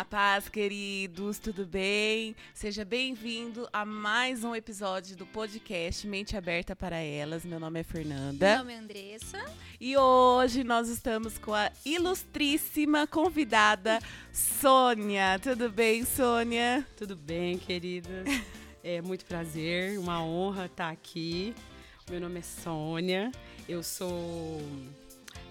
A 0.00 0.04
paz, 0.04 0.48
queridos, 0.48 1.38
tudo 1.38 1.66
bem? 1.66 2.34
Seja 2.54 2.86
bem-vindo 2.86 3.68
a 3.70 3.84
mais 3.84 4.42
um 4.42 4.54
episódio 4.54 5.14
do 5.14 5.26
podcast 5.26 6.06
Mente 6.06 6.38
Aberta 6.38 6.74
para 6.74 6.96
Elas. 6.96 7.44
Meu 7.44 7.60
nome 7.60 7.80
é 7.80 7.82
Fernanda. 7.82 8.48
Meu 8.48 8.58
nome 8.60 8.72
é 8.72 8.78
Andressa. 8.78 9.44
E 9.78 9.98
hoje 9.98 10.64
nós 10.64 10.88
estamos 10.88 11.36
com 11.36 11.52
a 11.52 11.70
ilustríssima 11.84 13.06
convidada 13.06 13.98
Sônia. 14.32 15.38
Tudo 15.38 15.68
bem, 15.68 16.02
Sônia? 16.06 16.86
Tudo 16.96 17.14
bem, 17.14 17.58
querida? 17.58 18.24
É 18.82 19.02
muito 19.02 19.26
prazer, 19.26 19.98
uma 19.98 20.24
honra 20.24 20.64
estar 20.64 20.88
aqui. 20.88 21.54
Meu 22.08 22.18
nome 22.18 22.38
é 22.38 22.42
Sônia, 22.42 23.30
eu 23.68 23.82
sou 23.82 24.62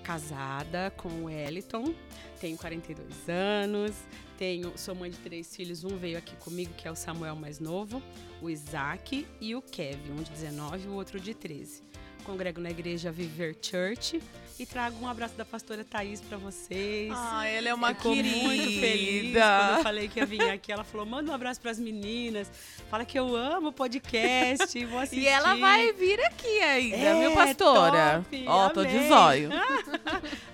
casada 0.01 0.91
com 0.97 1.09
o 1.09 1.25
Wellington, 1.25 1.93
tenho 2.41 2.57
42 2.57 3.29
anos, 3.29 3.93
tenho, 4.39 4.71
sou 4.77 4.95
mãe 4.95 5.11
de 5.11 5.17
três 5.17 5.53
filhos, 5.53 5.83
um 5.83 5.97
veio 5.97 6.17
aqui 6.17 6.33
comigo, 6.37 6.73
que 6.77 6.87
é 6.87 6.91
o 6.91 6.95
Samuel 6.95 7.35
mais 7.35 7.59
novo, 7.59 8.01
o 8.41 8.49
Isaac 8.49 9.27
e 9.41 9.53
o 9.53 9.61
Kevin, 9.61 10.13
um 10.13 10.23
de 10.23 10.31
19 10.31 10.85
e 10.85 10.87
o 10.87 10.93
outro 10.93 11.19
de 11.19 11.33
13. 11.33 11.83
Congrego 12.23 12.61
na 12.61 12.69
igreja 12.69 13.11
Viver 13.11 13.57
Church 13.61 14.21
e 14.59 14.65
trago 14.65 14.97
um 15.03 15.07
abraço 15.07 15.35
da 15.35 15.45
pastora 15.45 15.83
Thaís 15.85 16.19
para 16.19 16.37
vocês. 16.37 17.11
Ah, 17.15 17.47
ela 17.47 17.69
é 17.69 17.73
uma 17.73 17.93
Ficou 17.95 18.13
querida. 18.13 18.37
muito 18.37 18.63
feliz 18.79 19.31
quando 19.33 19.77
eu 19.77 19.83
falei 19.83 20.07
que 20.09 20.19
ia 20.19 20.25
vir 20.25 20.41
aqui. 20.49 20.71
Ela 20.71 20.83
falou: 20.83 21.05
manda 21.05 21.31
um 21.31 21.33
abraço 21.33 21.61
para 21.61 21.71
as 21.71 21.79
meninas. 21.79 22.51
Fala 22.89 23.05
que 23.05 23.17
eu 23.17 23.35
amo 23.35 23.69
o 23.69 23.73
podcast 23.73 24.77
e 24.77 24.85
vou 24.85 24.99
assistir. 24.99 25.23
E 25.23 25.27
ela 25.27 25.55
vai 25.55 25.93
vir 25.93 26.19
aqui 26.25 26.59
ainda, 26.61 26.97
É, 26.97 27.19
viu, 27.19 27.31
pastora? 27.33 28.23
top, 28.29 28.45
Ó, 28.47 28.69
tô 28.69 28.83
de 28.85 29.07
zóio. 29.07 29.49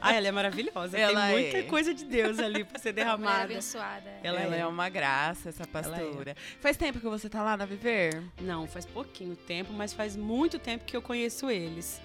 Ah, 0.02 0.14
ela 0.14 0.28
é 0.28 0.32
maravilhosa. 0.32 0.96
Ela 0.96 1.28
Tem 1.28 1.32
muita 1.42 1.58
é. 1.58 1.62
coisa 1.64 1.92
de 1.92 2.06
Deus 2.06 2.38
ali 2.38 2.64
para 2.64 2.78
ser 2.78 2.94
derramada. 2.94 3.46
abençoada. 3.46 4.08
Ela 4.22 4.40
Ela, 4.42 4.56
é. 4.56 4.60
é. 4.60 4.68
uma 4.68 4.88
graça, 4.88 5.50
essa 5.50 5.66
pastora. 5.66 6.36
Faz 6.62 6.78
tempo 6.78 7.00
que 7.00 7.08
você 7.08 7.28
tá 7.28 7.42
lá 7.42 7.58
na 7.58 7.66
Viver? 7.66 8.22
Não, 8.40 8.68
faz 8.68 8.86
pouquinho 8.86 9.36
tempo, 9.36 9.74
mas 9.74 9.94
faz 9.94 10.16
muito 10.16 10.60
tempo 10.60 10.86
que 10.86 10.96
eu 10.96 11.02
conheço 11.02 11.50
eles. 11.50 12.00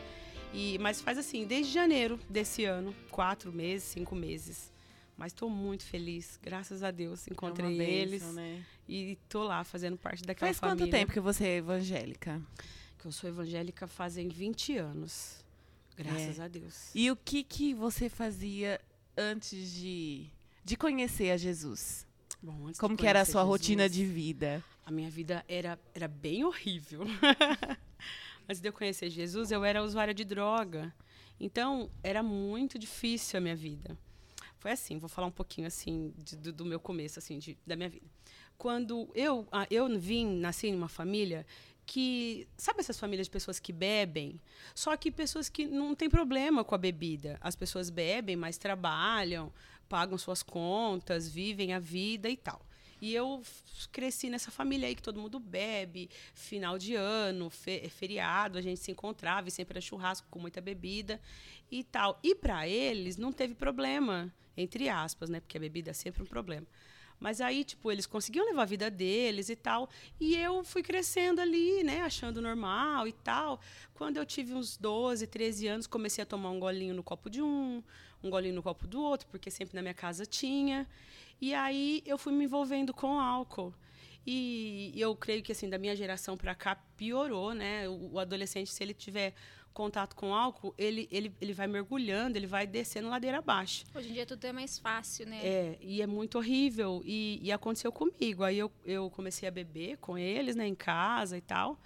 E, 0.52 0.78
mas 0.78 1.00
faz 1.00 1.16
assim, 1.18 1.46
desde 1.46 1.72
janeiro 1.72 2.18
desse 2.28 2.64
ano, 2.64 2.94
quatro 3.10 3.52
meses, 3.52 3.84
cinco 3.88 4.14
meses. 4.14 4.72
Mas 5.16 5.32
estou 5.32 5.50
muito 5.50 5.84
feliz, 5.84 6.38
graças 6.42 6.82
a 6.82 6.90
Deus. 6.90 7.28
Encontrei 7.28 7.74
É 7.74 7.78
bênção, 7.78 7.92
eles 7.94 8.34
né? 8.34 8.64
e 8.88 9.18
tô 9.28 9.44
lá 9.44 9.62
fazendo 9.64 9.96
parte 9.96 10.22
daquela 10.24 10.48
Faz 10.48 10.58
família. 10.58 10.86
quanto 10.86 10.90
tempo 10.90 11.12
que 11.12 11.20
você 11.20 11.44
é 11.44 11.56
evangélica? 11.58 12.40
Que 12.98 13.06
eu 13.06 13.12
sou 13.12 13.28
evangélica 13.28 13.86
fazem 13.86 14.28
20 14.28 14.76
anos. 14.78 15.44
Graças 15.96 16.38
É. 16.38 16.42
a 16.42 16.48
Deus. 16.48 16.90
E 16.94 17.10
o 17.10 17.16
que 17.16 17.44
que 17.44 17.74
você 17.74 18.08
fazia 18.08 18.80
antes 19.16 19.70
de, 19.74 20.26
de 20.64 20.76
conhecer 20.76 21.30
a 21.30 21.36
Jesus? 21.36 22.06
Bom, 22.42 22.72
Como 22.78 22.96
que 22.96 23.06
era 23.06 23.20
a 23.20 23.24
sua 23.26 23.42
Jesus, 23.42 23.48
rotina 23.50 23.88
de 23.90 24.04
vida? 24.06 24.64
A 24.86 24.90
minha 24.90 25.10
vida 25.10 25.44
era, 25.46 25.78
era 25.94 26.08
bem 26.08 26.42
horrível. 26.44 27.02
Antes 28.50 28.60
de 28.60 28.68
eu 28.68 28.72
conhecer 28.72 29.08
Jesus, 29.08 29.52
eu 29.52 29.64
era 29.64 29.80
usuária 29.80 30.12
de 30.12 30.24
droga. 30.24 30.92
Então, 31.38 31.88
era 32.02 32.20
muito 32.20 32.80
difícil 32.80 33.38
a 33.38 33.40
minha 33.40 33.54
vida. 33.54 33.96
Foi 34.58 34.72
assim, 34.72 34.98
vou 34.98 35.08
falar 35.08 35.28
um 35.28 35.30
pouquinho 35.30 35.68
assim 35.68 36.12
de- 36.18 36.34
do, 36.34 36.52
do 36.52 36.64
meu 36.64 36.80
começo 36.80 37.16
assim 37.20 37.38
de- 37.38 37.56
da 37.64 37.76
minha 37.76 37.88
vida. 37.88 38.04
Quando 38.58 39.08
eu 39.14 39.46
ah, 39.52 39.68
eu 39.70 39.88
vim, 40.00 40.26
nasci 40.26 40.66
em 40.66 40.74
uma 40.74 40.88
família 40.88 41.46
que 41.86 42.48
sabe 42.56 42.80
essas 42.80 42.98
famílias 42.98 43.28
de 43.28 43.30
pessoas 43.30 43.60
que 43.60 43.72
bebem, 43.72 44.40
só 44.74 44.96
que 44.96 45.12
pessoas 45.12 45.48
que 45.48 45.68
não 45.68 45.94
têm 45.94 46.10
problema 46.10 46.64
com 46.64 46.74
a 46.74 46.78
bebida. 46.78 47.38
As 47.40 47.54
pessoas 47.54 47.88
bebem, 47.88 48.34
mas 48.34 48.58
trabalham, 48.58 49.52
pagam 49.88 50.18
suas 50.18 50.42
contas, 50.42 51.28
vivem 51.28 51.72
a 51.72 51.78
vida 51.78 52.28
e 52.28 52.36
tal. 52.36 52.60
E 53.00 53.14
eu 53.14 53.42
cresci 53.92 54.28
nessa 54.28 54.50
família 54.50 54.86
aí 54.88 54.94
que 54.94 55.02
todo 55.02 55.20
mundo 55.20 55.38
bebe, 55.38 56.10
final 56.34 56.78
de 56.78 56.94
ano, 56.94 57.48
fe- 57.50 57.88
feriado, 57.88 58.58
a 58.58 58.60
gente 58.60 58.78
se 58.80 58.90
encontrava 58.90 59.48
e 59.48 59.50
sempre 59.50 59.74
era 59.74 59.80
churrasco 59.80 60.26
com 60.30 60.38
muita 60.38 60.60
bebida 60.60 61.20
e 61.70 61.82
tal. 61.82 62.18
E 62.22 62.34
para 62.34 62.68
eles 62.68 63.16
não 63.16 63.32
teve 63.32 63.54
problema, 63.54 64.32
entre 64.56 64.88
aspas, 64.88 65.30
né? 65.30 65.40
Porque 65.40 65.56
a 65.56 65.60
bebida 65.60 65.90
é 65.90 65.94
sempre 65.94 66.22
um 66.22 66.26
problema. 66.26 66.66
Mas 67.18 67.42
aí, 67.42 67.64
tipo, 67.64 67.92
eles 67.92 68.06
conseguiam 68.06 68.46
levar 68.46 68.62
a 68.62 68.64
vida 68.66 68.90
deles 68.90 69.50
e 69.50 69.56
tal. 69.56 69.90
E 70.18 70.34
eu 70.36 70.64
fui 70.64 70.82
crescendo 70.82 71.38
ali, 71.40 71.82
né? 71.84 72.00
Achando 72.00 72.40
normal 72.40 73.06
e 73.06 73.12
tal. 73.12 73.60
Quando 73.92 74.16
eu 74.16 74.24
tive 74.24 74.54
uns 74.54 74.78
12, 74.78 75.26
13 75.26 75.66
anos, 75.66 75.86
comecei 75.86 76.22
a 76.22 76.26
tomar 76.26 76.50
um 76.50 76.58
golinho 76.58 76.94
no 76.94 77.02
copo 77.02 77.28
de 77.28 77.42
um, 77.42 77.82
um 78.22 78.30
golinho 78.30 78.54
no 78.54 78.62
copo 78.62 78.86
do 78.86 79.02
outro, 79.02 79.26
porque 79.30 79.50
sempre 79.50 79.74
na 79.76 79.82
minha 79.82 79.92
casa 79.92 80.24
tinha. 80.24 80.88
E 81.40 81.54
aí 81.54 82.02
eu 82.04 82.18
fui 82.18 82.32
me 82.32 82.44
envolvendo 82.44 82.92
com 82.92 83.18
álcool. 83.18 83.74
E 84.26 84.92
eu 84.94 85.16
creio 85.16 85.42
que, 85.42 85.52
assim, 85.52 85.68
da 85.68 85.78
minha 85.78 85.96
geração 85.96 86.36
para 86.36 86.54
cá, 86.54 86.76
piorou, 86.96 87.54
né? 87.54 87.88
O, 87.88 88.18
adolescente, 88.18 88.70
se 88.70 88.82
ele 88.82 88.92
tiver 88.92 89.34
contato 89.72 90.14
com 90.14 90.34
álcool, 90.34 90.74
ele, 90.76 91.08
ele, 91.10 91.34
ele 91.40 91.52
vai 91.52 91.66
mergulhando, 91.66 92.36
ele 92.36 92.46
vai 92.46 92.66
descendo 92.66 93.08
ladeira 93.08 93.38
abaixo. 93.38 93.84
Hoje 93.94 94.10
em 94.10 94.12
dia 94.12 94.26
tudo 94.26 94.44
é 94.44 94.52
mais 94.52 94.78
fácil, 94.78 95.26
né? 95.26 95.40
É, 95.42 95.78
e 95.80 96.02
é 96.02 96.06
muito 96.06 96.38
horrível. 96.38 97.02
E, 97.04 97.40
e 97.42 97.50
aconteceu 97.50 97.90
comigo. 97.90 98.44
Aí 98.44 98.58
eu, 98.58 98.70
eu 98.84 99.08
comecei 99.10 99.48
a 99.48 99.50
beber 99.50 99.96
com 99.98 100.18
eles, 100.18 100.54
né, 100.54 100.66
em 100.66 100.74
casa 100.74 101.38
e 101.38 101.40
tal. 101.40 101.80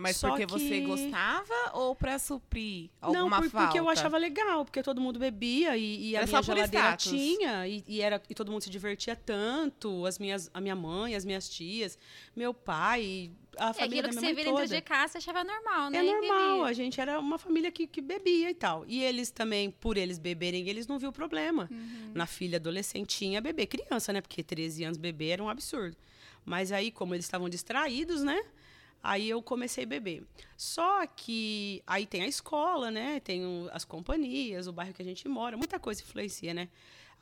Mas 0.00 0.16
Só 0.16 0.30
porque 0.30 0.46
você 0.46 0.80
que- 0.80 0.86
gostava 0.86 1.52
ou 1.74 1.94
pra 1.94 2.18
suprir 2.18 2.88
Não, 3.02 3.08
alguma 3.08 3.42
por- 3.42 3.50
falta? 3.50 3.66
porque 3.66 3.78
eu 3.78 3.88
achava 3.88 4.16
legal, 4.16 4.64
porque 4.64 4.82
todo 4.82 4.98
mundo 5.00 5.18
bebia 5.18 5.76
e, 5.76 6.10
e 6.10 6.16
a 6.16 6.20
Era 6.20 6.26
minha 6.26 6.42
só 6.42 6.46
por 6.46 6.56
geladeira 6.56 6.86
status. 6.96 7.10
tinha, 7.10 7.68
e, 7.68 7.84
e 7.86 8.00
era, 8.00 8.22
e 8.30 8.34
todo 8.34 8.50
mundo 8.50 8.62
se 8.62 8.70
divertia 8.70 9.14
tanto, 9.14 10.06
as 10.06 10.18
minhas, 10.18 10.50
a 10.54 10.60
minha 10.60 10.74
mãe, 10.74 11.14
as 11.14 11.24
minhas 11.24 11.48
tias, 11.50 11.98
meu 12.34 12.54
pai, 12.54 13.30
a 13.58 13.70
É 13.70 13.72
família 13.74 14.00
aquilo 14.00 14.02
da 14.02 14.08
que 14.08 14.14
você 14.14 14.44
toda. 14.44 14.60
dentro 14.62 14.76
de 14.76 14.80
casa, 14.80 15.12
você 15.12 15.18
achava 15.18 15.44
normal, 15.44 15.90
né? 15.90 15.98
É 15.98 16.02
normal, 16.02 16.64
a 16.64 16.72
gente 16.72 16.98
era 17.00 17.18
uma 17.20 17.36
família 17.36 17.70
que, 17.70 17.86
que 17.86 18.00
bebia 18.00 18.48
e 18.50 18.54
tal. 18.54 18.84
E 18.86 19.02
eles 19.02 19.30
também, 19.30 19.70
por 19.70 19.98
eles 19.98 20.18
beberem, 20.18 20.66
eles 20.68 20.86
não 20.86 20.98
viu 20.98 21.12
problema. 21.12 21.68
Uhum. 21.70 22.12
Na 22.14 22.26
filha 22.26 22.56
adolescentinha, 22.56 23.40
beber. 23.40 23.66
Criança, 23.66 24.12
né? 24.14 24.20
Porque 24.22 24.42
13 24.42 24.84
anos 24.84 24.96
beber 24.96 25.30
era 25.32 25.42
um 25.42 25.48
absurdo. 25.48 25.94
Mas 26.44 26.72
aí, 26.72 26.90
como 26.90 27.14
eles 27.14 27.26
estavam 27.26 27.48
distraídos, 27.50 28.22
né? 28.22 28.42
Aí 29.02 29.28
eu 29.30 29.42
comecei 29.42 29.84
a 29.84 29.86
beber. 29.86 30.24
Só 30.56 31.06
que 31.06 31.82
aí 31.86 32.04
tem 32.06 32.22
a 32.22 32.26
escola, 32.28 32.90
né? 32.90 33.18
Tem 33.20 33.44
o- 33.44 33.68
as 33.72 33.84
companhias, 33.84 34.66
o 34.66 34.72
bairro 34.72 34.92
que 34.92 35.02
a 35.02 35.04
gente 35.04 35.26
mora, 35.28 35.56
muita 35.56 35.78
coisa 35.78 36.02
influencia, 36.02 36.52
né? 36.52 36.68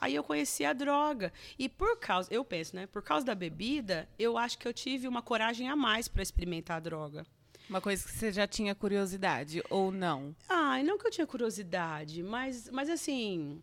Aí 0.01 0.15
eu 0.15 0.23
conheci 0.25 0.65
a 0.65 0.73
droga. 0.73 1.33
E 1.59 1.69
por 1.69 1.99
causa, 1.99 2.33
eu 2.33 2.45
penso, 2.45 2.75
né? 2.77 2.87
Por 2.87 3.03
causa 3.03 3.27
da 3.27 3.35
bebida, 3.35 4.09
eu 4.19 4.37
acho 4.39 4.59
que 4.59 4.67
eu 4.67 4.73
tive 4.73 5.09
uma 5.09 5.23
coragem 5.23 5.69
a 5.69 5.75
mais 5.77 6.09
para 6.09 6.23
experimentar 6.23 6.77
a 6.77 6.81
droga. 6.81 7.27
Uma 7.69 7.81
coisa 7.81 8.03
que 8.05 8.11
você 8.13 8.33
já 8.33 8.47
tinha 8.47 8.75
curiosidade 8.75 9.63
ou 9.69 9.91
não? 9.93 10.35
Ai, 10.49 10.83
não 10.83 10.97
que 10.99 11.07
eu 11.07 11.11
tinha 11.11 11.27
curiosidade, 11.27 12.23
mas, 12.23 12.69
mas 12.71 12.89
assim, 12.89 13.61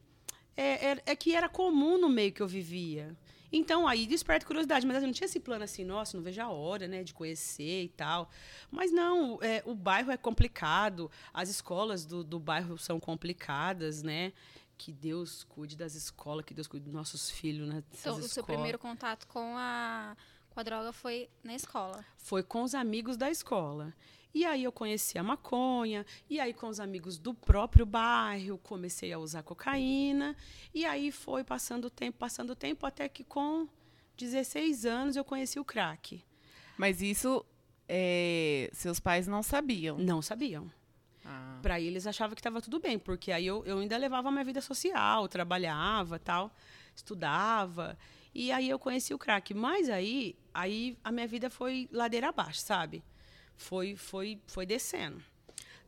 é, 0.55 0.91
é, 0.91 1.01
é 1.07 1.15
que 1.15 1.33
era 1.35 1.49
comum 1.49 1.97
no 1.97 2.07
meio 2.09 2.31
que 2.31 2.41
eu 2.41 2.47
vivia. 2.47 3.15
Então, 3.57 3.88
aí 3.88 4.05
desperta 4.05 4.45
curiosidade, 4.45 4.85
mas 4.85 4.97
eu 4.97 5.03
não 5.03 5.13
tinha 5.13 5.25
esse 5.25 5.39
plano 5.39 5.63
assim, 5.63 5.85
nossa, 5.85 6.17
não 6.17 6.23
vejo 6.23 6.41
a 6.41 6.49
hora, 6.49 6.88
né, 6.89 7.03
de 7.03 7.13
conhecer 7.13 7.83
e 7.83 7.89
tal. 7.89 8.29
Mas 8.69 8.91
não, 8.91 9.39
é, 9.41 9.63
o 9.66 9.73
bairro 9.73 10.11
é 10.11 10.17
complicado, 10.17 11.09
as 11.33 11.47
escolas 11.49 12.05
do, 12.05 12.21
do 12.23 12.38
bairro 12.38 12.77
são 12.77 12.99
complicadas, 12.99 14.03
né? 14.03 14.33
Que 14.77 14.91
Deus 14.91 15.45
cuide 15.45 15.77
das 15.77 15.95
escolas, 15.95 16.43
que 16.43 16.53
Deus 16.53 16.67
cuide 16.67 16.83
dos 16.83 16.93
nossos 16.93 17.29
filhos, 17.29 17.67
né? 17.69 17.81
dessas 17.89 18.01
Então, 18.01 18.13
o 18.16 18.17
seu 18.17 18.25
escolas. 18.25 18.45
primeiro 18.45 18.77
contato 18.77 19.25
com 19.27 19.55
a, 19.57 20.17
com 20.49 20.59
a 20.59 20.63
droga 20.63 20.91
foi 20.91 21.29
na 21.41 21.55
escola. 21.55 22.03
foi 22.17 22.43
com 22.43 22.61
os 22.63 22.75
amigos 22.75 23.16
da 23.16 23.31
escola. 23.31 23.93
E 24.35 24.44
aí 24.44 24.66
eu 24.66 24.72
conheci 24.72 25.18
a 25.18 25.23
maconha, 25.23 26.06
e 26.29 26.41
aí 26.41 26.53
com 26.53 26.68
os 26.68 26.81
amigos 26.81 27.18
do 27.18 27.34
próprio 27.34 27.85
bairro, 27.85 28.57
comecei 28.57 29.13
a 29.13 29.18
usar 29.18 29.44
cocaína, 29.44 30.35
e 30.73 30.85
aí 30.85 31.09
foi 31.09 31.41
passando 31.41 31.85
o 31.85 31.90
tempo, 31.90 32.18
passando 32.18 32.50
o 32.50 32.56
tempo, 32.56 32.85
até 32.85 33.07
que 33.07 33.23
com 33.23 33.66
16 34.18 34.85
anos 34.85 35.16
eu 35.16 35.23
conheci 35.23 35.58
o 35.58 35.64
crack. 35.64 36.22
Mas 36.78 37.02
isso 37.02 37.46
é, 37.87 38.70
seus 38.73 38.99
pais 38.99 39.26
não 39.26 39.41
sabiam. 39.41 39.97
Não 39.97 40.22
sabiam. 40.22 40.70
Ah. 41.23 41.58
Para 41.61 41.79
eles 41.79 42.05
achavam 42.05 42.35
que 42.35 42.41
estava 42.41 42.61
tudo 42.61 42.78
bem, 42.78 42.99
porque 42.99 43.31
aí 43.31 43.47
eu, 43.47 43.66
eu 43.66 43.79
ainda 43.79 43.96
levava 43.96 44.28
a 44.28 44.31
minha 44.34 44.43
vida 44.43 44.59
social, 44.59 45.29
trabalhava, 45.29 46.20
tal, 46.20 46.53
estudava. 46.93 47.97
E 48.34 48.52
aí 48.52 48.70
eu 48.70 48.78
conheci 48.78 49.14
o 49.14 49.17
crack. 49.17 49.53
Mas 49.53 49.90
aí, 49.90 50.35
aí 50.53 50.97
a 51.02 51.09
minha 51.09 51.26
vida 51.26 51.49
foi 51.49 51.88
ladeira 51.90 52.28
abaixo, 52.28 52.59
sabe? 52.59 53.02
Foi, 53.57 53.96
foi, 53.96 54.40
foi 54.47 54.66
descendo. 54.66 55.22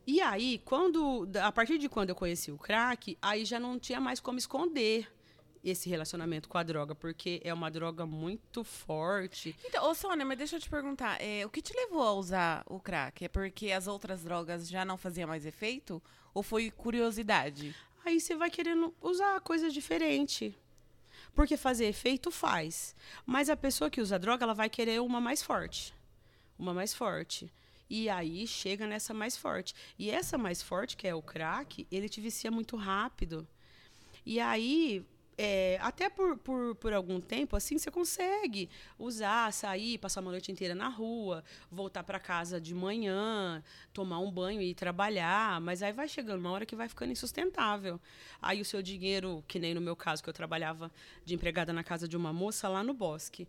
E 0.06 0.20
aí, 0.20 0.60
quando, 0.64 1.28
a 1.42 1.52
partir 1.52 1.76
de 1.76 1.88
quando 1.88 2.08
eu 2.08 2.14
conheci 2.14 2.50
o 2.50 2.56
crack, 2.56 3.18
aí 3.20 3.44
já 3.44 3.60
não 3.60 3.78
tinha 3.78 4.00
mais 4.00 4.20
como 4.20 4.38
esconder 4.38 5.06
esse 5.62 5.88
relacionamento 5.88 6.48
com 6.48 6.56
a 6.56 6.62
droga, 6.62 6.94
porque 6.94 7.40
é 7.44 7.52
uma 7.52 7.70
droga 7.70 8.06
muito 8.06 8.64
forte. 8.64 9.54
Então, 9.64 9.84
ô 9.84 9.94
Sônia, 9.94 10.24
mas 10.24 10.38
deixa 10.38 10.56
eu 10.56 10.60
te 10.60 10.70
perguntar, 10.70 11.20
é, 11.20 11.44
o 11.44 11.50
que 11.50 11.60
te 11.60 11.74
levou 11.74 12.02
a 12.02 12.12
usar 12.14 12.64
o 12.66 12.80
crack? 12.80 13.24
É 13.24 13.28
porque 13.28 13.70
as 13.70 13.86
outras 13.86 14.22
drogas 14.22 14.68
já 14.68 14.84
não 14.84 14.96
faziam 14.96 15.28
mais 15.28 15.44
efeito? 15.44 16.02
Ou 16.32 16.42
foi 16.42 16.70
curiosidade? 16.70 17.74
Aí 18.04 18.20
você 18.20 18.34
vai 18.34 18.50
querendo 18.50 18.94
usar 19.02 19.40
coisas 19.40 19.74
diferentes. 19.74 20.54
Porque 21.34 21.56
fazer 21.56 21.86
efeito 21.86 22.30
faz. 22.30 22.94
Mas 23.26 23.50
a 23.50 23.56
pessoa 23.56 23.90
que 23.90 24.00
usa 24.00 24.18
droga, 24.18 24.44
ela 24.44 24.54
vai 24.54 24.70
querer 24.70 25.00
uma 25.00 25.20
mais 25.20 25.42
forte. 25.42 25.94
Uma 26.58 26.74
mais 26.74 26.94
forte. 26.94 27.50
E 27.88 28.08
aí 28.08 28.46
chega 28.46 28.86
nessa 28.86 29.14
mais 29.14 29.36
forte. 29.36 29.74
E 29.98 30.10
essa 30.10 30.36
mais 30.36 30.62
forte, 30.62 30.96
que 30.96 31.06
é 31.06 31.14
o 31.14 31.22
crack, 31.22 31.86
ele 31.90 32.08
te 32.08 32.20
vicia 32.20 32.50
muito 32.50 32.76
rápido. 32.76 33.46
E 34.26 34.38
aí 34.40 35.04
é, 35.40 35.78
até 35.80 36.10
por, 36.10 36.36
por, 36.38 36.74
por 36.74 36.92
algum 36.92 37.20
tempo, 37.20 37.54
assim, 37.54 37.78
você 37.78 37.92
consegue 37.92 38.68
usar, 38.98 39.52
sair, 39.52 39.96
passar 39.96 40.20
uma 40.20 40.32
noite 40.32 40.50
inteira 40.50 40.74
na 40.74 40.88
rua, 40.88 41.44
voltar 41.70 42.02
para 42.02 42.18
casa 42.18 42.60
de 42.60 42.74
manhã, 42.74 43.62
tomar 43.92 44.18
um 44.18 44.32
banho 44.32 44.60
e 44.60 44.70
ir 44.70 44.74
trabalhar, 44.74 45.60
mas 45.60 45.80
aí 45.80 45.92
vai 45.92 46.08
chegando 46.08 46.40
uma 46.40 46.50
hora 46.50 46.66
que 46.66 46.74
vai 46.74 46.88
ficando 46.88 47.12
insustentável. 47.12 48.00
Aí 48.42 48.60
o 48.60 48.64
seu 48.64 48.82
dinheiro, 48.82 49.44
que 49.46 49.60
nem 49.60 49.74
no 49.74 49.80
meu 49.80 49.94
caso, 49.94 50.24
que 50.24 50.28
eu 50.28 50.34
trabalhava 50.34 50.90
de 51.24 51.36
empregada 51.36 51.72
na 51.72 51.84
casa 51.84 52.08
de 52.08 52.16
uma 52.16 52.32
moça 52.32 52.68
lá 52.68 52.82
no 52.82 52.92
bosque, 52.92 53.46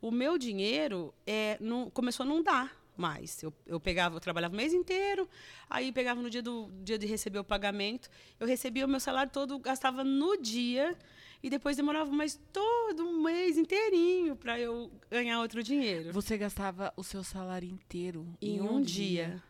o 0.00 0.10
meu 0.10 0.38
dinheiro 0.38 1.14
é, 1.26 1.56
não, 1.60 1.90
começou 1.90 2.24
a 2.24 2.28
não 2.28 2.42
dar 2.42 2.76
mais. 2.96 3.42
Eu, 3.42 3.52
eu 3.66 3.78
pegava, 3.78 4.16
eu 4.16 4.20
trabalhava 4.20 4.52
o 4.52 4.56
mês 4.56 4.74
inteiro, 4.74 5.28
aí 5.70 5.92
pegava 5.92 6.20
no 6.20 6.28
dia, 6.28 6.42
do, 6.42 6.68
dia 6.82 6.98
de 6.98 7.06
receber 7.06 7.38
o 7.38 7.44
pagamento, 7.44 8.10
eu 8.38 8.46
recebia 8.46 8.84
o 8.84 8.88
meu 8.88 9.00
salário 9.00 9.30
todo, 9.30 9.58
gastava 9.58 10.02
no 10.02 10.36
dia 10.36 10.96
e 11.42 11.48
depois 11.48 11.76
demorava 11.76 12.10
mais 12.10 12.38
todo 12.52 13.06
um 13.06 13.22
mês 13.22 13.56
inteirinho 13.56 14.34
para 14.34 14.58
eu 14.58 14.90
ganhar 15.08 15.40
outro 15.40 15.62
dinheiro. 15.62 16.12
Você 16.12 16.36
gastava 16.36 16.92
o 16.96 17.04
seu 17.04 17.22
salário 17.22 17.68
inteiro 17.68 18.26
em, 18.42 18.56
em 18.56 18.60
um, 18.60 18.76
um, 18.76 18.82
dia. 18.82 19.28
dia. 19.28 19.42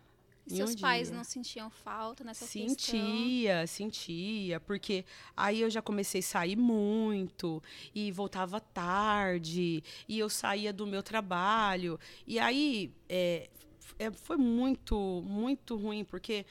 E 0.48 0.56
seus 0.56 0.74
um 0.74 0.78
pais 0.78 1.08
dia. 1.08 1.16
não 1.16 1.24
sentiam 1.24 1.70
falta 1.70 2.24
nessa 2.24 2.46
sentia, 2.46 3.60
questão? 3.60 3.66
Sentia, 3.66 4.60
porque 4.60 5.04
aí 5.36 5.60
eu 5.60 5.70
já 5.70 5.82
comecei 5.82 6.20
a 6.20 6.24
sair 6.24 6.56
muito 6.56 7.62
e 7.94 8.10
voltava 8.10 8.60
tarde 8.60 9.82
e 10.08 10.18
eu 10.18 10.28
saía 10.28 10.72
do 10.72 10.86
meu 10.86 11.02
trabalho 11.02 12.00
e 12.26 12.38
aí 12.38 12.92
é, 13.08 13.50
é, 13.98 14.10
foi 14.10 14.36
muito, 14.36 15.22
muito 15.26 15.76
ruim 15.76 16.04
porque 16.04 16.46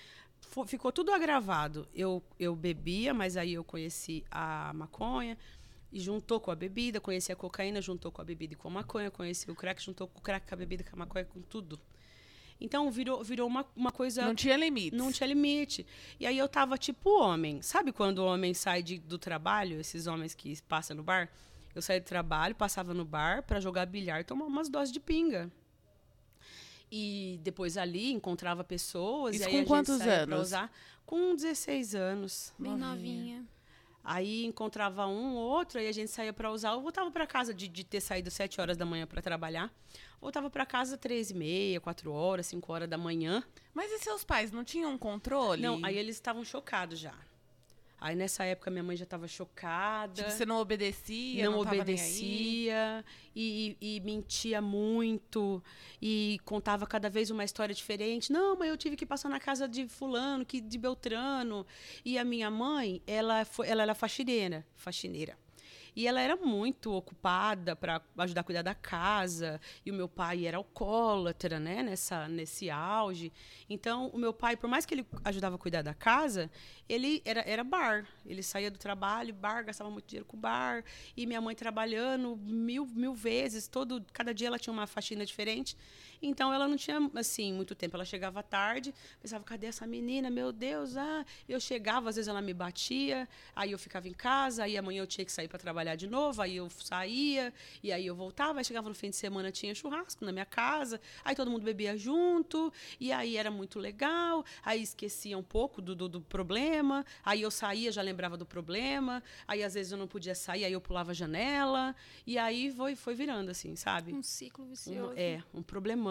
ficou 0.65 0.91
tudo 0.91 1.11
agravado. 1.11 1.87
Eu, 1.93 2.21
eu 2.39 2.55
bebia, 2.55 3.13
mas 3.13 3.37
aí 3.37 3.53
eu 3.53 3.63
conheci 3.63 4.23
a 4.29 4.71
maconha 4.73 5.37
e 5.91 5.99
juntou 5.99 6.39
com 6.39 6.51
a 6.51 6.55
bebida, 6.55 6.99
conheci 6.99 7.31
a 7.31 7.35
cocaína, 7.35 7.81
juntou 7.81 8.11
com 8.11 8.21
a 8.21 8.25
bebida 8.25 8.53
e 8.53 8.55
com 8.55 8.67
a 8.67 8.71
maconha, 8.71 9.09
conheci 9.09 9.49
o 9.49 9.55
crack, 9.55 9.81
juntou 9.81 10.07
com 10.07 10.19
o 10.19 10.21
crack, 10.21 10.47
com 10.47 10.53
a 10.53 10.57
bebida, 10.57 10.83
com 10.83 10.95
a 10.95 10.99
maconha, 10.99 11.25
com 11.25 11.41
tudo. 11.41 11.79
Então 12.59 12.89
virou, 12.89 13.23
virou 13.23 13.47
uma, 13.47 13.65
uma 13.75 13.91
coisa. 13.91 14.25
Não 14.25 14.35
tinha 14.35 14.57
limite. 14.57 14.95
Não 14.95 15.11
tinha 15.11 15.27
limite. 15.27 15.85
E 16.19 16.25
aí 16.25 16.37
eu 16.37 16.47
tava 16.47 16.77
tipo 16.77 17.09
homem. 17.21 17.61
Sabe 17.61 17.91
quando 17.91 18.19
o 18.19 18.25
homem 18.25 18.53
sai 18.53 18.81
de, 18.81 18.97
do 18.97 19.17
trabalho, 19.17 19.79
esses 19.79 20.07
homens 20.07 20.33
que 20.33 20.59
passam 20.63 20.97
no 20.97 21.03
bar? 21.03 21.29
Eu 21.75 21.81
saía 21.81 22.01
do 22.01 22.05
trabalho, 22.05 22.55
passava 22.55 22.93
no 22.93 23.05
bar 23.05 23.43
para 23.43 23.59
jogar 23.59 23.85
bilhar 23.85 24.19
e 24.19 24.23
tomar 24.23 24.45
umas 24.45 24.67
doses 24.67 24.91
de 24.91 24.99
pinga. 24.99 25.51
E 26.91 27.39
depois 27.43 27.77
ali 27.77 28.11
encontrava 28.11 28.63
pessoas. 28.63 29.35
Isso 29.35 29.43
e 29.43 29.47
aí 29.47 29.53
com 29.53 29.61
a 29.61 29.65
quantos 29.65 30.01
anos? 30.01 30.41
Usar, 30.41 30.71
com 31.05 31.35
16 31.35 31.93
anos. 31.93 32.53
Bem 32.57 32.71
novinha. 32.71 32.87
novinha. 32.89 33.45
Aí 34.03 34.45
encontrava 34.45 35.05
um 35.05 35.35
ou 35.35 35.49
outro, 35.49 35.79
aí 35.79 35.87
a 35.87 35.91
gente 35.91 36.09
saía 36.09 36.31
para 36.31 36.49
usar. 36.49 36.71
Eu 36.71 36.81
voltava 36.81 37.11
para 37.11 37.27
casa 37.27 37.53
de, 37.53 37.67
de 37.67 37.83
ter 37.83 37.99
saído 37.99 38.31
7 38.31 38.61
horas 38.61 38.77
da 38.77 38.85
manhã 38.85 39.05
para 39.05 39.21
trabalhar. 39.21 39.71
Voltava 40.19 40.49
para 40.49 40.65
casa 40.65 40.97
três 40.97 41.29
e 41.29 41.33
meia, 41.33 41.79
quatro 41.79 42.11
horas, 42.11 42.47
cinco 42.47 42.73
horas 42.73 42.89
da 42.89 42.97
manhã. 42.97 43.43
Mas 43.73 43.91
e 43.91 43.99
seus 43.99 44.23
pais 44.23 44.51
não 44.51 44.63
tinham 44.63 44.97
controle? 44.97 45.61
Não, 45.61 45.79
aí 45.83 45.97
eles 45.97 46.15
estavam 46.15 46.43
chocados 46.43 46.99
já. 46.99 47.13
Aí 47.99 48.15
nessa 48.15 48.43
época 48.43 48.69
minha 48.69 48.83
mãe 48.83 48.95
já 48.95 49.05
estava 49.05 49.27
chocada. 49.27 50.13
Tipo, 50.13 50.29
você 50.29 50.45
não 50.45 50.57
obedecia? 50.57 51.45
Não, 51.45 51.53
não 51.53 51.59
obedecia 51.61 53.03
e, 53.35 53.75
e, 53.81 53.99
mentia 54.01 54.61
muito 54.61 55.63
e 55.99 56.39
contava 56.45 56.85
cada 56.85 57.09
vez 57.09 57.31
uma 57.31 57.43
história 57.43 57.73
diferente. 57.73 58.31
Não, 58.31 58.55
mas 58.55 58.69
eu 58.69 58.77
tive 58.77 58.95
que 58.95 59.05
passar 59.05 59.29
na 59.29 59.39
casa 59.39 59.67
de 59.67 59.87
fulano, 59.87 60.45
que 60.45 60.61
de 60.61 60.77
Beltrano. 60.77 61.65
E 62.05 62.19
a 62.19 62.23
minha 62.23 62.51
mãe, 62.51 63.01
ela 63.07 63.43
foi, 63.45 63.67
ela 63.67 63.81
era 63.81 63.95
faxineira, 63.95 64.63
faxineira. 64.75 65.35
E 65.97 66.05
ela 66.05 66.21
era 66.21 66.35
muito 66.35 66.93
ocupada 66.93 67.75
para 67.75 67.99
ajudar 68.19 68.41
a 68.41 68.43
cuidar 68.43 68.61
da 68.61 68.75
casa. 68.75 69.59
E 69.83 69.89
o 69.89 69.93
meu 69.95 70.07
pai 70.07 70.45
era 70.45 70.57
alcoólatra, 70.57 71.59
né? 71.59 71.81
Nessa, 71.81 72.27
nesse 72.27 72.69
auge. 72.69 73.33
Então, 73.67 74.09
o 74.09 74.17
meu 74.19 74.31
pai, 74.31 74.55
por 74.55 74.69
mais 74.69 74.85
que 74.85 74.93
ele 74.93 75.07
ajudava 75.25 75.55
a 75.55 75.57
cuidar 75.57 75.81
da 75.81 75.95
casa, 75.95 76.51
ele 76.87 77.19
era, 77.25 77.41
era 77.49 77.63
bar. 77.63 78.07
Ele 78.27 78.43
saía 78.43 78.69
do 78.69 78.77
trabalho, 78.77 79.33
bar, 79.33 79.65
gastava 79.65 79.89
muito 79.89 80.05
dinheiro 80.05 80.27
com 80.27 80.37
bar. 80.37 80.83
E 81.15 81.25
minha 81.25 81.41
mãe 81.41 81.55
trabalhando 81.55 82.37
mil, 82.37 82.85
mil 82.85 83.15
vezes. 83.15 83.67
todo 83.67 84.05
Cada 84.13 84.35
dia 84.35 84.49
ela 84.49 84.59
tinha 84.59 84.71
uma 84.71 84.85
faxina 84.85 85.25
diferente. 85.25 85.75
Então 86.21 86.53
ela 86.53 86.67
não 86.67 86.75
tinha, 86.77 86.97
assim, 87.15 87.53
muito 87.53 87.75
tempo. 87.75 87.95
Ela 87.95 88.05
chegava 88.05 88.41
tarde, 88.41 88.93
pensava, 89.21 89.43
cadê 89.43 89.67
essa 89.67 89.85
menina? 89.85 90.29
Meu 90.29 90.51
Deus, 90.51 90.97
ah. 90.97 91.25
Eu 91.47 91.59
chegava, 91.59 92.09
às 92.09 92.15
vezes 92.15 92.27
ela 92.27 92.41
me 92.41 92.53
batia, 92.53 93.27
aí 93.55 93.71
eu 93.71 93.79
ficava 93.79 94.07
em 94.07 94.13
casa, 94.13 94.63
aí 94.63 94.77
amanhã 94.77 95.01
eu 95.01 95.07
tinha 95.07 95.25
que 95.25 95.31
sair 95.31 95.47
para 95.47 95.59
trabalhar 95.59 95.95
de 95.95 96.07
novo, 96.07 96.41
aí 96.41 96.55
eu 96.57 96.69
saía, 96.69 97.53
e 97.83 97.91
aí 97.91 98.05
eu 98.05 98.15
voltava, 98.15 98.59
aí 98.59 98.65
chegava 98.65 98.89
no 98.89 98.95
fim 98.95 99.09
de 99.09 99.15
semana, 99.15 99.51
tinha 99.51 99.73
churrasco 99.75 100.23
na 100.25 100.31
minha 100.31 100.45
casa, 100.45 100.99
aí 101.23 101.35
todo 101.35 101.51
mundo 101.51 101.63
bebia 101.63 101.97
junto, 101.97 102.71
e 102.99 103.11
aí 103.11 103.37
era 103.37 103.51
muito 103.51 103.79
legal, 103.79 104.43
aí 104.63 104.81
esquecia 104.81 105.37
um 105.37 105.43
pouco 105.43 105.81
do, 105.81 105.95
do, 105.95 106.07
do 106.09 106.21
problema, 106.21 107.05
aí 107.23 107.41
eu 107.41 107.51
saía, 107.51 107.91
já 107.91 108.01
lembrava 108.01 108.37
do 108.37 108.45
problema, 108.45 109.23
aí 109.47 109.63
às 109.63 109.73
vezes 109.73 109.91
eu 109.91 109.97
não 109.97 110.07
podia 110.07 110.35
sair, 110.35 110.65
aí 110.65 110.73
eu 110.73 110.81
pulava 110.81 111.11
a 111.11 111.13
janela, 111.13 111.95
e 112.25 112.37
aí 112.37 112.71
foi, 112.71 112.95
foi 112.95 113.13
virando, 113.13 113.49
assim, 113.51 113.75
sabe? 113.75 114.13
Um 114.13 114.23
ciclo 114.23 114.65
vicioso. 114.65 115.11
Um, 115.11 115.17
é, 115.17 115.43
um 115.53 115.61
problema 115.61 116.06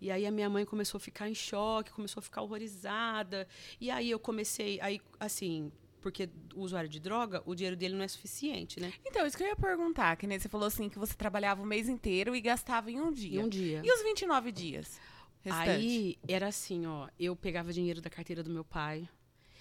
E 0.00 0.10
aí 0.10 0.26
a 0.26 0.30
minha 0.30 0.48
mãe 0.48 0.64
começou 0.64 0.98
a 0.98 1.00
ficar 1.00 1.28
em 1.28 1.34
choque, 1.34 1.92
começou 1.92 2.20
a 2.20 2.22
ficar 2.22 2.42
horrorizada. 2.42 3.46
E 3.80 3.90
aí 3.90 4.10
eu 4.10 4.18
comecei, 4.18 4.80
aí 4.80 5.00
assim, 5.18 5.70
porque 6.04 6.28
o 6.54 6.60
usuário 6.60 6.88
de 6.88 7.00
droga, 7.00 7.42
o 7.46 7.54
dinheiro 7.54 7.76
dele 7.76 7.94
não 7.94 8.04
é 8.04 8.08
suficiente, 8.08 8.78
né? 8.78 8.92
Então, 9.06 9.26
isso 9.26 9.36
que 9.36 9.42
eu 9.42 9.48
ia 9.48 9.56
perguntar, 9.56 10.16
que 10.16 10.26
nem 10.26 10.38
você 10.38 10.50
falou 10.50 10.66
assim, 10.66 10.90
que 10.90 10.98
você 10.98 11.14
trabalhava 11.14 11.62
o 11.62 11.66
mês 11.66 11.88
inteiro 11.88 12.36
e 12.36 12.42
gastava 12.42 12.90
em 12.90 13.00
um 13.00 13.10
dia. 13.10 13.40
Em 13.40 13.44
um 13.44 13.48
dia. 13.48 13.80
E 13.82 13.90
os 13.90 14.02
29 14.02 14.52
dias? 14.52 15.00
Restante? 15.42 15.70
Aí 15.70 16.18
era 16.28 16.48
assim, 16.48 16.84
ó, 16.84 17.08
eu 17.18 17.34
pegava 17.34 17.72
dinheiro 17.72 18.02
da 18.02 18.10
carteira 18.10 18.42
do 18.42 18.50
meu 18.50 18.64
pai. 18.64 19.08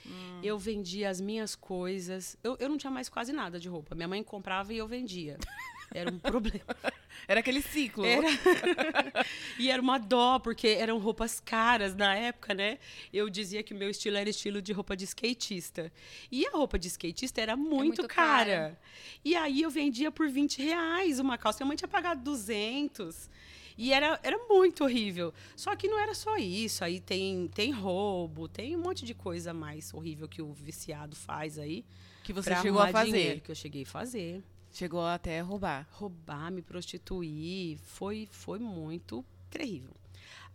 Hum. 0.05 0.41
Eu 0.43 0.59
vendia 0.59 1.09
as 1.09 1.21
minhas 1.21 1.55
coisas. 1.55 2.37
Eu, 2.43 2.57
eu 2.59 2.67
não 2.67 2.77
tinha 2.77 2.91
mais 2.91 3.07
quase 3.07 3.31
nada 3.31 3.57
de 3.57 3.69
roupa. 3.69 3.95
Minha 3.95 4.09
mãe 4.09 4.21
comprava 4.21 4.73
e 4.73 4.77
eu 4.77 4.87
vendia. 4.87 5.37
Era 5.93 6.11
um 6.11 6.17
problema. 6.17 6.75
Era 7.27 7.39
aquele 7.39 7.61
ciclo. 7.61 8.03
Era... 8.05 8.27
e 9.57 9.69
era 9.69 9.81
uma 9.81 9.97
dó, 9.97 10.39
porque 10.39 10.67
eram 10.67 10.97
roupas 10.97 11.39
caras 11.39 11.95
na 11.95 12.15
época, 12.15 12.53
né? 12.53 12.79
Eu 13.13 13.29
dizia 13.29 13.63
que 13.63 13.73
o 13.73 13.77
meu 13.77 13.89
estilo 13.89 14.17
era 14.17 14.29
estilo 14.29 14.61
de 14.61 14.73
roupa 14.73 14.97
de 14.97 15.05
skatista. 15.05 15.91
E 16.29 16.45
a 16.45 16.51
roupa 16.51 16.77
de 16.77 16.87
skatista 16.87 17.39
era 17.39 17.55
muito, 17.55 17.73
é 17.73 17.77
muito 17.77 18.07
cara. 18.07 18.45
cara. 18.45 18.79
E 19.23 19.35
aí 19.35 19.61
eu 19.61 19.69
vendia 19.69 20.11
por 20.11 20.27
20 20.27 20.61
reais 20.61 21.19
uma 21.19 21.37
calça. 21.37 21.59
Minha 21.59 21.69
mãe 21.69 21.77
tinha 21.77 21.87
pagado 21.87 22.21
200. 22.23 23.29
E 23.77 23.93
era, 23.93 24.19
era 24.21 24.37
muito 24.49 24.83
horrível. 24.83 25.33
Só 25.55 25.75
que 25.75 25.87
não 25.87 25.99
era 25.99 26.13
só 26.13 26.37
isso. 26.37 26.83
Aí 26.83 26.99
tem, 26.99 27.47
tem 27.47 27.71
roubo, 27.71 28.47
tem 28.47 28.75
um 28.75 28.81
monte 28.81 29.05
de 29.05 29.13
coisa 29.13 29.53
mais 29.53 29.93
horrível 29.93 30.27
que 30.27 30.41
o 30.41 30.51
viciado 30.51 31.15
faz 31.15 31.57
aí. 31.57 31.85
Que 32.23 32.33
você 32.33 32.55
chegou 32.55 32.81
a 32.81 32.87
fazer. 32.87 33.11
Dinheiro, 33.11 33.41
que 33.41 33.51
eu 33.51 33.55
cheguei 33.55 33.83
a 33.83 33.85
fazer. 33.85 34.43
Chegou 34.73 35.05
até 35.05 35.39
a 35.39 35.43
roubar. 35.43 35.87
Roubar, 35.91 36.51
me 36.51 36.63
prostituir, 36.63 37.77
foi, 37.77 38.27
foi 38.31 38.57
muito 38.57 39.23
terrível. 39.49 39.95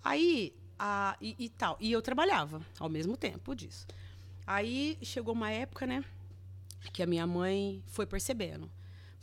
Aí, 0.02 0.52
a, 0.76 1.16
e, 1.20 1.37
e, 1.38 1.48
tal, 1.48 1.76
e 1.80 1.92
eu 1.92 2.02
trabalhava 2.02 2.60
ao 2.80 2.88
mesmo 2.88 3.16
tempo 3.16 3.54
disso. 3.54 3.87
Aí 4.44 4.98
chegou 5.02 5.32
uma 5.34 5.52
época, 5.52 5.87
né, 5.87 6.04
que 6.92 7.00
a 7.00 7.06
minha 7.06 7.26
mãe 7.26 7.80
foi 7.87 8.06
percebendo 8.06 8.68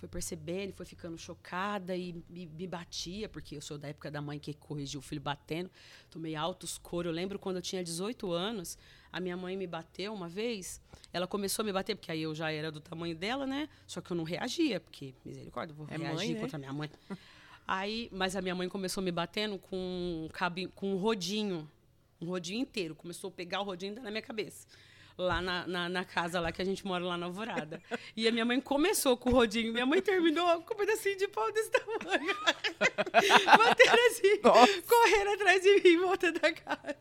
foi 0.06 0.10
percebendo, 0.10 0.74
foi 0.74 0.86
ficando 0.86 1.18
chocada 1.18 1.96
e 1.96 2.14
me, 2.30 2.46
me, 2.46 2.68
batia, 2.68 3.28
porque 3.28 3.56
eu 3.56 3.62
sou 3.62 3.78
da 3.78 3.88
época 3.88 4.12
da 4.12 4.22
mãe 4.22 4.38
que 4.38 4.54
corrigiu 4.54 5.00
o 5.00 5.04
filho 5.04 5.22
batendo. 5.22 5.70
Tomei 6.10 6.36
altos 6.36 6.78
coros. 6.78 7.10
Eu 7.10 7.16
lembro 7.16 7.40
quando 7.40 7.58
eu 7.58 7.62
tinha 7.62 7.84
18 7.84 8.32
anos, 8.32 8.78
a 9.16 9.20
minha 9.22 9.38
mãe 9.38 9.56
me 9.56 9.66
bateu 9.66 10.14
uma 10.14 10.28
vez. 10.28 10.82
Ela 11.14 11.26
começou 11.26 11.64
a 11.64 11.66
me 11.66 11.72
bater, 11.72 11.96
porque 11.96 12.12
aí 12.12 12.24
eu 12.24 12.36
já 12.36 12.52
era 12.52 12.70
do 12.70 12.82
tamanho 12.82 13.16
dela, 13.16 13.48
né? 13.48 13.70
Só 13.88 14.02
que 14.02 14.12
eu 14.12 14.18
não 14.18 14.26
reagia, 14.26 14.82
porque, 14.82 15.14
misericórdia, 15.24 15.72
eu 15.72 15.78
vou 15.78 15.88
é 15.90 15.96
reagir 15.96 16.16
mãe, 16.16 16.34
né? 16.34 16.40
contra 16.42 16.58
a 16.58 16.60
minha 16.60 16.74
mãe. 16.74 16.90
aí, 17.66 18.10
mas 18.12 18.36
a 18.36 18.42
minha 18.42 18.54
mãe 18.54 18.68
começou 18.68 19.02
me 19.02 19.14
batendo 19.14 19.58
com, 19.58 20.28
com 20.76 20.92
um 20.92 20.98
rodinho. 20.98 21.66
Um 22.20 22.26
rodinho 22.26 22.60
inteiro. 22.60 22.94
Começou 22.94 23.30
a 23.30 23.32
pegar 23.32 23.62
o 23.62 23.64
rodinho 23.64 23.96
na 24.02 24.12
minha 24.12 24.22
cabeça 24.22 24.68
lá 25.18 25.42
na, 25.42 25.66
na, 25.66 25.88
na, 25.88 26.04
casa 26.04 26.42
lá 26.42 26.52
que 26.52 26.62
a 26.62 26.66
gente 26.66 26.86
mora 26.86 27.06
lá 27.06 27.18
na 27.18 27.28
Alvorada. 27.28 27.82
E 28.18 28.28
a 28.28 28.34
minha 28.34 28.44
mãe 28.44 28.60
começou 28.60 29.16
com 29.16 29.30
o 29.30 29.32
rodinho, 29.34 29.72
minha 29.72 29.86
mãe 29.86 30.02
terminou 30.02 30.62
com 30.64 30.74
um 30.74 30.78
pedacinho 30.78 31.18
de 31.18 31.26
pau 31.30 31.50
desse 31.54 31.72
tamanho. 31.72 32.36
Batendo 33.58 34.00
assim, 34.10 34.42
Nossa. 34.44 35.34
atrás 35.34 35.64
de 35.64 35.74
mim 35.76 35.90
em 35.90 36.00
volta 36.00 36.34
da 36.34 36.52
casa. 36.52 36.98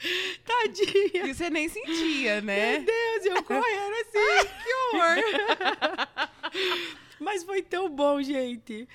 Tadinha. 0.44 1.26
E 1.26 1.34
você 1.34 1.50
nem 1.50 1.68
sentia, 1.68 2.40
né? 2.40 2.78
Meu 2.78 2.84
Deus, 2.84 3.36
eu 3.36 3.42
correndo 3.44 3.94
assim, 3.94 4.48
que 4.62 4.74
horror. 4.74 5.16
Mas 7.20 7.44
foi 7.44 7.62
tão 7.62 7.88
bom, 7.88 8.22
gente. 8.22 8.88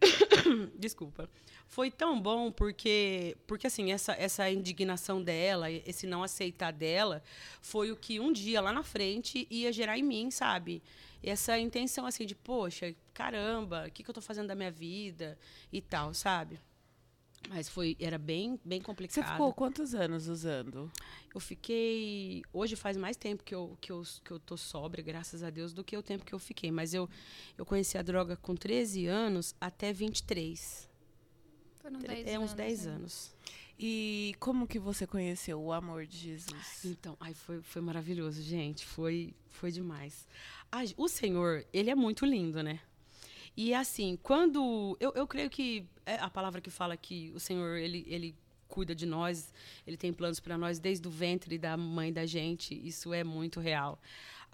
Desculpa. 0.78 1.28
Foi 1.66 1.90
tão 1.90 2.20
bom 2.20 2.52
porque, 2.52 3.34
porque 3.46 3.66
assim, 3.66 3.92
essa, 3.92 4.12
essa 4.12 4.50
indignação 4.50 5.22
dela, 5.22 5.70
esse 5.70 6.06
não 6.06 6.22
aceitar 6.22 6.70
dela, 6.70 7.22
foi 7.62 7.90
o 7.90 7.96
que 7.96 8.20
um 8.20 8.30
dia 8.30 8.60
lá 8.60 8.74
na 8.74 8.82
frente 8.82 9.46
ia 9.50 9.72
gerar 9.72 9.96
em 9.96 10.02
mim, 10.02 10.30
sabe? 10.30 10.82
Essa 11.22 11.58
intenção 11.58 12.04
assim 12.04 12.26
de, 12.26 12.34
poxa, 12.34 12.94
caramba, 13.14 13.86
o 13.88 13.90
que, 13.90 14.02
que 14.02 14.10
eu 14.10 14.14
tô 14.14 14.20
fazendo 14.20 14.48
da 14.48 14.54
minha 14.54 14.70
vida 14.70 15.38
e 15.72 15.80
tal, 15.80 16.12
sabe? 16.12 16.60
Mas 17.48 17.68
foi, 17.68 17.96
era 18.00 18.18
bem, 18.18 18.58
bem 18.64 18.80
complicado. 18.80 19.24
Você 19.24 19.30
ficou 19.32 19.52
quantos 19.52 19.94
anos 19.94 20.26
usando? 20.28 20.90
Eu 21.34 21.40
fiquei. 21.40 22.42
Hoje 22.52 22.76
faz 22.76 22.96
mais 22.96 23.16
tempo 23.16 23.42
que 23.44 23.54
eu, 23.54 23.76
que, 23.80 23.92
eu, 23.92 24.02
que 24.24 24.30
eu 24.30 24.38
tô 24.40 24.56
sóbria, 24.56 25.04
graças 25.04 25.42
a 25.42 25.50
Deus, 25.50 25.72
do 25.72 25.84
que 25.84 25.96
o 25.96 26.02
tempo 26.02 26.24
que 26.24 26.32
eu 26.32 26.38
fiquei. 26.38 26.70
Mas 26.70 26.94
eu, 26.94 27.08
eu 27.58 27.66
conheci 27.66 27.98
a 27.98 28.02
droga 28.02 28.36
com 28.36 28.54
13 28.54 29.06
anos 29.06 29.54
até 29.60 29.92
23. 29.92 30.88
Foram 31.80 31.98
Tre- 31.98 32.14
10 32.22 32.26
é 32.28 32.38
uns 32.38 32.42
anos, 32.52 32.54
10 32.54 32.86
né? 32.86 32.92
anos. 32.92 33.34
E 33.78 34.34
como 34.38 34.66
que 34.66 34.78
você 34.78 35.06
conheceu 35.06 35.60
o 35.60 35.72
amor 35.72 36.06
de 36.06 36.16
Jesus? 36.16 36.84
Então, 36.84 37.16
ai, 37.18 37.34
foi, 37.34 37.60
foi 37.60 37.82
maravilhoso, 37.82 38.40
gente. 38.40 38.86
Foi, 38.86 39.34
foi 39.48 39.72
demais. 39.72 40.26
Ai, 40.70 40.94
o 40.96 41.08
Senhor, 41.08 41.66
ele 41.72 41.90
é 41.90 41.94
muito 41.94 42.24
lindo, 42.24 42.62
né? 42.62 42.78
E 43.56 43.74
assim, 43.74 44.18
quando. 44.22 44.96
Eu, 45.00 45.12
eu 45.14 45.26
creio 45.26 45.50
que 45.50 45.86
é 46.06 46.16
a 46.16 46.30
palavra 46.30 46.60
que 46.60 46.70
fala 46.70 46.96
que 46.96 47.30
o 47.34 47.40
Senhor, 47.40 47.76
ele, 47.76 48.04
ele 48.08 48.34
cuida 48.68 48.94
de 48.94 49.04
nós, 49.04 49.52
ele 49.86 49.96
tem 49.96 50.12
planos 50.12 50.40
para 50.40 50.56
nós 50.56 50.78
desde 50.78 51.06
o 51.06 51.10
ventre 51.10 51.58
da 51.58 51.76
mãe 51.76 52.12
da 52.12 52.24
gente. 52.24 52.74
Isso 52.74 53.12
é 53.12 53.22
muito 53.22 53.60
real. 53.60 54.00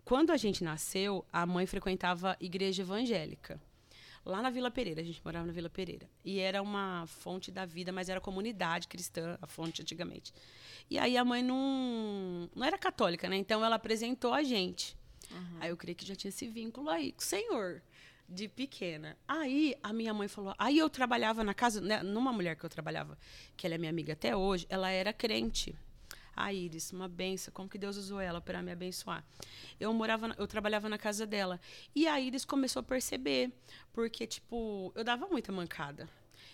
Quando 0.05 0.31
a 0.31 0.37
gente 0.37 0.65
nasceu, 0.65 1.25
a 1.33 1.47
mãe 1.47 1.67
frequentava 1.67 2.37
igreja 2.41 2.83
evangélica. 2.83 3.61
Lá 4.25 4.43
na 4.43 4.51
Vila 4.51 4.71
Pereira, 4.71 5.01
a 5.01 5.05
gente 5.05 5.23
morava 5.25 5.47
na 5.47 5.53
Vila 5.53 5.71
Pereira. 5.71 6.09
E 6.25 6.39
era 6.39 6.61
uma 6.61 7.07
fonte 7.07 7.51
da 7.51 7.65
vida, 7.65 7.93
mas 7.93 8.09
era 8.09 8.21
comunidade 8.21 8.89
cristã, 8.89 9.39
a 9.41 9.47
fonte 9.47 9.81
antigamente. 9.81 10.35
E 10.91 10.99
aí 10.99 11.17
a 11.17 11.25
mãe 11.25 11.43
não, 11.43 12.51
não 12.55 12.67
era 12.67 12.77
católica, 12.77 13.29
né? 13.29 13.37
Então 13.37 13.65
ela 13.65 13.77
apresentou 13.77 14.35
a 14.35 14.43
gente. 14.43 14.97
Aí 15.61 15.71
eu 15.71 15.77
creio 15.77 15.97
que 15.97 16.07
já 16.07 16.15
tinha 16.15 16.31
esse 16.31 16.49
vínculo 16.49 16.89
aí 16.89 17.13
com 17.13 17.21
o 17.21 17.25
Senhor, 17.25 17.83
de 18.29 18.47
pequena. 18.47 19.17
Aí 19.27 19.75
a 19.83 19.93
minha 19.93 20.13
mãe 20.13 20.29
falou. 20.29 20.55
Aí 20.59 20.79
eu 20.79 20.91
trabalhava 20.91 21.43
na 21.43 21.55
casa, 21.55 21.81
né, 21.81 22.03
numa 22.03 22.33
mulher 22.33 22.57
que 22.57 22.65
eu 22.65 22.69
trabalhava, 22.69 23.19
que 23.57 23.67
ela 23.67 23.75
é 23.75 23.79
minha 23.79 23.91
amiga 23.91 24.13
até 24.13 24.37
hoje, 24.37 24.67
ela 24.69 24.91
era 24.91 25.13
crente. 25.13 25.75
A 26.37 26.53
Iris, 26.53 26.93
uma 26.93 27.09
benção, 27.09 27.53
como 27.53 27.69
que 27.69 27.79
Deus 27.79 27.97
usou 27.97 28.21
ela 28.21 28.41
para 28.41 28.63
me 28.63 28.71
abençoar. 28.71 29.25
Eu 29.81 29.93
morava, 29.93 30.33
eu 30.39 30.47
trabalhava 30.47 30.89
na 30.89 30.97
casa 30.97 31.27
dela. 31.27 31.59
E 31.95 32.07
a 32.07 32.21
Iris 32.21 32.45
começou 32.45 32.79
a 32.79 32.83
perceber, 32.83 33.51
porque 33.93 34.25
tipo, 34.25 34.93
eu 34.95 35.03
dava 35.03 35.27
muita 35.27 35.51
mancada. 35.51 36.09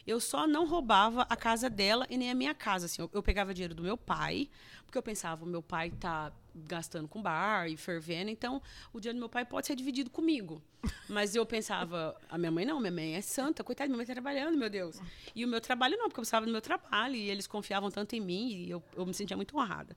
Eu 0.07 0.21
só 0.21 0.47
não 0.47 0.67
roubava 0.67 1.23
a 1.29 1.37
casa 1.37 1.69
dela 1.69 2.07
e 2.09 2.17
nem 2.17 2.31
a 2.31 2.35
minha 2.35 2.55
casa. 2.55 2.87
Assim, 2.87 3.03
eu, 3.03 3.11
eu 3.13 3.23
pegava 3.23 3.53
dinheiro 3.53 3.75
do 3.75 3.83
meu 3.83 3.97
pai, 3.97 4.49
porque 4.87 4.97
eu 4.97 5.03
pensava, 5.03 5.45
o 5.45 5.49
meu 5.49 5.63
pai 5.63 5.91
tá 5.91 6.33
gastando 6.55 7.09
com 7.09 7.21
bar 7.21 7.69
e 7.69 7.77
fervendo, 7.77 8.31
então 8.31 8.63
o 8.93 9.01
dinheiro 9.01 9.19
do 9.19 9.21
meu 9.21 9.29
pai 9.29 9.45
pode 9.45 9.67
ser 9.67 9.75
dividido 9.75 10.11
comigo. 10.11 10.63
Mas 11.09 11.35
eu 11.35 11.45
pensava, 11.45 12.17
a 12.29 12.39
minha 12.39 12.51
mãe 12.51 12.65
não, 12.65 12.79
minha 12.79 12.93
mãe 12.93 13.17
é 13.17 13.21
santa, 13.21 13.65
coitada, 13.65 13.89
minha 13.89 13.97
mãe 13.97 14.07
tá 14.07 14.13
trabalhando, 14.13 14.57
meu 14.57 14.71
Deus. 14.71 15.01
E 15.35 15.45
o 15.45 15.49
meu 15.49 15.61
trabalho 15.61 15.97
não, 15.97 16.05
porque 16.09 16.21
eu 16.21 16.23
precisava 16.23 16.47
do 16.47 16.53
meu 16.53 16.61
trabalho 16.61 17.15
e 17.15 17.31
eles 17.31 17.47
confiavam 17.47 17.91
tanto 17.91 18.15
em 18.15 18.21
mim 18.21 18.49
e 18.49 18.71
eu, 18.71 18.83
eu 18.95 19.05
me 19.07 19.15
sentia 19.15 19.37
muito 19.37 19.57
honrada. 19.57 19.97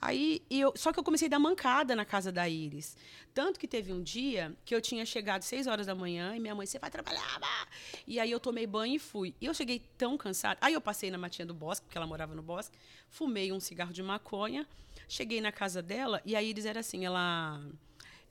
Aí, 0.00 0.42
eu, 0.50 0.72
só 0.76 0.92
que 0.92 0.98
eu 0.98 1.04
comecei 1.04 1.28
a 1.28 1.30
dar 1.30 1.38
mancada 1.38 1.96
na 1.96 2.04
casa 2.04 2.30
da 2.30 2.46
Iris. 2.46 2.94
Tanto 3.32 3.58
que 3.58 3.66
teve 3.66 3.90
um 3.90 4.02
dia 4.02 4.54
que 4.62 4.74
eu 4.74 4.80
tinha 4.80 5.04
chegado 5.06 5.40
às 5.40 5.46
6 5.46 5.66
horas 5.66 5.86
da 5.86 5.94
manhã 5.94 6.36
e 6.36 6.40
minha 6.40 6.54
mãe, 6.54 6.66
você 6.66 6.78
vai 6.78 6.90
trabalhar? 6.90 7.38
vá?" 7.40 7.68
E 8.06 8.20
aí 8.20 8.30
eu 8.30 8.38
tomei 8.38 8.66
banho 8.66 8.96
e 8.96 8.98
fui. 8.98 9.34
E 9.40 9.46
eu 9.46 9.54
cheguei 9.54 9.80
tão 9.96 10.18
cansada. 10.18 10.58
Aí 10.60 10.74
eu 10.74 10.80
passei 10.80 11.10
na 11.10 11.16
matinha 11.16 11.46
do 11.46 11.54
bosque, 11.54 11.86
porque 11.86 11.96
ela 11.96 12.06
morava 12.06 12.34
no 12.34 12.42
bosque, 12.42 12.76
fumei 13.08 13.50
um 13.50 13.58
cigarro 13.58 13.94
de 13.94 14.02
maconha, 14.02 14.68
cheguei 15.08 15.40
na 15.40 15.52
casa 15.52 15.82
dela 15.82 16.20
e 16.24 16.34
a 16.36 16.42
Iris 16.42 16.64
era 16.66 16.80
assim, 16.80 17.04
ela 17.04 17.60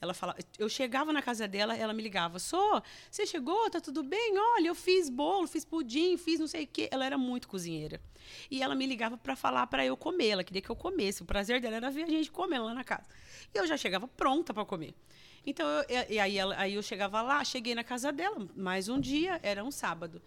ela 0.01 0.13
fala, 0.13 0.35
eu 0.59 0.67
chegava 0.67 1.13
na 1.13 1.21
casa 1.21 1.47
dela, 1.47 1.77
ela 1.77 1.93
me 1.93 2.03
ligava, 2.03 2.37
Sô, 2.37 2.81
você 3.09 3.25
chegou? 3.25 3.69
Tá 3.69 3.79
tudo 3.79 4.03
bem? 4.03 4.33
Olha, 4.37 4.67
eu 4.67 4.75
fiz 4.75 5.09
bolo, 5.09 5.47
fiz 5.47 5.63
pudim, 5.63 6.17
fiz 6.17 6.41
não 6.41 6.47
sei 6.47 6.65
o 6.65 6.67
quê. 6.67 6.89
Ela 6.91 7.05
era 7.05 7.17
muito 7.17 7.47
cozinheira. 7.47 8.01
E 8.51 8.61
ela 8.61 8.75
me 8.75 8.85
ligava 8.85 9.15
para 9.15 9.33
falar 9.33 9.65
para 9.67 9.85
eu 9.85 9.95
comer. 9.95 10.27
Ela 10.27 10.43
queria 10.43 10.61
que 10.61 10.69
eu 10.69 10.75
comesse. 10.75 11.21
O 11.21 11.25
prazer 11.25 11.61
dela 11.61 11.77
era 11.77 11.89
ver 11.89 12.03
a 12.03 12.07
gente 12.07 12.29
comendo 12.29 12.65
lá 12.65 12.73
na 12.73 12.83
casa. 12.83 13.07
E 13.53 13.57
eu 13.57 13.65
já 13.65 13.77
chegava 13.77 14.05
pronta 14.05 14.53
para 14.53 14.65
comer. 14.65 14.93
Então, 15.45 15.65
eu- 15.87 16.05
e 16.09 16.19
aí, 16.19 16.37
ela- 16.37 16.55
aí 16.57 16.73
eu 16.73 16.83
chegava 16.83 17.21
lá, 17.21 17.41
cheguei 17.45 17.73
na 17.73 17.83
casa 17.83 18.11
dela, 18.11 18.45
mais 18.57 18.89
um 18.89 18.99
dia, 18.99 19.39
era 19.41 19.63
um 19.63 19.71
sábado. 19.71 20.21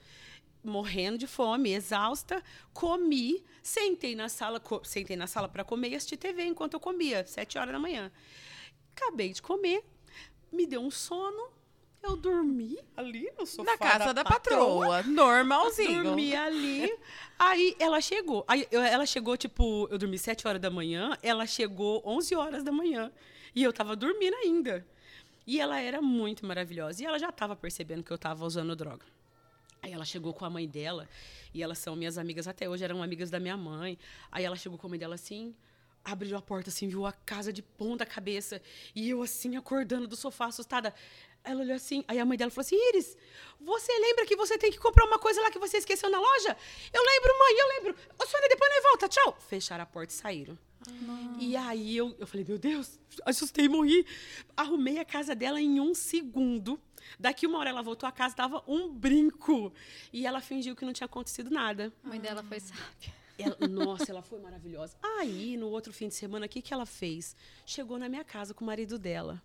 Morrendo 0.66 1.16
de 1.18 1.26
fome, 1.26 1.72
exausta, 1.72 2.42
comi, 2.72 3.42
sentei 3.62 4.16
na 4.16 4.28
sala, 4.28 4.58
co- 4.58 4.82
sentei 4.84 5.16
na 5.16 5.26
sala 5.26 5.48
para 5.48 5.62
comer 5.64 5.90
e 5.90 5.94
assistir 5.94 6.16
TV 6.16 6.44
enquanto 6.44 6.74
eu 6.74 6.80
comia, 6.80 7.24
sete 7.26 7.56
horas 7.56 7.72
da 7.72 7.78
manhã. 7.78 8.10
Acabei 8.94 9.32
de 9.32 9.40
comer, 9.40 9.84
me 10.52 10.66
deu 10.66 10.80
um 10.80 10.90
sono, 10.90 11.50
eu 12.02 12.16
dormi 12.16 12.78
ali 12.96 13.30
no 13.38 13.46
sofá 13.46 13.70
Na 13.72 13.78
casa 13.78 14.12
da, 14.14 14.24
patroa, 14.24 15.02
normalzinho. 15.04 16.02
Dormi 16.04 16.34
ali. 16.34 16.92
Aí 17.38 17.76
ela 17.78 18.00
chegou. 18.00 18.44
Aí 18.48 18.66
ela 18.70 19.06
chegou, 19.06 19.36
tipo, 19.36 19.86
eu 19.90 19.98
dormi 19.98 20.18
7 20.18 20.46
horas 20.48 20.60
da 20.60 20.70
manhã, 20.70 21.16
ela 21.22 21.46
chegou 21.46 22.02
11 22.04 22.34
horas 22.34 22.62
da 22.64 22.72
manhã. 22.72 23.12
E 23.54 23.62
eu 23.62 23.72
tava 23.72 23.94
dormindo 23.96 24.34
ainda. 24.34 24.86
E 25.46 25.60
ela 25.60 25.80
era 25.80 26.00
muito 26.02 26.44
maravilhosa. 26.44 27.02
E 27.02 27.06
ela 27.06 27.18
já 27.18 27.30
tava 27.30 27.54
percebendo 27.54 28.02
que 28.02 28.10
eu 28.10 28.18
tava 28.18 28.44
usando 28.44 28.74
droga. 28.74 29.04
Aí 29.86 29.92
ela 29.92 30.04
chegou 30.04 30.34
com 30.34 30.44
a 30.44 30.50
mãe 30.50 30.66
dela, 30.66 31.08
e 31.54 31.62
elas 31.62 31.78
são 31.78 31.94
minhas 31.94 32.18
amigas 32.18 32.48
até 32.48 32.68
hoje, 32.68 32.82
eram 32.82 33.02
amigas 33.04 33.30
da 33.30 33.38
minha 33.38 33.56
mãe. 33.56 33.96
Aí 34.32 34.44
ela 34.44 34.56
chegou 34.56 34.76
com 34.76 34.88
a 34.88 34.90
mãe 34.90 34.98
dela 34.98 35.14
assim, 35.14 35.54
abriu 36.04 36.36
a 36.36 36.42
porta 36.42 36.70
assim, 36.70 36.88
viu 36.88 37.06
a 37.06 37.12
casa 37.12 37.52
de 37.52 37.62
ponta 37.62 38.04
cabeça, 38.04 38.60
e 38.96 39.08
eu 39.08 39.22
assim, 39.22 39.56
acordando 39.56 40.08
do 40.08 40.16
sofá, 40.16 40.46
assustada. 40.46 40.92
Ela 41.44 41.60
olhou 41.60 41.76
assim, 41.76 42.04
aí 42.08 42.18
a 42.18 42.24
mãe 42.24 42.36
dela 42.36 42.50
falou 42.50 42.66
assim: 42.66 42.76
Iris, 42.88 43.16
você 43.60 43.92
lembra 44.00 44.26
que 44.26 44.34
você 44.34 44.58
tem 44.58 44.72
que 44.72 44.78
comprar 44.78 45.04
uma 45.04 45.20
coisa 45.20 45.40
lá 45.40 45.52
que 45.52 45.58
você 45.60 45.76
esqueceu 45.76 46.10
na 46.10 46.18
loja? 46.18 46.56
Eu 46.92 47.02
lembro, 47.04 47.38
mãe, 47.38 47.54
eu 47.56 47.68
lembro. 47.68 48.02
Ô, 48.18 48.26
Sônia, 48.26 48.48
depois 48.48 48.68
nós 48.74 48.82
volta, 48.82 49.08
tchau. 49.08 49.38
Fecharam 49.48 49.84
a 49.84 49.86
porta 49.86 50.12
e 50.12 50.16
saíram. 50.16 50.58
E 51.38 51.56
aí 51.56 51.96
eu, 51.96 52.16
eu 52.18 52.26
falei, 52.26 52.44
meu 52.46 52.58
Deus, 52.58 52.98
assustei, 53.24 53.68
morri. 53.68 54.04
Arrumei 54.56 54.98
a 54.98 55.04
casa 55.04 55.32
dela 55.32 55.60
em 55.60 55.78
um 55.78 55.94
segundo. 55.94 56.80
Daqui 57.18 57.46
uma 57.46 57.58
hora 57.58 57.70
ela 57.70 57.82
voltou, 57.82 58.08
a 58.08 58.12
casa 58.12 58.34
tava 58.34 58.62
um 58.66 58.92
brinco. 58.92 59.72
E 60.12 60.26
ela 60.26 60.40
fingiu 60.40 60.74
que 60.76 60.84
não 60.84 60.92
tinha 60.92 61.06
acontecido 61.06 61.50
nada. 61.50 61.92
A 62.04 62.08
mãe 62.08 62.20
dela 62.20 62.42
foi 62.42 62.60
sábia. 62.60 63.14
Ela- 63.38 63.68
nossa, 63.68 64.10
ela 64.10 64.22
foi 64.22 64.38
maravilhosa. 64.40 64.96
Aí, 65.02 65.56
no 65.56 65.68
outro 65.68 65.92
fim 65.92 66.08
de 66.08 66.14
semana, 66.14 66.46
o 66.46 66.48
que, 66.48 66.62
que 66.62 66.72
ela 66.72 66.86
fez? 66.86 67.36
Chegou 67.66 67.98
na 67.98 68.08
minha 68.08 68.24
casa 68.24 68.54
com 68.54 68.64
o 68.64 68.66
marido 68.66 68.98
dela. 68.98 69.42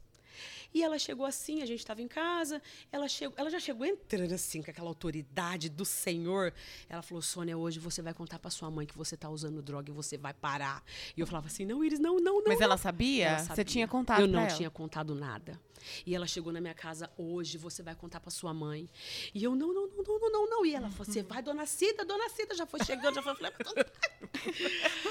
E 0.74 0.84
ela 0.84 0.98
chegou 0.98 1.26
assim, 1.26 1.62
a 1.62 1.66
gente 1.66 1.80
estava 1.80 2.02
em 2.02 2.08
casa, 2.08 2.62
ela, 2.92 3.08
chegou, 3.08 3.38
ela 3.38 3.50
já 3.50 3.60
chegou 3.60 3.86
entrando 3.86 4.34
assim, 4.34 4.62
com 4.62 4.72
aquela 4.72 4.88
autoridade 4.88 5.70
do 5.70 5.86
Senhor. 5.86 6.54
Ela 6.88 7.02
falou, 7.02 7.22
Sônia, 7.22 7.58
hoje 7.58 7.80
você 7.80 8.02
vai 8.02 8.14
contar 8.14 8.40
para 8.40 8.50
sua 8.50 8.72
mãe 8.72 8.86
que 8.86 8.98
você 8.98 9.18
tá 9.18 9.30
usando 9.30 9.62
droga 9.62 9.90
e 9.92 9.94
você 9.94 10.18
vai 10.18 10.34
parar. 10.34 10.84
E 11.16 11.20
eu 11.20 11.28
falava 11.28 11.48
assim, 11.48 11.66
não, 11.66 11.84
Iris, 11.84 12.00
não, 12.00 12.18
não, 12.18 12.36
não. 12.36 12.44
Mas 12.48 12.60
não. 12.60 12.66
ela 12.66 12.78
sabia? 12.78 13.28
Ela 13.28 13.40
Você 13.40 13.64
tinha 13.64 13.88
contado 13.88 14.22
Eu 14.22 14.28
não 14.28 14.42
ela? 14.42 14.50
tinha 14.56 14.70
contado 14.70 15.14
nada. 15.16 15.60
E 16.06 16.16
ela 16.16 16.28
chegou 16.28 16.54
na 16.54 16.62
minha 16.62 16.74
casa 16.74 17.10
hoje, 17.18 17.58
você 17.58 17.82
vai 17.82 17.96
contar 17.96 18.20
para 18.20 18.32
sua 18.32 18.54
mãe. 18.54 18.90
E 19.34 19.44
eu, 19.44 19.56
não, 19.56 19.74
não, 19.74 19.88
não, 19.88 20.04
não, 20.04 20.20
não, 20.20 20.32
não, 20.32 20.50
não. 20.50 20.66
E 20.66 20.74
ela 20.76 20.90
falou, 20.92 21.12
você 21.12 21.24
vai, 21.24 21.42
dona 21.42 21.66
Cida, 21.66 22.06
dona 22.06 22.30
Cida, 22.30 22.56
já 22.56 22.66
foi 22.66 22.84
chegando, 22.84 23.16
já 23.16 23.22
foi. 23.22 23.32
Eu 23.32 23.36
falei, 23.36 23.52
mas 23.58 23.68
dona 23.68 23.86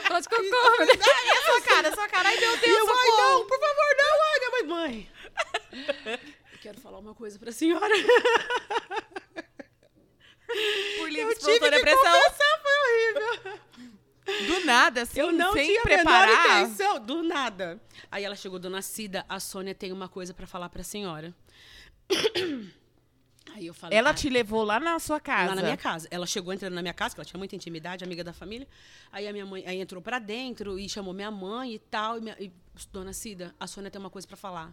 Pode 0.09 0.29
cocô, 0.29 0.43
né? 0.43 0.93
a 0.93 1.45
sua 1.45 1.61
cara, 1.62 1.89
a 1.89 1.95
sua 1.95 2.09
cara. 2.09 2.29
Ai, 2.29 2.41
meu 2.41 2.57
Deus, 2.59 2.79
eu, 2.79 2.89
ai, 2.89 3.09
não, 3.09 3.47
por 3.47 3.59
favor, 3.59 3.97
minha 4.62 4.64
mãe. 4.64 5.11
Eu 6.52 6.59
quero 6.61 6.81
falar 6.81 6.99
uma 6.99 7.14
coisa 7.14 7.38
pra 7.38 7.52
senhora. 7.52 7.95
Por 10.99 11.11
livre 11.11 11.33
espontânea 11.33 11.81
pressão. 11.81 12.21
confessar, 12.23 12.62
foi 12.62 12.73
horrível. 12.83 13.61
Do 14.47 14.64
nada, 14.64 15.02
assim, 15.02 15.21
Eu 15.21 15.33
não 15.33 15.52
sem 15.52 15.67
tinha 15.67 15.81
a 15.81 15.83
preparar. 15.83 16.29
menor 16.29 16.61
intenção, 16.67 17.00
do 17.00 17.23
nada. 17.23 17.81
Aí 18.11 18.23
ela 18.25 18.37
chegou, 18.37 18.59
dona 18.59 18.83
Cida, 18.83 19.25
a 19.29 19.40
Sônia 19.40 19.75
tem 19.75 19.93
uma 19.93 20.09
coisa 20.09 20.35
pra 20.35 20.47
falar 20.47 20.69
pra 20.69 20.83
senhora. 20.85 21.35
Aí 23.54 23.66
eu 23.66 23.75
falei, 23.75 23.99
Ela 23.99 24.11
"Ai, 24.11 24.14
te 24.14 24.28
levou 24.28 24.62
lá 24.64 24.78
na 24.80 24.99
sua 24.99 25.19
casa. 25.21 25.49
Lá 25.50 25.54
na 25.57 25.62
minha 25.62 25.76
casa. 25.76 26.07
Ela 26.11 26.26
chegou 26.26 26.52
entrando 26.52 26.75
na 26.75 26.83
minha 26.83 26.95
casa, 26.95 27.14
que 27.14 27.21
ela 27.21 27.25
tinha 27.26 27.38
muita 27.38 27.54
intimidade, 27.57 28.04
amiga 28.04 28.23
da 28.25 28.33
família. 28.33 28.66
Aí 29.12 29.26
a 29.28 29.33
minha 29.33 29.45
mãe 29.47 29.64
aí 29.66 29.80
entrou 29.80 30.00
pra 30.02 30.19
dentro 30.19 30.78
e 30.78 30.88
chamou 30.88 31.12
minha 31.12 31.30
mãe 31.30 31.75
e 31.75 31.78
tal. 31.78 32.19
E, 32.19 32.21
minha- 32.21 32.37
e, 32.40 32.52
Dona 32.92 33.12
Cida, 33.12 33.54
a 33.59 33.66
Sônia 33.66 33.90
tem 33.90 34.00
uma 34.00 34.11
coisa 34.11 34.26
pra 34.26 34.37
falar. 34.37 34.73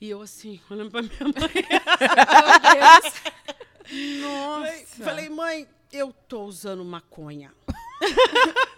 E 0.00 0.08
eu 0.10 0.20
assim, 0.20 0.60
olhando 0.70 0.90
pra 0.90 1.02
minha 1.02 1.14
mãe. 1.24 1.64
Nossa. 4.20 5.04
Falei, 5.04 5.28
mãe, 5.28 5.66
eu 5.92 6.12
tô 6.28 6.44
usando 6.44 6.84
maconha. 6.84 7.52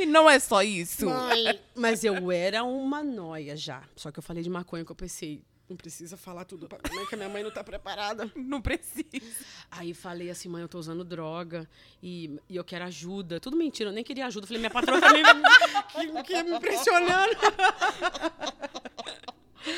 E 0.00 0.06
não 0.06 0.30
é 0.30 0.38
só 0.38 0.62
isso. 0.62 1.06
Mãe. 1.06 1.58
Mas 1.74 2.04
eu 2.04 2.30
era 2.30 2.62
uma 2.62 3.02
noia 3.02 3.56
já. 3.56 3.82
Só 3.96 4.12
que 4.12 4.20
eu 4.20 4.22
falei 4.22 4.44
de 4.44 4.48
maconha 4.48 4.84
que 4.84 4.92
eu 4.92 4.94
pensei, 4.94 5.42
Não 5.68 5.76
precisa 5.76 6.16
falar 6.16 6.44
tudo 6.46 6.66
pra 6.66 6.78
minha 6.82 6.96
mãe, 6.96 7.06
que 7.06 7.14
a 7.14 7.18
minha 7.18 7.28
mãe 7.28 7.42
não 7.42 7.50
tá 7.50 7.62
preparada. 7.62 8.30
Não 8.34 8.60
precisa. 8.60 9.44
Aí 9.70 9.92
falei 9.92 10.30
assim, 10.30 10.48
mãe, 10.48 10.62
eu 10.62 10.68
tô 10.68 10.78
usando 10.78 11.04
droga 11.04 11.68
e, 12.02 12.40
e 12.48 12.56
eu 12.56 12.64
quero 12.64 12.84
ajuda. 12.86 13.38
Tudo 13.38 13.56
mentira, 13.56 13.90
eu 13.90 13.94
nem 13.94 14.02
queria 14.02 14.26
ajuda. 14.26 14.46
Falei, 14.46 14.60
minha 14.60 14.70
patroa 14.70 14.98
também 14.98 15.22
que, 16.24 16.32
que 16.32 16.42
me 16.42 16.56
impressionando. 16.56 17.36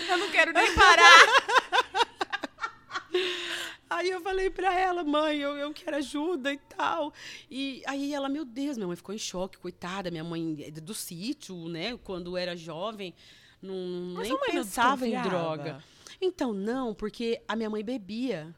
Eu 0.08 0.18
não 0.18 0.30
quero 0.30 0.52
nem 0.52 0.72
parar. 0.74 1.18
Aí 3.88 4.08
eu 4.10 4.20
falei 4.20 4.48
pra 4.48 4.72
ela, 4.78 5.02
mãe, 5.02 5.38
eu, 5.38 5.56
eu 5.56 5.72
quero 5.72 5.96
ajuda 5.96 6.52
e 6.52 6.58
tal. 6.58 7.12
E 7.50 7.82
aí 7.86 8.14
ela, 8.14 8.28
meu 8.28 8.44
Deus, 8.44 8.76
minha 8.76 8.86
mãe 8.86 8.96
ficou 8.96 9.14
em 9.14 9.18
choque, 9.18 9.58
coitada. 9.58 10.12
Minha 10.12 10.22
mãe 10.22 10.64
é 10.64 10.70
do 10.70 10.94
sítio, 10.94 11.68
né? 11.68 11.98
Quando 12.04 12.36
era 12.36 12.56
jovem, 12.56 13.12
não, 13.62 14.14
Mas 14.14 14.28
nem 14.28 14.38
pensava 14.38 15.06
em 15.06 15.20
droga. 15.22 15.82
Então, 16.20 16.52
não, 16.52 16.94
porque 16.94 17.42
a 17.48 17.56
minha 17.56 17.70
mãe 17.70 17.84
bebia. 17.84 18.54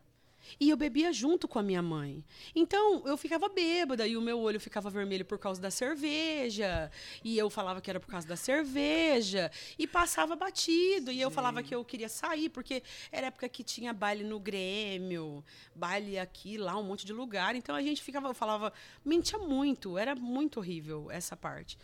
E 0.59 0.71
eu 0.71 0.77
bebia 0.77 1.13
junto 1.13 1.47
com 1.47 1.59
a 1.59 1.63
minha 1.63 1.81
mãe. 1.81 2.25
Então, 2.55 3.03
eu 3.07 3.17
ficava 3.17 3.49
bêbada 3.49 4.07
e 4.07 4.17
o 4.17 4.21
meu 4.21 4.41
olho 4.41 4.61
ficava 4.61 4.91
vermelho 4.91 5.25
por 5.25 5.39
causa 5.39 5.61
da 5.61 5.71
cerveja. 5.71 6.91
E 7.23 7.39
eu 7.39 7.49
falava 7.49 7.81
que 7.81 7.89
era 7.89 8.01
por 8.01 8.09
causa 8.09 8.27
da 8.27 8.37
cerveja. 8.37 9.51
E 9.79 9.87
passava 9.87 10.35
batido. 10.35 11.11
E 11.11 11.21
eu 11.21 11.31
falava 11.31 11.63
que 11.63 11.75
eu 11.75 11.85
queria 11.85 12.09
sair, 12.09 12.49
porque 12.49 12.83
era 13.11 13.29
época 13.29 13.49
que 13.49 13.63
tinha 13.63 13.93
baile 13.93 14.25
no 14.25 14.41
Grêmio, 14.41 15.45
baile 15.75 16.19
aqui, 16.19 16.59
lá, 16.59 16.77
um 16.77 16.83
monte 16.83 17.07
de 17.07 17.13
lugar. 17.13 17.55
Então, 17.55 17.75
a 17.75 17.83
gente 17.83 18.03
ficava, 18.03 18.29
eu 18.29 18.35
falava, 18.35 18.73
mentia 19.05 19.39
muito. 19.39 19.97
Era 19.97 20.15
muito 20.15 20.59
horrível 20.59 21.11
essa 21.11 21.37
parte. 21.37 21.79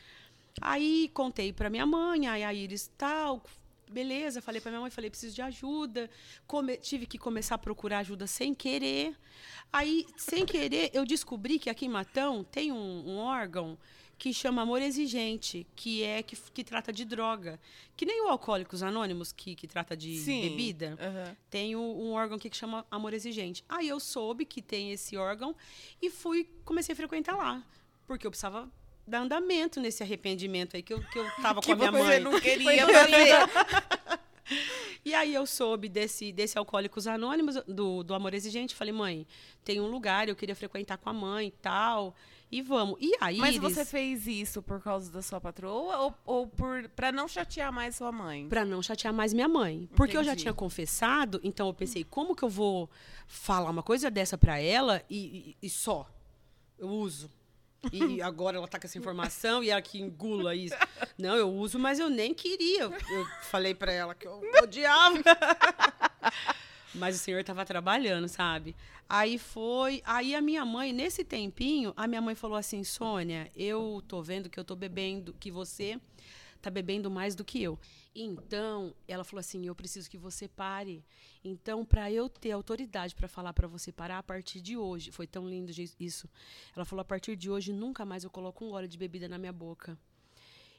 Aí, 0.61 1.11
contei 1.15 1.53
pra 1.53 1.71
minha 1.71 1.87
mãe, 1.87 2.27
aí 2.27 2.43
a 2.45 2.53
Iris 2.53 2.91
tal, 2.99 3.43
beleza, 3.91 4.41
falei 4.43 4.61
pra 4.61 4.71
minha 4.71 4.81
mãe, 4.81 4.91
falei, 4.91 5.11
preciso 5.11 5.35
de 5.35 5.43
ajuda. 5.43 6.11
Come- 6.47 6.77
tive 6.77 7.07
que 7.07 7.19
começar 7.19 7.55
a 7.55 7.59
procurar 7.59 7.99
ajuda 7.99 8.27
sem 8.27 8.55
querer. 8.55 9.17
Aí, 9.73 10.07
sem 10.17 10.45
querer, 10.47 10.91
eu 10.95 11.05
descobri 11.05 11.59
que 11.59 11.69
aqui 11.71 11.87
em 11.87 11.91
Matão 11.91 12.43
tem 12.45 12.73
um, 12.73 13.09
um 13.09 13.17
órgão 13.19 13.79
que 14.19 14.35
chama 14.35 14.63
Amor 14.63 14.83
Exigente, 14.83 15.65
que 15.77 16.03
é 16.03 16.25
que, 16.25 16.35
que 16.53 16.65
trata 16.65 16.93
de 16.93 17.05
droga. 17.05 17.61
Que 17.97 18.05
nem 18.05 18.21
o 18.25 18.29
Alcoólicos 18.29 18.83
Anônimos, 18.83 19.31
que, 19.31 19.55
que 19.55 19.69
trata 19.69 19.97
de 19.97 20.19
bebida. 20.43 20.97
Aham. 21.01 21.37
Tem 21.49 21.77
o- 21.77 21.81
um 21.81 22.11
órgão 22.13 22.37
aqui 22.37 22.51
que 22.51 22.57
chama 22.57 22.85
Amor 22.91 23.15
Exigente. 23.15 23.65
Aí 23.69 23.87
eu 23.89 24.01
soube 24.01 24.45
que 24.45 24.61
tem 24.61 24.91
esse 24.91 25.17
órgão 25.17 25.55
e 26.03 26.11
fui, 26.11 26.49
comecei 26.65 26.95
a 26.95 26.97
frequentar 26.97 27.37
lá. 27.37 27.63
Porque 28.09 28.27
eu 28.27 28.31
precisava 28.33 28.69
dar 29.09 29.21
andamento 29.21 29.81
nesse 29.81 30.03
arrependimento 30.03 30.77
aí 30.77 30.83
que 30.83 30.93
eu, 30.93 31.01
que 31.03 31.19
eu 31.19 31.25
tava 31.43 31.55
com 31.61 31.67
Que 31.67 31.73
a 31.73 31.77
minha 31.77 31.91
mãe. 31.93 32.21
não 32.21 32.39
queria 32.41 32.87
fazer. 32.87 34.19
E 35.05 35.15
aí 35.15 35.33
eu 35.33 35.47
soube 35.47 35.89
desse, 35.89 36.33
desse 36.33 36.59
Alcoólicos 36.59 37.07
Anônimos, 37.07 37.57
do, 37.67 38.03
do 38.03 38.15
Amor 38.15 38.35
Exigente. 38.35 38.75
Falei, 38.75 38.93
mãe, 38.93 39.27
tem 39.65 39.81
um 39.81 39.87
lugar, 39.87 40.29
eu 40.29 40.35
queria 40.37 40.55
frequentar 40.57 40.99
com 40.99 41.09
a 41.09 41.13
mãe 41.13 41.49
e 41.49 41.51
tal. 41.51 42.15
E 42.51 42.61
vamos. 42.63 42.97
E 43.01 43.13
aí. 43.21 43.37
Mas 43.39 43.57
você 43.59 43.85
fez 43.85 44.27
isso 44.27 44.63
por 44.63 44.83
causa 44.83 45.11
da 45.13 45.23
sua 45.23 45.41
patroa 45.41 45.99
ou, 45.99 46.15
ou 46.25 46.47
por 46.47 46.89
para 46.91 47.13
não 47.13 47.29
chatear 47.29 47.71
mais 47.73 47.97
sua 47.97 48.11
mãe? 48.11 48.49
Pra 48.49 48.65
não 48.65 48.83
chatear 48.83 49.13
mais 49.15 49.33
minha 49.35 49.49
mãe. 49.49 49.89
Porque 49.95 50.17
eu 50.17 50.25
já 50.25 50.33
Entendi. 50.33 50.43
tinha 50.45 50.55
confessado, 50.55 51.41
então 51.45 51.67
eu 51.69 51.75
pensei, 51.75 52.05
como 52.05 52.35
que 52.35 52.43
eu 52.43 52.49
vou 52.49 52.89
falar 53.27 53.71
uma 53.71 53.83
coisa 53.83 54.11
dessa 54.11 54.37
pra 54.39 54.59
ela 54.59 55.03
e, 55.11 55.17
e- 55.63 55.67
e 55.67 55.71
só? 55.71 56.11
Eu 56.79 56.89
uso. 56.89 57.31
E 57.93 58.21
agora 58.21 58.57
ela 58.57 58.67
tá 58.69 58.79
com 58.79 58.87
essa 58.87 58.99
informação 58.99 59.63
e 59.63 59.71
ela 59.71 59.81
que 59.81 60.01
engula 60.01 60.55
isso. 60.55 60.75
Não, 61.17 61.37
eu 61.37 61.49
uso, 61.51 61.79
mas 61.79 61.99
eu 61.99 62.11
nem 62.11 62.35
queria. 62.35 62.85
Eu 62.85 63.27
falei 63.43 63.75
pra 63.75 63.93
ela 63.93 64.15
que 64.15 64.27
eu 64.27 64.43
odiava. 64.63 65.19
Mas 66.95 67.17
o 67.17 67.19
senhor 67.19 67.41
estava 67.41 67.65
trabalhando, 67.67 68.29
sabe? 68.29 68.75
Aí 69.09 69.39
foi. 69.39 70.03
Aí 70.05 70.35
a 70.35 70.41
minha 70.41 70.65
mãe, 70.65 70.93
nesse 70.93 71.23
tempinho, 71.23 71.93
a 71.97 72.09
minha 72.09 72.21
mãe 72.21 72.35
falou 72.35 72.57
assim: 72.57 72.83
Sônia, 72.83 73.51
eu 73.55 74.03
tô 74.09 74.23
vendo 74.23 74.49
que 74.49 74.59
eu 74.59 74.65
tô 74.65 74.75
bebendo, 74.75 75.35
que 75.39 75.51
você 75.51 76.01
tá 76.61 76.71
bebendo 76.71 77.11
mais 77.11 77.35
do 77.35 77.45
que 77.45 77.63
eu. 77.63 77.79
Então, 78.15 78.95
ela 79.07 79.25
falou 79.25 79.41
assim: 79.41 79.67
eu 79.67 79.75
preciso 79.75 80.11
que 80.11 80.19
você 80.19 80.49
pare. 80.49 81.05
Então, 81.45 81.85
para 81.85 82.11
eu 82.11 82.29
ter 82.29 82.51
autoridade 82.53 83.15
para 83.15 83.29
falar 83.29 83.53
para 83.53 83.69
você 83.69 83.93
parar 83.93 84.19
a 84.19 84.23
partir 84.23 84.61
de 84.61 84.77
hoje, 84.77 85.11
foi 85.11 85.27
tão 85.27 85.49
lindo 85.49 85.73
isso. 85.99 86.29
Ela 86.75 86.85
falou: 86.85 87.03
a 87.03 87.05
partir 87.05 87.37
de 87.37 87.51
hoje, 87.51 87.73
nunca 87.73 88.05
mais 88.05 88.25
eu 88.25 88.31
coloco 88.31 88.65
um 88.65 88.71
gole 88.71 88.89
de 88.89 88.99
bebida 88.99 89.29
na 89.29 89.39
minha 89.39 89.53
boca. 89.53 89.99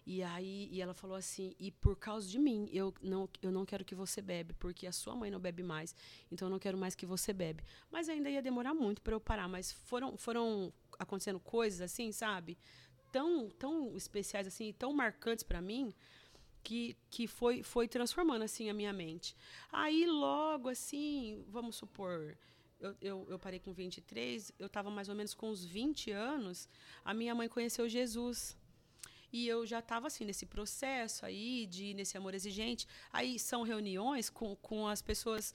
E 0.06 0.24
aí, 0.24 0.68
e 0.72 0.82
ela 0.82 0.94
falou 0.94 1.16
assim: 1.16 1.56
e 1.60 1.72
por 1.72 1.96
causa 1.96 2.28
de 2.28 2.40
mim, 2.40 2.68
eu 2.72 2.94
não, 3.02 3.30
eu 3.44 3.52
não 3.52 3.64
quero 3.64 3.86
que 3.86 3.94
você 3.94 4.22
bebe, 4.22 4.54
porque 4.56 4.88
a 4.88 4.92
sua 4.92 5.16
mãe 5.16 5.30
não 5.30 5.40
bebe 5.40 5.62
mais, 5.62 5.96
então 6.32 6.48
eu 6.48 6.50
não 6.50 6.58
quero 6.58 6.78
mais 6.78 6.96
que 6.96 7.06
você 7.06 7.32
bebe. 7.32 7.64
Mas 7.92 8.10
ainda 8.10 8.30
ia 8.30 8.42
demorar 8.42 8.74
muito 8.74 9.04
para 9.04 9.14
eu 9.14 9.20
parar, 9.20 9.48
mas 9.48 9.72
foram, 9.72 10.18
foram 10.18 10.74
acontecendo 10.98 11.40
coisas 11.40 11.80
assim, 11.80 12.12
sabe? 12.12 12.58
Tão, 13.12 13.50
tão 13.50 13.96
especiais 13.96 14.48
assim, 14.48 14.74
tão 14.74 14.94
marcantes 14.94 15.44
para 15.44 15.62
mim, 15.62 15.94
que, 16.64 16.96
que 17.10 17.28
foi, 17.28 17.64
foi 17.64 17.88
transformando 17.88 18.44
assim 18.44 18.70
a 18.70 18.74
minha 18.74 18.94
mente. 18.94 19.36
Aí 19.72 20.06
logo 20.06 20.70
assim, 20.70 21.44
vamos 21.48 21.76
supor, 21.76 22.38
eu, 22.80 22.96
eu, 23.02 23.28
eu 23.30 23.40
parei 23.40 23.60
com 23.60 23.74
23, 23.74 24.52
eu 24.58 24.68
estava 24.68 24.90
mais 24.90 25.10
ou 25.10 25.16
menos 25.16 25.34
com 25.34 25.50
uns 25.50 25.64
20 25.66 26.12
anos, 26.12 26.70
a 27.04 27.14
minha 27.14 27.36
mãe 27.36 27.48
conheceu 27.48 27.88
Jesus. 27.88 28.58
E 29.32 29.48
eu 29.48 29.64
já 29.64 29.78
estava 29.78 30.08
assim 30.08 30.26
nesse 30.26 30.46
processo 30.46 31.24
aí 31.24 31.68
de 31.68 31.94
nesse 31.94 32.18
amor 32.18 32.34
exigente. 32.34 32.88
Aí 33.14 33.38
são 33.38 33.62
reuniões 33.62 34.28
com, 34.28 34.56
com 34.56 34.88
as 34.88 35.04
pessoas 35.04 35.54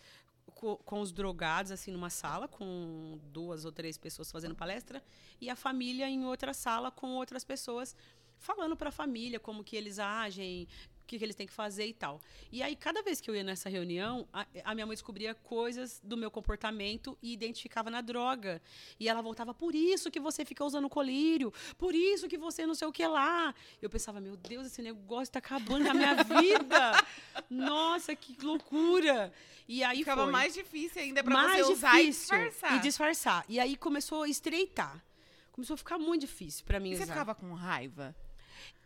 com, 0.52 1.00
os 1.00 1.12
drogados 1.12 1.70
assim 1.70 1.90
numa 1.90 2.10
sala 2.10 2.48
com 2.48 3.18
duas 3.32 3.64
ou 3.64 3.72
três 3.72 3.98
pessoas 3.98 4.30
fazendo 4.30 4.54
palestra 4.54 5.02
e 5.40 5.50
a 5.50 5.56
família 5.56 6.08
em 6.08 6.24
outra 6.24 6.54
sala 6.54 6.90
com 6.90 7.10
outras 7.10 7.44
pessoas 7.44 7.96
falando 8.38 8.76
para 8.76 8.88
a 8.88 8.92
família 8.92 9.40
como 9.40 9.64
que 9.64 9.76
eles 9.76 9.98
agem, 9.98 10.68
o 11.04 11.06
que, 11.06 11.18
que 11.18 11.24
eles 11.24 11.36
têm 11.36 11.46
que 11.46 11.52
fazer 11.52 11.86
e 11.86 11.92
tal. 11.92 12.20
E 12.50 12.62
aí, 12.62 12.74
cada 12.74 13.02
vez 13.02 13.20
que 13.20 13.30
eu 13.30 13.36
ia 13.36 13.44
nessa 13.44 13.68
reunião, 13.68 14.26
a, 14.32 14.46
a 14.64 14.74
minha 14.74 14.86
mãe 14.86 14.94
descobria 14.94 15.34
coisas 15.34 16.00
do 16.02 16.16
meu 16.16 16.30
comportamento 16.30 17.16
e 17.22 17.32
identificava 17.32 17.90
na 17.90 18.00
droga. 18.00 18.60
E 18.98 19.08
ela 19.08 19.20
voltava, 19.20 19.52
por 19.52 19.74
isso 19.74 20.10
que 20.10 20.18
você 20.18 20.44
fica 20.44 20.64
usando 20.64 20.88
colírio, 20.88 21.52
por 21.76 21.94
isso 21.94 22.26
que 22.26 22.38
você 22.38 22.66
não 22.66 22.74
sei 22.74 22.88
o 22.88 22.92
que 22.92 23.06
lá. 23.06 23.54
Eu 23.82 23.90
pensava, 23.90 24.20
meu 24.20 24.36
Deus, 24.36 24.66
esse 24.66 24.80
negócio 24.82 25.24
está 25.24 25.38
acabando 25.38 25.84
com 25.84 25.90
a 25.90 25.94
minha 25.94 26.14
vida. 26.24 26.92
Nossa, 27.50 28.16
que 28.16 28.36
loucura. 28.44 29.32
E 29.68 29.82
aí 29.84 29.98
Ficava 29.98 30.22
foi 30.24 30.32
mais 30.32 30.54
difícil 30.54 31.02
ainda 31.02 31.22
pra 31.22 31.32
mais 31.32 31.66
você 31.66 31.72
usar 31.72 32.00
e 32.02 32.06
disfarçar. 32.06 32.76
E 32.76 32.80
disfarçar. 32.80 33.44
E 33.48 33.60
aí 33.60 33.76
começou 33.76 34.22
a 34.22 34.28
estreitar. 34.28 35.04
Começou 35.52 35.74
a 35.74 35.76
ficar 35.76 35.98
muito 35.98 36.22
difícil 36.22 36.64
para 36.64 36.80
mim 36.80 36.92
E 36.92 36.96
você 36.96 37.04
usar. 37.04 37.12
ficava 37.12 37.34
com 37.34 37.52
raiva? 37.54 38.14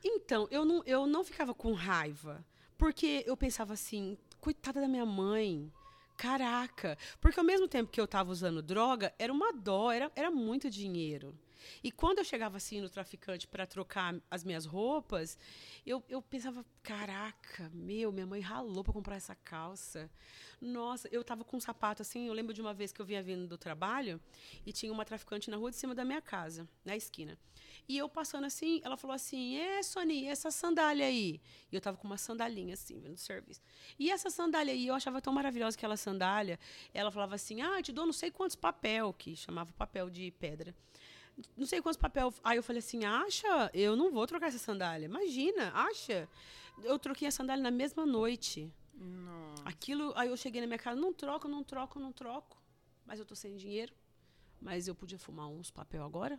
Então, 0.02 0.46
eu 0.50 0.64
não, 0.64 0.82
eu 0.84 1.06
não 1.06 1.24
ficava 1.24 1.54
com 1.54 1.72
raiva. 1.72 2.44
Porque 2.76 3.24
eu 3.26 3.36
pensava 3.36 3.72
assim, 3.72 4.16
coitada 4.40 4.80
da 4.80 4.88
minha 4.88 5.06
mãe. 5.06 5.72
Caraca. 6.16 6.96
Porque 7.20 7.38
ao 7.38 7.46
mesmo 7.46 7.68
tempo 7.68 7.90
que 7.90 8.00
eu 8.00 8.04
estava 8.04 8.30
usando 8.30 8.62
droga, 8.62 9.12
era 9.18 9.32
uma 9.32 9.52
dó, 9.52 9.90
era, 9.90 10.10
era 10.14 10.30
muito 10.30 10.70
dinheiro. 10.70 11.36
E 11.82 11.90
quando 11.90 12.18
eu 12.18 12.24
chegava 12.24 12.56
assim 12.56 12.80
no 12.80 12.88
traficante 12.88 13.46
para 13.46 13.66
trocar 13.66 14.14
as 14.30 14.44
minhas 14.44 14.64
roupas, 14.64 15.38
eu, 15.84 16.02
eu 16.08 16.22
pensava, 16.22 16.64
caraca, 16.82 17.70
meu, 17.72 18.12
minha 18.12 18.26
mãe 18.26 18.40
ralou 18.40 18.82
para 18.82 18.92
comprar 18.92 19.16
essa 19.16 19.34
calça. 19.34 20.10
Nossa, 20.60 21.08
eu 21.10 21.22
tava 21.22 21.44
com 21.44 21.56
um 21.56 21.60
sapato 21.60 22.02
assim, 22.02 22.26
eu 22.26 22.32
lembro 22.32 22.54
de 22.54 22.60
uma 22.60 22.74
vez 22.74 22.92
que 22.92 23.00
eu 23.00 23.06
vinha 23.06 23.22
vindo 23.22 23.46
do 23.46 23.58
trabalho 23.58 24.20
e 24.64 24.72
tinha 24.72 24.92
uma 24.92 25.04
traficante 25.04 25.50
na 25.50 25.56
rua 25.56 25.70
de 25.70 25.76
cima 25.76 25.94
da 25.94 26.04
minha 26.04 26.20
casa, 26.20 26.68
na 26.84 26.96
esquina. 26.96 27.38
E 27.88 27.96
eu 27.96 28.06
passando 28.06 28.44
assim, 28.44 28.82
ela 28.84 28.98
falou 28.98 29.14
assim: 29.14 29.56
É, 29.56 29.82
Sony, 29.82 30.26
essa 30.26 30.50
sandália 30.50 31.06
aí. 31.06 31.40
E 31.72 31.74
eu 31.74 31.80
tava 31.80 31.96
com 31.96 32.06
uma 32.06 32.18
sandalinha 32.18 32.74
assim, 32.74 33.00
vindo 33.00 33.14
do 33.14 33.20
serviço. 33.20 33.62
E 33.98 34.10
essa 34.10 34.28
sandália 34.28 34.74
aí, 34.74 34.86
eu 34.86 34.94
achava 34.94 35.22
tão 35.22 35.32
maravilhosa 35.32 35.74
aquela 35.74 35.96
sandália. 35.96 36.60
Ela 36.92 37.10
falava 37.10 37.34
assim: 37.34 37.62
Ah, 37.62 37.78
eu 37.78 37.82
te 37.82 37.90
dou 37.90 38.04
não 38.04 38.12
sei 38.12 38.30
quantos 38.30 38.56
papel, 38.56 39.12
que 39.14 39.34
chamava 39.34 39.72
papel 39.72 40.10
de 40.10 40.30
pedra. 40.32 40.74
Não 41.56 41.64
sei 41.64 41.80
quantos 41.80 41.96
papel. 41.96 42.32
Aí 42.44 42.58
eu 42.58 42.62
falei 42.62 42.80
assim: 42.80 43.06
Acha? 43.06 43.70
Eu 43.72 43.96
não 43.96 44.10
vou 44.12 44.26
trocar 44.26 44.48
essa 44.48 44.58
sandália. 44.58 45.06
Imagina, 45.06 45.72
acha? 45.72 46.28
Eu 46.84 46.98
troquei 46.98 47.26
a 47.26 47.30
sandália 47.30 47.62
na 47.62 47.70
mesma 47.70 48.04
noite. 48.04 48.70
Não. 48.92 49.54
Aquilo, 49.64 50.12
aí 50.14 50.28
eu 50.28 50.36
cheguei 50.36 50.60
na 50.60 50.66
minha 50.66 50.78
casa, 50.78 51.00
não 51.00 51.12
troco, 51.12 51.48
não 51.48 51.64
troco, 51.64 51.98
não 51.98 52.12
troco. 52.12 52.60
Mas 53.06 53.18
eu 53.18 53.24
tô 53.24 53.34
sem 53.34 53.56
dinheiro. 53.56 53.94
Mas 54.60 54.88
eu 54.88 54.94
podia 54.94 55.18
fumar 55.18 55.48
uns 55.48 55.70
papel 55.70 56.04
agora. 56.04 56.38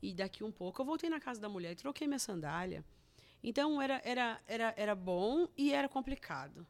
E 0.00 0.12
daqui 0.14 0.44
um 0.44 0.50
pouco 0.50 0.80
eu 0.80 0.86
voltei 0.86 1.08
na 1.08 1.20
casa 1.20 1.40
da 1.40 1.48
mulher 1.48 1.72
e 1.72 1.76
troquei 1.76 2.06
minha 2.06 2.18
sandália. 2.18 2.84
Então 3.42 3.82
era, 3.82 4.00
era, 4.04 4.40
era, 4.46 4.74
era 4.76 4.94
bom 4.94 5.48
e 5.56 5.72
era 5.72 5.88
complicado. 5.88 6.66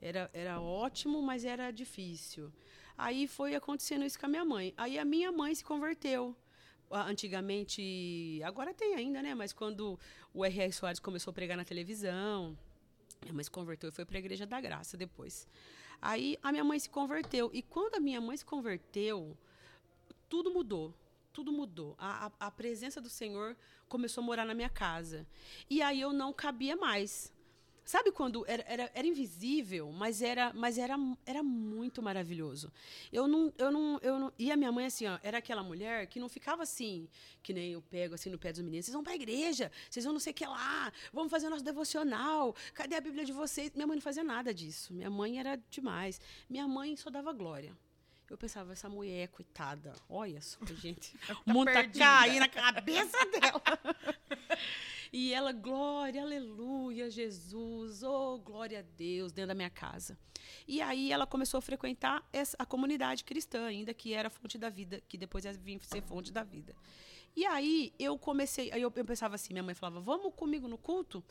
Era, 0.00 0.30
era 0.32 0.60
ótimo, 0.60 1.22
mas 1.22 1.44
era 1.44 1.70
difícil. 1.70 2.52
Aí 2.98 3.26
foi 3.26 3.54
acontecendo 3.54 4.04
isso 4.04 4.18
com 4.18 4.26
a 4.26 4.28
minha 4.28 4.44
mãe. 4.44 4.74
Aí 4.76 4.98
a 4.98 5.04
minha 5.04 5.30
mãe 5.30 5.54
se 5.54 5.64
converteu. 5.64 6.36
Antigamente, 6.90 8.40
agora 8.44 8.72
tem 8.72 8.94
ainda, 8.94 9.20
né? 9.20 9.34
Mas 9.34 9.52
quando 9.52 9.98
o 10.32 10.44
R.R. 10.44 10.72
Soares 10.72 11.00
começou 11.00 11.30
a 11.30 11.34
pregar 11.34 11.56
na 11.56 11.64
televisão, 11.64 12.56
minha 13.22 13.34
mãe 13.34 13.42
se 13.42 13.50
converteu 13.50 13.88
e 13.88 13.92
foi 13.92 14.04
para 14.04 14.16
a 14.16 14.20
Igreja 14.20 14.46
da 14.46 14.60
Graça 14.60 14.96
depois. 14.96 15.48
Aí 16.00 16.38
a 16.42 16.52
minha 16.52 16.64
mãe 16.64 16.78
se 16.78 16.88
converteu. 16.88 17.50
E 17.52 17.62
quando 17.62 17.96
a 17.96 18.00
minha 18.00 18.20
mãe 18.20 18.36
se 18.36 18.44
converteu, 18.44 19.36
tudo 20.28 20.50
mudou. 20.50 20.94
Tudo 21.36 21.52
mudou. 21.52 21.94
A, 21.98 22.28
a, 22.40 22.46
a 22.46 22.50
presença 22.50 22.98
do 22.98 23.10
Senhor 23.10 23.54
começou 23.90 24.22
a 24.22 24.24
morar 24.24 24.46
na 24.46 24.54
minha 24.54 24.70
casa. 24.70 25.26
E 25.68 25.82
aí 25.82 26.00
eu 26.00 26.10
não 26.10 26.32
cabia 26.32 26.74
mais. 26.76 27.30
Sabe 27.84 28.10
quando 28.10 28.42
era, 28.48 28.64
era, 28.66 28.90
era, 28.94 29.06
invisível, 29.06 29.92
mas 29.92 30.22
era, 30.22 30.50
mas 30.54 30.78
era, 30.78 30.96
era 31.26 31.42
muito 31.42 32.00
maravilhoso. 32.00 32.72
Eu 33.12 33.28
não, 33.28 33.52
eu 33.58 33.70
não, 33.70 34.00
eu 34.02 34.18
não. 34.18 34.32
E 34.38 34.50
a 34.50 34.56
minha 34.56 34.72
mãe, 34.72 34.86
assim, 34.86 35.06
ó, 35.06 35.18
era 35.22 35.36
aquela 35.36 35.62
mulher 35.62 36.06
que 36.06 36.18
não 36.18 36.30
ficava 36.30 36.62
assim, 36.62 37.06
que 37.42 37.52
nem 37.52 37.72
eu 37.72 37.82
pego 37.82 38.14
assim 38.14 38.30
no 38.30 38.38
pé 38.38 38.50
dos 38.50 38.62
meninos. 38.62 38.86
Vocês 38.86 38.94
vão 38.94 39.04
para 39.04 39.12
a 39.12 39.16
igreja, 39.16 39.70
vocês 39.90 40.06
vão 40.06 40.14
não 40.14 40.20
sei 40.20 40.30
o 40.30 40.34
que 40.34 40.46
lá, 40.46 40.90
vamos 41.12 41.30
fazer 41.30 41.50
nosso 41.50 41.62
devocional. 41.62 42.56
Cadê 42.72 42.94
a 42.94 43.00
Bíblia 43.02 43.26
de 43.26 43.32
vocês? 43.32 43.70
Minha 43.74 43.86
mãe 43.86 43.96
não 43.96 44.02
fazia 44.02 44.24
nada 44.24 44.54
disso. 44.54 44.94
Minha 44.94 45.10
mãe 45.10 45.38
era 45.38 45.56
demais. 45.68 46.18
Minha 46.48 46.66
mãe 46.66 46.96
só 46.96 47.10
dava 47.10 47.30
glória. 47.34 47.76
Eu 48.28 48.36
pensava, 48.36 48.72
essa 48.72 48.88
mulher, 48.88 49.28
coitada, 49.28 49.92
olha 50.08 50.40
só, 50.40 50.58
gente. 50.74 51.16
Tá 51.18 51.36
o 51.46 51.52
mundo 51.52 51.72
tá 51.72 51.86
caindo 51.88 52.40
na 52.40 52.48
cabeça 52.48 53.16
dela. 53.30 53.62
E 55.12 55.32
ela, 55.32 55.52
glória, 55.52 56.22
aleluia, 56.22 57.08
Jesus, 57.08 58.02
oh, 58.02 58.38
glória 58.38 58.80
a 58.80 58.82
Deus, 58.82 59.32
dentro 59.32 59.48
da 59.48 59.54
minha 59.54 59.70
casa. 59.70 60.18
E 60.66 60.82
aí 60.82 61.12
ela 61.12 61.26
começou 61.26 61.58
a 61.58 61.62
frequentar 61.62 62.28
essa, 62.32 62.56
a 62.58 62.66
comunidade 62.66 63.22
cristã, 63.22 63.66
ainda 63.66 63.94
que 63.94 64.12
era 64.12 64.28
fonte 64.28 64.58
da 64.58 64.68
vida, 64.68 65.00
que 65.08 65.16
depois 65.16 65.44
ia 65.44 65.52
vir 65.52 65.80
ser 65.84 66.02
fonte 66.02 66.32
da 66.32 66.42
vida. 66.42 66.74
E 67.36 67.44
aí 67.44 67.92
eu 67.98 68.18
comecei, 68.18 68.72
aí 68.72 68.82
eu, 68.82 68.92
eu 68.94 69.04
pensava 69.04 69.36
assim, 69.36 69.52
minha 69.52 69.62
mãe 69.62 69.74
falava, 69.74 70.00
vamos 70.00 70.34
comigo 70.34 70.66
no 70.66 70.78
culto? 70.78 71.22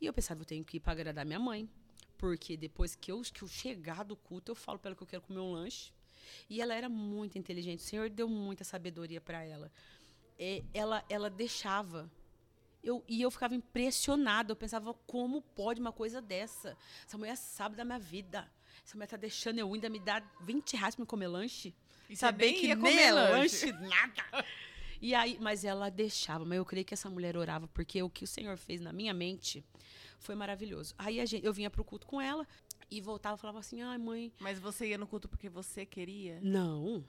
E 0.00 0.06
eu 0.06 0.12
pensava, 0.12 0.42
eu 0.42 0.44
tenho 0.44 0.64
que 0.64 0.76
ir 0.76 0.80
para 0.80 0.92
agradar 0.92 1.24
minha 1.24 1.38
mãe, 1.38 1.68
porque 2.16 2.56
depois 2.56 2.94
que 2.94 3.10
eu, 3.10 3.20
que 3.22 3.42
eu 3.42 3.48
chegar 3.48 4.04
do 4.04 4.14
culto, 4.14 4.52
eu 4.52 4.54
falo 4.54 4.78
para 4.78 4.90
ela 4.90 4.96
que 4.96 5.02
eu 5.02 5.06
quero 5.06 5.22
comer 5.22 5.40
um 5.40 5.52
lanche. 5.52 5.92
E 6.48 6.60
ela 6.60 6.74
era 6.74 6.88
muito 6.88 7.38
inteligente, 7.38 7.80
o 7.80 7.82
Senhor 7.82 8.08
deu 8.10 8.28
muita 8.28 8.64
sabedoria 8.64 9.20
para 9.20 9.42
ela. 9.42 9.70
É, 10.38 10.62
ela. 10.72 11.04
Ela 11.08 11.30
deixava 11.30 12.10
eu, 12.84 13.02
e 13.08 13.22
eu 13.22 13.30
ficava 13.30 13.54
impressionada. 13.54 14.52
Eu 14.52 14.56
pensava, 14.56 14.92
como 15.06 15.40
pode 15.40 15.80
uma 15.80 15.92
coisa 15.92 16.20
dessa? 16.20 16.76
Essa 17.06 17.16
mulher 17.16 17.36
sabe 17.36 17.76
da 17.76 17.84
minha 17.84 17.98
vida. 17.98 18.50
Essa 18.84 18.96
mulher 18.96 19.06
tá 19.06 19.16
deixando 19.16 19.58
eu 19.58 19.72
ainda 19.72 19.88
me 19.88 19.98
dar 19.98 20.22
20 20.42 20.76
reais 20.76 20.94
pra 20.94 21.02
me 21.02 21.06
comer 21.06 21.28
lanche. 21.28 21.74
E 22.08 22.16
Saber 22.16 22.46
nem 22.46 22.60
que 22.60 22.66
ia 22.66 22.76
comer 22.76 23.00
é 23.00 23.12
lanche. 23.12 23.66
lanche, 23.66 23.72
nada. 23.88 24.46
E 25.00 25.14
aí, 25.14 25.38
mas 25.40 25.64
ela 25.64 25.90
deixava, 25.90 26.44
mas 26.44 26.58
eu 26.58 26.64
creio 26.64 26.84
que 26.84 26.94
essa 26.94 27.08
mulher 27.08 27.36
orava, 27.36 27.66
porque 27.68 28.02
o 28.02 28.10
que 28.10 28.24
o 28.24 28.26
Senhor 28.26 28.56
fez 28.56 28.80
na 28.80 28.92
minha 28.92 29.14
mente 29.14 29.64
foi 30.18 30.34
maravilhoso. 30.34 30.94
Aí 30.98 31.20
a 31.20 31.26
gente, 31.26 31.44
eu 31.44 31.52
vinha 31.52 31.70
pro 31.70 31.84
culto 31.84 32.06
com 32.06 32.20
ela 32.20 32.46
e 32.98 33.00
voltava 33.00 33.36
e 33.36 33.40
falava 33.40 33.58
assim: 33.58 33.82
ai, 33.82 33.98
mãe. 33.98 34.32
Mas 34.40 34.58
você 34.58 34.88
ia 34.88 34.98
no 34.98 35.06
culto 35.06 35.28
porque 35.28 35.48
você 35.48 35.84
queria? 35.84 36.40
Não. 36.42 37.04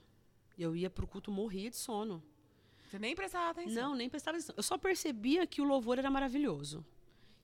Eu 0.58 0.74
ia 0.74 0.88
pro 0.88 1.06
culto, 1.06 1.30
morria 1.30 1.70
de 1.70 1.76
sono. 1.76 2.22
Você 2.88 2.98
nem 2.98 3.14
prestava 3.14 3.50
atenção? 3.50 3.90
Não, 3.90 3.94
nem 3.94 4.08
prestava 4.08 4.36
atenção. 4.36 4.54
Eu 4.56 4.62
só 4.62 4.78
percebia 4.78 5.46
que 5.46 5.60
o 5.60 5.64
louvor 5.64 5.98
era 5.98 6.10
maravilhoso. 6.10 6.84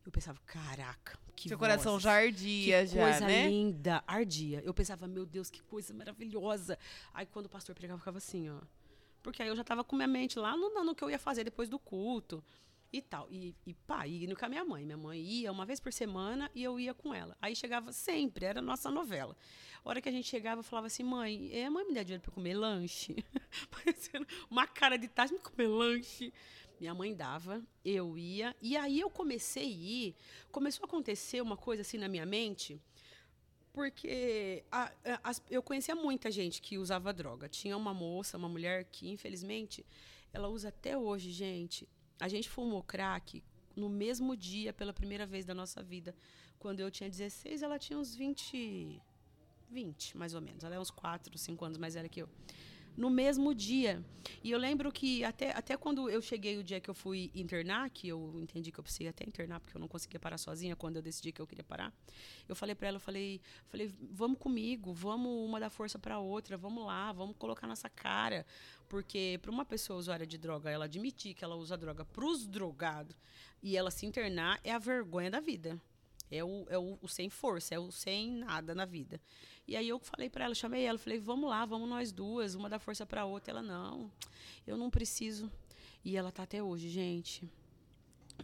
Eu 0.05 0.11
pensava, 0.11 0.41
caraca, 0.47 1.19
que 1.37 1.49
Seu 1.49 1.59
voz, 1.59 1.71
coração 1.71 2.01
já 2.01 2.13
ardia, 2.13 2.81
que 2.81 2.95
já, 2.95 3.03
coisa 3.03 3.27
né? 3.27 3.49
linda, 3.49 4.03
ardia. 4.07 4.61
Eu 4.65 4.75
pensava, 4.75 5.07
meu 5.07 5.25
Deus, 5.25 5.51
que 5.51 5.63
coisa 5.63 5.93
maravilhosa. 5.95 6.79
Aí 7.13 7.27
quando 7.27 7.47
o 7.47 7.49
pastor 7.49 7.75
pregava, 7.75 7.97
eu 7.97 8.01
ficava 8.01 8.19
assim, 8.19 8.51
ó. 8.51 8.59
Porque 9.23 9.43
aí 9.43 9.49
eu 9.49 9.55
já 9.57 9.63
tava 9.63 9.85
com 9.85 9.95
minha 9.95 10.09
mente 10.09 10.39
lá 10.39 10.57
no, 10.57 10.71
no 10.83 10.95
que 10.95 11.05
eu 11.05 11.11
ia 11.11 11.19
fazer 11.19 11.45
depois 11.45 11.69
do 11.69 11.79
culto 11.79 12.43
e 12.93 13.01
tal. 13.01 13.27
E, 13.31 13.55
e 13.67 13.73
pá, 13.75 14.07
e 14.07 14.25
indo 14.25 14.37
com 14.37 14.45
a 14.45 14.49
minha 14.49 14.65
mãe. 14.65 14.85
Minha 14.85 14.99
mãe 14.99 15.21
ia 15.21 15.51
uma 15.51 15.65
vez 15.65 15.81
por 15.81 15.93
semana 15.93 16.51
e 16.55 16.63
eu 16.63 16.79
ia 16.79 16.93
com 16.93 17.15
ela. 17.15 17.37
Aí 17.41 17.57
chegava 17.57 17.93
sempre, 17.93 18.45
era 18.45 18.59
a 18.59 18.63
nossa 18.63 18.91
novela. 18.91 19.37
A 19.85 19.89
hora 19.89 20.01
que 20.01 20.09
a 20.09 20.13
gente 20.13 20.29
chegava, 20.29 20.61
eu 20.61 20.65
falava 20.65 20.87
assim, 20.89 21.03
mãe, 21.03 21.51
é, 21.53 21.69
mãe 21.71 21.85
me 21.87 21.95
dá 21.95 22.03
dinheiro 22.03 22.23
eu 22.27 22.33
comer 22.33 22.55
lanche? 22.55 23.17
Parecendo 23.71 24.27
uma 24.51 24.67
cara 24.67 24.97
de 24.97 25.09
tarde, 25.09 25.33
me 25.33 25.41
comer 25.41 25.67
lanche. 25.69 26.33
Minha 26.79 26.95
mãe 26.95 27.15
dava, 27.15 27.63
eu 27.85 28.19
ia. 28.19 28.55
E 28.61 28.77
aí 28.77 29.01
eu 29.01 29.09
comecei 29.09 29.63
a 29.65 29.67
ir. 29.67 30.15
Começou 30.51 30.85
a 30.85 30.87
acontecer 30.87 31.41
uma 31.41 31.57
coisa 31.57 31.83
assim 31.83 31.97
na 31.97 32.09
minha 32.09 32.27
mente. 32.27 32.81
Porque 33.73 34.65
a- 34.71 34.93
a- 35.05 35.21
as- 35.25 35.43
eu 35.51 35.63
conhecia 35.63 35.95
muita 35.95 36.31
gente 36.31 36.61
que 36.61 36.77
usava 36.77 37.13
droga. 37.13 37.49
Tinha 37.49 37.77
uma 37.77 37.95
moça, 37.95 38.37
uma 38.37 38.49
mulher 38.49 38.85
que, 38.85 39.09
infelizmente, 39.09 39.85
ela 40.33 40.49
usa 40.49 40.69
até 40.69 40.97
hoje, 40.97 41.31
gente. 41.31 41.89
A 42.21 42.29
gente 42.29 42.49
fumou 42.49 42.83
crack 42.83 43.43
no 43.75 43.89
mesmo 43.89 44.37
dia, 44.37 44.73
pela 44.73 44.93
primeira 44.93 45.27
vez 45.27 45.45
da 45.45 45.55
nossa 45.55 45.83
vida. 45.83 46.15
Quando 46.59 46.81
eu 46.81 46.91
tinha 46.91 47.09
16, 47.09 47.63
ela 47.63 47.79
tinha 47.79 47.99
uns 47.99 48.15
20, 48.15 49.01
20, 49.71 50.17
mais 50.17 50.35
ou 50.35 50.41
menos. 50.41 50.63
Ela 50.63 50.77
é 50.77 50.81
uns 50.81 50.91
4, 50.91 51.37
5 51.37 51.65
anos 51.65 51.79
mais 51.79 51.95
velha 51.95 52.09
que 52.09 52.23
eu. 52.23 52.29
No 52.97 53.09
mesmo 53.09 53.55
dia. 53.55 54.05
E 54.45 54.51
eu 54.51 54.59
lembro 54.59 54.93
que 54.93 55.25
até, 55.25 55.51
até 55.51 55.77
quando 55.77 56.11
eu 56.11 56.21
cheguei 56.21 56.59
o 56.59 56.63
dia 56.63 56.81
que 56.81 56.91
eu 56.91 56.95
fui 56.95 57.31
internar, 57.35 57.91
que 57.91 58.09
eu 58.09 58.39
entendi 58.41 58.71
que 58.71 58.79
eu 58.79 58.83
precisei 58.83 59.09
até 59.09 59.25
internar, 59.25 59.61
porque 59.61 59.77
eu 59.77 59.81
não 59.81 59.89
conseguia 59.89 60.21
parar 60.21 60.39
sozinha 60.39 60.77
quando 60.77 60.97
eu 60.97 61.03
decidi 61.03 61.33
que 61.33 61.41
eu 61.41 61.47
queria 61.47 61.65
parar. 61.65 61.93
Eu 62.49 62.55
falei 62.55 62.75
para 62.75 62.89
ela, 62.89 62.97
eu 62.97 63.01
falei, 63.01 63.41
falei, 63.69 63.93
vamos 64.11 64.39
comigo, 64.39 64.93
vamos 64.93 65.49
uma 65.49 65.59
dar 65.59 65.71
força 65.71 65.99
para 65.99 66.19
outra, 66.19 66.57
vamos 66.57 66.85
lá, 66.85 67.13
vamos 67.13 67.37
colocar 67.37 67.67
nossa 67.67 67.89
cara, 67.89 68.45
porque 68.89 69.39
para 69.41 69.51
uma 69.51 69.65
pessoa 69.65 69.99
usuária 69.99 70.27
de 70.27 70.37
droga, 70.37 70.71
ela 70.71 70.85
admitir 70.85 71.35
que 71.35 71.45
ela 71.45 71.57
usa 71.57 71.77
droga 71.77 72.05
para 72.05 72.25
os 72.25 72.47
drogados 72.47 73.17
e 73.63 73.77
ela 73.77 73.91
se 73.91 74.07
internar 74.07 74.61
é 74.63 74.73
a 74.73 74.79
vergonha 74.79 75.31
da 75.31 75.41
vida. 75.41 75.81
É 76.31 76.43
o, 76.43 76.67
é 76.71 76.79
o, 76.79 76.99
o 77.03 77.09
sem 77.09 77.29
força, 77.29 77.75
é 77.75 77.79
o 77.79 77.93
sem 77.93 78.31
nada 78.31 78.75
na 78.75 78.87
vida. 78.87 79.21
E 79.67 79.77
aí 79.77 79.89
eu 79.89 79.99
falei 79.99 80.29
para 80.29 80.45
ela, 80.45 80.55
chamei 80.55 80.85
ela, 80.85 80.99
falei, 80.99 81.19
vamos 81.19 81.49
lá, 81.49 81.65
vamos 81.65 81.89
nós 81.89 82.11
duas, 82.13 82.55
uma 82.55 82.69
dar 82.69 82.79
força 82.79 83.07
para 83.07 83.25
outra. 83.25 83.53
Ela, 83.53 83.63
não, 83.63 84.11
eu 84.67 84.77
não 84.77 84.91
preciso. 84.91 85.51
E 86.05 86.17
ela 86.17 86.33
tá 86.33 86.43
até 86.43 86.63
hoje, 86.63 86.89
gente. 86.89 87.49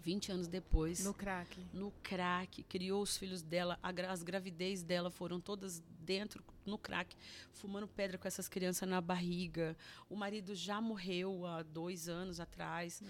20 0.00 0.31
anos 0.33 0.46
depois 0.48 1.04
No 1.04 1.12
crack. 1.12 1.66
no 1.72 1.90
crack, 2.02 2.62
criou 2.64 3.02
os 3.02 3.16
filhos 3.16 3.42
dela, 3.42 3.78
as 3.83 4.22
gravidez 4.22 4.83
dela 4.83 5.11
foram 5.11 5.40
todas 5.40 5.83
dentro 6.00 6.44
no 6.64 6.78
crack, 6.78 7.16
fumando 7.52 7.88
pedra 7.88 8.16
com 8.18 8.28
essas 8.28 8.48
crianças 8.48 8.88
na 8.88 9.00
barriga. 9.00 9.76
O 10.09 10.14
marido 10.14 10.54
já 10.54 10.81
morreu 10.81 11.44
há 11.46 11.62
dois 11.62 12.09
anos 12.09 12.38
atrás, 12.38 13.02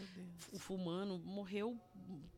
fumando, 0.57 1.19
morreu, 1.19 1.79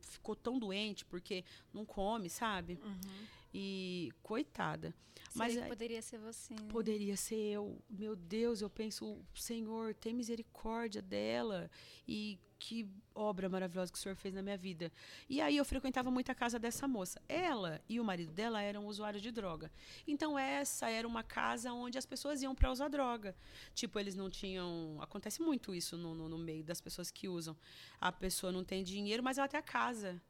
ficou 0.00 0.34
tão 0.34 0.58
doente 0.58 1.04
porque 1.04 1.44
não 1.72 1.84
come, 1.84 2.28
sabe? 2.28 2.78
Uhum. 2.82 3.26
E 3.52 4.10
coitada. 4.22 4.94
Mas 5.34 5.54
Mas 5.56 5.68
poderia 5.68 6.02
ser 6.02 6.18
você. 6.18 6.54
né? 6.54 6.60
Poderia 6.68 7.16
ser 7.16 7.36
eu. 7.36 7.80
Meu 7.88 8.16
Deus, 8.16 8.60
eu 8.60 8.70
penso, 8.70 9.18
Senhor, 9.34 9.94
tem 9.94 10.12
misericórdia 10.12 11.00
dela. 11.00 11.70
E 12.06 12.38
que 12.60 12.86
obra 13.14 13.48
maravilhosa 13.48 13.90
que 13.90 13.98
o 13.98 14.00
Senhor 14.00 14.14
fez 14.14 14.34
na 14.34 14.42
minha 14.42 14.56
vida. 14.56 14.92
E 15.28 15.40
aí 15.40 15.56
eu 15.56 15.64
frequentava 15.64 16.10
muito 16.10 16.30
a 16.30 16.34
casa 16.34 16.58
dessa 16.58 16.86
moça. 16.86 17.20
Ela 17.26 17.80
e 17.88 17.98
o 17.98 18.04
marido 18.04 18.32
dela 18.32 18.60
eram 18.60 18.86
usuários 18.86 19.22
de 19.22 19.30
droga. 19.30 19.72
Então 20.06 20.38
essa 20.38 20.90
era 20.90 21.08
uma 21.08 21.22
casa 21.22 21.72
onde 21.72 21.96
as 21.96 22.04
pessoas 22.04 22.42
iam 22.42 22.54
para 22.54 22.70
usar 22.70 22.88
droga. 22.88 23.34
Tipo, 23.74 23.98
eles 23.98 24.14
não 24.14 24.28
tinham. 24.28 24.98
Acontece 25.00 25.40
muito 25.40 25.74
isso 25.74 25.96
no, 25.96 26.14
no, 26.14 26.28
no 26.28 26.38
meio 26.38 26.62
das 26.62 26.80
pessoas 26.80 27.10
que 27.10 27.28
usam. 27.28 27.56
A 27.98 28.12
pessoa 28.12 28.52
não 28.52 28.62
tem 28.62 28.84
dinheiro, 28.84 29.22
mas 29.22 29.38
ela 29.38 29.48
tem 29.48 29.58
a 29.58 29.62
casa. 29.62 30.20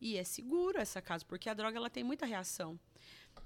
E 0.00 0.16
é 0.16 0.24
seguro 0.24 0.78
essa 0.78 1.02
casa, 1.02 1.24
porque 1.24 1.48
a 1.48 1.54
droga 1.54 1.76
ela 1.76 1.90
tem 1.90 2.04
muita 2.04 2.26
reação. 2.26 2.78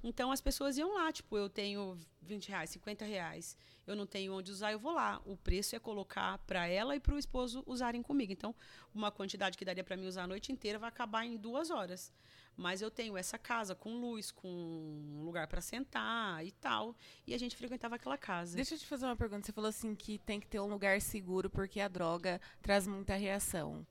Então 0.02 0.32
as 0.32 0.40
pessoas 0.40 0.76
iam 0.78 0.94
lá, 0.94 1.12
tipo, 1.12 1.36
eu 1.36 1.48
tenho 1.48 1.96
20 2.22 2.48
reais, 2.48 2.70
50 2.70 3.04
reais, 3.04 3.56
eu 3.86 3.94
não 3.94 4.06
tenho 4.06 4.34
onde 4.34 4.50
usar, 4.50 4.72
eu 4.72 4.78
vou 4.78 4.92
lá. 4.92 5.20
O 5.24 5.36
preço 5.36 5.76
é 5.76 5.78
colocar 5.78 6.38
para 6.38 6.66
ela 6.66 6.96
e 6.96 7.00
para 7.00 7.14
o 7.14 7.18
esposo 7.18 7.62
usarem 7.66 8.02
comigo. 8.02 8.32
Então, 8.32 8.54
uma 8.94 9.10
quantidade 9.10 9.56
que 9.56 9.64
daria 9.64 9.84
para 9.84 9.96
mim 9.96 10.06
usar 10.06 10.24
a 10.24 10.26
noite 10.26 10.52
inteira 10.52 10.78
vai 10.78 10.88
acabar 10.88 11.24
em 11.24 11.36
duas 11.36 11.70
horas. 11.70 12.12
Mas 12.56 12.82
eu 12.82 12.90
tenho 12.90 13.16
essa 13.16 13.38
casa 13.38 13.74
com 13.74 13.98
luz, 13.98 14.30
com 14.30 14.48
um 14.48 15.24
lugar 15.24 15.46
para 15.46 15.60
sentar 15.60 16.44
e 16.44 16.52
tal. 16.52 16.94
E 17.26 17.34
a 17.34 17.38
gente 17.38 17.56
frequentava 17.56 17.94
aquela 17.94 18.18
casa. 18.18 18.56
Deixa 18.56 18.74
eu 18.74 18.78
te 18.78 18.86
fazer 18.86 19.06
uma 19.06 19.16
pergunta. 19.16 19.46
Você 19.46 19.52
falou 19.52 19.68
assim 19.68 19.94
que 19.94 20.18
tem 20.18 20.38
que 20.38 20.46
ter 20.46 20.60
um 20.60 20.68
lugar 20.68 21.00
seguro 21.00 21.48
porque 21.48 21.80
a 21.80 21.88
droga 21.88 22.40
traz 22.60 22.86
muita 22.86 23.14
reação. 23.14 23.86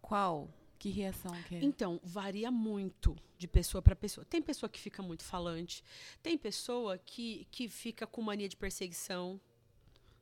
Qual? 0.00 0.48
Que 0.78 0.90
reação 0.90 1.32
que 1.48 1.56
é? 1.56 1.64
Então, 1.64 2.00
varia 2.04 2.50
muito 2.50 3.16
de 3.36 3.48
pessoa 3.48 3.82
para 3.82 3.96
pessoa. 3.96 4.24
Tem 4.24 4.40
pessoa 4.40 4.70
que 4.70 4.78
fica 4.78 5.02
muito 5.02 5.24
falante, 5.24 5.82
tem 6.22 6.38
pessoa 6.38 6.96
que, 6.98 7.46
que 7.50 7.68
fica 7.68 8.06
com 8.06 8.22
mania 8.22 8.48
de 8.48 8.56
perseguição. 8.56 9.40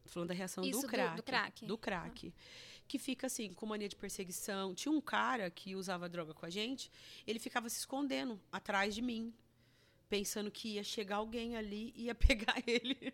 Tô 0.04 0.10
falando 0.10 0.28
da 0.28 0.34
reação 0.34 0.64
Isso, 0.64 0.80
do 0.80 0.86
do- 0.86 0.88
crack. 0.88 1.16
do 1.16 1.22
crack. 1.22 1.66
Do 1.66 1.78
crack. 1.78 2.34
Que 2.88 2.98
fica 2.98 3.26
assim, 3.26 3.52
com 3.52 3.66
mania 3.66 3.88
de 3.88 3.96
perseguição. 3.96 4.74
Tinha 4.74 4.92
um 4.92 5.00
cara 5.00 5.50
que 5.50 5.74
usava 5.74 6.08
droga 6.08 6.32
com 6.32 6.46
a 6.46 6.50
gente, 6.50 6.90
ele 7.26 7.38
ficava 7.38 7.68
se 7.68 7.78
escondendo 7.80 8.40
atrás 8.50 8.94
de 8.94 9.02
mim, 9.02 9.34
pensando 10.08 10.50
que 10.50 10.74
ia 10.74 10.84
chegar 10.84 11.16
alguém 11.16 11.56
ali 11.56 11.92
e 11.96 12.04
ia 12.04 12.14
pegar 12.54 12.62
ele. 12.66 13.12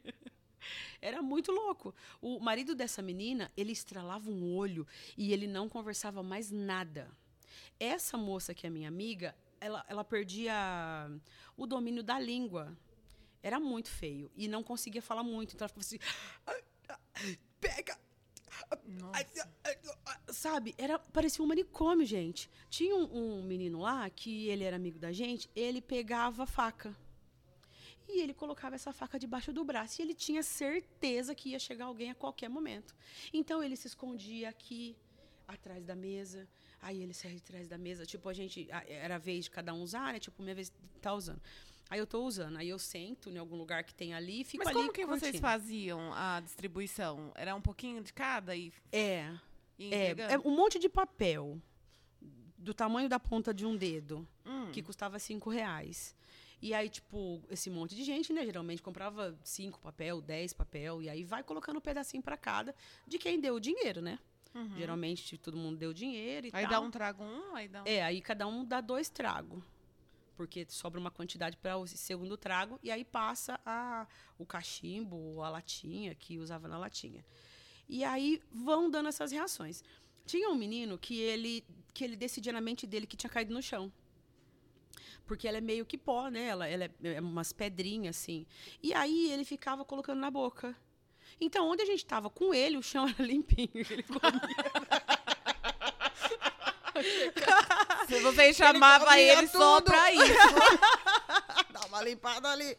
Era 1.01 1.21
muito 1.23 1.51
louco. 1.51 1.93
O 2.21 2.39
marido 2.39 2.75
dessa 2.75 3.03
menina, 3.03 3.51
ele 3.57 3.73
estralava 3.73 4.31
um 4.31 4.55
olho 4.55 4.87
e 5.17 5.33
ele 5.33 5.47
não 5.49 5.69
conversava 5.69 6.23
mais 6.23 6.51
nada. 6.53 7.11
Essa 7.79 8.17
moça 8.17 8.55
que 8.55 8.67
é 8.67 8.71
minha 8.71 8.89
amiga, 8.89 9.35
ela, 9.61 9.85
ela 9.89 10.05
perdia 10.05 10.55
o 11.57 11.67
domínio 11.67 12.03
da 12.03 12.19
língua. 12.19 12.77
Era 13.43 13.59
muito 13.59 13.89
feio. 13.89 14.31
E 14.37 14.47
não 14.49 14.63
conseguia 14.63 15.03
falar 15.03 15.23
muito. 15.23 15.55
Então 15.55 15.65
ela 15.65 15.69
ficava 15.69 15.85
assim. 15.85 15.99
"Ai, 16.47 16.63
ai, 17.15 17.39
Pega! 17.61 17.99
Ai", 19.13 19.27
Sabe? 20.29 20.75
Era, 20.79 20.99
parecia 20.99 21.45
um 21.45 21.47
manicômio, 21.49 22.07
gente. 22.07 22.51
Tinha 22.69 22.95
um, 22.95 23.39
um 23.39 23.43
menino 23.43 23.81
lá 23.81 24.09
que 24.11 24.49
ele 24.49 24.65
era 24.65 24.77
amigo 24.77 24.99
da 24.99 25.13
gente, 25.13 25.49
ele 25.55 25.81
pegava 25.81 26.45
a 26.45 26.47
faca. 26.47 26.97
E 28.09 28.21
ele 28.21 28.35
colocava 28.35 28.75
essa 28.75 28.93
faca 28.93 29.19
debaixo 29.19 29.53
do 29.53 29.65
braço. 29.65 30.01
E 30.01 30.05
ele 30.05 30.15
tinha 30.15 30.43
certeza 30.43 31.35
que 31.35 31.51
ia 31.51 31.59
chegar 31.59 31.87
alguém 31.87 32.11
a 32.11 32.15
qualquer 32.15 32.49
momento. 32.49 32.95
Então 33.33 33.63
ele 33.63 33.77
se 33.77 33.87
escondia 33.87 34.49
aqui, 34.49 34.97
atrás 35.47 35.85
da 35.85 35.95
mesa. 35.95 36.49
Aí 36.83 37.01
ele 37.03 37.15
saía 37.15 37.37
de 37.37 37.43
trás 37.43 37.67
da 37.69 37.79
mesa. 37.79 38.05
Tipo, 38.05 38.29
a 38.29 38.35
gente. 38.35 38.67
Era 38.89 39.15
a 39.15 39.19
vez 39.19 39.45
de 39.45 39.51
cada 39.53 39.73
um 39.73 39.81
usar, 39.83 40.13
né? 40.13 40.19
Tipo, 40.19 40.43
minha 40.43 40.55
vez 40.55 40.71
tá 41.01 41.15
usando. 41.15 41.41
Aí 41.89 41.99
eu 41.99 42.07
tô 42.07 42.25
usando. 42.25 42.57
Aí 42.57 42.69
eu 42.69 42.79
sento 42.79 43.31
em 43.31 43.39
algum 43.39 43.55
lugar 43.57 43.85
que 43.85 43.95
tem 43.95 44.15
ali 44.15 44.41
e 44.41 44.45
fico 44.45 44.65
Mas 44.65 44.69
ali. 44.75 44.77
como 44.81 44.93
que 44.93 45.07
vocês 45.07 45.33
curtindo. 45.33 45.43
faziam 45.43 46.13
a 46.15 46.41
distribuição? 46.41 47.31
Era 47.37 47.55
um 47.55 47.61
pouquinho 47.61 48.03
de 48.03 48.13
cada 48.13 48.57
e, 48.57 48.73
É. 48.91 49.33
e 49.79 49.95
É, 49.95 50.11
é 50.33 50.39
um 50.41 50.51
monte 50.55 50.79
de 50.79 50.89
papel 50.89 51.61
do 52.59 52.73
tamanho 52.75 53.09
da 53.09 53.19
ponta 53.21 53.53
de 53.53 53.67
um 53.67 53.77
dedo, 53.77 54.27
Hum. 54.47 54.71
que 54.73 54.83
custava 54.83 55.19
cinco 55.19 55.51
reais. 55.51 56.15
E 56.61 56.73
aí, 56.73 56.89
tipo, 56.89 57.43
esse 57.51 57.69
monte 57.69 57.95
de 57.97 58.05
gente, 58.05 58.33
né? 58.33 58.45
Geralmente 58.45 58.81
comprava 58.81 59.37
cinco 59.43 59.81
papel, 59.81 60.21
dez 60.21 60.53
papel, 60.53 61.03
e 61.03 61.09
aí 61.11 61.25
vai 61.25 61.43
colocando 61.43 61.79
um 61.79 61.81
pedacinho 61.81 62.23
pra 62.23 62.37
cada 62.37 62.73
de 63.07 63.19
quem 63.19 63.41
deu 63.41 63.57
o 63.57 63.61
dinheiro, 63.61 64.01
né? 64.01 64.19
Uhum. 64.55 64.77
Geralmente 64.77 65.39
todo 65.39 65.57
mundo 65.57 65.79
deu 65.79 65.93
dinheiro 65.93 66.47
e 66.47 66.51
Aí 66.53 66.63
tal. 66.65 66.71
dá 66.71 66.81
um 66.81 66.91
trago 66.91 67.25
um, 67.25 67.57
aí 67.57 67.69
dá 67.69 67.83
um... 67.83 67.87
É, 67.87 68.03
aí 68.03 68.21
cada 68.21 68.47
um 68.47 68.65
dá 68.65 68.81
dois 68.81 69.09
tragos. 69.09 69.63
Porque 70.37 70.67
sobra 70.69 70.99
uma 70.99 71.11
quantidade 71.11 71.57
para 71.57 71.77
o 71.77 71.87
segundo 71.87 72.37
trago 72.37 72.79
e 72.83 72.91
aí 72.91 73.05
passa 73.05 73.61
a, 73.65 74.07
o 74.39 74.45
cachimbo, 74.45 75.43
a 75.43 75.49
latinha, 75.49 76.15
que 76.15 76.39
usava 76.39 76.67
na 76.69 76.79
latinha. 76.79 77.25
E 77.89 78.03
aí 78.05 78.43
vão 78.51 78.91
dando 78.91 79.09
essas 79.09 79.31
reações. 79.33 79.85
Tinha 80.27 80.49
um 80.49 80.55
menino 80.55 80.99
que 80.99 81.19
ele, 81.21 81.65
que 81.93 82.05
ele 82.05 82.17
decidia 82.17 82.53
na 82.53 82.61
mente 82.61 82.87
dele 82.87 83.07
que 83.07 83.17
tinha 83.17 83.31
caído 83.31 83.53
no 83.53 83.63
chão. 83.63 83.93
Porque 85.27 85.47
ela 85.47 85.59
é 85.59 85.61
meio 85.61 85.87
que 85.87 85.97
pó, 85.97 86.29
né? 86.29 86.47
Ela, 86.47 86.67
ela 86.67 86.85
é, 86.85 86.91
é 87.03 87.21
umas 87.21 87.53
pedrinhas, 87.53 88.17
assim. 88.17 88.47
E 88.83 88.93
aí 88.93 89.31
ele 89.31 89.45
ficava 89.45 89.85
colocando 89.85 90.19
na 90.19 90.31
boca. 90.31 90.77
Então, 91.41 91.69
onde 91.69 91.83
a 91.83 91.87
gente 91.87 92.05
tava 92.05 92.31
com 92.31 92.55
ele, 92.55 92.77
o 92.77 92.83
chão 92.83 93.09
era 93.09 93.27
limpinho. 93.27 93.71
Ele 93.75 94.05
Se 98.07 98.21
vocês 98.21 98.57
chamavam 98.57 99.13
ele, 99.15 99.35
comia 99.35 99.49
só 99.51 99.81
pra 99.81 100.13
isso. 100.13 100.23
Dá 101.73 101.81
uma 101.89 102.03
limpada 102.03 102.51
ali. 102.51 102.77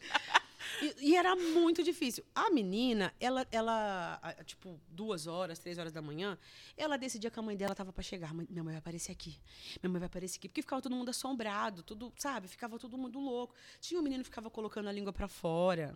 E, 0.82 1.10
e 1.10 1.16
era 1.16 1.34
muito 1.36 1.82
difícil. 1.82 2.24
A 2.34 2.50
menina, 2.50 3.12
ela, 3.20 3.46
ela, 3.50 4.20
tipo, 4.44 4.80
duas 4.88 5.26
horas, 5.26 5.58
três 5.58 5.78
horas 5.78 5.92
da 5.92 6.02
manhã, 6.02 6.38
ela 6.76 6.96
decidia 6.96 7.30
que 7.30 7.38
a 7.38 7.42
mãe 7.42 7.56
dela 7.56 7.74
tava 7.74 7.92
pra 7.92 8.02
chegar. 8.02 8.32
Minha 8.34 8.64
mãe 8.64 8.72
vai 8.72 8.76
aparecer 8.76 9.12
aqui. 9.12 9.38
Minha 9.82 9.90
mãe 9.90 10.00
vai 10.00 10.06
aparecer 10.06 10.38
aqui. 10.38 10.48
Porque 10.48 10.62
ficava 10.62 10.82
todo 10.82 10.94
mundo 10.94 11.10
assombrado, 11.10 11.82
tudo, 11.82 12.12
sabe? 12.16 12.48
Ficava 12.48 12.78
todo 12.78 12.96
mundo 12.96 13.18
louco. 13.18 13.54
Tinha 13.80 14.00
um 14.00 14.02
menino 14.02 14.22
que 14.22 14.30
ficava 14.30 14.50
colocando 14.50 14.88
a 14.88 14.92
língua 14.92 15.12
pra 15.12 15.28
fora. 15.28 15.94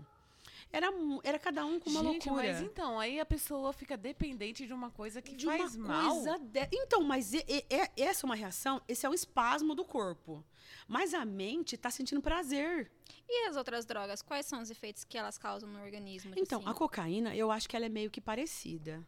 Era, 0.71 0.89
era 1.25 1.39
cada 1.39 1.65
um 1.65 1.81
com 1.81 1.89
uma 1.89 2.03
Gente, 2.03 2.29
loucura. 2.29 2.53
mas 2.53 2.61
então, 2.63 3.01
aí 3.01 3.19
a 3.19 3.25
pessoa 3.25 3.73
fica 3.73 3.97
dependente 3.97 4.67
de 4.67 4.73
uma 4.73 4.91
coisa 4.91 5.23
que 5.23 5.35
de 5.35 5.47
faz 5.47 5.75
uma 5.75 5.89
mal. 5.89 6.23
de- 6.41 6.69
Então, 6.73 7.03
mas 7.03 7.33
e- 7.33 7.45
e- 7.49 7.65
é- 7.71 7.91
essa 7.97 8.25
é 8.25 8.29
uma 8.29 8.35
reação, 8.35 8.81
esse 8.87 9.07
é 9.07 9.09
um 9.09 9.15
espasmo 9.15 9.75
do 9.75 9.85
corpo. 9.85 10.45
Mas 10.87 11.15
a 11.15 11.25
mente 11.25 11.77
tá 11.77 11.91
sentindo 11.91 12.21
prazer. 12.21 12.91
E 13.27 13.49
as 13.49 13.57
outras 13.57 13.87
drogas, 13.87 14.21
quais 14.21 14.45
são 14.47 14.61
os 14.61 14.71
efeitos 14.71 15.05
que 15.05 15.17
elas 15.17 15.39
causam 15.39 15.69
no 15.71 15.81
organismo? 15.83 16.35
Então, 16.37 16.61
assim? 16.61 16.69
a 16.69 16.75
cocaína, 16.75 17.35
eu 17.35 17.51
acho 17.51 17.69
que 17.69 17.75
ela 17.75 17.87
é 17.87 17.89
meio 17.91 18.11
que 18.11 18.21
parecida. 18.21 19.07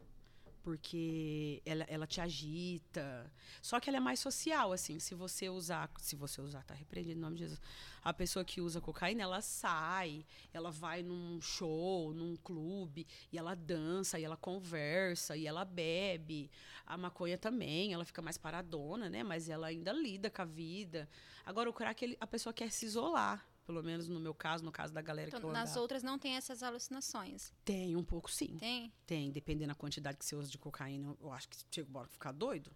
Porque 0.70 1.60
ela, 1.66 1.84
ela 1.88 2.06
te 2.06 2.20
agita. 2.20 3.28
Só 3.60 3.80
que 3.80 3.90
ela 3.90 3.96
é 3.96 4.00
mais 4.00 4.20
social, 4.20 4.72
assim. 4.72 5.00
Se 5.00 5.16
você 5.16 5.48
usar. 5.48 5.90
Se 5.98 6.14
você 6.14 6.40
usar, 6.40 6.62
tá 6.62 6.74
repreendido 6.74 7.18
em 7.18 7.20
nome 7.20 7.34
de 7.34 7.42
Jesus. 7.42 7.60
A 8.04 8.14
pessoa 8.14 8.44
que 8.44 8.60
usa 8.60 8.80
cocaína, 8.80 9.24
ela 9.24 9.40
sai, 9.42 10.24
ela 10.52 10.70
vai 10.70 11.02
num 11.02 11.40
show, 11.40 12.14
num 12.14 12.36
clube, 12.36 13.04
e 13.32 13.36
ela 13.36 13.56
dança, 13.56 14.18
e 14.18 14.22
ela 14.22 14.36
conversa, 14.36 15.36
e 15.36 15.44
ela 15.44 15.64
bebe. 15.64 16.48
A 16.86 16.96
maconha 16.96 17.36
também, 17.36 17.92
ela 17.92 18.04
fica 18.04 18.22
mais 18.22 18.38
paradona, 18.38 19.10
né? 19.10 19.24
Mas 19.24 19.48
ela 19.48 19.66
ainda 19.66 19.92
lida 19.92 20.30
com 20.30 20.42
a 20.42 20.44
vida. 20.44 21.08
Agora, 21.44 21.68
o 21.68 21.72
crack, 21.72 22.04
ele- 22.04 22.16
a 22.20 22.28
pessoa 22.28 22.52
quer 22.52 22.70
se 22.70 22.86
isolar. 22.86 23.44
Pelo 23.70 23.84
menos 23.84 24.08
no 24.08 24.18
meu 24.18 24.34
caso, 24.34 24.64
no 24.64 24.72
caso 24.72 24.92
da 24.92 25.00
galera 25.00 25.30
que 25.30 25.36
Então, 25.36 25.48
eu 25.50 25.52
nas 25.54 25.68
andava. 25.70 25.80
outras 25.80 26.02
não 26.02 26.18
tem 26.18 26.34
essas 26.34 26.60
alucinações. 26.60 27.52
Tem 27.64 27.94
um 27.94 28.02
pouco, 28.02 28.28
sim. 28.28 28.56
Tem? 28.58 28.92
Tem, 29.06 29.30
dependendo 29.30 29.68
da 29.68 29.76
quantidade 29.76 30.18
que 30.18 30.24
você 30.24 30.34
usa 30.34 30.50
de 30.50 30.58
cocaína, 30.58 31.16
eu 31.20 31.32
acho 31.32 31.48
que 31.48 31.56
chega 31.70 31.88
uma 31.88 32.00
hora 32.00 32.08
que 32.08 32.14
ficar 32.14 32.32
doido. 32.32 32.72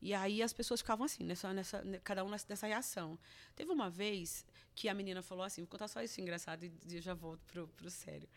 E 0.00 0.14
aí 0.14 0.42
as 0.42 0.52
pessoas 0.52 0.80
ficavam 0.80 1.04
assim, 1.04 1.24
nessa, 1.24 1.52
nessa, 1.52 1.82
ne- 1.82 1.98
cada 1.98 2.24
um 2.24 2.30
nessa, 2.30 2.66
reação. 2.66 3.18
Teve 3.56 3.70
uma 3.72 3.90
vez 3.90 4.44
que 4.74 4.88
a 4.88 4.94
menina 4.94 5.20
falou 5.22 5.44
assim, 5.44 5.62
vou 5.62 5.68
contar 5.68 5.88
só 5.88 6.00
isso 6.02 6.20
engraçado 6.20 6.64
e 6.64 6.72
eu 6.92 7.00
já 7.00 7.14
volto 7.14 7.40
pro, 7.46 7.66
pro 7.66 7.90
sério. 7.90 8.28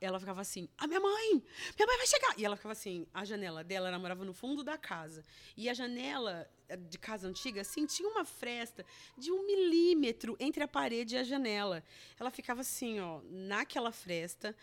Ela 0.00 0.18
ficava 0.18 0.40
assim, 0.40 0.68
a 0.76 0.88
minha 0.88 0.98
mãe, 0.98 1.34
minha 1.76 1.86
mãe 1.86 1.96
vai 1.98 2.06
chegar. 2.06 2.34
E 2.36 2.44
ela 2.44 2.56
ficava 2.56 2.72
assim, 2.72 3.06
a 3.14 3.24
janela 3.24 3.62
dela, 3.62 3.86
ela 3.86 3.98
morava 3.98 4.24
no 4.24 4.34
fundo 4.34 4.64
da 4.64 4.76
casa. 4.76 5.24
E 5.56 5.68
a 5.68 5.74
janela 5.74 6.50
eh, 6.68 6.76
de 6.76 6.98
casa 6.98 7.28
antiga, 7.28 7.60
assim, 7.60 7.86
tinha 7.86 8.08
uma 8.08 8.24
fresta 8.24 8.84
de 9.16 9.30
um 9.30 9.46
milímetro 9.46 10.36
entre 10.40 10.64
a 10.64 10.68
parede 10.68 11.14
e 11.14 11.18
a 11.18 11.22
janela. 11.22 11.84
Ela 12.18 12.30
ficava 12.30 12.62
assim, 12.62 12.98
ó, 12.98 13.20
naquela 13.30 13.92
fresta, 13.92 14.56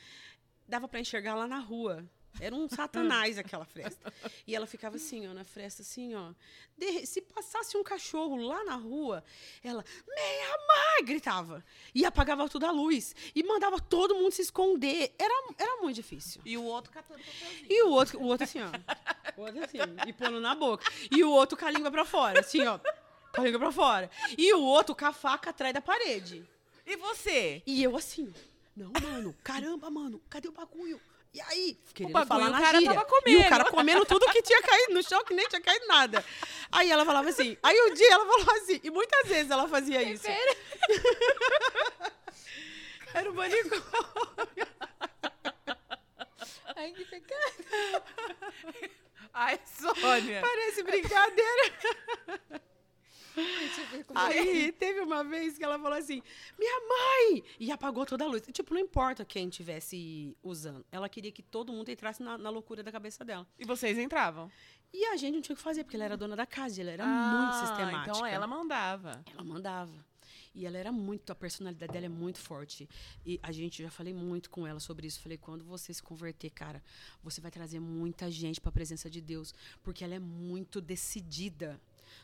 dava 0.67 0.85
para 0.85 0.99
enxergar 0.99 1.35
lá 1.35 1.47
na 1.47 1.59
rua. 1.59 2.05
Era 2.39 2.53
um 2.55 2.67
satanás 2.67 3.37
aquela 3.37 3.65
fresta. 3.65 4.13
E 4.45 4.55
ela 4.55 4.67
ficava 4.67 4.97
assim, 4.97 5.27
ó, 5.27 5.33
na 5.33 5.43
fresta, 5.43 5.81
assim, 5.81 6.13
ó. 6.15 6.31
De- 6.77 7.05
se 7.05 7.21
passasse 7.21 7.77
um 7.77 7.83
cachorro 7.83 8.35
lá 8.35 8.63
na 8.63 8.75
rua, 8.75 9.23
ela, 9.63 9.83
minha 10.07 10.57
mãe, 10.67 11.05
gritava. 11.05 11.63
E 11.93 12.05
apagava 12.05 12.47
toda 12.49 12.67
a 12.67 12.71
luz. 12.71 13.15
E 13.33 13.43
mandava 13.43 13.79
todo 13.79 14.15
mundo 14.15 14.31
se 14.31 14.41
esconder. 14.41 15.13
Era, 15.17 15.33
era 15.57 15.77
muito 15.81 15.95
difícil. 15.95 16.41
E 16.45 16.57
o 16.57 16.63
outro 16.63 16.91
catando 16.91 17.19
papelzinho. 17.23 17.65
E 17.69 17.83
o 17.83 17.89
outro, 17.89 18.19
o 18.19 18.23
outro 18.25 18.43
assim, 18.43 18.59
ó. 18.61 18.69
O 19.37 19.41
outro 19.45 19.63
assim, 19.63 19.77
e 20.07 20.13
pondo 20.13 20.39
na 20.39 20.53
boca. 20.55 20.85
E 21.09 21.23
o 21.23 21.29
outro 21.31 21.57
com 21.57 21.65
a 21.65 21.71
língua 21.71 21.89
pra 21.91 22.03
fora, 22.05 22.39
assim, 22.41 22.65
ó. 22.65 22.79
Com 23.33 23.41
a 23.41 23.43
língua 23.45 23.59
pra 23.59 23.71
fora. 23.71 24.09
E 24.37 24.53
o 24.53 24.61
outro 24.61 24.95
com 24.95 25.05
a 25.05 25.13
faca 25.13 25.49
atrás 25.51 25.73
da 25.73 25.81
parede. 25.81 26.45
E 26.85 26.95
você? 26.97 27.63
E 27.65 27.81
eu 27.81 27.95
assim, 27.97 28.31
não, 28.75 28.91
mano, 29.01 29.35
caramba, 29.43 29.89
mano, 29.89 30.21
cadê 30.29 30.47
o 30.47 30.51
bagulho? 30.51 31.01
E 31.35 31.41
aí, 31.41 31.77
querendo 31.93 32.13
bagulho, 32.13 32.27
falar 32.29 32.47
o 32.47 32.53
cara 32.63 32.79
gíria. 32.79 32.93
tava 32.93 33.05
E 33.05 33.09
comendo. 33.09 33.41
o 33.45 33.49
cara 33.49 33.65
comendo 33.65 34.05
tudo 34.05 34.25
que 34.31 34.41
tinha 34.41 34.61
caído 34.61 34.93
no 34.93 35.03
chão, 35.03 35.21
que 35.25 35.33
nem 35.33 35.45
tinha 35.49 35.59
caído 35.59 35.85
nada. 35.85 36.23
Aí 36.71 36.89
ela 36.89 37.03
falava 37.03 37.27
assim, 37.27 37.57
aí 37.61 37.77
um 37.81 37.93
dia 37.93 38.09
ela 38.13 38.25
falou 38.25 38.55
assim, 38.55 38.79
e 38.81 38.89
muitas 38.89 39.27
vezes 39.27 39.51
ela 39.51 39.67
fazia 39.67 40.01
isso. 40.01 40.25
Era 43.13 43.29
um 43.29 43.33
manicômio. 43.33 43.83
Ai, 46.77 46.91
que 46.93 47.03
pecado. 47.03 47.65
Ai, 49.33 49.59
Sônia. 49.65 50.41
Parece 50.41 50.83
brincadeira. 50.83 51.73
Tipo, 53.75 54.13
Aí 54.15 54.71
teve 54.71 55.01
uma 55.01 55.23
vez 55.23 55.57
que 55.57 55.63
ela 55.63 55.77
falou 55.77 55.97
assim: 55.97 56.21
Minha 56.57 56.79
mãe! 56.87 57.43
E 57.59 57.71
apagou 57.71 58.05
toda 58.05 58.23
a 58.23 58.27
luz. 58.27 58.41
Tipo, 58.51 58.73
não 58.73 58.81
importa 58.81 59.25
quem 59.25 59.49
estivesse 59.49 60.35
usando. 60.43 60.85
Ela 60.91 61.09
queria 61.09 61.31
que 61.31 61.43
todo 61.43 61.71
mundo 61.71 61.89
entrasse 61.89 62.23
na, 62.23 62.37
na 62.37 62.49
loucura 62.49 62.81
da 62.81 62.91
cabeça 62.91 63.23
dela. 63.25 63.47
E 63.59 63.65
vocês 63.65 63.97
entravam? 63.97 64.49
E 64.93 65.05
a 65.05 65.17
gente 65.17 65.35
não 65.35 65.41
tinha 65.41 65.53
o 65.53 65.57
que 65.57 65.63
fazer, 65.63 65.83
porque 65.83 65.97
ela 65.97 66.05
era 66.05 66.15
dona 66.17 66.35
da 66.35 66.45
casa, 66.45 66.79
e 66.79 66.81
ela 66.81 66.91
era 66.91 67.03
Ah, 67.05 67.41
muito 67.41 67.67
sistemática. 67.67 68.11
Então 68.11 68.25
ela 68.25 68.47
mandava. 68.47 69.23
Ela 69.33 69.43
mandava. 69.43 70.05
E 70.53 70.65
ela 70.65 70.77
era 70.77 70.89
muito, 70.89 71.29
a 71.31 71.35
personalidade 71.35 71.91
dela 71.91 72.05
é 72.05 72.09
muito 72.09 72.39
forte. 72.39 72.87
E 73.25 73.37
a 73.43 73.51
gente, 73.51 73.83
já 73.83 73.91
falei 73.91 74.13
muito 74.13 74.49
com 74.49 74.65
ela 74.65 74.79
sobre 74.79 75.05
isso. 75.05 75.19
Falei, 75.21 75.37
quando 75.37 75.65
você 75.65 75.93
se 75.93 76.01
converter, 76.01 76.49
cara, 76.49 76.81
você 77.21 77.41
vai 77.41 77.51
trazer 77.51 77.81
muita 77.81 78.31
gente 78.31 78.61
para 78.61 78.69
a 78.69 78.71
presença 78.71 79.09
de 79.09 79.19
Deus, 79.19 79.53
porque 79.83 80.01
ela 80.01 80.15
é 80.15 80.19
muito 80.19 80.79
decidida. 80.79 81.77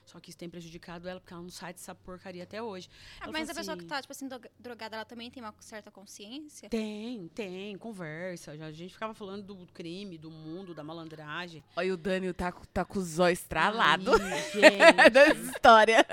Só 0.06 0.20
que 0.20 0.30
isso 0.30 0.38
tem 0.38 0.50
prejudicado 0.50 1.08
ela, 1.08 1.20
porque 1.20 1.34
ela 1.34 1.42
não 1.44 1.50
sai 1.50 1.74
dessa 1.74 1.94
porcaria 1.96 2.44
até 2.44 2.62
hoje. 2.62 2.90
Ah, 3.20 3.32
mas 3.32 3.50
a 3.50 3.54
pessoa 3.54 3.78
que 3.78 3.84
assim, 3.84 3.88
tá, 3.90 4.02
tipo 4.02 4.12
assim, 4.12 4.28
dro- 4.28 4.42
drogada, 4.60 4.96
ela 4.98 5.06
também 5.06 5.30
tem 5.32 5.42
uma 5.42 5.54
certa 5.60 5.90
consciência? 5.92 6.70
Tem, 6.70 7.28
tem, 7.30 7.78
conversa. 7.78 8.58
Já, 8.58 8.66
a 8.66 8.72
gente 8.72 8.94
ficava 8.94 9.14
falando 9.14 9.44
do 9.54 9.68
crime, 9.68 10.18
do 10.18 10.30
mundo, 10.32 10.74
da 10.74 10.84
malandragem. 10.84 11.64
Olha, 11.76 11.94
o 11.94 11.98
Daniel 11.98 12.34
tá, 12.34 12.52
com- 12.52 12.66
tá 12.74 12.84
com 12.84 13.00
os 13.00 13.20
olhos 13.20 13.40
estralados. 13.40 14.08
Ai, 14.20 14.42
gente. 14.52 15.10
Dessa 15.14 15.52
história. 15.52 16.06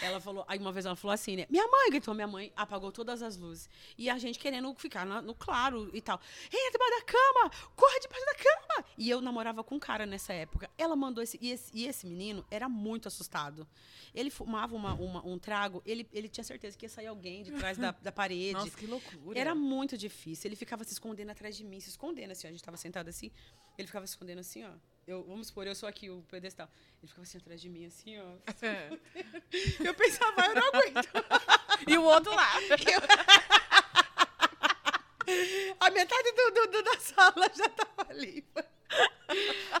Ela 0.00 0.20
falou, 0.20 0.44
aí 0.46 0.58
uma 0.58 0.70
vez 0.72 0.86
ela 0.86 0.94
falou 0.96 1.12
assim, 1.12 1.36
né? 1.36 1.46
Minha 1.50 1.66
mãe 1.66 1.90
gritou, 1.90 2.14
minha 2.14 2.26
mãe 2.26 2.52
apagou 2.56 2.92
todas 2.92 3.22
as 3.22 3.36
luzes. 3.36 3.68
E 3.96 4.08
a 4.08 4.16
gente 4.18 4.38
querendo 4.38 4.72
ficar 4.74 5.04
na- 5.04 5.20
no 5.20 5.34
claro 5.34 5.90
e 5.92 6.00
tal. 6.00 6.20
Entra 6.46 6.70
debaixo 6.70 6.94
da 6.98 7.02
cama, 7.04 7.50
corre 7.74 8.00
debaixo 8.00 8.24
da 8.26 8.34
cama. 8.34 8.84
E 8.96 9.10
eu 9.10 9.20
namorava 9.20 9.64
com 9.64 9.74
um 9.74 9.78
cara 9.80 10.06
nessa 10.06 10.32
época. 10.32 10.70
Ela 10.78 10.94
mandou 10.94 11.22
esse 11.22 11.38
e, 11.40 11.50
esse. 11.50 11.70
e 11.74 11.86
esse 11.86 12.06
menino 12.06 12.44
era 12.50 12.68
muito 12.68 13.08
assustado. 13.08 13.66
Ele 14.14 14.30
fumava 14.30 14.74
uma- 14.74 14.94
uma- 14.94 15.26
um 15.26 15.38
trago, 15.38 15.82
ele, 15.84 16.08
ele 16.12 16.28
tinha 16.28 16.44
certeza 16.44 16.76
que 16.76 16.84
ia 16.86 16.90
sair 16.90 17.06
alguém 17.08 17.42
de 17.42 17.50
trás 17.52 17.76
da, 17.76 17.90
da 17.90 18.12
parede. 18.12 18.52
Nossa, 18.52 18.70
que 18.76 18.86
loucura. 18.86 19.38
Era 19.38 19.54
muito 19.54 19.98
difícil. 19.98 20.48
Ele 20.48 20.56
ficava 20.56 20.84
se 20.84 20.92
escondendo 20.92 21.30
atrás 21.30 21.56
de 21.56 21.64
mim, 21.64 21.80
se 21.80 21.90
escondendo 21.90 22.30
assim. 22.30 22.46
ó. 22.46 22.50
A 22.50 22.52
gente 22.52 22.62
tava 22.62 22.76
sentado 22.76 23.08
assim, 23.08 23.30
ele 23.76 23.86
ficava 23.86 24.06
se 24.06 24.12
escondendo 24.12 24.38
assim, 24.38 24.64
ó. 24.64 24.70
Eu, 25.08 25.22
vamos 25.24 25.46
supor, 25.46 25.66
eu 25.66 25.74
sou 25.74 25.88
aqui 25.88 26.10
o 26.10 26.22
pedestal. 26.30 26.68
Ele 27.00 27.08
ficava 27.08 27.22
assim 27.22 27.38
atrás 27.38 27.58
de 27.60 27.68
mim, 27.68 27.86
assim, 27.86 28.18
ó. 28.18 28.24
Eu 29.82 29.94
pensava, 29.94 30.42
eu 30.46 30.54
não 30.54 30.68
aguento. 30.68 31.08
e 31.88 31.96
o 31.96 32.02
outro 32.04 32.34
lá. 32.34 32.52
A 35.80 35.90
metade 35.90 36.32
do, 36.32 36.50
do- 36.50 36.66
do- 36.72 36.82
da 36.82 36.98
sala 36.98 37.50
já 37.54 37.68
tava 37.68 38.12
limpa. 38.12 38.64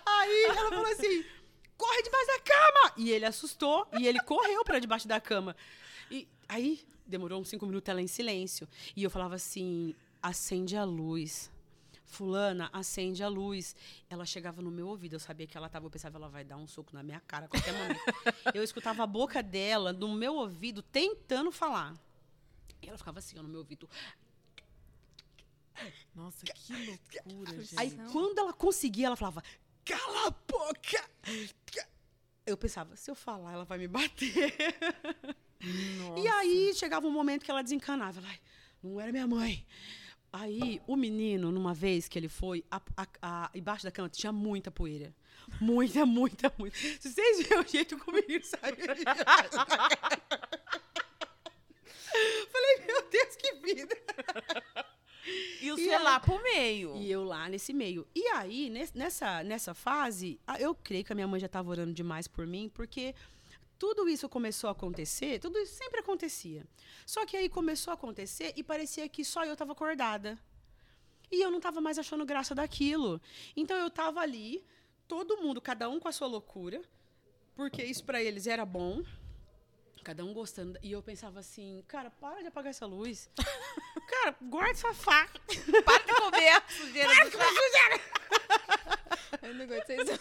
Aí 0.06 0.44
ela 0.48 0.68
falou 0.70 0.86
assim: 0.86 1.24
corre 1.76 2.02
debaixo 2.02 2.26
da 2.26 2.38
cama! 2.40 2.92
E 2.96 3.10
ele 3.10 3.24
assustou 3.24 3.88
e 3.98 4.06
ele 4.06 4.20
correu 4.20 4.62
pra 4.64 4.78
debaixo 4.78 5.08
da 5.08 5.20
cama. 5.20 5.56
E 6.10 6.28
aí 6.48 6.80
demorou 7.06 7.40
uns 7.40 7.48
cinco 7.48 7.66
minutos 7.66 7.88
ela 7.88 8.02
em 8.02 8.06
silêncio. 8.06 8.68
E 8.94 9.02
eu 9.02 9.10
falava 9.10 9.34
assim: 9.36 9.94
acende 10.22 10.76
a 10.76 10.84
luz. 10.84 11.50
Fulana, 12.08 12.70
acende 12.72 13.22
a 13.22 13.28
luz. 13.28 13.76
Ela 14.08 14.24
chegava 14.24 14.62
no 14.62 14.70
meu 14.70 14.88
ouvido, 14.88 15.14
eu 15.14 15.20
sabia 15.20 15.46
que 15.46 15.56
ela 15.56 15.68
tava, 15.68 15.86
eu 15.86 15.90
pensava, 15.90 16.16
ela 16.18 16.28
vai 16.28 16.42
dar 16.42 16.56
um 16.56 16.66
soco 16.66 16.94
na 16.94 17.02
minha 17.02 17.20
cara 17.20 17.44
a 17.46 17.48
qualquer 17.48 17.72
momento. 17.74 18.00
eu 18.54 18.62
escutava 18.64 19.02
a 19.02 19.06
boca 19.06 19.42
dela 19.42 19.92
no 19.92 20.14
meu 20.14 20.34
ouvido 20.34 20.82
tentando 20.82 21.52
falar. 21.52 21.94
E 22.82 22.88
ela 22.88 22.96
ficava 22.96 23.18
assim, 23.18 23.38
ó, 23.38 23.42
no 23.42 23.48
meu 23.48 23.60
ouvido. 23.60 23.88
Nossa, 26.14 26.44
que 26.44 26.72
loucura, 26.72 27.62
gente. 27.62 27.78
Aí 27.78 27.96
quando 28.10 28.38
ela 28.38 28.52
conseguia, 28.52 29.06
ela 29.06 29.16
falava: 29.16 29.42
"Cala 29.84 30.28
a 30.28 30.30
boca". 30.30 31.10
Eu 32.44 32.56
pensava, 32.56 32.96
se 32.96 33.10
eu 33.10 33.14
falar, 33.14 33.52
ela 33.52 33.64
vai 33.64 33.78
me 33.78 33.86
bater. 33.86 34.56
Nossa. 35.98 36.18
E 36.22 36.28
aí 36.28 36.72
chegava 36.74 37.06
um 37.06 37.10
momento 37.10 37.44
que 37.44 37.50
ela 37.50 37.62
desencanava. 37.62 38.20
Ela, 38.20 38.28
"Ai, 38.28 38.40
não 38.82 39.00
era 39.00 39.10
minha 39.12 39.26
mãe. 39.26 39.66
Aí 40.32 40.80
o 40.86 40.94
menino, 40.96 41.50
numa 41.50 41.72
vez 41.72 42.06
que 42.08 42.18
ele 42.18 42.28
foi, 42.28 42.62
a, 42.70 42.80
a- 42.96 43.06
a- 43.22 43.50
embaixo 43.54 43.84
da 43.84 43.90
cama 43.90 44.08
tinha 44.08 44.30
muita 44.32 44.70
poeira. 44.70 45.14
Muita, 45.60 46.04
muita, 46.06 46.52
muita. 46.58 46.76
Se 46.76 47.10
vocês 47.10 47.46
verem 47.48 47.64
o 47.64 47.68
jeito 47.68 47.98
que 47.98 48.10
o 48.10 48.12
menino 48.12 48.44
saiu 48.44 48.76
cama. 48.76 49.66
Falei, 52.52 52.86
meu 52.86 53.08
Deus, 53.10 53.36
que 53.36 53.52
vida. 53.54 53.96
E 55.60 55.72
o 55.72 55.76
ela- 55.90 56.10
lá 56.12 56.20
pro 56.20 56.42
meio. 56.42 56.96
E 56.96 57.10
eu 57.10 57.22
lá 57.24 57.48
nesse 57.48 57.72
meio. 57.72 58.06
E 58.14 58.26
aí, 58.28 58.70
nes- 58.70 58.92
nessa, 58.92 59.42
nessa 59.44 59.74
fase, 59.74 60.40
eu 60.58 60.74
creio 60.74 61.04
que 61.04 61.12
a 61.12 61.14
minha 61.14 61.28
mãe 61.28 61.38
já 61.40 61.46
estava 61.46 61.70
orando 61.70 61.92
demais 61.92 62.26
por 62.26 62.46
mim, 62.46 62.70
porque 62.72 63.14
tudo 63.78 64.08
isso 64.08 64.28
começou 64.28 64.68
a 64.68 64.72
acontecer, 64.72 65.38
tudo 65.38 65.58
isso 65.58 65.74
sempre 65.74 66.00
acontecia. 66.00 66.66
Só 67.06 67.24
que 67.24 67.36
aí 67.36 67.48
começou 67.48 67.92
a 67.92 67.94
acontecer 67.94 68.52
e 68.56 68.62
parecia 68.62 69.08
que 69.08 69.24
só 69.24 69.44
eu 69.44 69.52
estava 69.52 69.72
acordada. 69.72 70.38
E 71.30 71.40
eu 71.40 71.50
não 71.50 71.58
estava 71.58 71.80
mais 71.80 71.98
achando 71.98 72.26
graça 72.26 72.54
daquilo. 72.54 73.20
Então 73.56 73.76
eu 73.76 73.88
estava 73.88 74.20
ali, 74.20 74.64
todo 75.06 75.36
mundo, 75.36 75.60
cada 75.60 75.88
um 75.88 76.00
com 76.00 76.08
a 76.08 76.12
sua 76.12 76.26
loucura, 76.26 76.82
porque 77.54 77.82
isso 77.82 78.04
para 78.04 78.22
eles 78.22 78.46
era 78.46 78.64
bom. 78.64 79.04
Cada 80.02 80.24
um 80.24 80.32
gostando. 80.32 80.78
E 80.82 80.90
eu 80.92 81.02
pensava 81.02 81.40
assim, 81.40 81.84
cara, 81.86 82.10
para 82.10 82.40
de 82.40 82.46
apagar 82.46 82.70
essa 82.70 82.86
luz. 82.86 83.28
cara, 84.08 84.34
guarda 84.42 84.70
essa 84.70 84.94
faca. 84.94 85.38
Para 85.84 86.04
de 86.04 86.14
comer 86.14 86.48
a 86.48 86.62
sujeira 86.68 87.12
do 87.30 87.38
Eu 89.46 89.54
não 89.54 89.66
gosto 89.66 89.86
de 89.86 89.96
vocês. 89.96 90.20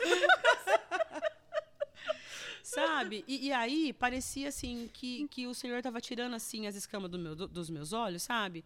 Sabe? 2.86 3.24
E, 3.28 3.48
e 3.48 3.52
aí 3.54 3.94
parecia 3.94 4.50
assim 4.50 4.90
que, 4.94 5.28
que 5.30 5.48
o 5.48 5.54
Senhor 5.54 5.78
estava 5.78 6.00
tirando 6.02 6.34
assim 6.36 6.68
as 6.68 6.76
escamas 6.76 7.10
do 7.10 7.18
meu, 7.18 7.36
do- 7.36 7.48
dos 7.48 7.70
meus 7.70 7.94
olhos, 7.94 8.24
sabe? 8.24 8.64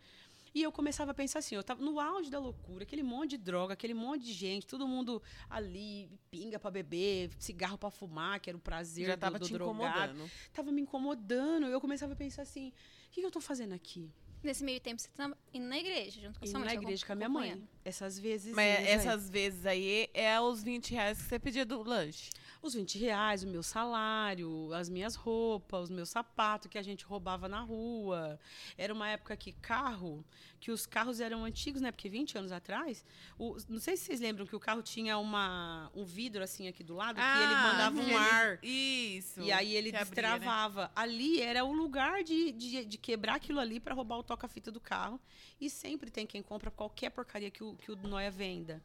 E 0.54 0.62
eu 0.62 0.72
começava 0.72 1.12
a 1.12 1.14
pensar 1.14 1.40
assim, 1.40 1.56
eu 1.56 1.64
tava 1.64 1.82
no 1.82 1.98
auge 1.98 2.30
da 2.30 2.38
loucura, 2.38 2.84
aquele 2.84 3.04
monte 3.04 3.32
de 3.32 3.38
droga, 3.38 3.74
aquele 3.74 3.94
monte 3.94 4.26
de 4.26 4.34
gente, 4.34 4.68
todo 4.68 4.86
mundo 4.86 5.22
ali, 5.50 6.10
pinga 6.30 6.60
pra 6.60 6.70
beber, 6.70 7.30
cigarro 7.40 7.78
pra 7.78 7.90
fumar, 7.90 8.38
que 8.42 8.50
era 8.50 8.58
o 8.58 8.60
prazer 8.62 9.08
Já 9.08 9.16
do, 9.16 9.20
tava 9.20 9.40
do 9.40 9.46
te 9.48 9.54
drogado. 9.54 10.12
incomodando. 10.12 10.32
Tava 10.52 10.72
me 10.74 10.82
incomodando. 10.82 11.68
Eu 11.68 11.80
começava 11.80 12.12
a 12.12 12.16
pensar 12.18 12.42
assim, 12.42 12.68
o 13.08 13.12
que, 13.12 13.22
que 13.22 13.26
eu 13.26 13.32
tô 13.32 13.40
fazendo 13.40 13.74
aqui? 13.74 14.12
Nesse 14.44 14.62
meio 14.64 14.82
tempo, 14.82 15.00
você 15.00 15.08
tá 15.16 15.32
indo 15.54 15.68
na 15.68 15.78
igreja, 15.78 16.20
junto 16.20 16.40
com 16.40 16.44
a 16.46 16.48
sua 16.50 16.60
mãe. 16.60 16.68
na 16.68 16.74
igreja 16.74 17.06
com 17.06 17.14
a 17.14 17.16
minha 17.16 17.30
mãe. 17.30 17.64
Essas 17.86 18.18
vezes. 18.20 18.54
Mas 18.56 18.76
aí. 18.80 18.88
essas 18.88 19.30
vezes 19.30 19.66
aí 19.66 20.10
é 20.14 20.38
os 20.42 20.64
20 20.64 20.92
reais 20.92 21.18
que 21.22 21.30
você 21.30 21.40
pedia 21.40 21.64
do 21.66 21.82
lanche. 21.84 22.30
Os 22.62 22.74
20 22.76 23.00
reais, 23.00 23.44
o 23.44 23.48
meu 23.48 23.64
salário, 23.64 24.72
as 24.74 24.88
minhas 24.88 25.16
roupas, 25.16 25.86
os 25.86 25.90
meus 25.90 26.10
sapatos 26.10 26.70
que 26.70 26.78
a 26.78 26.82
gente 26.84 27.04
roubava 27.06 27.48
na 27.50 27.60
rua. 27.62 28.40
Era 28.78 28.94
uma 28.94 29.08
época 29.10 29.36
que 29.36 29.52
carro, 29.54 30.24
que 30.60 30.70
os 30.72 30.86
carros 30.86 31.20
eram 31.20 31.44
antigos, 31.44 31.82
né? 31.82 31.92
Porque 31.92 32.08
20 32.08 32.38
anos 32.38 32.52
atrás, 32.52 33.04
o- 33.38 33.58
não 33.68 33.80
sei 33.80 33.98
se 33.98 34.06
vocês 34.06 34.20
lembram 34.20 34.46
que 34.46 34.56
o 34.56 34.60
carro 34.60 34.84
tinha 34.84 35.18
uma, 35.18 35.92
um 35.96 36.06
vidro 36.06 36.44
assim 36.44 36.68
aqui 36.68 36.84
do 36.84 36.94
lado, 36.96 37.16
que 37.16 37.22
ele 37.22 37.56
mandava 37.56 37.98
um 37.98 38.02
Ah, 38.02 38.04
que 38.04 38.10
ele- 38.12 38.16
ar. 38.18 38.60
Isso. 38.64 39.42
E 39.42 39.52
aí 39.52 39.76
ele 39.76 39.90
abria, 39.90 40.00
né? 40.00 40.06
destravava. 40.06 40.92
Ali 40.96 41.42
era 41.42 41.66
o 41.66 41.74
lugar 41.74 42.24
de, 42.24 42.52
de, 42.52 42.86
de 42.86 42.98
quebrar 42.98 43.36
aquilo 43.36 43.60
ali 43.60 43.80
para 43.80 43.96
roubar 43.96 44.18
o 44.20 44.24
toca-fita 44.24 44.72
do 44.72 44.80
carro. 44.80 45.20
E 45.60 45.70
sempre 45.70 46.12
tem 46.12 46.28
quem 46.28 46.42
compra 46.44 46.70
qualquer 46.70 47.10
porcaria 47.10 47.50
que 47.50 47.64
o, 47.64 47.76
que 47.76 47.92
o 47.92 47.96
Noia 47.96 48.30
venda. 48.32 48.82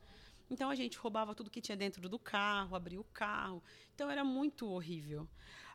Então 0.51 0.71
a 0.71 0.75
gente 0.75 0.97
roubava 0.99 1.35
tudo 1.35 1.51
que 1.51 1.61
tinha 1.61 1.77
dentro 1.77 2.09
do 2.09 2.19
carro, 2.19 2.77
abria 2.77 3.01
o 3.01 3.05
carro. 3.05 3.63
Então 3.95 4.11
era 4.11 4.25
muito 4.25 4.67
horrível. 4.69 5.29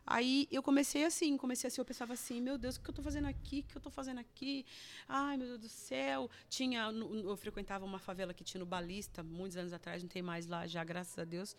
Aí 0.04 0.48
eu 0.50 0.62
comecei 0.62 1.04
assim, 1.04 1.36
comecei 1.36 1.68
assim, 1.68 1.80
eu 1.80 1.84
pensava 1.84 2.12
assim, 2.12 2.40
meu 2.40 2.58
Deus, 2.58 2.76
o 2.76 2.80
que 2.80 2.90
eu 2.90 2.94
tô 2.94 3.02
fazendo 3.02 3.28
aqui? 3.28 3.60
O 3.60 3.62
que 3.70 3.76
eu 3.76 3.80
tô 3.80 3.90
fazendo 3.90 4.18
aqui? 4.18 4.66
Ai, 5.08 5.36
meu 5.36 5.46
Deus 5.46 5.60
do 5.60 5.68
céu. 5.68 6.28
Tinha, 6.48 6.90
eu 6.90 7.36
frequentava 7.36 7.84
uma 7.84 8.00
favela 8.00 8.34
que 8.34 8.42
tinha 8.42 8.58
no 8.58 8.66
Balista, 8.66 9.22
muitos 9.22 9.56
anos 9.56 9.72
atrás, 9.72 10.02
não 10.02 10.08
tem 10.08 10.20
mais 10.20 10.46
lá 10.46 10.66
já, 10.66 10.82
graças 10.82 11.16
a 11.18 11.24
Deus. 11.24 11.56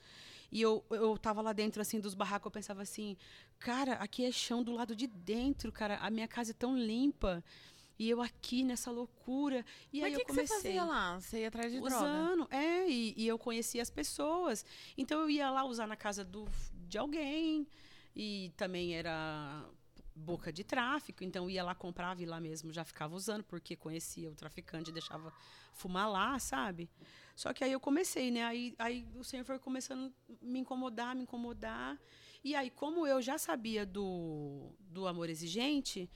E 0.52 0.62
eu, 0.62 0.84
eu 0.90 1.18
lá 1.42 1.54
dentro, 1.54 1.82
assim, 1.82 2.00
dos 2.02 2.14
barracos, 2.14 2.46
eu 2.46 2.52
pensava 2.52 2.82
assim, 2.82 3.16
cara, 3.58 3.94
aqui 3.94 4.26
é 4.26 4.32
chão 4.32 4.62
do 4.62 4.74
lado 4.74 4.94
de 4.94 5.08
dentro, 5.08 5.72
cara, 5.72 5.98
a 5.98 6.10
minha 6.10 6.28
casa 6.28 6.52
é 6.52 6.54
tão 6.54 6.78
limpa. 6.78 7.44
E 7.98 8.10
eu 8.10 8.22
aqui 8.22 8.64
nessa 8.64 8.90
loucura. 8.92 9.66
E 9.92 10.02
Mas 10.02 10.08
aí 10.08 10.14
o 10.14 10.16
que, 10.16 10.22
eu 10.22 10.26
que 10.26 10.34
você 10.34 10.48
comecei 10.48 10.72
fazia 10.74 10.84
lá? 10.86 11.20
Você 11.20 11.42
ia 11.42 11.48
atrás 11.48 11.72
de 11.72 11.80
droga? 11.80 11.96
usando, 11.96 12.48
é, 12.52 12.90
e, 12.90 13.14
e 13.16 13.28
eu 13.28 13.38
conhecia 13.38 13.82
as 13.82 13.90
pessoas. 13.90 14.66
Então 14.98 15.22
eu 15.22 15.30
ia 15.30 15.50
lá 15.50 15.64
usar 15.64 15.88
na 15.88 15.96
casa 15.96 16.24
do, 16.24 16.48
de 16.88 16.98
alguém 16.98 17.68
e 18.16 18.52
também 18.58 18.96
era 18.96 19.66
boca 20.16 20.54
de 20.54 20.64
tráfico, 20.64 21.24
então 21.24 21.46
eu 21.46 21.50
ia 21.50 21.64
lá 21.64 21.74
comprava 21.74 22.22
e 22.22 22.26
lá 22.26 22.40
mesmo 22.40 22.72
já 22.72 22.84
ficava 22.84 23.16
usando 23.16 23.44
porque 23.44 23.76
conhecia 23.76 24.30
o 24.30 24.36
traficante 24.36 24.92
e 24.92 24.94
deixava 24.94 25.34
fumar 25.72 26.10
lá, 26.10 26.38
sabe? 26.38 26.90
Só 27.36 27.52
que 27.52 27.64
aí 27.64 27.72
eu 27.72 27.80
comecei, 27.80 28.30
né? 28.30 28.44
Aí, 28.44 28.76
aí 28.78 29.08
o 29.16 29.24
Senhor 29.24 29.44
foi 29.44 29.58
começando 29.58 30.14
a 30.30 30.46
me 30.46 30.60
incomodar, 30.60 31.16
me 31.16 31.24
incomodar. 31.24 32.00
E 32.44 32.56
aí, 32.56 32.70
como 32.70 33.08
eu 33.08 33.22
já 33.22 33.38
sabia 33.38 33.86
do, 33.86 34.72
do 34.80 35.08
amor 35.08 35.30
exigente, 35.30 36.10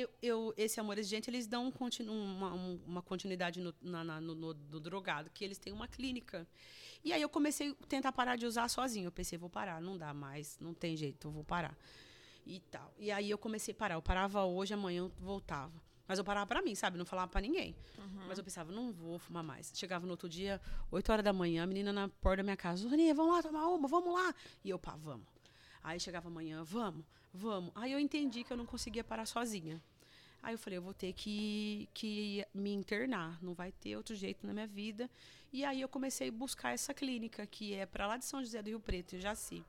eu, 0.00 0.08
eu- 0.22 0.54
esse 0.56 0.78
amor 0.80 0.98
exigente, 0.98 1.30
eles 1.30 1.46
dão 1.46 1.66
um 1.66 1.70
continu- 1.70 2.12
uma, 2.12 2.52
um- 2.52 2.80
uma 2.86 3.00
continuidade 3.02 3.60
no, 3.60 3.74
na- 3.80 4.02
na- 4.04 4.20
no- 4.20 4.34
no- 4.34 4.54
no 4.54 4.80
drogado, 4.80 5.30
que 5.30 5.44
eles 5.44 5.56
têm 5.58 5.72
uma 5.72 5.86
clínica. 5.88 6.46
E 7.04 7.12
aí 7.12 7.22
eu 7.22 7.28
comecei 7.28 7.70
a 7.70 7.86
tentar 7.86 8.12
parar 8.12 8.36
de 8.36 8.44
usar 8.46 8.68
sozinho. 8.68 9.06
Eu 9.06 9.12
pensei, 9.12 9.38
vou 9.38 9.48
parar, 9.50 9.80
não 9.80 9.96
dá 9.96 10.12
mais, 10.12 10.58
não 10.60 10.74
tem 10.74 10.96
jeito, 10.96 11.28
eu 11.28 11.32
vou 11.32 11.44
parar. 11.44 11.76
E 12.46 12.60
tal. 12.60 12.92
E 12.98 13.10
aí 13.10 13.30
eu 13.30 13.38
comecei 13.38 13.72
a 13.72 13.76
parar. 13.76 13.94
Eu 13.94 14.02
parava 14.02 14.44
hoje, 14.44 14.74
amanhã 14.74 14.98
eu 14.98 15.12
voltava. 15.18 15.72
Mas 16.06 16.18
eu 16.18 16.24
parava 16.24 16.46
pra 16.46 16.60
mim, 16.60 16.74
sabe? 16.74 16.98
Não 16.98 17.06
falava 17.06 17.30
pra 17.30 17.40
ninguém. 17.40 17.74
Mas 18.28 18.36
eu 18.36 18.44
pensava, 18.44 18.70
não 18.70 18.92
vou 18.92 19.18
fumar 19.18 19.42
mais. 19.42 19.72
Chegava 19.74 20.04
no 20.04 20.10
outro 20.12 20.28
dia, 20.28 20.60
8 20.90 21.10
horas 21.10 21.24
da 21.24 21.32
manhã, 21.32 21.62
a 21.62 21.66
menina 21.66 21.92
na 21.94 22.08
porta 22.08 22.38
da 22.38 22.42
minha 22.42 22.56
casa, 22.56 22.86
Aninha, 22.86 23.14
vamos 23.14 23.32
lá 23.34 23.42
tomar 23.42 23.66
uma, 23.68 23.88
vamos 23.88 24.12
lá. 24.12 24.34
E 24.62 24.68
eu, 24.68 24.78
pá, 24.78 24.94
vamos. 24.96 25.26
Aí 25.84 26.00
chegava 26.00 26.28
amanhã, 26.28 26.64
vamos, 26.64 27.04
vamos. 27.32 27.70
Aí 27.74 27.92
eu 27.92 27.98
entendi 28.00 28.42
que 28.42 28.50
eu 28.52 28.56
não 28.56 28.64
conseguia 28.66 29.04
parar 29.04 29.26
sozinha. 29.26 29.80
Aí 30.42 30.54
eu 30.54 30.58
falei, 30.58 30.78
eu 30.78 30.82
vou 30.82 30.92
ter 30.94 31.12
que, 31.12 31.88
que 31.94 32.44
me 32.54 32.72
internar, 32.72 33.38
não 33.42 33.54
vai 33.54 33.70
ter 33.70 33.96
outro 33.96 34.14
jeito 34.14 34.46
na 34.46 34.52
minha 34.52 34.66
vida. 34.66 35.08
E 35.52 35.64
aí 35.64 35.80
eu 35.80 35.88
comecei 35.88 36.28
a 36.28 36.32
buscar 36.32 36.72
essa 36.72 36.92
clínica, 36.92 37.46
que 37.46 37.74
é 37.74 37.86
para 37.86 38.06
lá 38.06 38.16
de 38.16 38.24
São 38.24 38.40
José 38.42 38.60
do 38.62 38.68
Rio 38.68 38.80
Preto, 38.80 39.14
em 39.16 39.20
Jaci. 39.20 39.62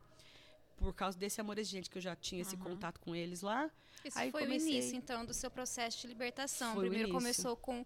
Por 0.77 0.93
causa 0.93 1.17
desse 1.17 1.39
amor 1.39 1.57
exigente, 1.57 1.89
que 1.89 1.97
eu 1.97 2.01
já 2.01 2.15
tinha 2.15 2.41
esse 2.41 2.57
contato 2.57 2.99
com 2.99 3.15
eles 3.15 3.41
lá. 3.41 3.69
Isso 4.03 4.17
Aí 4.19 4.31
foi 4.31 4.43
comecei- 4.43 4.67
o 4.67 4.71
início, 4.73 4.97
então, 4.97 5.25
do 5.25 5.33
seu 5.33 5.49
processo 5.49 5.99
de 6.01 6.07
libertação. 6.07 6.73
Foi 6.73 6.89
Primeiro 6.89 7.11
começou 7.13 7.55
com 7.55 7.85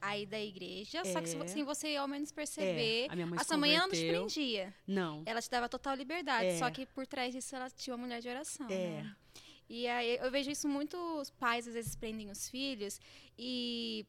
a 0.00 0.16
ida 0.18 0.36
à 0.36 0.40
igreja, 0.42 1.04
só 1.04 1.20
que 1.20 1.28
É. 1.30 1.46
sem 1.48 1.64
você 1.64 1.96
ao 1.96 2.06
menos 2.08 2.30
perceber. 2.32 3.06
É, 3.06 3.12
a 3.12 3.14
minha 3.14 3.26
mãe 3.26 3.38
a 3.40 3.44
sua 3.44 3.56
mãe 3.56 3.76
não 3.76 3.88
te 3.90 4.06
prendia. 4.08 4.74
Não. 4.86 5.22
Ela 5.26 5.40
te 5.42 5.50
dava 5.50 5.68
total 5.68 5.94
liberdade, 5.94 6.46
É. 6.46 6.58
só 6.58 6.70
que 6.70 6.86
por 6.86 7.06
trás 7.06 7.32
disso 7.34 7.54
ela 7.56 7.68
tinha 7.70 7.94
uma 7.94 8.04
mulher 8.04 8.20
de 8.20 8.28
oração. 8.28 8.66
É. 8.70 9.02
né? 9.02 9.16
E 9.68 9.86
aí 9.86 10.16
eu 10.16 10.30
vejo 10.30 10.50
isso 10.50 10.66
muitos 10.68 11.30
pais 11.30 11.68
às 11.68 11.74
vezes 11.74 11.94
prendem 11.94 12.30
os 12.30 12.48
filhos 12.48 12.98
e 13.38 14.06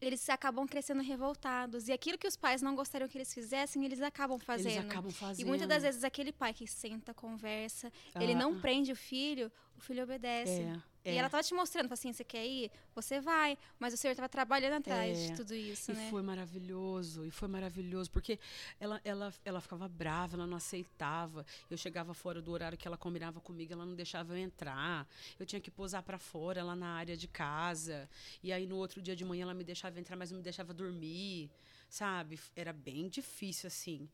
eles 0.00 0.28
acabam 0.28 0.66
crescendo 0.66 1.02
revoltados. 1.02 1.88
E 1.88 1.92
aquilo 1.92 2.18
que 2.18 2.26
os 2.28 2.36
pais 2.36 2.60
não 2.60 2.74
gostariam 2.74 3.08
que 3.08 3.16
eles 3.16 3.32
fizessem, 3.32 3.82
eles 3.86 4.02
acabam 4.02 4.38
fazendo. 4.38 4.72
Eles 4.72 4.84
acabam 4.90 5.10
fazendo. 5.10 5.46
E 5.46 5.48
muitas 5.48 5.66
das 5.66 5.82
vezes 5.82 6.04
aquele 6.04 6.32
pai 6.32 6.52
que 6.52 6.66
senta, 6.66 7.14
conversa, 7.14 7.90
ele 8.20 8.34
não 8.34 8.52
Ah. 8.56 8.60
prende 8.60 8.92
o 8.92 8.96
filho, 8.96 9.50
o 9.76 9.80
filho 9.80 10.02
obedece. 10.04 10.62
É, 10.62 10.80
E 11.04 11.10
é. 11.10 11.16
ela 11.16 11.28
tava 11.28 11.42
te 11.42 11.52
mostrando, 11.52 11.92
assim, 11.92 12.12
você 12.12 12.24
quer 12.24 12.46
ir? 12.46 12.70
Você 12.94 13.20
vai. 13.20 13.58
Mas 13.78 13.92
o 13.92 13.96
senhor 13.96 14.12
estava 14.12 14.28
trabalhando 14.28 14.74
atrás 14.74 15.18
É. 15.18 15.26
de 15.28 15.36
tudo 15.36 15.54
isso, 15.54 15.90
E 15.92 15.94
né? 15.94 16.08
foi 16.10 16.22
maravilhoso, 16.22 17.26
e 17.26 17.30
foi 17.30 17.46
maravilhoso, 17.48 18.10
porque 18.10 18.38
ela, 18.80 19.00
ela, 19.04 19.34
ela 19.44 19.60
ficava 19.60 19.86
brava, 19.88 20.36
ela 20.36 20.46
não 20.46 20.56
aceitava. 20.56 21.44
Eu 21.68 21.76
chegava 21.76 22.14
fora 22.14 22.40
do 22.40 22.50
horário 22.52 22.78
que 22.78 22.88
ela 22.88 22.96
combinava 22.96 23.40
comigo, 23.40 23.72
ela 23.74 23.84
não 23.84 23.94
deixava 23.94 24.32
eu 24.32 24.38
entrar. 24.38 25.06
Eu 25.38 25.44
tinha 25.44 25.60
que 25.60 25.70
posar 25.70 26.02
para 26.02 26.18
fora, 26.18 26.62
lá 26.64 26.74
na 26.74 26.88
área 26.94 27.16
de 27.16 27.28
casa. 27.28 28.08
E 28.42 28.52
aí 28.52 28.66
no 28.66 28.76
outro 28.76 29.02
dia 29.02 29.14
de 29.14 29.24
manhã 29.24 29.42
ela 29.42 29.54
me 29.54 29.64
deixava 29.64 30.00
entrar, 30.00 30.16
mas 30.16 30.30
não 30.30 30.38
me 30.38 30.44
deixava 30.44 30.72
dormir, 30.72 31.50
sabe? 31.88 32.40
Era 32.56 32.72
bem 32.72 33.08
difícil 33.08 33.66
assim. 33.66 34.08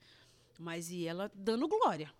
Mas 0.58 0.90
e 0.90 1.06
ela 1.06 1.30
dando 1.34 1.68
glória. 1.68 2.12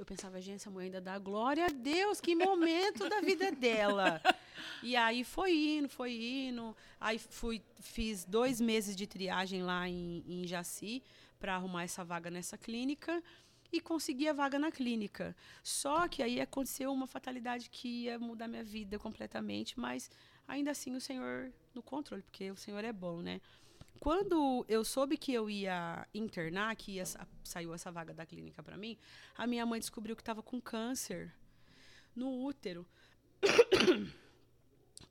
Eu 0.00 0.06
pensava, 0.06 0.40
gente, 0.40 0.56
essa 0.56 0.70
mulher 0.70 0.86
ainda 0.86 0.98
dá 0.98 1.18
glória 1.18 1.66
a 1.66 1.68
Deus, 1.68 2.22
que 2.22 2.34
momento 2.34 3.06
da 3.06 3.20
vida 3.20 3.52
dela. 3.52 4.18
E 4.82 4.96
aí 4.96 5.24
foi 5.24 5.52
indo, 5.52 5.88
foi 5.90 6.12
indo. 6.12 6.74
Aí 6.98 7.18
fui, 7.18 7.62
fiz 7.80 8.24
dois 8.24 8.60
meses 8.60 8.96
de 8.96 9.06
triagem 9.06 9.62
lá 9.62 9.86
em, 9.86 10.22
em 10.26 10.46
Jaci 10.46 11.02
para 11.38 11.54
arrumar 11.54 11.84
essa 11.84 12.02
vaga 12.02 12.30
nessa 12.30 12.56
clínica 12.56 13.22
e 13.70 13.80
consegui 13.80 14.26
a 14.26 14.32
vaga 14.32 14.58
na 14.58 14.70
clínica. 14.70 15.36
Só 15.62 16.08
que 16.08 16.22
aí 16.22 16.40
aconteceu 16.40 16.92
uma 16.92 17.06
fatalidade 17.06 17.68
que 17.70 18.04
ia 18.04 18.18
mudar 18.18 18.48
minha 18.48 18.64
vida 18.64 18.98
completamente, 18.98 19.78
mas 19.78 20.10
ainda 20.48 20.70
assim 20.70 20.94
o 20.94 21.00
Senhor 21.00 21.52
no 21.74 21.82
controle, 21.82 22.22
porque 22.22 22.50
o 22.50 22.56
Senhor 22.56 22.84
é 22.84 22.92
bom, 22.92 23.20
né? 23.20 23.40
Quando 23.98 24.64
eu 24.68 24.84
soube 24.84 25.16
que 25.16 25.32
eu 25.32 25.50
ia 25.50 26.06
internar, 26.14 26.74
que 26.76 26.92
ia, 26.92 27.04
sa- 27.04 27.26
saiu 27.44 27.74
essa 27.74 27.90
vaga 27.90 28.14
da 28.14 28.24
clínica 28.24 28.62
para 28.62 28.76
mim, 28.76 28.96
a 29.36 29.46
minha 29.46 29.66
mãe 29.66 29.78
descobriu 29.78 30.16
que 30.16 30.22
estava 30.22 30.42
com 30.42 30.60
câncer 30.60 31.34
no 32.14 32.44
útero. 32.44 32.86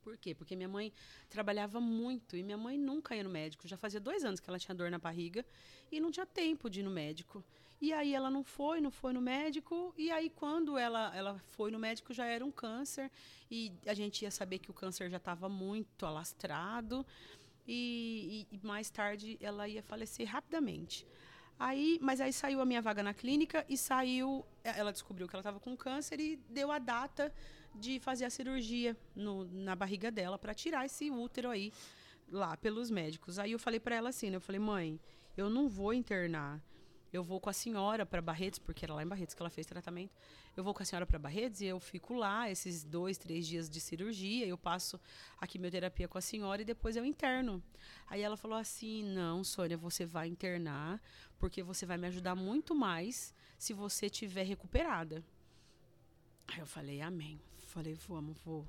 Por 0.02 0.16
quê? 0.16 0.34
Porque 0.34 0.56
minha 0.56 0.68
mãe 0.68 0.92
trabalhava 1.28 1.80
muito 1.80 2.36
e 2.36 2.42
minha 2.42 2.56
mãe 2.56 2.78
nunca 2.78 3.14
ia 3.14 3.22
no 3.22 3.30
médico. 3.30 3.68
Já 3.68 3.76
fazia 3.76 4.00
dois 4.00 4.24
anos 4.24 4.40
que 4.40 4.48
ela 4.48 4.58
tinha 4.58 4.74
dor 4.74 4.90
na 4.90 4.98
barriga 4.98 5.44
e 5.92 6.00
não 6.00 6.10
tinha 6.10 6.26
tempo 6.26 6.70
de 6.70 6.80
ir 6.80 6.82
no 6.82 6.90
médico. 6.90 7.44
E 7.80 7.92
aí 7.92 8.14
ela 8.14 8.30
não 8.30 8.44
foi, 8.44 8.80
não 8.80 8.90
foi 8.90 9.12
no 9.12 9.20
médico. 9.20 9.94
E 9.96 10.10
aí 10.10 10.30
quando 10.30 10.76
ela, 10.76 11.14
ela 11.14 11.38
foi 11.38 11.70
no 11.70 11.78
médico 11.78 12.12
já 12.12 12.24
era 12.26 12.44
um 12.44 12.50
câncer 12.50 13.10
e 13.50 13.72
a 13.86 13.94
gente 13.94 14.22
ia 14.22 14.30
saber 14.30 14.58
que 14.58 14.70
o 14.70 14.74
câncer 14.74 15.10
já 15.10 15.16
estava 15.18 15.48
muito 15.48 16.04
alastrado 16.04 17.06
e, 17.66 18.46
e- 18.52 18.60
mais 18.66 18.90
tarde 18.90 19.36
ela 19.40 19.68
ia 19.68 19.82
falecer 19.82 20.26
rapidamente. 20.28 21.06
Aí, 21.58 21.98
mas 22.00 22.20
aí 22.20 22.32
saiu 22.32 22.60
a 22.60 22.64
minha 22.64 22.80
vaga 22.80 23.02
na 23.02 23.12
clínica 23.12 23.66
e 23.68 23.76
saiu, 23.76 24.44
ela 24.64 24.90
descobriu 24.92 25.28
que 25.28 25.34
ela 25.36 25.40
estava 25.42 25.60
com 25.60 25.76
câncer 25.76 26.18
e 26.18 26.36
deu 26.48 26.72
a 26.72 26.78
data 26.78 27.32
de 27.74 28.00
fazer 28.00 28.24
a 28.24 28.30
cirurgia 28.30 28.96
no- 29.14 29.44
na 29.44 29.76
barriga 29.76 30.10
dela 30.10 30.38
para 30.38 30.54
tirar 30.54 30.86
esse 30.86 31.10
útero 31.10 31.50
aí 31.50 31.70
lá 32.30 32.56
pelos 32.56 32.90
médicos. 32.90 33.38
Aí 33.38 33.52
eu 33.52 33.58
falei 33.58 33.78
para 33.78 33.94
ela 33.94 34.08
assim, 34.08 34.30
né? 34.30 34.36
Eu 34.36 34.40
falei, 34.40 34.58
mãe, 34.58 34.98
eu 35.36 35.50
não 35.50 35.68
vou 35.68 35.92
internar. 35.92 36.60
Eu 37.12 37.24
vou 37.24 37.40
com 37.40 37.50
a 37.50 37.52
senhora 37.52 38.06
para 38.06 38.22
Barretos, 38.22 38.58
porque 38.58 38.84
era 38.84 38.94
lá 38.94 39.02
em 39.02 39.06
Barretos 39.06 39.34
que 39.34 39.42
ela 39.42 39.50
fez 39.50 39.66
tratamento. 39.66 40.12
Eu 40.56 40.62
vou 40.62 40.72
com 40.72 40.82
a 40.82 40.86
senhora 40.86 41.04
para 41.04 41.18
Barretos 41.18 41.60
e 41.60 41.66
eu 41.66 41.80
fico 41.80 42.14
lá 42.14 42.48
esses 42.48 42.84
dois, 42.84 43.18
três 43.18 43.46
dias 43.46 43.68
de 43.68 43.80
cirurgia. 43.80 44.46
Eu 44.46 44.56
passo 44.56 45.00
a 45.40 45.46
quimioterapia 45.46 46.06
com 46.06 46.18
a 46.18 46.20
senhora 46.20 46.62
e 46.62 46.64
depois 46.64 46.96
eu 46.96 47.04
interno. 47.04 47.62
Aí 48.08 48.22
ela 48.22 48.36
falou 48.36 48.56
assim: 48.56 49.02
Não, 49.02 49.42
Sônia, 49.42 49.76
você 49.76 50.06
vai 50.06 50.28
internar, 50.28 51.00
porque 51.38 51.62
você 51.62 51.84
vai 51.84 51.96
me 51.96 52.06
ajudar 52.06 52.36
muito 52.36 52.74
mais 52.74 53.34
se 53.58 53.72
você 53.72 54.08
tiver 54.08 54.44
recuperada. 54.44 55.24
Aí 56.46 56.60
eu 56.60 56.66
falei: 56.66 57.00
Amém. 57.00 57.40
Falei: 57.66 57.94
Vamos, 57.94 58.36
vou. 58.44 58.66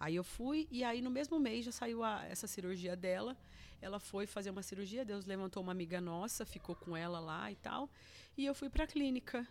Aí 0.00 0.16
eu 0.16 0.24
fui 0.24 0.66
e 0.70 0.82
aí 0.82 1.02
no 1.02 1.10
mesmo 1.10 1.38
mês 1.38 1.64
já 1.66 1.72
saiu 1.72 2.02
a- 2.02 2.24
essa 2.24 2.46
cirurgia 2.46 2.96
dela. 2.96 3.36
Ela 3.82 4.00
foi 4.00 4.26
fazer 4.26 4.50
uma 4.50 4.62
cirurgia, 4.62 5.04
Deus 5.04 5.26
levantou 5.26 5.62
uma 5.62 5.72
amiga 5.72 6.00
nossa, 6.00 6.44
ficou 6.46 6.74
com 6.74 6.96
ela 6.96 7.20
lá 7.20 7.52
e 7.52 7.56
tal. 7.56 7.88
E 8.36 8.46
eu 8.46 8.54
fui 8.54 8.70
para 8.70 8.84
a 8.84 8.86
clínica. 8.86 9.46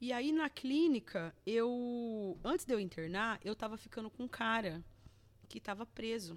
E 0.00 0.12
aí 0.12 0.32
na 0.32 0.50
clínica, 0.50 1.34
eu 1.46 2.38
antes 2.44 2.66
de 2.66 2.74
eu 2.74 2.80
internar, 2.80 3.40
eu 3.44 3.54
tava 3.54 3.76
ficando 3.76 4.10
com 4.10 4.24
um 4.24 4.28
cara 4.28 4.84
que 5.48 5.58
estava 5.58 5.86
preso. 5.86 6.36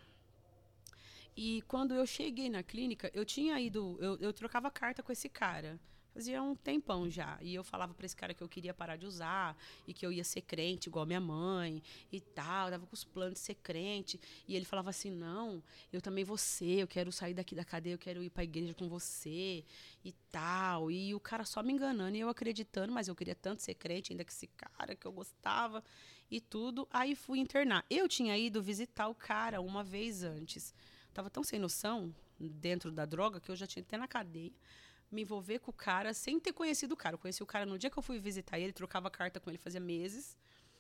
E 1.36 1.62
quando 1.64 1.93
eu 1.95 2.06
cheguei 2.06 2.50
na 2.50 2.62
clínica, 2.62 3.10
eu 3.14 3.26
tinha 3.26 3.60
ido, 3.60 3.97
eu, 4.02 4.18
eu 4.18 4.34
trocava 4.34 4.70
carta 4.70 5.02
com 5.02 5.12
esse 5.12 5.30
cara. 5.30 5.80
Fazia 6.20 6.43
um 6.43 6.53
tempão 6.53 7.09
já. 7.09 7.38
E 7.41 7.55
eu 7.55 7.63
falava 7.63 7.93
pra 7.93 8.05
esse 8.05 8.13
cara 8.13 8.34
que 8.34 8.43
eu 8.43 8.49
queria 8.49 8.74
parar 8.74 8.97
de 8.97 9.05
usar 9.05 9.55
e 9.88 9.93
que 9.93 10.05
eu 10.05 10.11
ia 10.11 10.26
ser 10.26 10.41
crente 10.41 10.89
igual 10.89 11.05
minha 11.05 11.22
mãe 11.22 11.82
e 12.11 12.20
tal. 12.20 12.67
Eu 12.67 12.72
tava 12.74 12.86
com 12.86 12.93
os 12.93 13.05
planos 13.05 13.36
de 13.36 13.39
ser 13.39 13.55
crente. 13.55 14.20
E 14.45 14.53
ele 14.53 14.65
falava 14.65 14.89
assim: 14.89 15.09
não, 15.09 15.63
eu 15.93 16.01
também 16.01 16.26
vou 16.26 16.36
ser, 16.36 16.82
eu 16.82 16.88
quero 16.89 17.09
sair 17.09 17.34
daqui 17.34 17.55
da 17.55 17.63
cadeia, 17.63 17.93
eu 17.93 17.97
quero 17.97 18.22
ir 18.22 18.30
pra 18.30 18.43
igreja 18.43 18.74
com 18.74 18.89
você 18.89 19.63
e 20.03 20.11
tal. 20.30 20.91
E 20.91 21.15
o 21.15 21.22
cara 21.22 21.45
só 21.45 21.63
me 21.63 21.72
enganando 21.72 22.17
e 22.17 22.20
eu 22.20 22.28
acreditando, 22.28 22.91
mas 22.91 23.07
eu 23.07 23.15
queria 23.15 23.36
tanto 23.36 23.61
ser 23.61 23.76
crente, 23.76 24.11
ainda 24.11 24.26
que 24.26 24.34
esse 24.34 24.47
cara 24.47 24.97
que 24.97 25.07
eu 25.07 25.13
gostava 25.13 25.82
e 26.30 26.41
tudo. 26.41 26.86
Aí 26.91 27.15
fui 27.15 27.39
internar. 27.39 27.86
Eu 27.89 28.09
tinha 28.09 28.38
ido 28.38 28.61
visitar 28.61 29.07
o 29.07 29.15
cara 29.15 29.61
uma 29.61 29.86
vez 29.86 30.22
antes. 30.22 30.74
Tava 31.13 31.30
tão 31.30 31.45
sem 31.45 31.57
noção 31.57 32.13
dentro 32.38 32.91
da 32.91 33.05
droga 33.05 33.39
que 33.39 33.49
eu 33.49 33.55
já 33.55 33.65
tinha 33.65 33.84
até 33.84 33.97
na 33.97 34.07
cadeia 34.07 34.51
me 35.12 35.22
envolver 35.22 35.60
com 35.60 35.72
o 35.72 35.74
cara 35.74 36.14
sem 36.14 36.39
ter 36.39 36.53
conhecido 36.53 36.93
o 36.93 36.97
cara. 36.97 37.16
Eu 37.16 37.20
conheci 37.20 37.41
o 37.41 37.45
cara 37.45 37.66
no 37.66 37.78
dia 37.78 37.89
que 37.89 37.97
eu 37.97 38.03
fui 38.03 38.20
visitar 38.20 38.60
ele, 38.60 38.72
trocava 38.72 39.10
carta 39.10 39.39
com 39.39 39.49
ele 39.49 39.57
fazia 39.57 39.80
meses. 39.80 40.38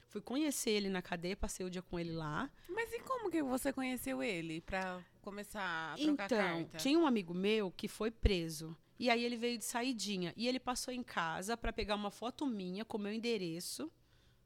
Fui 0.09 0.21
conhecer 0.21 0.71
ele 0.71 0.89
na 0.89 1.01
cadeia, 1.03 1.37
passei 1.37 1.65
o 1.65 1.69
dia 1.69 1.83
com 1.83 1.99
ele 1.99 2.11
lá. 2.11 2.49
Mas 2.67 2.91
e 2.91 2.99
como 2.99 3.29
que 3.29 3.43
você 3.43 3.71
conheceu 3.71 4.23
ele 4.23 4.59
pra 4.61 5.03
começar 5.21 5.93
a 5.93 5.95
trocar 5.95 6.25
então, 6.25 6.37
carta? 6.63 6.77
tinha 6.79 6.97
um 6.97 7.05
amigo 7.05 7.33
meu 7.33 7.71
que 7.71 7.87
foi 7.87 8.09
preso. 8.09 8.75
E 8.97 9.09
aí 9.09 9.23
ele 9.23 9.37
veio 9.37 9.57
de 9.57 9.65
saidinha. 9.65 10.33
E 10.35 10.47
ele 10.47 10.59
passou 10.59 10.93
em 10.93 11.03
casa 11.03 11.55
para 11.55 11.71
pegar 11.71 11.95
uma 11.95 12.09
foto 12.09 12.45
minha 12.45 12.83
com 12.83 12.97
meu 12.97 13.13
endereço. 13.13 13.91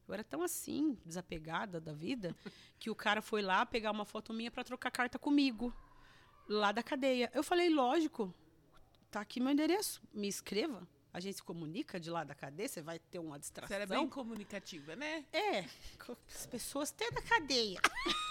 Eu 0.06 0.14
era 0.14 0.24
tão 0.24 0.44
assim, 0.44 0.98
desapegada 1.06 1.80
da 1.80 1.94
vida, 1.94 2.36
que 2.78 2.90
o 2.90 2.96
cara 2.96 3.22
foi 3.22 3.42
lá 3.42 3.66
pegar 3.66 3.92
uma 3.92 4.06
foto 4.06 4.34
minha 4.34 4.52
para 4.52 4.66
trocar 4.66 4.92
carta 4.92 5.18
comigo, 5.18 5.74
lá 6.48 6.74
da 6.74 6.84
cadeia. 6.84 7.32
Eu 7.34 7.42
falei, 7.42 7.70
lógico, 7.70 8.34
tá 9.14 9.22
aqui 9.22 9.40
meu 9.40 9.52
endereço, 9.52 10.02
me 10.12 10.28
escreva. 10.28 10.88
A 11.14 11.20
gente 11.20 11.36
se 11.36 11.44
comunica 11.44 12.00
de 12.00 12.10
lá 12.10 12.24
da 12.24 12.34
cadeia, 12.34 12.68
você 12.68 12.82
vai 12.82 12.98
ter 12.98 13.20
uma 13.20 13.36
Você 13.36 13.42
distração. 13.42 13.76
era 13.76 13.86
bem 13.86 14.10
comunicativa, 14.10 14.96
né? 14.96 15.24
É, 15.32 15.60
as 16.34 16.48
pessoas 16.48 16.92
até 16.92 17.12
da 17.12 17.22
cadeia. 17.22 17.80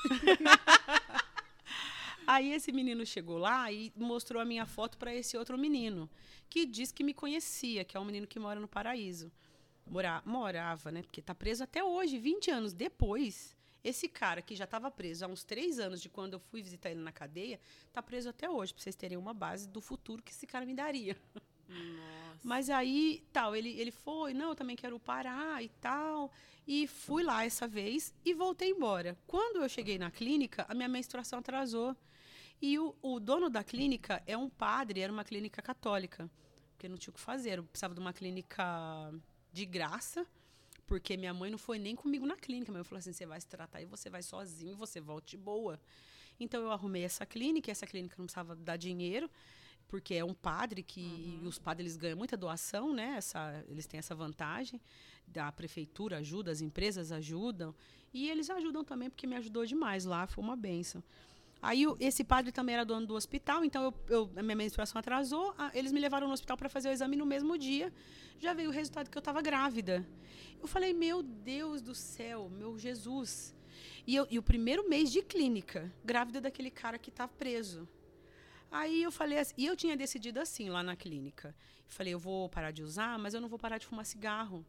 Aí 2.27 2.53
esse 2.53 2.73
menino 2.73 3.07
chegou 3.07 3.39
lá 3.39 3.71
e 3.71 3.93
mostrou 3.95 4.43
a 4.43 4.45
minha 4.45 4.67
foto 4.67 4.99
para 4.99 5.15
esse 5.15 5.37
outro 5.37 5.57
menino, 5.57 6.11
que 6.51 6.67
diz 6.67 6.91
que 6.91 7.05
me 7.05 7.15
conhecia, 7.15 7.85
que 7.85 7.97
é 7.97 8.01
um 8.01 8.05
menino 8.05 8.27
que 8.27 8.41
mora 8.41 8.59
no 8.59 8.67
Paraíso. 8.67 9.31
Mora, 9.87 10.21
morava, 10.25 10.91
né? 10.91 11.03
Porque 11.03 11.23
tá 11.23 11.35
preso 11.35 11.63
até 11.63 11.85
hoje, 11.85 12.19
20 12.19 12.51
anos 12.51 12.73
depois. 12.73 13.57
Esse 13.85 14.09
cara 14.09 14.41
que 14.41 14.55
já 14.55 14.65
estava 14.65 14.91
preso 14.91 15.25
há 15.25 15.29
uns 15.29 15.43
três 15.43 15.79
anos 15.79 16.01
de 16.01 16.09
quando 16.09 16.35
eu 16.35 16.41
fui 16.41 16.63
visitar 16.63 16.91
ele 16.91 17.01
na 17.01 17.13
cadeia, 17.13 17.59
tá 17.93 18.03
preso 18.03 18.29
até 18.29 18.49
hoje, 18.49 18.73
para 18.73 18.83
vocês 18.83 18.95
terem 18.95 19.19
uma 19.19 19.35
base 19.35 19.69
do 19.69 19.81
futuro 19.81 20.23
que 20.23 20.31
esse 20.31 20.47
cara 20.47 20.65
me 20.65 20.75
daria. 20.75 21.17
Nossa. 21.69 22.41
Mas 22.45 22.71
aí, 22.71 23.25
tal, 23.33 23.57
ele, 23.57 23.71
ele 23.81 23.91
foi, 23.91 24.35
não, 24.35 24.51
eu 24.51 24.55
também 24.55 24.77
quero 24.77 24.99
parar 25.01 25.63
e 25.63 25.69
tal. 25.81 26.31
E 26.67 26.87
fui 26.87 27.23
lá 27.23 27.45
essa 27.45 27.67
vez 27.67 28.15
e 28.25 28.35
voltei 28.35 28.71
embora. 28.71 29.19
Quando 29.27 29.63
eu 29.63 29.69
cheguei 29.69 29.99
na 29.99 30.11
clínica, 30.11 30.65
a 30.69 30.75
minha 30.75 30.89
menstruação 30.89 31.39
atrasou. 31.39 31.97
E 32.61 32.79
o, 32.79 32.95
o 33.03 33.19
dono 33.19 33.51
da 33.51 33.65
clínica 33.65 34.23
é 34.27 34.37
um 34.37 34.49
padre, 34.49 35.01
era 35.01 35.13
uma 35.13 35.25
clínica 35.25 35.61
católica. 35.61 36.31
Porque 36.73 36.89
não 36.89 36.97
tinha 36.97 37.11
o 37.11 37.15
que 37.15 37.21
fazer. 37.21 37.59
Eu 37.59 37.65
precisava 37.65 37.95
de 37.95 38.01
uma 38.01 38.13
clínica 38.13 39.13
de 39.53 39.67
graça, 39.67 40.27
porque 40.87 41.17
minha 41.17 41.33
mãe 41.33 41.51
não 41.51 41.59
foi 41.59 41.79
nem 41.79 41.95
comigo 41.95 42.27
na 42.27 42.37
clínica. 42.37 42.71
Minha 42.71 42.81
mãe 42.81 42.85
falou 42.85 42.99
assim: 42.99 43.13
você 43.13 43.27
vai 43.27 43.41
se 43.41 43.47
tratar 43.47 43.81
e 43.81 43.87
você 43.87 44.11
vai 44.11 44.23
sozinho 44.23 44.73
e 44.73 44.75
você 44.75 45.01
volte 45.01 45.37
boa. 45.37 45.81
Então 46.39 46.63
eu 46.63 46.73
arrumei 46.73 47.05
essa 47.05 47.25
clínica, 47.25 47.71
e 47.71 47.73
essa 47.73 47.87
clínica 47.87 48.17
não 48.19 48.27
precisava 48.27 48.57
dar 48.57 48.77
dinheiro 48.77 49.31
porque 49.93 50.15
é 50.15 50.25
um 50.25 50.33
padre 50.33 50.83
que 50.83 51.03
e 51.43 51.47
os 51.47 51.59
padres 51.59 51.89
eles 51.89 51.97
ganham 51.99 52.17
muita 52.17 52.35
doação, 52.35 52.95
né? 52.95 53.17
Essa, 53.19 53.63
eles 53.69 53.85
têm 53.85 53.99
essa 53.99 54.15
vantagem. 54.15 54.81
Da 55.27 55.53
prefeitura 55.53 56.17
ajuda, 56.17 56.51
as 56.51 56.63
empresas 56.63 57.13
ajudam. 57.13 57.75
E 58.11 58.31
eles 58.31 58.49
ajudam 58.49 58.83
também, 58.83 59.11
porque 59.11 59.27
me 59.27 59.37
ajudou 59.37 59.67
demais 59.67 60.07
lá, 60.07 60.27
foi 60.27 60.43
uma 60.43 60.57
benção. 60.57 61.05
Aí 61.63 61.87
o- 61.87 61.97
esse 62.01 62.25
padre 62.25 62.51
também 62.51 62.75
era 62.75 62.85
dono 62.85 63.07
do 63.07 63.15
hospital, 63.15 63.65
então 63.65 63.85
eu, 63.85 63.95
eu- 64.09 64.31
a 64.37 64.43
minha 64.43 64.57
menstruação 64.57 64.99
atrasou. 64.99 65.55
a- 65.57 65.71
eles 65.75 65.93
me 65.93 66.01
levaram 66.01 66.27
no 66.27 66.33
hospital 66.33 66.57
para 66.57 66.69
fazer 66.69 66.89
o 66.89 66.93
exame 66.93 67.15
no 67.17 67.25
mesmo 67.25 67.57
dia. 67.57 67.93
Já 68.41 68.53
veio 68.53 68.69
o 68.71 68.73
resultado 68.73 69.09
que 69.09 69.17
eu 69.17 69.21
estava 69.21 69.41
grávida. 69.41 70.05
Eu 70.61 70.67
falei, 70.67 70.93
meu 70.93 71.23
Deus 71.23 71.81
do 71.81 71.95
céu, 71.95 72.49
meu 72.51 72.77
Jesus. 72.77 73.55
E, 74.05 74.17
eu- 74.17 74.27
e 74.29 74.39
o 74.39 74.43
primeiro 74.43 74.89
mês 74.89 75.13
de 75.13 75.23
clínica, 75.23 75.93
grávida 76.05 76.41
daquele 76.41 76.71
cara 76.71 76.99
que 76.99 77.11
está 77.11 77.29
preso. 77.29 77.89
Aí 78.71 79.03
eu 79.03 79.13
falei 79.13 79.39
assim, 79.39 79.55
e 79.57 79.67
eu 79.67 79.77
tinha 79.77 79.97
decidido 79.97 80.41
assim 80.41 80.69
lá 80.69 80.83
na 80.83 80.97
clínica. 80.97 81.55
Falei, 81.87 82.13
eu 82.15 82.19
vou 82.19 82.49
parar 82.49 82.71
de 82.73 82.83
usar, 82.83 83.19
mas 83.19 83.35
eu 83.35 83.41
não 83.41 83.49
vou 83.49 83.59
parar 83.59 83.79
de 83.79 83.87
fumar 83.87 84.05
cigarro. 84.07 84.65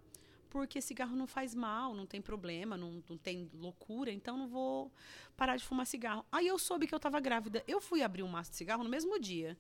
Porque 0.54 0.80
cigarro 0.80 1.16
não 1.16 1.26
faz 1.26 1.56
mal, 1.56 1.96
não 1.96 2.06
tem 2.06 2.22
problema, 2.22 2.78
não, 2.78 3.04
não 3.10 3.18
tem 3.18 3.50
loucura, 3.56 4.12
então 4.12 4.38
não 4.38 4.48
vou 4.48 4.92
parar 5.36 5.58
de 5.58 5.66
fumar 5.66 5.88
cigarro. 5.88 6.24
Aí 6.32 6.46
eu 6.46 6.60
soube 6.60 6.86
que 6.86 6.94
eu 6.94 6.98
estava 6.98 7.20
grávida. 7.20 7.64
Eu 7.68 7.82
fui 7.82 8.04
abrir 8.04 8.22
um 8.22 8.28
maço 8.28 8.52
de 8.52 8.58
cigarro 8.58 8.84
no 8.84 8.90
mesmo 8.90 9.20
dia. 9.20 9.58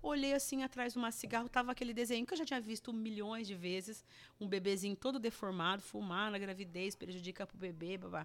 Olhei 0.00 0.34
assim 0.34 0.62
atrás 0.62 0.94
do 0.94 1.00
maço 1.00 1.16
de 1.16 1.22
cigarro, 1.22 1.48
tava 1.48 1.72
aquele 1.72 1.92
desenho 1.92 2.24
que 2.24 2.32
eu 2.32 2.38
já 2.38 2.44
tinha 2.44 2.60
visto 2.60 2.92
milhões 2.92 3.48
de 3.48 3.56
vezes, 3.56 4.06
um 4.40 4.46
bebezinho 4.46 4.94
todo 4.94 5.18
deformado, 5.18 5.82
fumar 5.82 6.30
na 6.30 6.38
gravidez, 6.38 6.94
prejudica 6.94 7.44
pro 7.44 7.58
bebê, 7.58 7.98
babá. 7.98 8.24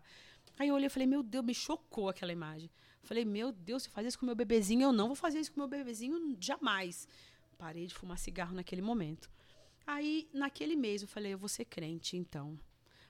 Aí 0.59 0.67
eu 0.67 0.75
olhei 0.75 0.85
e 0.85 0.89
falei, 0.91 1.07
meu 1.07 1.23
Deus, 1.23 1.43
me 1.43 1.55
chocou 1.55 2.07
aquela 2.07 2.31
imagem. 2.31 2.69
Falei, 3.01 3.25
meu 3.25 3.51
Deus, 3.51 3.81
se 3.81 3.89
eu 3.89 3.93
fazer 3.93 4.09
isso 4.09 4.19
com 4.19 4.27
meu 4.27 4.35
bebezinho, 4.35 4.83
eu 4.83 4.93
não 4.93 5.07
vou 5.07 5.15
fazer 5.15 5.39
isso 5.39 5.51
com 5.51 5.59
meu 5.59 5.67
bebezinho 5.67 6.37
jamais. 6.39 7.07
Parei 7.57 7.87
de 7.87 7.95
fumar 7.95 8.19
cigarro 8.19 8.53
naquele 8.53 8.83
momento. 8.83 9.27
Aí, 9.85 10.29
naquele 10.33 10.75
mês, 10.75 11.01
eu 11.01 11.07
falei, 11.07 11.33
eu 11.33 11.37
vou 11.37 11.49
ser 11.49 11.65
crente, 11.65 12.15
então. 12.15 12.59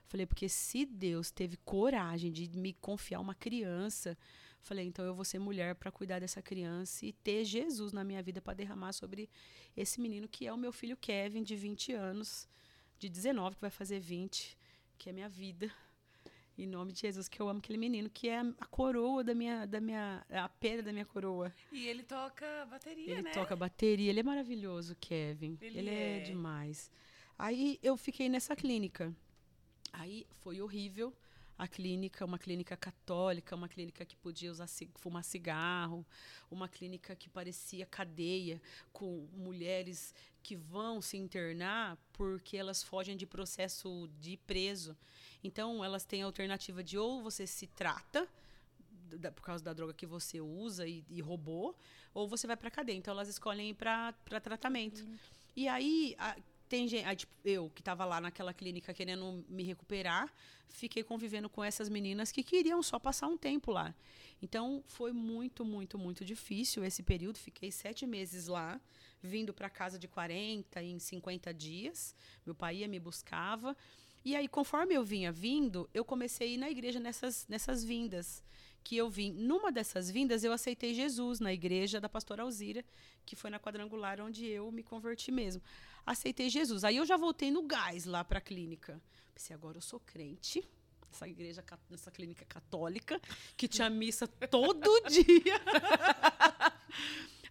Falei, 0.06 0.26
porque 0.26 0.48
se 0.48 0.84
Deus 0.84 1.30
teve 1.30 1.56
coragem 1.58 2.30
de 2.30 2.48
me 2.50 2.74
confiar 2.74 3.20
uma 3.20 3.34
criança, 3.34 4.16
falei, 4.60 4.86
então 4.86 5.04
eu 5.04 5.14
vou 5.14 5.24
ser 5.24 5.38
mulher 5.38 5.74
para 5.74 5.90
cuidar 5.90 6.18
dessa 6.18 6.42
criança 6.42 7.06
e 7.06 7.12
ter 7.12 7.44
Jesus 7.44 7.92
na 7.92 8.04
minha 8.04 8.22
vida 8.22 8.40
para 8.40 8.54
derramar 8.54 8.92
sobre 8.92 9.30
esse 9.76 10.00
menino 10.00 10.28
que 10.28 10.46
é 10.46 10.52
o 10.52 10.58
meu 10.58 10.72
filho 10.72 10.96
Kevin, 10.96 11.42
de 11.42 11.56
20 11.56 11.92
anos, 11.94 12.48
de 12.98 13.08
19, 13.08 13.56
que 13.56 13.62
vai 13.62 13.70
fazer 13.70 14.00
20, 14.00 14.56
que 14.98 15.08
é 15.08 15.12
minha 15.12 15.28
vida. 15.28 15.72
Em 16.62 16.66
nome 16.68 16.92
de 16.92 17.00
Jesus, 17.00 17.28
que 17.28 17.42
eu 17.42 17.48
amo 17.48 17.58
aquele 17.58 17.76
menino, 17.76 18.08
que 18.08 18.28
é 18.28 18.38
a 18.38 18.66
coroa 18.66 19.24
da 19.24 19.34
minha, 19.34 19.66
da 19.66 19.80
minha, 19.80 20.24
a 20.30 20.48
pedra 20.48 20.80
da 20.80 20.92
minha 20.92 21.04
coroa. 21.04 21.52
E 21.72 21.88
ele 21.88 22.04
toca 22.04 22.64
bateria, 22.66 23.14
ele 23.14 23.22
né? 23.22 23.32
toca 23.32 23.56
bateria, 23.56 24.10
ele 24.10 24.20
é 24.20 24.22
maravilhoso, 24.22 24.94
Kevin. 25.00 25.58
Ele 25.60 25.78
Ele, 25.80 25.90
é. 25.90 26.18
é. 26.18 26.20
demais. 26.20 26.88
Aí 27.36 27.80
eu 27.82 27.96
fiquei 27.96 28.28
nessa 28.28 28.54
clínica. 28.54 29.12
Aí 29.92 30.24
foi 30.30 30.62
horrível 30.62 31.12
a 31.58 31.68
clínica, 31.68 32.24
uma 32.24 32.38
clínica 32.38 32.76
católica, 32.76 33.54
uma 33.54 33.68
clínica 33.68 34.04
que 34.04 34.16
podia 34.16 34.50
usar 34.50 34.66
fumar 34.96 35.22
cigarro, 35.22 36.04
uma 36.50 36.68
clínica 36.68 37.14
que 37.14 37.28
parecia 37.28 37.86
cadeia 37.86 38.60
com 38.92 39.28
mulheres 39.34 40.14
que 40.42 40.56
vão 40.56 41.00
se 41.00 41.16
internar 41.16 41.96
porque 42.12 42.56
elas 42.56 42.82
fogem 42.82 43.16
de 43.16 43.26
processo 43.26 44.08
de 44.20 44.36
preso. 44.38 44.96
Então 45.44 45.84
elas 45.84 46.04
têm 46.04 46.22
a 46.22 46.26
alternativa 46.26 46.82
de 46.82 46.98
ou 46.98 47.22
você 47.22 47.46
se 47.46 47.66
trata 47.68 48.28
da- 49.18 49.30
por 49.30 49.42
causa 49.44 49.62
da 49.62 49.72
droga 49.72 49.92
que 49.92 50.06
você 50.06 50.40
usa 50.40 50.86
e, 50.88 51.04
e 51.08 51.20
roubou, 51.20 51.76
ou 52.14 52.26
você 52.26 52.46
vai 52.46 52.56
para 52.56 52.70
cadeia. 52.70 52.96
Então 52.96 53.12
elas 53.12 53.28
escolhem 53.28 53.70
ir 53.70 53.74
para 53.74 54.12
tratamento. 54.42 55.06
E 55.54 55.68
aí 55.68 56.14
a- 56.18 56.36
tem 56.72 56.88
gente, 56.88 57.04
aí, 57.04 57.14
tipo, 57.14 57.34
eu 57.44 57.68
que 57.68 57.82
estava 57.82 58.02
lá 58.06 58.18
naquela 58.18 58.54
clínica 58.54 58.94
querendo 58.94 59.44
me 59.46 59.62
recuperar, 59.62 60.32
fiquei 60.70 61.04
convivendo 61.04 61.46
com 61.46 61.62
essas 61.62 61.90
meninas 61.90 62.32
que 62.32 62.42
queriam 62.42 62.82
só 62.82 62.98
passar 62.98 63.26
um 63.26 63.36
tempo 63.36 63.70
lá. 63.70 63.94
Então 64.40 64.82
foi 64.86 65.12
muito, 65.12 65.66
muito, 65.66 65.98
muito 65.98 66.24
difícil 66.24 66.82
esse 66.82 67.02
período. 67.02 67.36
Fiquei 67.36 67.70
sete 67.70 68.06
meses 68.06 68.46
lá, 68.46 68.80
vindo 69.22 69.52
para 69.52 69.68
casa 69.68 69.98
de 69.98 70.08
40 70.08 70.82
em 70.82 70.98
50 70.98 71.52
dias. 71.52 72.16
Meu 72.46 72.54
pai 72.54 72.76
ia 72.76 72.88
me 72.88 72.98
buscava. 72.98 73.76
E 74.24 74.34
aí, 74.34 74.48
conforme 74.48 74.94
eu 74.94 75.04
vinha 75.04 75.30
vindo, 75.30 75.90
eu 75.92 76.06
comecei 76.06 76.48
a 76.48 76.50
ir 76.52 76.56
na 76.56 76.70
igreja 76.70 76.98
nessas, 76.98 77.46
nessas 77.48 77.84
vindas 77.84 78.42
que 78.82 78.96
eu 78.96 79.10
vim. 79.10 79.30
Numa 79.32 79.70
dessas 79.70 80.10
vindas, 80.10 80.42
eu 80.42 80.54
aceitei 80.54 80.94
Jesus 80.94 81.38
na 81.38 81.52
igreja 81.52 82.00
da 82.00 82.08
pastora 82.08 82.44
Alzira, 82.44 82.82
que 83.26 83.36
foi 83.36 83.50
na 83.50 83.60
quadrangular 83.60 84.22
onde 84.22 84.46
eu 84.46 84.72
me 84.72 84.82
converti 84.82 85.30
mesmo. 85.30 85.60
Aceitei 86.04 86.48
Jesus. 86.48 86.84
Aí 86.84 86.96
eu 86.96 87.06
já 87.06 87.16
voltei 87.16 87.50
no 87.50 87.62
gás 87.62 88.04
lá 88.04 88.24
para 88.24 88.38
a 88.38 88.40
clínica. 88.40 89.00
Pensei, 89.34 89.54
agora 89.54 89.78
eu 89.78 89.82
sou 89.82 90.00
crente. 90.00 90.62
Nessa 91.10 91.28
igreja, 91.28 91.64
nessa 91.90 92.10
clínica 92.10 92.44
católica, 92.46 93.20
que 93.56 93.68
tinha 93.68 93.90
missa 93.90 94.26
todo 94.26 94.88
dia. 95.08 95.60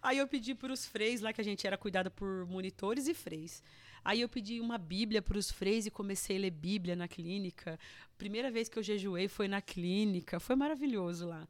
Aí 0.02 0.18
eu 0.18 0.26
pedi 0.26 0.52
para 0.52 0.72
os 0.72 0.84
freis 0.84 1.20
lá, 1.20 1.32
que 1.32 1.40
a 1.40 1.44
gente 1.44 1.64
era 1.64 1.78
cuidada 1.78 2.10
por 2.10 2.44
monitores 2.46 3.06
e 3.06 3.14
freis. 3.14 3.62
Aí 4.04 4.20
eu 4.20 4.28
pedi 4.28 4.60
uma 4.60 4.76
Bíblia 4.76 5.22
para 5.22 5.38
os 5.38 5.48
freis 5.48 5.86
e 5.86 5.90
comecei 5.90 6.36
a 6.36 6.40
ler 6.40 6.50
Bíblia 6.50 6.96
na 6.96 7.06
clínica. 7.06 7.78
Primeira 8.18 8.50
vez 8.50 8.68
que 8.68 8.76
eu 8.76 8.82
jejuei 8.82 9.28
foi 9.28 9.46
na 9.46 9.62
clínica. 9.62 10.40
Foi 10.40 10.56
maravilhoso 10.56 11.28
lá. 11.28 11.46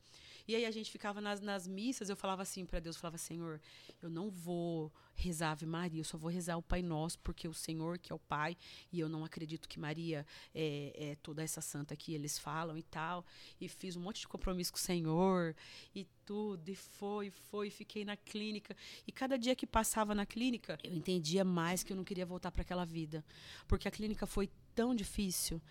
E 0.53 0.55
aí 0.55 0.67
a 0.67 0.71
gente 0.71 0.91
ficava 0.91 1.19
nas, 1.19 1.41
nas 1.41 1.67
missas, 1.67 2.11
eu 2.11 2.17
falava 2.17 2.43
assim 2.43 2.67
para 2.67 2.79
Deus, 2.79 2.95
eu 2.97 3.01
falava, 3.01 3.17
Senhor, 3.17 3.59
eu 4.03 4.11
não 4.11 4.29
vou 4.29 4.93
rezar 5.15 5.53
Ave 5.53 5.65
Maria, 5.65 6.01
eu 6.01 6.05
só 6.05 6.19
vou 6.19 6.31
rezar 6.31 6.59
o 6.59 6.63
Pai 6.63 6.83
Nosso, 6.83 7.19
porque 7.21 7.49
o 7.49 7.55
Senhor 7.55 7.99
que 7.99 8.13
é 8.13 8.15
o 8.15 8.19
Pai, 8.19 8.55
e 8.93 9.01
eu 9.01 9.09
não 9.09 9.25
acredito 9.25 9.67
que 9.67 9.81
Maria 9.81 10.27
é, 10.55 10.93
é 10.95 11.15
toda 11.23 11.43
essa 11.43 11.63
santa 11.63 11.97
que 11.97 12.13
eles 12.13 12.39
falam 12.39 12.77
e 12.77 12.83
tal. 12.83 13.25
E 13.59 13.67
fiz 13.67 13.97
um 13.97 14.03
monte 14.03 14.21
de 14.21 14.29
compromisso 14.29 14.71
com 14.71 14.77
o 14.79 14.83
Senhor 14.83 15.57
e 15.95 16.07
tudo, 16.27 16.69
e 16.69 16.75
foi, 16.75 17.31
foi, 17.31 17.71
fiquei 17.71 18.05
na 18.05 18.19
clínica. 18.19 18.77
E 19.07 19.11
cada 19.13 19.39
dia 19.39 19.57
que 19.57 19.67
passava 19.67 20.15
na 20.15 20.27
clínica, 20.27 20.79
eu 20.85 20.93
entendia 20.93 21.47
mais 21.47 21.83
que 21.83 21.95
eu 21.95 21.97
não 21.97 22.05
queria 22.05 22.27
voltar 22.27 22.51
para 22.51 22.61
aquela 22.61 22.85
vida. 22.85 23.25
Porque 23.67 23.89
a 23.89 23.91
clínica 23.91 24.27
foi 24.27 24.51
tão 24.75 24.95
difícil 24.95 25.63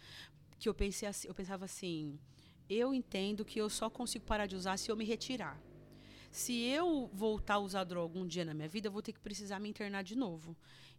que 0.57 0.67
eu 0.67 0.73
pensei 0.73 1.07
assim, 1.07 1.27
eu 1.27 1.35
pensava 1.35 1.65
assim, 1.65 2.19
eu 2.71 2.93
entendo 2.93 3.43
que 3.43 3.59
eu 3.59 3.69
só 3.69 3.89
consigo 3.89 4.25
parar 4.25 4.45
de 4.45 4.55
usar 4.55 4.77
se 4.77 4.89
eu 4.89 4.95
me 4.95 5.03
retirar. 5.03 5.61
Se 6.31 6.53
eu 6.61 7.09
voltar 7.13 7.55
a 7.55 7.59
usar 7.59 7.83
droga 7.83 8.17
um 8.17 8.25
dia 8.25 8.45
na 8.45 8.53
minha 8.53 8.67
vida, 8.67 8.87
eu 8.87 8.91
vou 8.91 9.01
ter 9.01 9.11
que 9.11 9.19
precisar 9.19 9.59
me 9.59 9.67
internar 9.67 10.01
de 10.01 10.15
novo. 10.15 10.55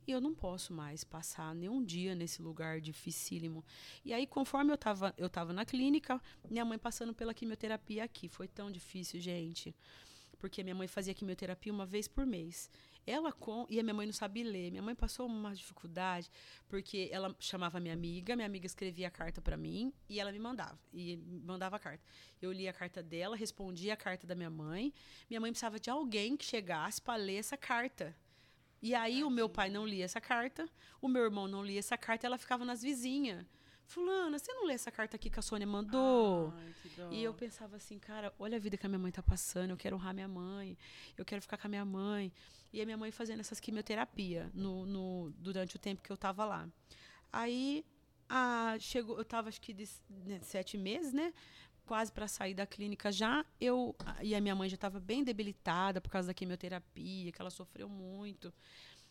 E 0.07 0.11
eu 0.11 0.21
não 0.21 0.35
posso 0.35 0.75
mais 0.75 1.05
passar 1.05 1.55
nenhum 1.55 1.83
dia 1.83 2.15
nesse 2.15 2.43
lugar 2.43 2.81
dificílimo. 2.81 3.65
E 4.05 4.13
aí, 4.13 4.27
conforme 4.27 4.71
eu 4.71 4.75
estava 4.75 5.15
eu 5.17 5.31
tava 5.31 5.53
na 5.55 5.65
clínica, 5.65 6.21
minha 6.51 6.65
mãe 6.65 6.79
passando 6.79 7.15
pela 7.15 7.33
quimioterapia 7.33 8.05
aqui. 8.05 8.29
Foi 8.29 8.47
tão 8.47 8.71
difícil, 8.71 9.21
gente. 9.21 9.75
Porque 10.39 10.63
minha 10.63 10.75
mãe 10.75 10.89
fazia 10.89 11.15
quimioterapia 11.15 11.73
uma 11.73 11.87
vez 11.87 12.07
por 12.07 12.27
mês. 12.27 12.69
Ela 13.07 13.33
com. 13.33 13.67
E 13.69 13.81
a 13.81 13.83
minha 13.83 13.95
mãe 13.95 14.07
não 14.07 14.13
sabe 14.13 14.43
ler. 14.43 14.71
Minha 14.71 14.83
mãe 14.83 14.95
passou 14.95 15.27
uma 15.27 15.55
dificuldade, 15.55 16.31
porque 16.69 17.09
ela 17.13 17.35
chamava 17.39 17.81
minha 17.81 17.95
amiga, 17.95 18.37
minha 18.37 18.47
amiga 18.47 18.67
escrevia 18.67 19.09
a 19.09 19.11
carta 19.11 19.41
para 19.41 19.57
mim 19.57 19.93
e 20.09 20.21
ela 20.21 20.31
me 20.31 20.39
mandava. 20.39 20.79
E 20.93 21.17
mandava 21.17 21.77
a 21.77 21.79
carta. 21.79 22.05
Eu 22.41 22.53
lia 22.53 22.71
a 22.71 22.73
carta 22.73 23.03
dela, 23.03 23.37
respondia 23.37 23.95
a 23.95 23.97
carta 23.97 24.27
da 24.27 24.35
minha 24.35 24.51
mãe. 24.51 24.93
Minha 25.29 25.41
mãe 25.41 25.51
precisava 25.51 25.81
de 25.81 25.91
alguém 25.91 26.37
que 26.37 26.45
chegasse 26.45 27.01
para 27.03 27.17
ler 27.17 27.37
essa 27.37 27.57
carta. 27.57 28.15
E 28.81 28.95
aí 28.95 29.23
o 29.23 29.31
meu 29.31 29.49
pai 29.49 29.71
não 29.71 29.87
lia 29.87 30.05
essa 30.05 30.21
carta, 30.21 30.69
o 31.01 31.07
meu 31.07 31.23
irmão 31.23 31.47
não 31.47 31.65
lia 31.65 31.79
essa 31.79 31.97
carta, 31.97 32.27
ela 32.27 32.37
ficava 32.37 32.65
nas 32.65 32.83
vizinhas. 32.83 33.47
Fulana, 33.93 34.39
você 34.39 34.51
não 34.55 34.65
lê 34.65 34.73
essa 34.73 34.91
carta 34.91 35.17
aqui 35.17 35.29
que 35.29 35.39
a 35.39 35.43
Sônia 35.43 35.67
mandou? 35.67 36.51
Ai. 36.57 36.75
E 37.11 37.23
eu 37.23 37.35
pensava 37.35 37.77
assim, 37.77 37.99
cara, 37.99 38.33
olha 38.39 38.57
a 38.57 38.61
vida 38.61 38.77
que 38.77 38.87
a 38.87 38.89
minha 38.89 38.99
mãe 38.99 39.13
tá 39.13 39.23
passando, 39.23 39.71
eu 39.71 39.77
quero 39.77 39.97
honrar 39.97 40.15
minha 40.15 40.29
mãe, 40.29 40.79
eu 41.17 41.25
quero 41.27 41.43
ficar 41.43 41.59
com 41.59 41.67
a 41.67 41.71
minha 41.71 41.85
mãe. 41.85 42.33
E 42.73 42.81
a 42.81 42.87
minha 42.87 42.97
mãe 42.97 43.11
fazendo 43.11 43.41
essas 43.41 43.61
quimioterapia 43.61 44.51
no, 44.55 44.87
no, 44.87 45.31
durante 45.37 45.77
o 45.77 45.79
tempo 45.79 46.01
que 46.01 46.11
eu 46.11 46.17
tava 46.17 46.43
lá. 46.47 46.67
Aí 47.31 47.85
a, 48.31 48.77
chegou, 48.81 49.19
eu 49.19 49.27
tava 49.27 49.51
acho 49.51 49.61
que 49.61 49.75
de, 49.75 49.87
né, 50.09 50.41
sete 50.41 50.79
meses, 50.79 51.13
né? 51.13 51.35
Quase 51.85 52.11
para 52.11 52.27
sair 52.27 52.55
da 52.55 52.65
clínica 52.65 53.13
já. 53.13 53.45
Eu 53.61 53.95
e 54.23 54.35
a 54.35 54.41
minha 54.41 54.55
mãe 54.55 54.71
já 54.71 54.77
estava 54.77 54.99
bem 54.99 55.23
debilitada 55.23 56.01
por 56.01 56.11
causa 56.11 56.29
da 56.29 56.35
quimioterapia, 56.35 57.31
que 57.31 57.43
ela 57.43 57.51
sofreu 57.51 57.91
muito. 57.91 58.55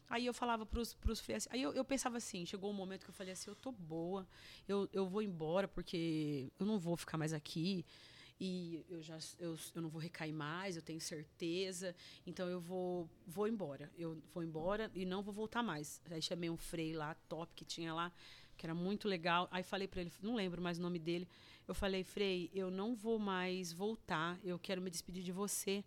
Aí 0.10 0.26
eu 0.26 0.34
falava 0.34 0.66
pros, 0.66 0.93
pros 0.93 1.20
freios, 1.20 1.47
aí 1.52 1.62
eu, 1.62 1.74
eu 1.74 1.86
pensava 1.86 2.18
assim, 2.18 2.45
chegou 2.45 2.70
um 2.70 2.74
momento 2.74 3.06
que 3.06 3.10
eu 3.10 3.14
falei 3.14 3.34
assim, 3.34 3.49
eu 3.49 3.56
tô 3.56 3.72
boa, 3.72 4.28
eu, 4.68 4.89
eu 4.91 5.08
vou 5.08 5.22
embora 5.22 5.68
porque 5.68 6.52
eu 6.60 6.66
não 6.66 6.78
vou 6.78 6.97
ficar 6.97 7.18
mais 7.18 7.32
aqui 7.32 7.86
e 8.43 8.84
eu 8.89 9.04
já 9.04 9.20
eu, 9.38 9.56
eu 9.76 9.82
não 9.84 9.89
vou 9.89 10.02
recair 10.02 10.34
mais, 10.34 10.76
eu 10.76 10.82
tenho 10.82 10.99
certeza, 10.99 11.95
então 12.26 12.49
eu 12.49 12.60
vou 12.60 13.08
vou 13.28 13.47
embora, 13.47 13.91
eu 13.95 14.20
vou 14.34 14.43
embora 14.43 14.91
e 14.95 15.06
não 15.06 15.22
vou 15.22 15.32
voltar 15.32 15.62
mais. 15.62 16.02
Aí 16.10 16.22
chamei 16.22 16.49
um 16.49 16.58
frei 16.58 16.93
lá, 16.93 17.14
top 17.30 17.54
que 17.56 17.64
tinha 17.64 17.93
lá, 17.93 18.12
que 18.58 18.66
era 18.66 18.74
muito 18.74 19.08
legal. 19.08 19.47
Aí 19.52 19.62
falei 19.62 19.88
para 19.88 20.02
ele, 20.02 20.12
não 20.24 20.34
lembro 20.34 20.60
mais 20.60 20.80
o 20.80 20.82
nome 20.82 20.97
dele. 20.97 21.28
Eu 21.68 21.76
falei, 21.76 22.04
Frei, 22.04 22.49
eu 22.52 22.72
não 22.72 22.95
vou 22.95 23.20
mais 23.20 23.72
voltar, 23.72 24.39
eu 24.43 24.58
quero 24.58 24.82
me 24.82 24.89
despedir 24.89 25.24
de 25.24 25.32
você, 25.32 25.86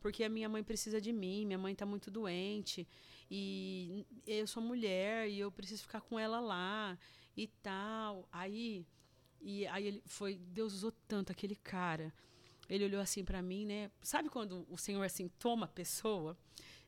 porque 0.00 0.22
a 0.22 0.28
minha 0.28 0.48
mãe 0.48 0.62
precisa 0.62 1.00
de 1.00 1.12
mim, 1.12 1.44
minha 1.44 1.58
mãe 1.58 1.72
está 1.72 1.84
muito 1.84 2.10
doente 2.12 2.86
e 3.30 4.06
eu 4.26 4.46
sou 4.46 4.62
mulher 4.62 5.28
e 5.28 5.38
eu 5.38 5.50
preciso 5.52 5.82
ficar 5.82 6.00
com 6.00 6.18
ela 6.18 6.40
lá 6.40 6.98
e 7.36 7.46
tal. 7.46 8.28
Aí 8.32 8.86
e 9.40 9.66
aí 9.68 9.86
ele 9.86 10.02
foi, 10.06 10.34
Deus 10.36 10.72
usou 10.74 10.92
tanto 11.06 11.30
aquele 11.30 11.54
cara. 11.56 12.12
Ele 12.68 12.84
olhou 12.84 13.00
assim 13.00 13.24
para 13.24 13.40
mim, 13.40 13.64
né? 13.64 13.90
Sabe 14.02 14.28
quando 14.28 14.66
o 14.68 14.76
Senhor 14.76 15.02
assim 15.04 15.28
toma 15.38 15.64
a 15.64 15.68
pessoa? 15.68 16.36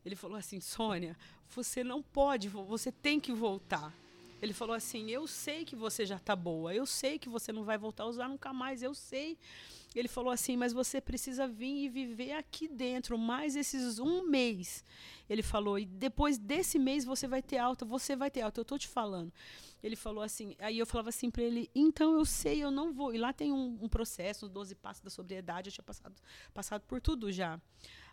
Ele 0.04 0.16
falou 0.16 0.36
assim: 0.36 0.60
"Sônia, 0.60 1.16
você 1.48 1.82
não 1.84 2.02
pode, 2.02 2.48
vo- 2.48 2.64
você 2.64 2.90
tem 2.92 3.20
que 3.20 3.32
voltar. 3.32 3.94
Ele 4.42 4.52
falou 4.52 4.74
assim: 4.74 5.10
Eu 5.10 5.26
sei 5.26 5.64
que 5.64 5.76
você 5.76 6.04
já 6.06 6.18
tá 6.18 6.34
boa, 6.34 6.74
eu 6.74 6.86
sei 6.86 7.18
que 7.18 7.28
você 7.28 7.52
não 7.52 7.64
vai 7.64 7.78
voltar 7.78 8.04
a 8.04 8.06
usar 8.06 8.28
nunca 8.28 8.52
mais, 8.52 8.82
eu 8.82 8.94
sei. 8.94 9.38
Ele 9.94 10.08
falou 10.08 10.30
assim: 10.30 10.56
Mas 10.56 10.72
você 10.72 11.00
precisa 11.00 11.48
vir 11.48 11.84
e 11.84 11.88
viver 11.88 12.32
aqui 12.32 12.68
dentro 12.68 13.18
mais 13.18 13.56
esses 13.56 13.98
um 13.98 14.24
mês. 14.24 14.84
Ele 15.28 15.42
falou: 15.42 15.78
E 15.78 15.84
depois 15.84 16.38
desse 16.38 16.78
mês 16.78 17.04
você 17.04 17.26
vai 17.26 17.42
ter 17.42 17.58
alta, 17.58 17.84
você 17.84 18.14
vai 18.14 18.30
ter 18.30 18.42
alta, 18.42 18.60
eu 18.60 18.64
tô 18.64 18.78
te 18.78 18.88
falando. 18.88 19.32
Ele 19.82 19.96
falou 19.96 20.22
assim, 20.22 20.54
aí 20.58 20.78
eu 20.78 20.86
falava 20.86 21.08
assim 21.08 21.30
para 21.30 21.42
ele, 21.42 21.70
então 21.74 22.14
eu 22.14 22.24
sei, 22.24 22.62
eu 22.62 22.70
não 22.70 22.92
vou. 22.92 23.14
E 23.14 23.18
lá 23.18 23.32
tem 23.32 23.50
um, 23.50 23.78
um 23.80 23.88
processo, 23.88 24.46
os 24.46 24.52
12 24.52 24.74
passos 24.74 25.02
da 25.02 25.10
sobriedade, 25.10 25.68
eu 25.68 25.72
tinha 25.72 25.84
passado, 25.84 26.14
passado 26.52 26.82
por 26.82 27.00
tudo 27.00 27.32
já. 27.32 27.58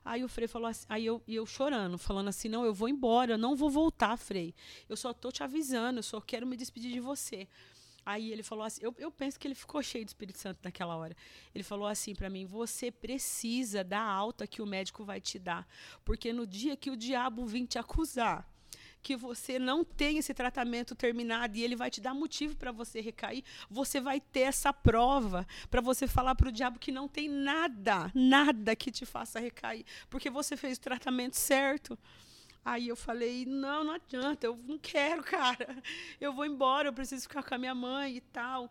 Aí 0.05 0.23
o 0.23 0.29
Frei 0.29 0.47
falou 0.47 0.69
assim, 0.69 0.85
aí 0.87 1.05
eu, 1.05 1.21
eu 1.27 1.45
chorando, 1.45 1.97
falando 1.97 2.29
assim, 2.29 2.47
não, 2.47 2.63
eu 2.63 2.73
vou 2.73 2.87
embora, 2.87 3.33
eu 3.33 3.37
não 3.37 3.55
vou 3.55 3.69
voltar, 3.69 4.15
Frei. 4.15 4.55
Eu 4.87 4.95
só 4.95 5.13
tô 5.13 5.29
te 5.29 5.43
avisando, 5.43 5.99
eu 5.99 6.03
só 6.03 6.21
quero 6.21 6.47
me 6.47 6.55
despedir 6.55 6.93
de 6.93 7.01
você. 7.01 7.49
Aí 8.07 8.31
ele 8.31 8.41
falou 8.41 8.63
assim, 8.63 8.79
eu, 8.81 8.95
eu 8.97 9.11
penso 9.11 9.37
que 9.37 9.45
ele 9.45 9.53
ficou 9.53 9.83
cheio 9.83 10.05
do 10.05 10.07
Espírito 10.07 10.39
Santo 10.39 10.59
naquela 10.63 10.95
hora. 10.95 11.13
Ele 11.53 11.61
falou 11.61 11.85
assim 11.85 12.15
para 12.15 12.29
mim, 12.29 12.45
você 12.45 12.89
precisa 12.89 13.83
da 13.83 13.99
alta 13.99 14.47
que 14.47 14.61
o 14.61 14.65
médico 14.65 15.03
vai 15.03 15.19
te 15.19 15.37
dar, 15.37 15.67
porque 16.05 16.31
no 16.31 16.47
dia 16.47 16.77
que 16.77 16.89
o 16.89 16.95
diabo 16.95 17.45
vir 17.45 17.67
te 17.67 17.77
acusar, 17.77 18.49
que 19.03 19.13
você 19.13 19.59
não 19.59 19.83
tem 19.83 20.19
esse 20.19 20.33
tratamento 20.33 20.95
terminado 20.95 21.57
e 21.57 21.63
ele 21.63 21.75
vai 21.75 21.91
te 21.91 21.99
dar 21.99 22.13
motivo 22.13 22.55
para 22.55 22.71
você 22.71 23.01
recair, 23.01 23.43
você 23.69 23.99
vai 23.99 24.21
ter 24.21 24.41
essa 24.41 24.71
prova 24.71 25.45
para 25.69 25.81
você 25.81 26.07
falar 26.07 26.33
para 26.33 26.47
o 26.47 26.51
diabo 26.51 26.79
que 26.79 26.93
não 26.93 27.09
tem 27.09 27.27
nada, 27.27 28.09
nada 28.15 28.73
que 28.73 28.89
te 28.89 29.05
faça 29.05 29.37
recair, 29.37 29.85
porque 30.09 30.29
você 30.29 30.55
fez 30.55 30.77
o 30.77 30.81
tratamento 30.81 31.35
certo. 31.35 31.99
Aí 32.67 32.89
eu 32.89 32.97
falei: 32.97 33.45
não, 33.45 33.85
não 33.85 33.93
adianta, 33.93 34.45
eu 34.45 34.57
não 34.67 34.77
quero, 34.77 35.23
cara. 35.23 35.81
Eu 36.19 36.33
vou 36.33 36.45
embora, 36.45 36.89
eu 36.89 36.93
preciso 36.93 37.21
ficar 37.21 37.41
com 37.41 37.55
a 37.55 37.57
minha 37.57 37.73
mãe 37.73 38.17
e 38.17 38.19
tal. 38.19 38.69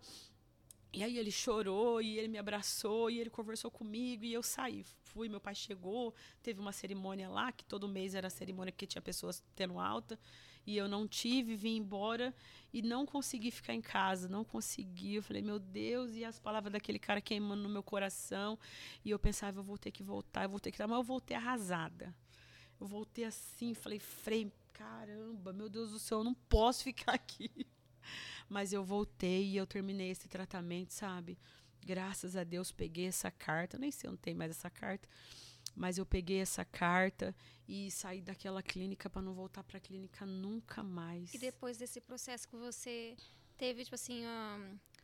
E 0.92 1.02
aí 1.02 1.16
ele 1.16 1.30
chorou 1.30 2.02
e 2.02 2.18
ele 2.18 2.28
me 2.28 2.36
abraçou 2.36 3.08
e 3.10 3.18
ele 3.18 3.30
conversou 3.30 3.70
comigo 3.70 4.22
e 4.22 4.34
eu 4.34 4.42
saí. 4.42 4.84
Fui, 5.02 5.30
meu 5.30 5.40
pai 5.40 5.54
chegou, 5.54 6.14
teve 6.42 6.60
uma 6.60 6.72
cerimônia 6.72 7.30
lá, 7.30 7.50
que 7.50 7.64
todo 7.64 7.88
mês 7.88 8.14
era 8.14 8.28
cerimônia 8.28 8.70
que 8.70 8.86
tinha 8.86 9.00
pessoas 9.00 9.42
tendo 9.54 9.78
alta, 9.78 10.18
e 10.66 10.76
eu 10.76 10.86
não 10.86 11.08
tive, 11.08 11.56
vim 11.56 11.76
embora 11.76 12.34
e 12.74 12.82
não 12.82 13.06
consegui 13.06 13.50
ficar 13.50 13.72
em 13.72 13.80
casa, 13.80 14.28
não 14.28 14.44
consegui. 14.44 15.14
Eu 15.14 15.22
falei, 15.22 15.40
meu 15.40 15.58
Deus, 15.58 16.14
e 16.14 16.22
as 16.22 16.38
palavras 16.38 16.70
daquele 16.70 16.98
cara 16.98 17.22
queimando 17.22 17.62
no 17.62 17.68
meu 17.70 17.82
coração, 17.82 18.58
e 19.02 19.10
eu 19.10 19.18
pensava, 19.18 19.60
eu 19.60 19.64
vou 19.64 19.78
ter 19.78 19.90
que 19.90 20.02
voltar, 20.02 20.42
eu 20.42 20.50
vou 20.50 20.60
ter 20.60 20.70
que 20.70 20.78
mas 20.86 20.98
eu 20.98 21.02
voltei 21.02 21.34
arrasada. 21.34 22.14
Eu 22.80 22.86
voltei 22.86 23.24
assim, 23.24 23.74
falei, 23.74 23.98
Frei, 23.98 24.52
caramba, 24.72 25.52
meu 25.52 25.68
Deus 25.68 25.90
do 25.90 25.98
céu, 25.98 26.18
eu 26.18 26.24
não 26.24 26.34
posso 26.34 26.84
ficar 26.84 27.12
aqui. 27.12 27.50
Mas 28.48 28.72
eu 28.72 28.84
voltei 28.84 29.46
e 29.46 29.56
eu 29.56 29.66
terminei 29.66 30.10
esse 30.10 30.28
tratamento, 30.28 30.92
sabe? 30.92 31.38
Graças 31.84 32.36
a 32.36 32.44
Deus 32.44 32.70
peguei 32.70 33.06
essa 33.06 33.30
carta, 33.30 33.78
nem 33.78 33.90
sei 33.90 34.10
onde 34.10 34.18
tem 34.18 34.34
mais 34.34 34.50
essa 34.50 34.68
carta, 34.68 35.08
mas 35.74 35.98
eu 35.98 36.06
peguei 36.06 36.40
essa 36.40 36.64
carta 36.64 37.34
e 37.68 37.90
saí 37.92 38.20
daquela 38.20 38.62
clínica 38.62 39.08
para 39.08 39.22
não 39.22 39.32
voltar 39.34 39.62
para 39.62 39.78
a 39.78 39.80
clínica 39.80 40.26
nunca 40.26 40.82
mais. 40.82 41.32
E 41.32 41.38
depois 41.38 41.76
desse 41.76 42.00
processo 42.00 42.48
que 42.48 42.56
você 42.56 43.16
teve, 43.56 43.84
tipo 43.84 43.94
assim, 43.94 44.24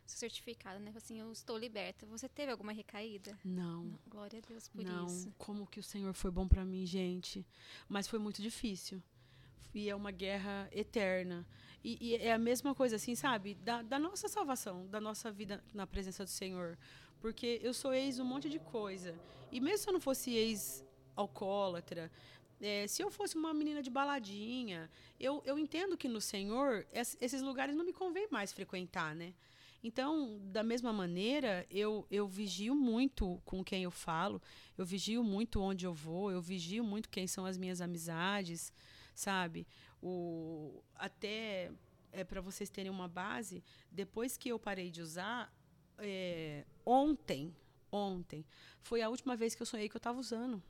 certificado, 0.07 0.79
né? 0.81 0.93
Assim, 0.97 1.19
eu 1.19 1.31
estou 1.33 1.57
liberta. 1.59 2.07
Você 2.07 2.29
teve 2.29 2.53
alguma 2.53 2.73
recaída? 2.73 3.39
Não. 3.45 3.85
não 3.85 3.99
glória 4.09 4.39
a 4.39 4.49
Deus 4.49 4.69
por 4.69 4.85
não. 4.85 5.07
isso. 5.07 5.33
Como 5.39 5.67
que 5.67 5.81
o 5.81 5.83
Senhor 5.83 6.13
foi 6.15 6.31
bom 6.31 6.47
para 6.47 6.65
mim, 6.65 6.85
gente. 6.87 7.45
Mas 7.89 8.07
foi 8.07 8.19
muito 8.19 8.43
difícil. 8.43 9.03
E 9.75 9.89
é 9.89 9.95
uma 9.95 10.11
guerra 10.11 10.69
eterna. 10.73 11.47
E, 11.83 11.99
e, 12.01 12.17
é 12.17 12.33
a 12.33 12.39
mesma 12.39 12.75
coisa, 12.75 12.97
assim, 12.97 13.15
sabe? 13.15 13.55
Da, 13.55 13.83
da, 13.83 13.99
nossa 13.99 14.29
salvação, 14.29 14.87
da 14.87 15.01
nossa 15.01 15.31
vida 15.33 15.63
na 15.73 15.87
presença 15.87 16.25
do 16.25 16.31
Senhor. 16.31 16.79
Porque 17.21 17.61
eu 17.63 17.73
sou 17.73 17.93
ex 17.95 18.19
um 18.19 18.25
monte 18.25 18.49
de 18.49 18.59
coisa. 18.59 19.19
E 19.51 19.61
mesmo 19.61 19.79
se 19.79 19.89
eu 19.89 19.93
não 19.93 20.01
fosse 20.01 20.33
ex-alcoólatra, 20.33 22.11
é, 22.61 22.87
se 22.87 23.03
eu 23.03 23.11
fosse 23.11 23.37
uma 23.37 23.53
menina 23.53 23.83
de 23.83 23.91
baladinha, 23.91 24.89
eu, 25.19 25.43
eu 25.45 25.59
entendo 25.59 25.97
que 25.97 26.09
no 26.09 26.21
Senhor 26.21 26.87
esses 26.93 27.43
lugares 27.43 27.75
não 27.75 27.85
me 27.85 27.93
convém 27.93 28.29
mais 28.31 28.53
frequentar, 28.53 29.17
né? 29.17 29.35
Então, 29.83 30.41
da 30.45 30.63
mesma 30.63 30.93
maneira, 30.93 31.67
eu, 31.69 32.07
eu 32.09 32.29
vigio 32.29 32.75
muito 32.75 33.43
com 33.45 33.65
quem 33.65 33.83
eu 33.83 33.91
falo, 33.91 34.41
eu 34.79 34.87
vigio 34.87 35.25
muito 35.25 35.61
onde 35.61 35.85
eu 35.85 35.93
vou, 35.93 36.31
eu 36.31 36.41
vigio 36.41 36.85
muito 36.85 37.09
quem 37.09 37.27
são 37.27 37.45
as 37.45 37.59
minhas 37.59 37.81
amizades, 37.81 38.73
sabe? 39.13 39.67
O, 40.01 40.83
até 40.95 41.73
é, 42.13 42.23
para 42.23 42.41
vocês 42.41 42.71
terem 42.71 42.93
uma 42.93 43.09
base, 43.09 43.65
depois 43.91 44.37
que 44.37 44.51
eu 44.51 44.59
parei 44.59 44.89
de 44.89 45.03
usar, 45.03 45.53
é, 45.99 46.65
ontem, 46.87 47.53
ontem, 47.91 48.47
foi 48.81 49.03
a 49.03 49.09
última 49.09 49.35
vez 49.35 49.55
que 49.55 49.63
eu 49.63 49.67
sonhei 49.67 49.89
que 49.89 49.97
eu 49.97 50.01
estava 50.01 50.21
usando. 50.21 50.63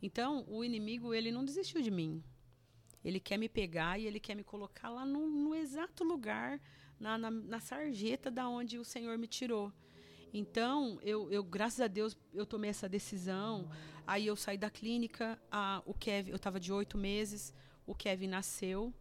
Então, 0.00 0.44
o 0.48 0.62
inimigo, 0.62 1.14
ele 1.14 1.32
não 1.32 1.44
desistiu 1.44 1.80
de 1.80 1.90
mim. 1.90 2.22
Ele 3.04 3.18
quer 3.18 3.38
me 3.38 3.48
pegar 3.48 3.98
e 3.98 4.06
ele 4.06 4.20
quer 4.20 4.34
me 4.34 4.44
colocar 4.44 4.88
lá 4.88 5.04
no, 5.04 5.26
no 5.28 5.54
exato 5.54 6.04
lugar, 6.04 6.60
na, 6.98 7.18
na, 7.18 7.30
na, 7.30 7.60
sarjeta 7.60 8.30
da 8.30 8.48
onde 8.48 8.78
o 8.78 8.84
Senhor 8.84 9.16
me 9.18 9.26
tirou. 9.26 9.72
Então, 10.32 10.98
eu, 11.02 11.30
eu, 11.30 11.44
graças 11.44 11.80
a 11.80 11.86
Deus, 11.86 12.16
eu 12.32 12.44
tomei 12.44 12.70
essa 12.70 12.88
decisão. 12.88 13.68
Aí 14.06 14.26
eu 14.26 14.36
saí 14.36 14.58
da 14.58 14.68
clínica, 14.68 15.38
a, 15.50 15.82
o 15.86 15.94
Kevin, 15.94 16.30
eu 16.30 16.36
estava 16.36 16.58
de 16.58 16.72
oito 16.72 16.98
meses, 16.98 17.54
o 17.86 17.94
Kevin 17.94 18.28
nasceu. 18.28 18.92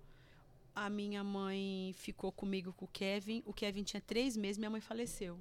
A 0.75 0.89
minha 0.89 1.23
mãe 1.23 1.93
ficou 1.95 2.31
comigo 2.31 2.73
com 2.73 2.85
o 2.85 2.87
Kevin. 2.87 3.43
O 3.45 3.53
Kevin 3.53 3.83
tinha 3.83 4.01
três 4.01 4.35
meses, 4.35 4.57
minha 4.57 4.69
mãe 4.69 4.81
faleceu. 4.81 5.39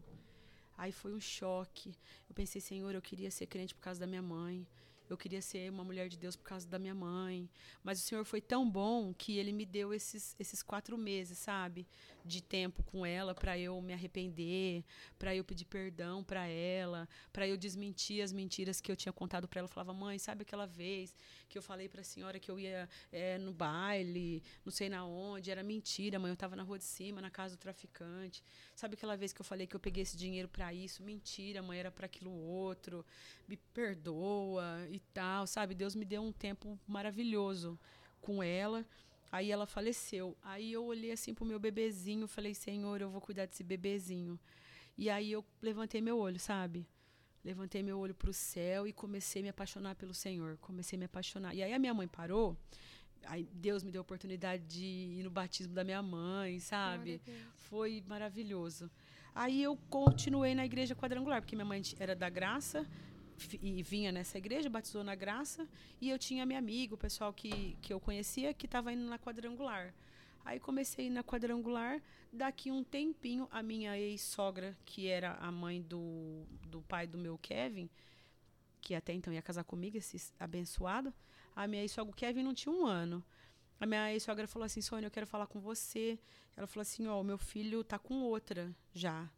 Aí 0.77 0.93
foi 0.93 1.13
um 1.15 1.21
choque. 1.21 1.95
Eu 2.29 2.35
pensei, 2.35 2.61
Senhor, 2.61 2.95
eu 2.95 3.01
queria 3.01 3.31
ser 3.31 3.47
crente 3.47 3.75
por 3.75 3.81
causa 3.81 4.01
da 4.01 4.07
minha 4.07 4.23
mãe 4.23 4.67
eu 5.13 5.17
queria 5.17 5.43
ser 5.43 5.71
uma 5.71 5.85
mulher 5.85 6.09
de 6.09 6.17
Deus 6.17 6.35
por 6.37 6.45
causa 6.45 6.67
da 6.67 6.79
minha 6.79 6.95
mãe. 6.95 7.49
Mas 7.85 7.99
o 7.99 8.03
Senhor 8.03 8.25
foi 8.25 8.41
tão 8.41 8.69
bom 8.69 9.13
que 9.13 9.39
ele 9.39 9.53
me 9.53 9.67
deu 9.67 9.93
esses, 9.93 10.35
esses 10.39 10.63
quatro 10.63 10.97
meses, 10.97 11.39
sabe? 11.39 11.87
De 12.25 12.43
tempo 12.43 12.83
com 12.85 13.05
ela 13.05 13.35
para 13.35 13.59
eu 13.59 13.81
me 13.83 13.93
arrepender, 13.93 14.85
para 15.19 15.35
eu 15.35 15.45
pedir 15.45 15.65
perdão 15.67 16.23
para 16.25 16.47
ela, 16.47 17.09
para 17.33 17.47
eu 17.47 17.57
desmentir 17.57 18.23
as 18.23 18.33
mentiras 18.33 18.81
que 18.81 18.91
eu 18.91 18.97
tinha 18.97 19.13
contado 19.13 19.47
para 19.47 19.61
ela. 19.61 19.67
Eu 19.67 19.73
falava, 19.73 19.93
mãe, 19.93 20.19
sabe 20.19 20.43
aquela 20.43 20.67
vez 20.67 21.15
que 21.49 21.59
eu 21.59 21.63
falei 21.63 21.89
para 21.89 22.01
a 22.01 22.05
senhora 22.05 22.41
que 22.41 22.51
eu 22.51 22.59
ia 22.59 22.89
é, 23.13 23.37
no 23.39 23.53
baile, 23.53 24.43
não 24.65 24.73
sei 24.73 24.89
na 24.89 25.05
onde, 25.05 25.51
era 25.51 25.63
mentira, 25.63 26.19
mãe, 26.19 26.31
eu 26.31 26.35
estava 26.35 26.57
na 26.57 26.63
rua 26.63 26.79
de 26.79 26.85
cima, 26.85 27.21
na 27.21 27.31
casa 27.31 27.57
do 27.57 27.59
traficante. 27.61 28.43
Sabe 28.75 28.95
aquela 28.95 29.17
vez 29.17 29.33
que 29.33 29.41
eu 29.41 29.45
falei 29.45 29.67
que 29.67 29.77
eu 29.77 29.81
peguei 29.81 30.03
esse 30.03 30.17
dinheiro 30.17 30.49
para 30.49 30.73
isso? 30.73 31.03
Mentira, 31.03 31.63
mãe, 31.63 31.79
era 31.79 31.91
para 31.91 32.07
aquilo 32.07 32.31
outro. 32.31 33.05
Me 33.47 33.57
perdoa 33.57 34.87
e 34.91 34.99
tal, 35.13 35.47
sabe? 35.47 35.75
Deus 35.75 35.95
me 35.95 36.05
deu 36.05 36.23
um 36.23 36.33
tempo 36.33 36.79
maravilhoso 36.87 37.79
com 38.21 38.43
ela. 38.43 38.85
Aí 39.31 39.51
ela 39.51 39.67
faleceu. 39.67 40.37
Aí 40.43 40.73
eu 40.73 40.85
olhei 40.85 41.13
assim 41.13 41.35
pro 41.35 41.45
meu 41.45 41.59
bebezinho, 41.59 42.27
falei: 42.27 42.55
"Senhor, 42.55 43.01
eu 43.01 43.11
vou 43.11 43.21
cuidar 43.21 43.47
desse 43.47 43.65
bebezinho". 43.65 44.39
E 44.97 45.09
aí 45.09 45.33
eu 45.33 45.45
levantei 45.61 46.01
meu 46.01 46.19
olho, 46.19 46.39
sabe? 46.39 46.87
Levantei 47.45 47.83
meu 47.83 47.99
olho 47.99 48.15
para 48.15 48.31
o 48.31 48.33
céu 48.33 48.87
e 48.87 48.93
comecei 48.93 49.41
a 49.41 49.45
me 49.45 49.49
apaixonar 49.49 49.95
pelo 49.97 50.15
Senhor. 50.15 50.57
Comecei 50.59 50.97
a 50.97 51.01
me 51.01 51.07
apaixonar. 51.07 51.55
E 51.55 51.63
aí 51.63 51.73
a 51.73 51.79
minha 51.79 51.95
mãe 51.95 52.07
parou. 52.07 52.57
Aí 53.25 53.49
Deus 53.53 53.83
me 53.83 53.91
deu 53.91 54.01
a 54.01 54.03
oportunidade 54.03 54.65
de 54.65 54.85
ir 54.85 55.23
no 55.23 55.31
batismo 55.31 55.73
da 55.75 55.83
minha 55.85 56.03
mãe, 56.03 56.59
sabe? 56.61 57.21
Foi 57.55 58.03
maravilhoso. 58.07 58.91
Aí 59.35 59.63
eu 59.63 59.77
continuei 59.89 60.55
na 60.55 60.65
igreja 60.65 60.95
quadrangular, 60.95 61.41
porque 61.41 61.57
minha 61.57 61.65
mãe 61.65 61.81
era 61.99 62.15
da 62.15 62.29
graça, 62.29 62.87
e 63.61 63.83
vinha 63.83 64.13
nessa 64.13 64.39
igreja, 64.39 64.69
batizou 64.69 65.03
na 65.05 65.15
graça, 65.15 65.69
e 66.01 66.11
eu 66.11 66.19
tinha 66.19 66.47
minha 66.47 66.59
amiga, 66.59 66.95
o 66.95 66.99
pessoal 66.99 67.33
que, 67.33 67.77
que 67.83 67.93
eu 67.93 68.01
conhecia, 68.01 68.53
que 68.55 68.67
estava 68.67 68.93
indo 68.93 69.05
na 69.05 69.19
quadrangular. 69.19 69.95
Aí 70.45 70.59
comecei 70.59 71.09
na 71.09 71.23
quadrangular, 71.23 72.03
daqui 72.33 72.71
um 72.71 72.83
tempinho, 72.83 73.49
a 73.51 73.63
minha 73.63 73.97
ex-sogra, 73.97 74.77
que 74.85 75.07
era 75.07 75.35
a 75.35 75.53
mãe 75.53 75.81
do, 75.81 76.45
do 76.67 76.83
pai 76.83 77.07
do 77.07 77.17
meu 77.17 77.39
Kevin, 77.39 77.89
que 78.81 78.95
até 78.95 79.13
então 79.13 79.33
ia 79.33 79.43
casar 79.43 79.65
comigo, 79.65 79.97
esse 79.97 80.33
abençoado, 80.39 81.15
a 81.55 81.67
minha 81.67 81.83
ex-sogra, 81.83 82.11
o 82.11 82.15
Kevin 82.15 82.43
não 82.43 82.55
tinha 82.55 82.75
um 82.75 82.87
ano. 82.87 83.25
A 83.79 83.87
minha 83.87 84.13
ex-sogra 84.13 84.47
falou 84.47 84.65
assim, 84.65 84.81
Sônia, 84.81 85.07
eu 85.07 85.11
quero 85.11 85.27
falar 85.27 85.47
com 85.47 85.61
você. 85.61 86.19
Ela 86.57 86.67
falou 86.67 86.83
assim, 86.83 87.07
ó, 87.07 87.21
oh, 87.21 87.25
meu 87.25 87.37
filho 87.37 87.83
tá 87.83 87.99
com 87.99 88.15
outra 88.23 88.75
já. 88.95 89.29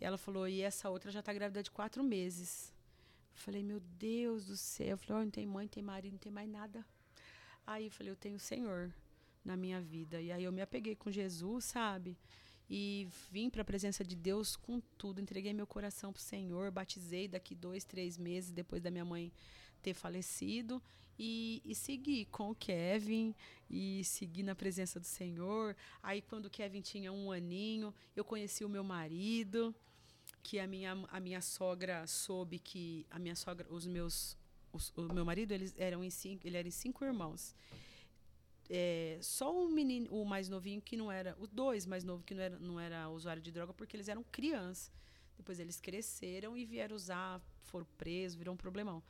Ela 0.00 0.18
falou, 0.18 0.46
e 0.46 0.60
essa 0.60 0.88
outra 0.90 1.10
já 1.10 1.22
tá 1.22 1.32
grávida 1.32 1.62
de 1.62 1.70
quatro 1.70 2.04
meses. 2.04 2.72
Falei, 3.38 3.62
meu 3.62 3.80
Deus 3.80 4.46
do 4.46 4.56
céu. 4.56 4.88
Eu 4.88 4.98
falei, 4.98 5.22
oh, 5.22 5.24
não 5.24 5.30
tem 5.30 5.46
mãe, 5.46 5.64
não 5.64 5.70
tem 5.70 5.82
marido, 5.82 6.12
não 6.12 6.18
tem 6.18 6.32
mais 6.32 6.48
nada. 6.48 6.84
Aí 7.66 7.86
eu 7.86 7.90
falei, 7.90 8.12
eu 8.12 8.16
tenho 8.16 8.36
o 8.36 8.40
Senhor 8.40 8.92
na 9.44 9.56
minha 9.56 9.80
vida. 9.80 10.20
E 10.20 10.30
aí 10.32 10.44
eu 10.44 10.52
me 10.52 10.60
apeguei 10.60 10.94
com 10.96 11.10
Jesus, 11.10 11.64
sabe? 11.66 12.16
E 12.68 13.08
vim 13.30 13.48
para 13.48 13.62
a 13.62 13.64
presença 13.64 14.04
de 14.04 14.14
Deus 14.14 14.56
com 14.56 14.80
tudo. 14.98 15.20
Entreguei 15.20 15.52
meu 15.54 15.66
coração 15.66 16.12
para 16.12 16.20
o 16.20 16.22
Senhor. 16.22 16.70
Batizei 16.70 17.26
daqui 17.26 17.54
dois, 17.54 17.84
três 17.84 18.18
meses 18.18 18.50
depois 18.50 18.82
da 18.82 18.90
minha 18.90 19.04
mãe 19.04 19.32
ter 19.82 19.94
falecido. 19.94 20.82
e, 21.18 21.60
e 21.64 21.74
segui 21.74 22.26
com 22.26 22.50
o 22.50 22.54
Kevin 22.54 23.34
e 23.68 24.04
segui 24.04 24.42
na 24.42 24.54
presença 24.54 25.00
do 25.00 25.06
Senhor. 25.06 25.76
Aí, 26.02 26.22
quando 26.22 26.46
o 26.46 26.50
Kevin 26.50 26.80
tinha 26.80 27.12
um 27.12 27.32
aninho, 27.32 27.92
eu 28.14 28.24
conheci 28.24 28.64
o 28.64 28.68
meu 28.68 28.84
marido, 28.84 29.74
que 30.48 30.58
a 30.58 30.66
minha, 30.66 30.96
a 31.10 31.20
minha 31.20 31.42
sogra 31.42 32.06
soube 32.06 32.58
que 32.58 33.06
a 33.10 33.18
minha 33.18 33.36
sogra, 33.36 33.66
os 33.68 33.86
meus, 33.86 34.34
os, 34.72 34.90
o 34.96 35.12
meu 35.12 35.22
marido, 35.22 35.52
eles 35.52 35.74
eram 35.76 36.02
em 36.02 36.08
cinco, 36.08 36.46
ele 36.46 36.56
era 36.56 36.66
em 36.66 36.70
cinco 36.70 37.04
irmãos. 37.04 37.54
É, 38.70 39.18
só 39.20 39.54
o 39.54 39.68
menino, 39.68 40.08
o 40.10 40.24
mais 40.24 40.48
novinho 40.48 40.80
que 40.80 40.96
não 40.96 41.12
era, 41.12 41.36
os 41.38 41.50
dois 41.50 41.84
mais 41.84 42.02
novos 42.02 42.24
que 42.24 42.34
não 42.34 42.42
era, 42.42 42.58
não 42.58 42.80
era 42.80 43.10
usuário 43.10 43.42
de 43.42 43.52
droga 43.52 43.74
porque 43.74 43.94
eles 43.94 44.08
eram 44.08 44.24
crianças. 44.32 44.90
Depois 45.36 45.60
eles 45.60 45.78
cresceram 45.82 46.56
e 46.56 46.64
vieram 46.64 46.96
usar, 46.96 47.42
foram 47.64 47.86
presos, 47.98 48.34
virou 48.34 48.54
um 48.54 48.56
problemão. 48.56 49.02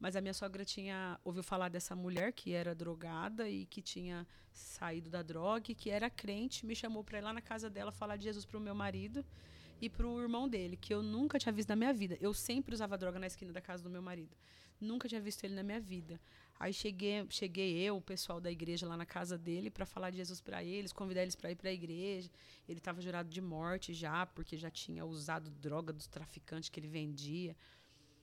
Mas 0.00 0.16
a 0.16 0.22
minha 0.22 0.32
sogra 0.32 0.64
tinha 0.64 1.20
ouviu 1.22 1.42
falar 1.42 1.68
dessa 1.68 1.94
mulher 1.94 2.32
que 2.32 2.54
era 2.54 2.74
drogada 2.74 3.50
e 3.50 3.66
que 3.66 3.82
tinha 3.82 4.26
saído 4.50 5.10
da 5.10 5.22
droga 5.22 5.72
e 5.72 5.74
que 5.74 5.90
era 5.90 6.08
crente, 6.08 6.64
me 6.64 6.74
chamou 6.74 7.04
para 7.04 7.18
ir 7.18 7.22
lá 7.22 7.34
na 7.34 7.42
casa 7.42 7.68
dela 7.68 7.92
falar 7.92 8.16
de 8.16 8.24
Jesus 8.24 8.46
para 8.46 8.56
o 8.56 8.60
meu 8.62 8.74
marido 8.74 9.22
e 9.80 9.88
para 9.88 10.06
o 10.06 10.20
irmão 10.20 10.48
dele, 10.48 10.76
que 10.76 10.92
eu 10.92 11.02
nunca 11.02 11.38
tinha 11.38 11.52
visto 11.52 11.68
na 11.68 11.76
minha 11.76 11.92
vida. 11.92 12.16
Eu 12.20 12.32
sempre 12.32 12.74
usava 12.74 12.96
droga 12.96 13.18
na 13.18 13.26
esquina 13.26 13.52
da 13.52 13.60
casa 13.60 13.82
do 13.82 13.90
meu 13.90 14.02
marido. 14.02 14.36
Nunca 14.80 15.08
tinha 15.08 15.20
visto 15.20 15.44
ele 15.44 15.54
na 15.54 15.62
minha 15.62 15.80
vida. 15.80 16.20
Aí 16.58 16.72
cheguei, 16.72 17.26
cheguei 17.28 17.76
eu, 17.78 17.96
o 17.96 18.00
pessoal 18.00 18.40
da 18.40 18.50
igreja 18.50 18.86
lá 18.86 18.96
na 18.96 19.04
casa 19.04 19.36
dele 19.36 19.70
para 19.70 19.84
falar 19.84 20.10
de 20.10 20.16
Jesus 20.16 20.40
para 20.40 20.64
eles, 20.64 20.92
convidar 20.92 21.22
eles 21.22 21.34
para 21.34 21.50
ir 21.50 21.56
para 21.56 21.68
a 21.68 21.72
igreja. 21.72 22.30
Ele 22.68 22.78
estava 22.78 23.00
jurado 23.00 23.28
de 23.28 23.40
morte 23.40 23.92
já, 23.92 24.24
porque 24.26 24.56
já 24.56 24.70
tinha 24.70 25.04
usado 25.04 25.50
droga 25.50 25.92
dos 25.92 26.06
traficantes 26.06 26.70
que 26.70 26.80
ele 26.80 26.88
vendia. 26.88 27.54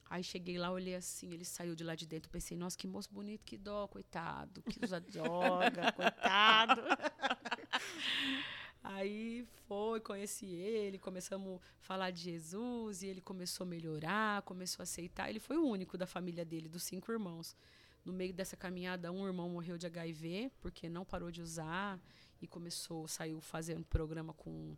Aí 0.10 0.24
cheguei 0.24 0.58
lá, 0.58 0.72
olhei 0.72 0.96
assim, 0.96 1.32
ele 1.34 1.46
saiu 1.46 1.76
de 1.76 1.84
lá 1.84 1.96
de 1.96 2.06
dentro, 2.06 2.30
pensei, 2.30 2.56
nossa, 2.56 2.78
que 2.78 2.88
moço 2.88 3.10
bonito, 3.12 3.44
que 3.44 3.58
dó, 3.58 3.88
coitado, 3.88 4.62
que 4.64 4.84
usa 4.84 5.00
droga, 5.00 5.92
coitado. 5.94 6.82
Aí 8.84 9.48
foi, 9.66 10.02
conheci 10.02 10.46
ele, 10.46 11.00
começamos 11.00 11.58
a 11.58 11.82
falar 11.82 12.12
de 12.12 12.22
Jesus 12.22 13.02
e 13.02 13.08
ele 13.08 13.22
começou 13.22 13.64
a 13.64 13.68
melhorar, 13.68 14.42
começou 14.42 14.82
a 14.82 14.84
aceitar. 14.84 15.30
Ele 15.30 15.40
foi 15.40 15.58
o 15.58 15.66
único 15.66 15.98
da 15.98 16.06
família 16.06 16.44
dele, 16.44 16.68
dos 16.68 16.84
cinco 16.84 17.12
irmãos. 17.12 17.56
No 18.04 18.12
meio 18.12 18.34
dessa 18.34 18.58
caminhada, 18.58 19.10
um 19.10 19.26
irmão 19.26 19.50
morreu 19.50 19.78
de 19.78 19.86
HIV 19.86 20.52
porque 20.60 20.90
não 20.90 21.06
parou 21.06 21.32
de 21.32 21.42
usar 21.42 21.98
e 22.42 22.48
começou, 22.48 23.08
saiu 23.08 23.40
fazendo 23.40 23.86
programa 23.86 24.34
com 24.34 24.76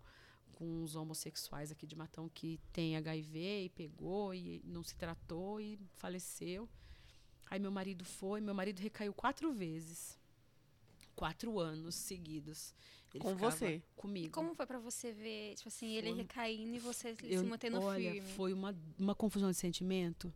com 0.56 0.82
os 0.82 0.96
homossexuais 0.96 1.70
aqui 1.70 1.86
de 1.86 1.98
Matão 1.98 2.30
que 2.30 2.62
tem 2.72 2.96
HIV 2.96 3.66
e 3.66 3.70
pegou 3.70 4.34
e 4.34 4.62
não 4.64 4.84
se 4.84 4.96
tratou 4.96 5.60
e 5.60 5.78
faleceu. 5.96 6.68
Aí 7.48 7.60
meu 7.60 7.72
marido 7.72 8.06
foi, 8.06 8.42
meu 8.42 8.56
marido 8.56 8.80
recaiu 8.80 9.14
quatro 9.14 9.52
vezes. 9.52 10.18
Quatro 11.16 11.60
anos 11.60 11.96
seguidos. 11.96 12.74
Ele 13.14 13.24
com 13.24 13.36
você? 13.36 13.82
Comigo. 13.96 14.30
Como 14.32 14.54
foi 14.54 14.66
para 14.66 14.80
você 14.80 15.14
ver, 15.14 15.56
tipo 15.56 15.70
assim, 15.70 15.88
foi, 15.88 15.96
ele 15.98 16.12
recaindo 16.12 16.76
e 16.76 16.80
você 16.80 17.16
eu, 17.24 17.44
se 17.44 17.46
mantendo 17.46 17.80
olha, 17.80 18.12
firme? 18.12 18.30
Foi 18.34 18.52
uma, 18.52 18.76
uma 19.00 19.16
confusão 19.16 19.50
de 19.50 19.58
sentimento, 19.58 20.34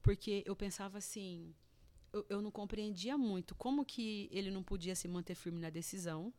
porque 0.00 0.42
eu 0.46 0.56
pensava 0.56 0.96
assim, 0.96 1.54
eu, 2.12 2.24
eu 2.28 2.40
não 2.40 2.50
compreendia 2.50 3.18
muito 3.18 3.54
como 3.54 3.84
que 3.84 4.28
ele 4.32 4.50
não 4.50 4.62
podia 4.62 4.94
se 4.94 5.06
manter 5.08 5.34
firme 5.34 5.60
na 5.60 5.68
decisão, 5.68 6.32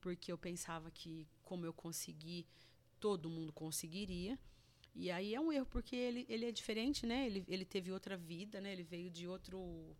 porque 0.00 0.30
eu 0.30 0.36
pensava 0.36 0.90
que 0.90 1.26
como 1.42 1.64
eu 1.64 1.72
consegui 1.72 2.46
todo 3.00 3.30
mundo 3.30 3.52
conseguiria. 3.52 4.38
E 4.94 5.10
aí 5.10 5.34
é 5.34 5.40
um 5.40 5.52
erro, 5.52 5.66
porque 5.66 5.96
ele, 5.96 6.26
ele 6.28 6.44
é 6.44 6.52
diferente, 6.52 7.06
né? 7.06 7.26
Ele, 7.26 7.44
ele 7.48 7.64
teve 7.64 7.90
outra 7.90 8.16
vida, 8.16 8.60
né? 8.60 8.72
Ele 8.72 8.82
veio 8.82 9.10
de 9.10 9.26
outro, 9.26 9.96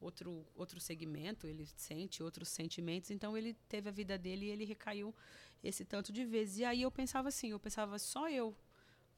outro, 0.00 0.46
outro 0.54 0.80
segmento, 0.80 1.46
ele 1.46 1.66
sente 1.76 2.22
outros 2.22 2.48
sentimentos. 2.48 3.10
Então, 3.10 3.36
ele 3.36 3.54
teve 3.68 3.88
a 3.88 3.92
vida 3.92 4.16
dele 4.16 4.46
e 4.46 4.50
ele 4.50 4.64
recaiu 4.64 5.14
esse 5.62 5.84
tanto 5.84 6.12
de 6.12 6.24
vezes. 6.24 6.58
E 6.58 6.64
aí 6.64 6.82
eu 6.82 6.90
pensava 6.90 7.28
assim, 7.28 7.50
eu 7.50 7.60
pensava, 7.60 7.98
só 7.98 8.28
eu 8.28 8.56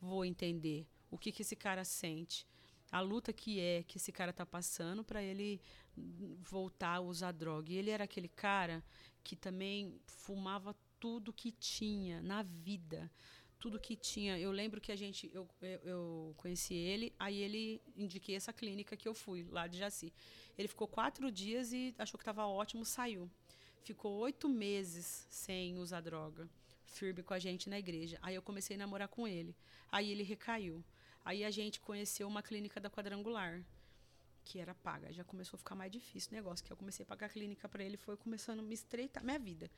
vou 0.01 0.25
entender 0.25 0.87
o 1.11 1.17
que, 1.17 1.31
que 1.31 1.43
esse 1.43 1.55
cara 1.55 1.85
sente. 1.85 2.47
A 2.91 3.01
luta 3.01 3.33
que 3.33 3.59
é 3.59 3.83
que 3.85 3.97
esse 3.97 4.13
cara 4.13 4.33
tá 4.33 4.45
passando 4.45 5.03
para 5.03 5.23
ele 5.23 5.61
voltar 6.43 6.97
a 6.97 7.01
usar 7.01 7.33
droga. 7.33 7.73
E 7.73 7.77
ele 7.77 7.91
era 7.91 8.05
aquele 8.05 8.29
cara 8.29 8.85
que 9.23 9.37
também 9.37 9.99
fumava 10.05 10.77
tudo 10.99 11.33
que 11.33 11.53
tinha 11.53 12.21
na 12.21 12.43
vida. 12.43 13.11
Tudo 13.63 13.79
que 13.79 13.95
tinha. 13.95 14.37
Eu 14.47 14.51
lembro 14.51 14.81
que 14.81 14.91
a 14.91 14.97
gente. 14.97 15.31
Eu, 15.33 15.49
eu, 15.85 16.35
conheci 16.37 16.75
ele, 16.75 17.15
aí 17.17 17.39
ele 17.47 17.81
indiquei 17.97 18.35
essa 18.35 18.53
clínica 18.53 18.97
que 18.97 19.07
eu 19.07 19.15
fui, 19.15 19.47
lá 19.57 19.69
de 19.69 19.79
Jaci. 19.79 20.13
Ele 20.59 20.67
ficou 20.67 20.89
quatro 20.89 21.31
dias 21.31 21.73
e 21.73 21.95
achou 21.97 22.19
que 22.19 22.23
estava 22.23 22.45
ótimo, 22.45 22.85
saiu. 22.85 23.31
Ficou 23.85 24.19
oito 24.19 24.49
meses 24.49 25.29
sem 25.31 25.79
usar 25.79 26.01
droga, 26.01 26.49
firme 26.87 27.23
com 27.23 27.35
a 27.35 27.39
gente 27.39 27.71
na 27.71 27.79
igreja. 27.79 28.19
Aí 28.21 28.35
eu 28.35 28.43
comecei 28.43 28.75
a 28.75 28.79
namorar 28.81 29.07
com 29.07 29.29
ele. 29.29 29.55
Aí 29.93 30.11
ele 30.11 30.25
recaiu. 30.25 30.85
Aí 31.25 31.45
a 31.45 31.51
gente 31.51 31.79
conheceu 31.79 32.27
uma 32.27 32.43
clínica 32.43 32.81
da 32.81 32.91
quadrangular 32.91 33.65
que 34.45 34.59
era 34.59 34.75
paga. 34.75 35.13
Já 35.13 35.25
começou 35.25 35.57
a 35.57 35.59
ficar 35.59 35.77
mais 35.77 35.91
difícil 35.91 36.31
o 36.33 36.35
negócio, 36.35 36.65
que 36.65 36.73
eu 36.73 36.77
comecei 36.77 37.05
a 37.05 37.07
pagar 37.07 37.27
a 37.27 37.29
clínica 37.29 37.69
para 37.69 37.85
ele, 37.85 37.97
foi 37.97 38.17
começando 38.17 38.59
a 38.59 38.63
me 38.63 38.75
estreitar 38.75 39.25
minha 39.25 39.39
vida. 39.39 39.71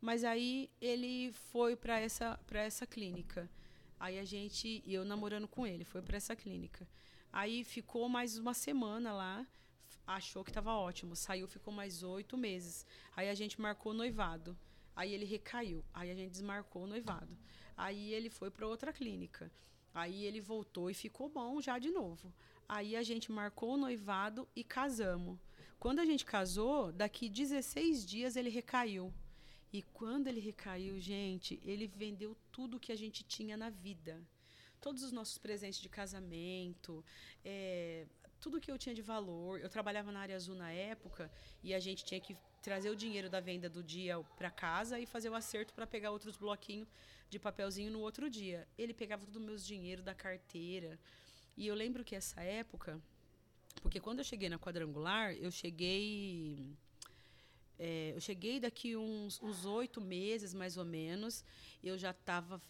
Mas 0.00 0.24
aí 0.24 0.70
ele 0.80 1.32
foi 1.50 1.74
para 1.74 1.98
essa 1.98 2.38
para 2.46 2.60
essa 2.60 2.86
clínica. 2.86 3.50
Aí 3.98 4.18
a 4.18 4.24
gente, 4.24 4.82
eu 4.86 5.04
namorando 5.04 5.48
com 5.48 5.66
ele, 5.66 5.84
foi 5.84 6.00
para 6.00 6.16
essa 6.16 6.36
clínica. 6.36 6.86
Aí 7.32 7.64
ficou 7.64 8.08
mais 8.08 8.38
uma 8.38 8.54
semana 8.54 9.12
lá, 9.12 9.46
achou 10.06 10.44
que 10.44 10.50
estava 10.50 10.72
ótimo. 10.72 11.16
Saiu, 11.16 11.48
ficou 11.48 11.74
mais 11.74 12.02
oito 12.02 12.36
meses. 12.36 12.86
Aí 13.16 13.28
a 13.28 13.34
gente 13.34 13.60
marcou 13.60 13.92
noivado. 13.92 14.56
Aí 14.94 15.12
ele 15.12 15.24
recaiu. 15.24 15.84
Aí 15.92 16.10
a 16.10 16.14
gente 16.14 16.30
desmarcou 16.30 16.84
o 16.84 16.86
noivado. 16.86 17.36
Aí 17.76 18.14
ele 18.14 18.30
foi 18.30 18.50
para 18.50 18.66
outra 18.66 18.92
clínica. 18.92 19.50
Aí 19.92 20.24
ele 20.24 20.40
voltou 20.40 20.90
e 20.90 20.94
ficou 20.94 21.28
bom 21.28 21.60
já 21.60 21.78
de 21.78 21.90
novo. 21.90 22.32
Aí 22.68 22.94
a 22.94 23.02
gente 23.02 23.32
marcou 23.32 23.74
o 23.74 23.76
noivado 23.76 24.48
e 24.54 24.62
casamos. 24.62 25.38
Quando 25.78 25.98
a 26.00 26.04
gente 26.04 26.24
casou, 26.24 26.92
daqui 26.92 27.28
16 27.28 28.06
dias 28.06 28.36
ele 28.36 28.48
recaiu. 28.48 29.12
E 29.72 29.82
quando 29.82 30.28
ele 30.28 30.40
recaiu, 30.40 30.98
gente, 30.98 31.60
ele 31.64 31.86
vendeu 31.86 32.36
tudo 32.50 32.80
que 32.80 32.92
a 32.92 32.96
gente 32.96 33.22
tinha 33.22 33.56
na 33.56 33.70
vida. 33.70 34.20
Todos 34.80 35.02
os 35.02 35.12
nossos 35.12 35.36
presentes 35.38 35.80
de 35.80 35.88
casamento, 35.88 37.04
é, 37.44 38.06
tudo 38.40 38.60
que 38.60 38.70
eu 38.70 38.78
tinha 38.78 38.94
de 38.94 39.02
valor. 39.02 39.60
Eu 39.60 39.68
trabalhava 39.68 40.10
na 40.10 40.20
área 40.20 40.36
azul 40.36 40.54
na 40.54 40.70
época 40.70 41.30
e 41.62 41.74
a 41.74 41.80
gente 41.80 42.04
tinha 42.04 42.20
que 42.20 42.36
trazer 42.62 42.90
o 42.90 42.96
dinheiro 42.96 43.28
da 43.28 43.40
venda 43.40 43.68
do 43.68 43.82
dia 43.82 44.18
para 44.36 44.50
casa 44.50 44.98
e 44.98 45.06
fazer 45.06 45.28
o 45.28 45.34
acerto 45.34 45.74
para 45.74 45.86
pegar 45.86 46.10
outros 46.10 46.36
bloquinhos 46.36 46.88
de 47.28 47.38
papelzinho 47.38 47.90
no 47.90 48.00
outro 48.00 48.30
dia. 48.30 48.66
Ele 48.76 48.94
pegava 48.94 49.24
todo 49.26 49.36
o 49.36 49.40
meu 49.40 49.56
dinheiro 49.56 50.02
da 50.02 50.14
carteira. 50.14 50.98
E 51.56 51.66
eu 51.66 51.74
lembro 51.74 52.04
que 52.04 52.16
essa 52.16 52.40
época, 52.40 53.00
porque 53.82 54.00
quando 54.00 54.20
eu 54.20 54.24
cheguei 54.24 54.48
na 54.48 54.58
quadrangular, 54.58 55.34
eu 55.34 55.50
cheguei 55.50 56.76
é, 57.78 58.12
eu 58.14 58.20
cheguei 58.20 58.58
daqui 58.58 58.96
uns 58.96 59.64
oito 59.64 60.00
meses, 60.00 60.52
mais 60.52 60.76
ou 60.76 60.84
menos. 60.84 61.44
Eu 61.82 61.96
já 61.96 62.10
estava 62.10 62.60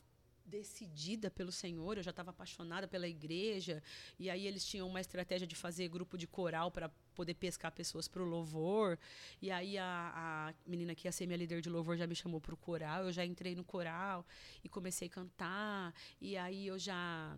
decidida 0.49 1.31
pelo 1.31 1.53
Senhor, 1.53 1.97
eu 1.97 2.03
já 2.03 2.11
estava 2.11 2.31
apaixonada 2.31 2.89
pela 2.89 3.07
igreja. 3.07 3.83
E 4.19 4.29
aí 4.31 4.47
eles 4.47 4.65
tinham 4.65 4.89
uma 4.89 5.01
estratégia 5.01 5.47
de 5.47 5.55
fazer 5.55 5.89
grupo 5.89 6.17
de 6.17 6.27
coral 6.27 6.71
para 6.71 6.89
poder 7.15 7.35
pescar 7.35 7.71
pessoas 7.73 8.09
para 8.09 8.23
o 8.23 8.27
louvor. 8.27 8.99
E 9.41 9.51
aí 9.51 9.77
a, 9.79 10.13
a, 10.15 10.55
menina 10.67 10.95
que 10.95 11.07
ia 11.07 11.13
ser 11.13 11.27
minha 11.27 11.37
líder 11.37 11.61
de 11.61 11.69
louvor 11.69 11.97
já 11.97 12.07
me 12.07 12.15
chamou 12.15 12.41
para 12.41 12.55
o 12.55 12.57
coral. 12.57 13.05
Eu 13.05 13.13
já 13.13 13.25
entrei 13.25 13.55
no 13.55 13.65
coral 13.65 14.27
e 14.65 14.69
comecei 14.69 15.09
a 15.09 15.11
cantar. 15.11 15.95
E 16.21 16.37
aí 16.37 16.67
eu 16.67 16.79
já 16.79 17.37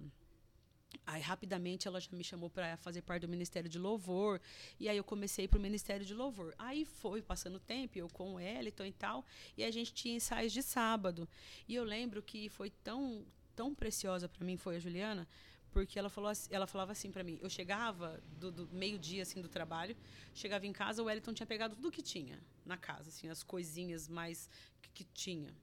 Aí 1.06 1.20
rapidamente 1.20 1.86
ela 1.88 2.00
já 2.00 2.08
me 2.12 2.24
chamou 2.24 2.50
para 2.50 2.76
fazer 2.76 3.02
parte 3.02 3.22
do 3.22 3.28
Ministério 3.28 3.68
de 3.68 3.78
Louvor. 3.78 4.40
E 4.78 4.88
aí 4.88 4.96
eu 4.96 5.04
comecei 5.04 5.46
para 5.46 5.58
o 5.58 5.62
Ministério 5.62 6.04
de 6.04 6.14
Louvor. 6.14 6.54
Aí 6.58 6.84
foi 6.84 7.22
passando 7.22 7.56
o 7.56 7.60
tempo, 7.60 7.98
eu 7.98 8.08
com 8.08 8.34
o 8.34 8.40
Eliton 8.40 8.84
e 8.84 8.92
tal, 8.92 9.24
e 9.56 9.64
a 9.64 9.70
gente 9.70 9.92
tinha 9.92 10.16
ensaios 10.16 10.52
de 10.52 10.62
sábado. 10.62 11.28
E 11.68 11.74
eu 11.74 11.84
lembro 11.84 12.22
que 12.22 12.48
foi 12.48 12.70
tão 12.70 13.24
tão 13.54 13.74
preciosa 13.74 14.26
para 14.26 14.42
mim 14.42 14.56
foi 14.56 14.76
a 14.76 14.78
Juliana, 14.78 15.28
porque 15.70 15.98
ela 15.98 16.08
falou 16.08 16.30
assim, 16.30 16.48
ela 16.50 16.66
falava 16.66 16.92
assim 16.92 17.10
para 17.10 17.22
mim, 17.22 17.38
eu 17.42 17.50
chegava 17.50 18.18
do, 18.38 18.50
do 18.50 18.68
meio-dia 18.68 19.22
assim 19.22 19.42
do 19.42 19.48
trabalho, 19.48 19.94
chegava 20.34 20.66
em 20.66 20.72
casa, 20.72 21.02
o 21.02 21.10
Eliton 21.10 21.34
tinha 21.34 21.46
pegado 21.46 21.76
tudo 21.76 21.90
que 21.90 22.00
tinha 22.00 22.40
na 22.64 22.76
casa, 22.76 23.10
assim, 23.10 23.28
as 23.28 23.42
coisinhas 23.42 24.08
mais 24.08 24.48
que, 24.80 24.90
que 24.90 25.04
tinha. 25.04 25.54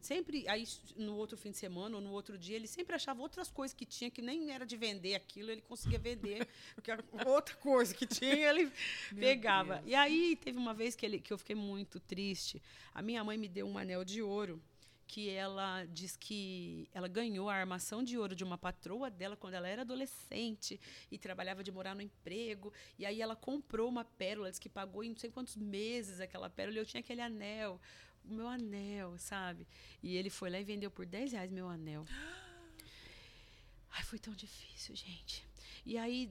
Sempre, 0.00 0.48
aí 0.48 0.64
no 0.96 1.16
outro 1.16 1.36
fim 1.36 1.50
de 1.50 1.56
semana 1.56 1.96
ou 1.96 2.02
no 2.02 2.12
outro 2.12 2.38
dia, 2.38 2.56
ele 2.56 2.66
sempre 2.66 2.94
achava 2.94 3.20
outras 3.20 3.50
coisas 3.50 3.74
que 3.74 3.84
tinha 3.84 4.10
que 4.10 4.22
nem 4.22 4.50
era 4.52 4.64
de 4.64 4.76
vender 4.76 5.14
aquilo, 5.14 5.50
ele 5.50 5.62
conseguia 5.62 5.98
vender, 5.98 6.46
porque 6.74 6.92
outra 7.26 7.56
coisa 7.56 7.94
que 7.94 8.06
tinha, 8.06 8.50
ele 8.50 8.72
pegava. 9.18 9.76
Deus. 9.76 9.88
E 9.88 9.94
aí 9.94 10.36
teve 10.36 10.58
uma 10.58 10.74
vez 10.74 10.94
que, 10.94 11.04
ele, 11.04 11.18
que 11.18 11.32
eu 11.32 11.38
fiquei 11.38 11.56
muito 11.56 11.98
triste. 11.98 12.62
A 12.94 13.02
minha 13.02 13.24
mãe 13.24 13.36
me 13.36 13.48
deu 13.48 13.66
um 13.66 13.76
anel 13.76 14.04
de 14.04 14.22
ouro 14.22 14.62
que 15.06 15.30
ela 15.30 15.84
diz 15.84 16.16
que 16.16 16.88
ela 16.92 17.06
ganhou 17.06 17.48
a 17.48 17.54
armação 17.54 18.02
de 18.02 18.18
ouro 18.18 18.34
de 18.34 18.42
uma 18.42 18.58
patroa 18.58 19.08
dela 19.08 19.36
quando 19.36 19.54
ela 19.54 19.68
era 19.68 19.82
adolescente 19.82 20.80
e 21.10 21.16
trabalhava 21.16 21.62
de 21.62 21.70
morar 21.70 21.94
no 21.94 22.02
emprego. 22.02 22.72
E 22.98 23.06
aí 23.06 23.22
ela 23.22 23.36
comprou 23.36 23.88
uma 23.88 24.04
pérola, 24.04 24.50
diz 24.50 24.58
que 24.58 24.68
pagou 24.68 25.04
em 25.04 25.10
não 25.10 25.16
sei 25.16 25.30
quantos 25.30 25.56
meses 25.56 26.20
aquela 26.20 26.50
pérola. 26.50 26.76
E 26.76 26.80
eu 26.80 26.86
tinha 26.86 27.00
aquele 27.00 27.20
anel, 27.20 27.80
o 28.28 28.32
meu 28.34 28.48
anel, 28.48 29.16
sabe? 29.18 29.66
E 30.02 30.16
ele 30.16 30.30
foi 30.30 30.50
lá 30.50 30.60
e 30.60 30.64
vendeu 30.64 30.90
por 30.90 31.06
10 31.06 31.32
reais 31.32 31.50
meu 31.50 31.68
anel. 31.68 32.04
Ai, 33.90 34.02
foi 34.02 34.18
tão 34.18 34.34
difícil, 34.34 34.94
gente. 34.94 35.46
E 35.84 35.96
aí, 35.96 36.28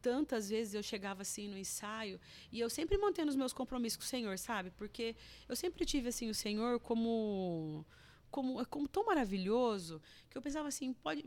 tantas 0.00 0.48
vezes 0.48 0.74
eu 0.74 0.82
chegava 0.82 1.22
assim 1.22 1.48
no 1.48 1.58
ensaio, 1.58 2.20
e 2.52 2.60
eu 2.60 2.70
sempre 2.70 2.96
mantendo 2.96 3.30
os 3.30 3.36
meus 3.36 3.52
compromissos 3.52 3.96
com 3.96 4.04
o 4.04 4.06
Senhor, 4.06 4.38
sabe? 4.38 4.70
Porque 4.70 5.16
eu 5.48 5.56
sempre 5.56 5.84
tive 5.84 6.08
assim 6.08 6.30
o 6.30 6.34
Senhor 6.34 6.78
como 6.78 7.84
como 8.30 8.64
como 8.66 8.88
tão 8.88 9.04
maravilhoso, 9.04 10.00
que 10.30 10.38
eu 10.38 10.40
pensava 10.40 10.68
assim, 10.68 10.92
pode 10.92 11.24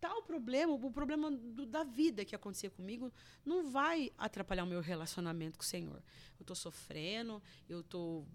tal 0.00 0.20
problema, 0.24 0.72
o 0.72 0.90
problema 0.90 1.30
do, 1.30 1.64
da 1.64 1.84
vida 1.84 2.24
que 2.24 2.34
acontecia 2.34 2.68
comigo, 2.68 3.12
não 3.44 3.70
vai 3.70 4.12
atrapalhar 4.18 4.64
o 4.64 4.66
meu 4.66 4.80
relacionamento 4.80 5.56
com 5.56 5.62
o 5.62 5.66
Senhor. 5.66 6.02
Eu 6.40 6.42
estou 6.42 6.56
sofrendo, 6.56 7.40
eu 7.68 7.82
estou 7.82 8.26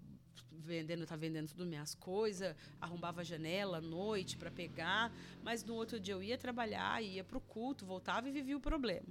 vendendo, 0.50 1.06
tá 1.06 1.16
vendendo 1.16 1.48
tudo 1.48 1.66
minhas 1.66 1.94
coisas, 1.94 2.54
arrombava 2.80 3.20
a 3.20 3.24
janela 3.24 3.78
à 3.78 3.80
noite 3.80 4.36
para 4.36 4.50
pegar, 4.50 5.12
mas 5.42 5.64
no 5.64 5.74
outro 5.74 5.98
dia 5.98 6.14
eu 6.14 6.22
ia 6.22 6.38
trabalhar, 6.38 7.02
ia 7.02 7.24
para 7.24 7.38
o 7.38 7.40
culto, 7.40 7.86
voltava 7.86 8.28
e 8.28 8.32
vivia 8.32 8.56
o 8.56 8.60
problema. 8.60 9.08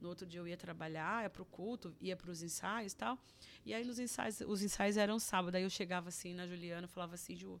No 0.00 0.08
outro 0.08 0.26
dia 0.26 0.40
eu 0.40 0.48
ia 0.48 0.56
trabalhar, 0.56 1.24
ia 1.24 1.30
para 1.30 1.42
o 1.42 1.44
culto, 1.44 1.94
ia 2.00 2.16
para 2.16 2.30
os 2.30 2.42
ensaios, 2.42 2.94
tal. 2.94 3.18
E 3.66 3.74
aí 3.74 3.84
nos 3.84 3.98
ensaios, 3.98 4.40
os 4.40 4.62
ensaios 4.62 4.96
eram 4.96 5.18
sábado, 5.18 5.54
aí 5.54 5.62
eu 5.62 5.70
chegava 5.70 6.08
assim 6.08 6.32
na 6.32 6.46
Juliana, 6.46 6.88
falava 6.88 7.14
assim, 7.14 7.36
Ju, 7.36 7.60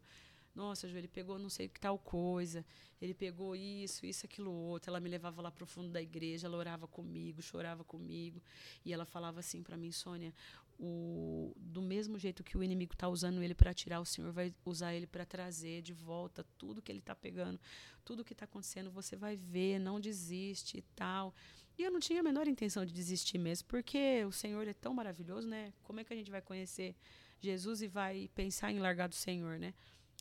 nossa, 0.54 0.88
Ju, 0.88 0.96
ele 0.96 1.08
pegou 1.08 1.38
não 1.38 1.50
sei 1.50 1.68
que 1.68 1.78
tal 1.78 1.98
coisa, 1.98 2.64
ele 3.00 3.14
pegou 3.14 3.54
isso, 3.54 4.04
isso, 4.04 4.26
aquilo 4.26 4.50
outro. 4.50 4.90
Ela 4.90 5.00
me 5.00 5.08
levava 5.08 5.40
lá 5.40 5.50
para 5.50 5.64
o 5.64 5.66
fundo 5.66 5.90
da 5.90 6.02
igreja, 6.02 6.46
ela 6.46 6.56
orava 6.56 6.86
comigo, 6.86 7.40
chorava 7.40 7.84
comigo. 7.84 8.42
E 8.84 8.92
ela 8.92 9.04
falava 9.04 9.40
assim 9.40 9.62
para 9.62 9.76
mim, 9.76 9.92
Sônia, 9.92 10.34
o, 10.82 11.52
do 11.56 11.82
mesmo 11.82 12.18
jeito 12.18 12.42
que 12.42 12.56
o 12.56 12.64
inimigo 12.64 12.94
está 12.94 13.06
usando 13.06 13.42
ele 13.42 13.54
para 13.54 13.74
tirar, 13.74 14.00
o 14.00 14.04
Senhor 14.06 14.32
vai 14.32 14.54
usar 14.64 14.94
ele 14.94 15.06
para 15.06 15.26
trazer 15.26 15.82
de 15.82 15.92
volta 15.92 16.42
tudo 16.56 16.80
que 16.80 16.90
ele 16.90 17.00
está 17.00 17.14
pegando, 17.14 17.60
tudo 18.02 18.24
que 18.24 18.32
está 18.32 18.46
acontecendo. 18.46 18.90
Você 18.90 19.14
vai 19.14 19.36
ver, 19.36 19.78
não 19.78 20.00
desiste 20.00 20.78
e 20.78 20.82
tal. 20.96 21.34
E 21.76 21.82
eu 21.82 21.90
não 21.90 22.00
tinha 22.00 22.20
a 22.20 22.22
menor 22.22 22.48
intenção 22.48 22.86
de 22.86 22.94
desistir 22.94 23.36
mesmo, 23.36 23.68
porque 23.68 24.24
o 24.24 24.32
Senhor 24.32 24.66
é 24.66 24.72
tão 24.72 24.94
maravilhoso, 24.94 25.46
né? 25.46 25.74
Como 25.82 26.00
é 26.00 26.04
que 26.04 26.14
a 26.14 26.16
gente 26.16 26.30
vai 26.30 26.40
conhecer 26.40 26.96
Jesus 27.40 27.82
e 27.82 27.86
vai 27.86 28.30
pensar 28.34 28.72
em 28.72 28.78
largar 28.78 29.08
do 29.08 29.14
Senhor, 29.14 29.58
né? 29.58 29.74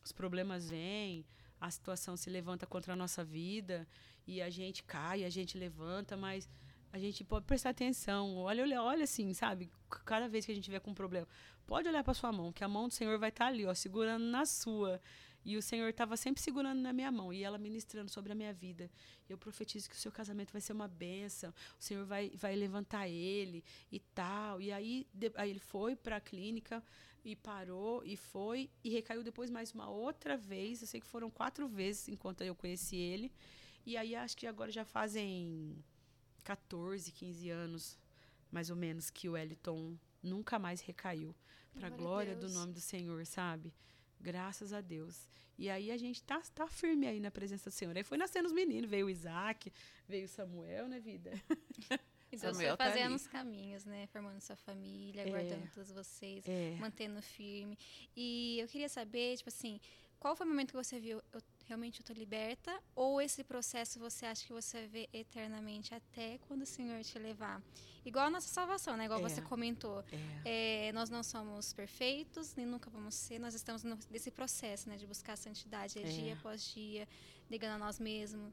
Os 0.04 0.12
problemas 0.12 0.70
vêm, 0.70 1.26
a 1.60 1.72
situação 1.72 2.18
se 2.18 2.30
levanta 2.30 2.68
contra 2.68 2.92
a 2.92 2.96
nossa 2.98 3.24
vida 3.24 3.88
e 4.28 4.42
a 4.42 4.50
gente 4.50 4.84
cai, 4.84 5.24
a 5.24 5.30
gente 5.30 5.58
levanta, 5.58 6.18
mas 6.18 6.50
a 6.92 6.98
gente 6.98 7.24
pode 7.24 7.46
prestar 7.46 7.70
atenção. 7.70 8.38
Olha, 8.38 8.64
olha, 8.64 8.82
olha 8.82 9.04
assim, 9.04 9.34
sabe? 9.34 9.72
Cada 10.06 10.28
vez 10.28 10.46
que 10.46 10.52
a 10.52 10.56
gente 10.56 10.64
tiver 10.64 10.80
com 10.80 10.92
um 10.92 10.96
problema, 10.96 11.28
pode 11.66 11.88
olhar 11.88 12.04
para 12.04 12.14
sua 12.14 12.32
mão, 12.32 12.52
que 12.52 12.64
a 12.64 12.68
mão 12.68 12.88
do 12.88 12.94
Senhor 12.94 13.18
vai 13.20 13.30
estar 13.30 13.46
tá 13.46 13.52
ali, 13.52 13.66
ó, 13.66 13.74
segurando 13.74 14.24
na 14.26 14.46
sua. 14.46 15.02
E 15.46 15.56
o 15.56 15.62
Senhor 15.62 15.88
estava 15.90 16.18
sempre 16.18 16.42
segurando 16.42 16.82
na 16.82 16.92
minha 16.92 17.12
mão 17.12 17.32
e 17.32 17.44
ela 17.44 17.58
ministrando 17.58 18.12
sobre 18.12 18.32
a 18.32 18.36
minha 18.36 18.54
vida. 18.54 18.92
Eu 19.28 19.38
profetizo 19.38 19.90
que 19.90 19.96
o 19.96 20.00
seu 20.00 20.12
casamento 20.12 20.52
vai 20.52 20.62
ser 20.62 20.74
uma 20.74 20.88
benção. 20.88 21.54
O 21.80 21.84
Senhor 21.84 22.06
vai, 22.06 22.30
vai 22.36 22.56
levantar 22.56 23.08
ele 23.08 23.64
e 23.92 24.00
tal. 24.00 24.62
E 24.62 24.72
aí, 24.72 25.08
de, 25.14 25.32
aí 25.36 25.50
ele 25.50 25.60
foi 25.60 25.96
para 25.96 26.18
a 26.18 26.22
clínica 26.22 26.84
e 27.24 27.36
parou 27.36 28.04
e 28.04 28.18
foi 28.18 28.70
e 28.84 28.90
recaiu 28.90 29.24
depois 29.24 29.50
mais 29.50 29.72
uma 29.74 29.90
outra 29.90 30.36
vez. 30.36 30.82
Eu 30.82 30.88
sei 30.88 31.00
que 31.00 31.08
foram 31.08 31.30
quatro 31.30 31.68
vezes 31.68 32.10
enquanto 32.10 32.42
eu 32.42 32.54
conheci 32.54 32.98
ele. 32.98 33.32
E 33.86 33.96
aí 33.96 34.16
acho 34.16 34.36
que 34.36 34.46
agora 34.46 34.70
já 34.72 34.84
fazem 34.84 35.84
14, 36.50 37.12
15 37.12 37.50
anos, 37.52 38.00
mais 38.50 38.72
ou 38.72 38.76
menos, 38.76 39.12
que 39.12 39.30
o 39.30 39.34
Wellington 39.34 39.96
nunca 40.24 40.58
mais 40.58 40.82
recaiu. 40.82 41.36
Para 41.76 41.86
a 41.86 41.90
glória 41.92 42.36
do 42.36 42.50
nome 42.50 42.74
do 42.74 42.82
Senhor, 42.82 43.24
sabe? 43.28 43.72
Graças 44.20 44.74
a 44.74 44.82
Deus. 44.82 45.30
E 45.60 45.70
aí 45.70 45.92
a 45.92 45.98
gente 45.98 46.24
tá, 46.24 46.42
tá 46.56 46.68
firme 46.68 47.06
aí 47.06 47.20
na 47.20 47.30
presença 47.30 47.70
do 47.70 47.74
Senhor. 47.74 47.96
Aí 47.96 48.04
foi 48.04 48.18
nascendo 48.18 48.48
os 48.48 48.54
meninos, 48.54 48.90
veio 48.90 49.06
o 49.06 49.10
Isaac, 49.12 49.72
veio 50.08 50.26
o 50.26 50.28
Samuel, 50.28 50.88
né, 50.88 51.00
vida? 51.00 51.32
E 52.32 52.38
Deus 52.38 52.58
foi 52.58 52.68
tá 52.68 52.78
fazendo 52.78 53.10
tá 53.10 53.16
os 53.16 53.26
caminhos, 53.26 53.86
né? 53.86 54.06
Formando 54.06 54.40
sua 54.40 54.56
família, 54.56 55.24
é, 55.24 55.30
guardando 55.32 55.68
todos 55.74 55.92
vocês, 55.92 56.48
é. 56.48 56.76
mantendo 56.80 57.20
firme. 57.24 57.76
E 58.16 58.60
eu 58.60 58.68
queria 58.68 58.88
saber, 58.88 59.36
tipo 59.38 59.50
assim, 59.50 59.82
qual 60.20 60.36
foi 60.36 60.46
o 60.46 60.50
momento 60.50 60.70
que 60.70 60.76
você 60.76 61.00
viu, 61.00 61.24
eu 61.34 61.42
realmente 61.70 62.02
eu 62.02 62.06
tô 62.06 62.14
liberta? 62.14 62.78
Ou 62.96 63.22
esse 63.22 63.44
processo 63.44 64.00
você 64.00 64.26
acha 64.26 64.46
que 64.46 64.52
você 64.52 64.88
ver 64.88 65.08
eternamente 65.14 65.94
até 65.94 66.40
quando 66.48 66.64
o 66.64 66.66
Senhor 66.66 67.02
te 67.04 67.18
levar? 67.20 67.62
Igual 68.04 68.26
a 68.26 68.30
nossa 68.30 68.48
salvação, 68.48 68.98
né? 68.98 69.06
Igual 69.06 69.20
é, 69.20 69.24
você 69.24 69.42
comentou. 69.42 70.04
É. 70.44 70.88
É, 70.88 70.92
nós 70.92 71.10
não 71.10 71.22
somos 71.24 71.72
perfeitos, 71.72 72.56
nem 72.56 72.66
nunca 72.66 72.90
vamos 72.90 73.14
ser. 73.14 73.38
Nós 73.40 73.54
estamos 73.54 73.84
nesse 74.10 74.32
processo, 74.32 74.90
né? 74.90 74.98
De 74.98 75.06
buscar 75.06 75.34
a 75.34 75.38
santidade 75.38 76.00
é. 76.00 76.04
dia 76.04 76.34
após 76.34 76.74
dia, 76.74 77.08
negando 77.50 77.76
a 77.76 77.78
nós 77.78 78.00
mesmos. 78.00 78.52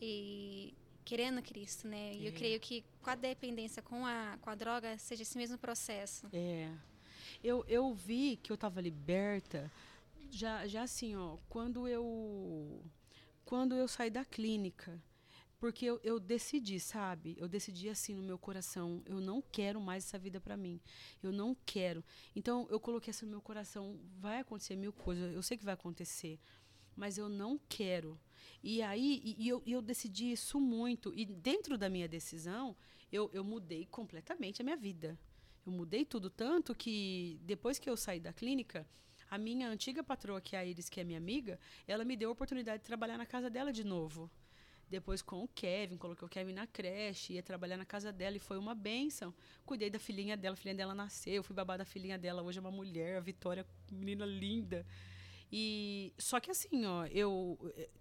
E 0.00 0.72
querendo 1.04 1.42
Cristo, 1.42 1.88
né? 1.88 2.14
E 2.14 2.26
eu 2.26 2.32
é. 2.32 2.36
creio 2.36 2.60
que 2.60 2.84
com 3.02 3.10
a 3.10 3.16
dependência 3.16 3.82
com 3.82 4.06
a, 4.06 4.38
com 4.40 4.50
a 4.50 4.54
droga 4.54 4.96
seja 4.98 5.22
esse 5.22 5.36
mesmo 5.36 5.58
processo. 5.58 6.28
É. 6.32 6.70
Eu, 7.42 7.64
eu 7.66 7.92
vi 7.92 8.38
que 8.40 8.52
eu 8.52 8.54
estava 8.54 8.80
liberta 8.80 9.70
já, 10.32 10.66
já 10.66 10.82
assim, 10.82 11.14
ó, 11.14 11.36
quando 11.48 11.86
eu 11.86 12.82
quando 13.44 13.74
eu 13.74 13.86
saí 13.86 14.10
da 14.10 14.24
clínica, 14.24 15.00
porque 15.58 15.84
eu, 15.84 16.00
eu 16.02 16.18
decidi, 16.18 16.80
sabe? 16.80 17.36
Eu 17.38 17.46
decidi 17.46 17.88
assim 17.88 18.14
no 18.14 18.22
meu 18.22 18.38
coração, 18.38 19.02
eu 19.04 19.20
não 19.20 19.42
quero 19.42 19.80
mais 19.80 20.04
essa 20.04 20.18
vida 20.18 20.40
para 20.40 20.56
mim. 20.56 20.80
Eu 21.22 21.30
não 21.30 21.54
quero. 21.66 22.02
Então 22.34 22.66
eu 22.70 22.80
coloquei 22.80 23.10
assim 23.10 23.26
no 23.26 23.32
meu 23.32 23.42
coração, 23.42 24.00
vai 24.18 24.40
acontecer 24.40 24.74
mil 24.74 24.92
coisas, 24.92 25.34
eu 25.34 25.42
sei 25.42 25.56
que 25.58 25.64
vai 25.64 25.74
acontecer, 25.74 26.40
mas 26.96 27.18
eu 27.18 27.28
não 27.28 27.60
quero. 27.68 28.18
E 28.62 28.80
aí 28.80 29.20
e, 29.22 29.44
e 29.44 29.48
eu, 29.48 29.62
eu 29.66 29.82
decidi 29.82 30.32
isso 30.32 30.58
muito 30.58 31.12
e 31.14 31.26
dentro 31.26 31.76
da 31.76 31.90
minha 31.90 32.08
decisão, 32.08 32.74
eu, 33.12 33.30
eu 33.34 33.44
mudei 33.44 33.86
completamente 33.86 34.62
a 34.62 34.64
minha 34.64 34.76
vida. 34.76 35.18
Eu 35.64 35.72
mudei 35.72 36.04
tudo 36.04 36.30
tanto 36.30 36.74
que 36.74 37.38
depois 37.44 37.78
que 37.78 37.88
eu 37.88 37.96
saí 37.96 38.18
da 38.18 38.32
clínica, 38.32 38.86
a 39.32 39.38
minha 39.38 39.66
antiga 39.66 40.04
patroa, 40.04 40.42
que 40.42 40.54
é 40.54 40.58
a 40.58 40.64
Iris, 40.66 40.90
que 40.90 41.00
é 41.00 41.04
minha 41.04 41.16
amiga, 41.16 41.58
ela 41.88 42.04
me 42.04 42.14
deu 42.14 42.28
a 42.28 42.32
oportunidade 42.32 42.82
de 42.82 42.84
trabalhar 42.84 43.16
na 43.16 43.24
casa 43.24 43.48
dela 43.48 43.72
de 43.72 43.82
novo. 43.82 44.30
Depois 44.90 45.22
com 45.22 45.42
o 45.42 45.48
Kevin, 45.48 45.96
coloquei 45.96 46.26
o 46.26 46.28
Kevin 46.28 46.52
na 46.52 46.66
creche, 46.66 47.32
ia 47.32 47.42
trabalhar 47.42 47.78
na 47.78 47.86
casa 47.86 48.12
dela 48.12 48.36
e 48.36 48.38
foi 48.38 48.58
uma 48.58 48.74
benção. 48.74 49.32
Cuidei 49.64 49.88
da 49.88 49.98
filhinha 49.98 50.36
dela, 50.36 50.52
a 50.52 50.56
filhinha 50.56 50.74
dela 50.74 50.94
nasceu, 50.94 51.42
fui 51.42 51.56
babá 51.56 51.78
da 51.78 51.84
filhinha 51.86 52.18
dela, 52.18 52.42
hoje 52.42 52.58
é 52.58 52.60
uma 52.60 52.70
mulher, 52.70 53.16
a 53.16 53.20
Vitória, 53.20 53.66
menina 53.90 54.26
linda. 54.26 54.84
E 55.50 56.12
só 56.18 56.38
que 56.38 56.50
assim, 56.50 56.84
ó, 56.84 57.06
eu 57.06 57.58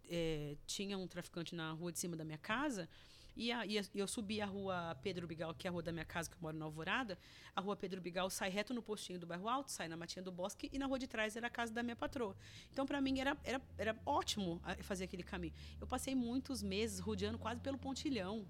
é, 0.09 0.57
tinha 0.67 0.97
um 0.97 1.07
traficante 1.07 1.55
na 1.55 1.71
rua 1.71 1.93
de 1.93 1.99
cima 1.99 2.17
da 2.17 2.25
minha 2.25 2.38
casa 2.38 2.89
e, 3.36 3.51
a, 3.51 3.65
e 3.65 3.79
eu 3.95 4.07
subi 4.07 4.41
a 4.41 4.45
rua 4.45 4.95
Pedro 5.01 5.27
Bigal, 5.27 5.53
que 5.53 5.67
é 5.67 5.69
a 5.69 5.71
rua 5.71 5.82
da 5.82 5.91
minha 5.91 6.05
casa, 6.05 6.29
que 6.29 6.36
eu 6.36 6.41
moro 6.41 6.57
na 6.57 6.65
Alvorada. 6.65 7.17
A 7.55 7.61
rua 7.61 7.75
Pedro 7.75 8.01
Bigal 8.01 8.29
sai 8.29 8.49
reto 8.49 8.73
no 8.73 8.82
postinho 8.82 9.19
do 9.19 9.25
bairro 9.25 9.47
Alto, 9.47 9.71
sai 9.71 9.88
na 9.88 9.97
Matinha 9.97 10.23
do 10.23 10.32
Bosque, 10.32 10.69
e 10.71 10.77
na 10.77 10.86
rua 10.86 10.99
de 10.99 11.07
trás 11.07 11.36
era 11.36 11.47
a 11.47 11.49
casa 11.49 11.73
da 11.73 11.82
minha 11.82 11.95
patroa. 11.95 12.36
Então, 12.71 12.86
para 12.86 12.99
mim, 13.01 13.19
era, 13.19 13.38
era, 13.43 13.61
era 13.77 13.97
ótimo 14.05 14.61
fazer 14.82 15.05
aquele 15.05 15.23
caminho. 15.23 15.53
Eu 15.79 15.88
passei 15.88 16.15
muitos 16.15 16.61
meses 16.61 16.99
rodeando 16.99 17.38
quase 17.38 17.61
pelo 17.61 17.77
pontilhão 17.77 18.45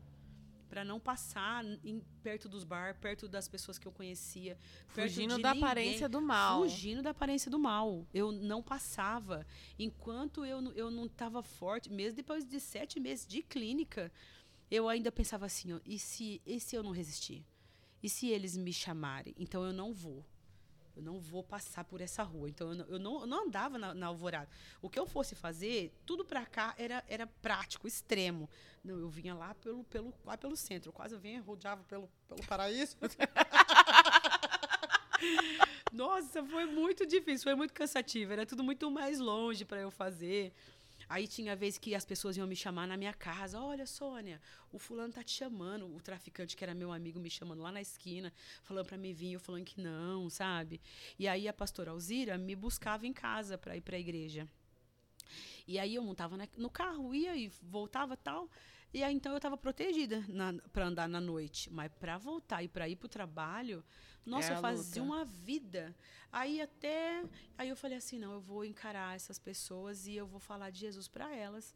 para 0.71 0.85
não 0.85 1.01
passar 1.01 1.65
em, 1.83 2.01
perto 2.23 2.47
dos 2.47 2.63
bar, 2.63 2.95
perto 2.95 3.27
das 3.27 3.45
pessoas 3.45 3.77
que 3.77 3.85
eu 3.85 3.91
conhecia, 3.91 4.57
fugindo 4.87 5.37
da 5.37 5.53
ninguém, 5.53 5.63
aparência 5.67 6.07
do 6.07 6.21
mal, 6.21 6.61
fugindo 6.61 7.01
da 7.01 7.09
aparência 7.09 7.51
do 7.51 7.59
mal. 7.59 8.07
Eu 8.13 8.31
não 8.31 8.63
passava 8.63 9.45
enquanto 9.77 10.45
eu, 10.45 10.71
eu 10.71 10.89
não 10.89 11.07
estava 11.07 11.43
forte, 11.43 11.91
mesmo 11.91 12.15
depois 12.15 12.45
de 12.45 12.57
sete 12.57 13.01
meses 13.01 13.27
de 13.27 13.41
clínica 13.43 14.09
eu 14.71 14.87
ainda 14.87 15.11
pensava 15.11 15.45
assim, 15.45 15.73
ó, 15.73 15.79
e 15.85 15.99
se, 15.99 16.41
e 16.45 16.59
se 16.59 16.75
eu 16.75 16.81
não 16.81 16.91
resistir? 16.91 17.45
E 18.01 18.09
se 18.09 18.29
eles 18.29 18.55
me 18.55 18.71
chamarem? 18.71 19.35
Então 19.37 19.65
eu 19.65 19.73
não 19.73 19.93
vou. 19.93 20.25
Eu 20.95 21.03
não 21.03 21.19
vou 21.19 21.43
passar 21.43 21.83
por 21.83 22.01
essa 22.01 22.23
rua. 22.23 22.49
Então 22.49 22.69
eu 22.69 22.75
não, 22.75 22.85
eu 22.85 22.99
não, 22.99 23.21
eu 23.21 23.27
não 23.27 23.45
andava 23.45 23.77
na, 23.77 23.93
na, 23.93 24.07
alvorada. 24.07 24.49
O 24.81 24.89
que 24.89 24.99
eu 24.99 25.05
fosse 25.05 25.35
fazer, 25.35 25.93
tudo 26.05 26.25
para 26.25 26.45
cá 26.45 26.73
era, 26.77 27.03
era 27.07 27.27
prático, 27.27 27.87
extremo. 27.87 28.49
Não, 28.83 28.97
eu 28.97 29.09
vinha 29.09 29.35
lá 29.35 29.53
pelo, 29.55 29.83
pelo, 29.83 30.13
lá 30.25 30.37
pelo 30.37 30.55
centro. 30.55 30.91
Quase 30.91 31.13
eu 31.13 31.19
vinha, 31.19 31.41
rodeava 31.41 31.83
pelo, 31.83 32.09
pelo 32.27 32.43
paraíso. 32.47 32.97
Nossa, 35.93 36.43
foi 36.45 36.65
muito 36.65 37.05
difícil, 37.05 37.43
foi 37.43 37.55
muito 37.55 37.73
cansativo. 37.73 38.33
Era 38.33 38.45
tudo 38.45 38.63
muito 38.63 38.89
mais 38.89 39.19
longe 39.19 39.65
para 39.65 39.81
eu 39.81 39.91
fazer. 39.91 40.53
Aí 41.11 41.27
tinha 41.27 41.57
vez 41.57 41.77
que 41.77 41.93
as 41.93 42.05
pessoas 42.05 42.37
iam 42.37 42.47
me 42.47 42.55
chamar 42.55 42.87
na 42.87 42.95
minha 42.95 43.13
casa. 43.13 43.59
Olha, 43.59 43.85
Sônia, 43.85 44.41
o 44.71 44.79
fulano 44.79 45.11
tá 45.11 45.21
te 45.21 45.31
chamando. 45.31 45.93
O 45.93 45.99
traficante, 45.99 46.55
que 46.55 46.63
era 46.63 46.73
meu 46.73 46.89
amigo, 46.89 47.19
me 47.19 47.29
chamando 47.29 47.61
lá 47.61 47.69
na 47.69 47.81
esquina, 47.81 48.31
falando 48.63 48.85
para 48.85 48.97
mim 48.97 49.11
vir, 49.11 49.33
eu 49.33 49.39
falando 49.41 49.65
que 49.65 49.81
não, 49.81 50.29
sabe? 50.29 50.79
E 51.19 51.27
aí 51.27 51.49
a 51.49 51.53
pastora 51.53 51.91
Alzira 51.91 52.37
me 52.37 52.55
buscava 52.55 53.05
em 53.05 53.11
casa 53.11 53.57
para 53.57 53.75
ir 53.75 53.81
para 53.81 53.97
a 53.97 53.99
igreja. 53.99 54.47
E 55.67 55.77
aí 55.77 55.95
eu 55.95 56.01
montava 56.01 56.37
no 56.55 56.69
carro, 56.69 57.13
ia 57.13 57.35
e 57.35 57.51
voltava 57.61 58.15
tal. 58.15 58.49
E 58.93 59.03
aí 59.03 59.13
então 59.13 59.33
eu 59.33 59.37
estava 59.37 59.57
protegida 59.57 60.23
para 60.71 60.85
andar 60.85 61.09
na 61.09 61.19
noite. 61.19 61.69
Mas 61.69 61.91
para 61.99 62.17
voltar 62.17 62.63
e 62.63 62.69
para 62.69 62.87
ir 62.87 62.95
para 62.95 63.07
o 63.07 63.09
trabalho, 63.09 63.83
nossa, 64.25 64.53
é 64.53 64.55
eu 64.55 64.61
fazia 64.61 65.01
luta. 65.01 65.15
uma 65.15 65.25
vida. 65.25 65.95
Aí 66.31 66.61
até. 66.61 67.23
Aí 67.57 67.69
eu 67.69 67.75
falei 67.75 67.97
assim: 67.97 68.19
não, 68.19 68.33
eu 68.33 68.41
vou 68.41 68.63
encarar 68.63 69.15
essas 69.15 69.39
pessoas 69.39 70.07
e 70.07 70.15
eu 70.15 70.27
vou 70.27 70.39
falar 70.39 70.69
de 70.69 70.79
Jesus 70.79 71.07
para 71.07 71.33
elas. 71.35 71.75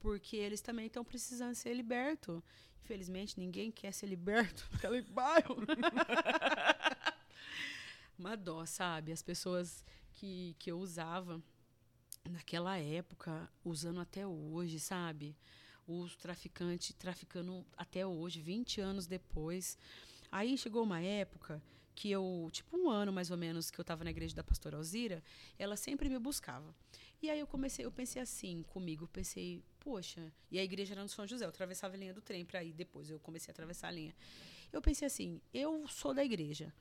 Porque 0.00 0.36
eles 0.36 0.60
também 0.60 0.86
estão 0.86 1.04
precisando 1.04 1.54
ser 1.54 1.74
libertos. 1.74 2.42
Infelizmente, 2.82 3.38
ninguém 3.38 3.70
quer 3.70 3.92
ser 3.92 4.06
liberto 4.06 4.66
naquele 4.72 5.02
bairro. 5.02 5.56
uma 8.18 8.36
dó, 8.36 8.64
sabe? 8.66 9.12
As 9.12 9.22
pessoas 9.22 9.84
que, 10.12 10.56
que 10.58 10.70
eu 10.70 10.78
usava 10.78 11.40
naquela 12.28 12.78
época, 12.78 13.48
usando 13.64 14.00
até 14.00 14.26
hoje, 14.26 14.80
sabe? 14.80 15.36
Os 15.86 16.16
traficantes 16.16 16.94
traficando 16.94 17.64
até 17.76 18.06
hoje, 18.06 18.40
20 18.40 18.80
anos 18.80 19.06
depois. 19.06 19.76
Aí 20.30 20.56
chegou 20.56 20.82
uma 20.82 21.00
época 21.00 21.62
que 21.94 22.10
eu, 22.10 22.48
tipo 22.52 22.76
um 22.76 22.88
ano 22.88 23.12
mais 23.12 23.30
ou 23.30 23.36
menos, 23.36 23.70
que 23.70 23.78
eu 23.78 23.82
estava 23.82 24.04
na 24.04 24.10
igreja 24.10 24.34
da 24.34 24.42
pastora 24.42 24.76
Alzira, 24.76 25.22
ela 25.58 25.76
sempre 25.76 26.08
me 26.08 26.18
buscava. 26.18 26.74
E 27.22 27.30
aí 27.30 27.38
eu 27.38 27.46
comecei, 27.46 27.84
eu 27.84 27.92
pensei 27.92 28.20
assim 28.20 28.62
comigo, 28.64 29.06
pensei, 29.06 29.62
poxa, 29.78 30.32
e 30.50 30.58
a 30.58 30.64
igreja 30.64 30.94
era 30.94 31.02
no 31.02 31.08
São 31.08 31.26
José, 31.26 31.44
eu 31.44 31.48
atravessava 31.48 31.94
a 31.94 31.98
linha 31.98 32.14
do 32.14 32.20
trem 32.20 32.44
para 32.44 32.64
ir 32.64 32.72
depois, 32.72 33.08
eu 33.08 33.20
comecei 33.20 33.50
a 33.50 33.52
atravessar 33.52 33.88
a 33.88 33.92
linha. 33.92 34.14
Eu 34.72 34.82
pensei 34.82 35.06
assim, 35.06 35.40
eu 35.52 35.86
sou 35.86 36.12
da 36.14 36.24
igreja 36.24 36.72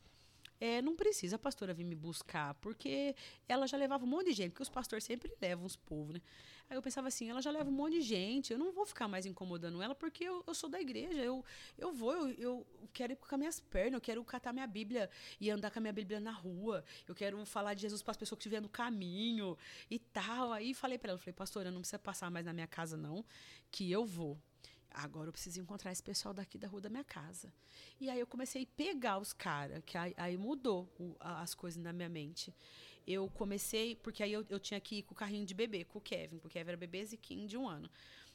é, 0.61 0.79
não 0.79 0.95
precisa 0.95 1.37
a 1.37 1.39
pastora 1.39 1.73
vir 1.73 1.83
me 1.83 1.95
buscar, 1.95 2.53
porque 2.55 3.15
ela 3.49 3.65
já 3.65 3.75
levava 3.75 4.05
um 4.05 4.07
monte 4.07 4.27
de 4.27 4.33
gente, 4.33 4.51
porque 4.51 4.61
os 4.61 4.69
pastores 4.69 5.03
sempre 5.03 5.33
levam 5.41 5.65
os 5.65 5.75
povos, 5.75 6.13
né? 6.13 6.21
Aí 6.69 6.77
eu 6.77 6.81
pensava 6.83 7.07
assim, 7.07 7.29
ela 7.29 7.41
já 7.41 7.49
leva 7.49 7.67
um 7.67 7.73
monte 7.73 7.93
de 7.93 8.01
gente, 8.01 8.53
eu 8.53 8.59
não 8.59 8.71
vou 8.71 8.85
ficar 8.85 9.07
mais 9.07 9.25
incomodando 9.25 9.81
ela, 9.81 9.95
porque 9.95 10.23
eu, 10.23 10.43
eu 10.45 10.53
sou 10.53 10.69
da 10.69 10.79
igreja, 10.79 11.19
eu, 11.19 11.43
eu 11.77 11.91
vou, 11.91 12.13
eu, 12.29 12.65
eu 12.79 12.89
quero 12.93 13.11
ir 13.11 13.15
com 13.15 13.25
as 13.29 13.39
minhas 13.39 13.59
pernas, 13.59 13.95
eu 13.95 14.01
quero 14.01 14.23
catar 14.23 14.53
minha 14.53 14.67
Bíblia 14.67 15.09
e 15.39 15.49
andar 15.49 15.71
com 15.71 15.79
a 15.79 15.81
minha 15.81 15.91
Bíblia 15.91 16.19
na 16.19 16.31
rua, 16.31 16.85
eu 17.07 17.15
quero 17.15 17.43
falar 17.43 17.73
de 17.73 17.81
Jesus 17.81 18.03
para 18.03 18.11
as 18.11 18.17
pessoas 18.17 18.37
que 18.37 18.43
estiverem 18.43 18.61
no 18.61 18.69
caminho 18.69 19.57
e 19.89 19.97
tal. 19.97 20.53
Aí 20.53 20.75
falei 20.75 20.99
para 20.99 21.09
ela, 21.09 21.17
falei, 21.17 21.33
pastora, 21.33 21.71
não 21.71 21.81
precisa 21.81 21.99
passar 21.99 22.29
mais 22.29 22.45
na 22.45 22.53
minha 22.53 22.67
casa 22.67 22.95
não, 22.95 23.25
que 23.71 23.91
eu 23.91 24.05
vou. 24.05 24.39
Agora 24.93 25.29
eu 25.29 25.31
preciso 25.31 25.59
encontrar 25.59 25.91
esse 25.91 26.03
pessoal 26.03 26.33
daqui 26.33 26.57
da 26.57 26.67
rua 26.67 26.81
da 26.81 26.89
minha 26.89 27.03
casa. 27.03 27.51
E 27.99 28.09
aí 28.09 28.19
eu 28.19 28.27
comecei 28.27 28.63
a 28.63 28.67
pegar 28.75 29.17
os 29.17 29.33
caras, 29.33 29.81
que 29.85 29.97
aí, 29.97 30.13
aí 30.17 30.37
mudou 30.37 30.93
o, 30.99 31.15
as 31.19 31.55
coisas 31.55 31.81
na 31.81 31.93
minha 31.93 32.09
mente. 32.09 32.53
Eu 33.07 33.29
comecei, 33.29 33.95
porque 33.95 34.21
aí 34.21 34.33
eu, 34.33 34.45
eu 34.49 34.59
tinha 34.59 34.79
que 34.79 34.97
ir 34.97 35.03
com 35.03 35.13
o 35.13 35.17
carrinho 35.17 35.45
de 35.45 35.53
bebê, 35.53 35.83
com 35.85 35.97
o 35.97 36.01
Kevin, 36.01 36.37
porque 36.37 36.47
o 36.47 36.49
Kevin 36.51 36.69
era 36.69 36.77
bebeziquinho 36.77 37.47
de 37.47 37.57
um 37.57 37.67
ano. 37.67 37.89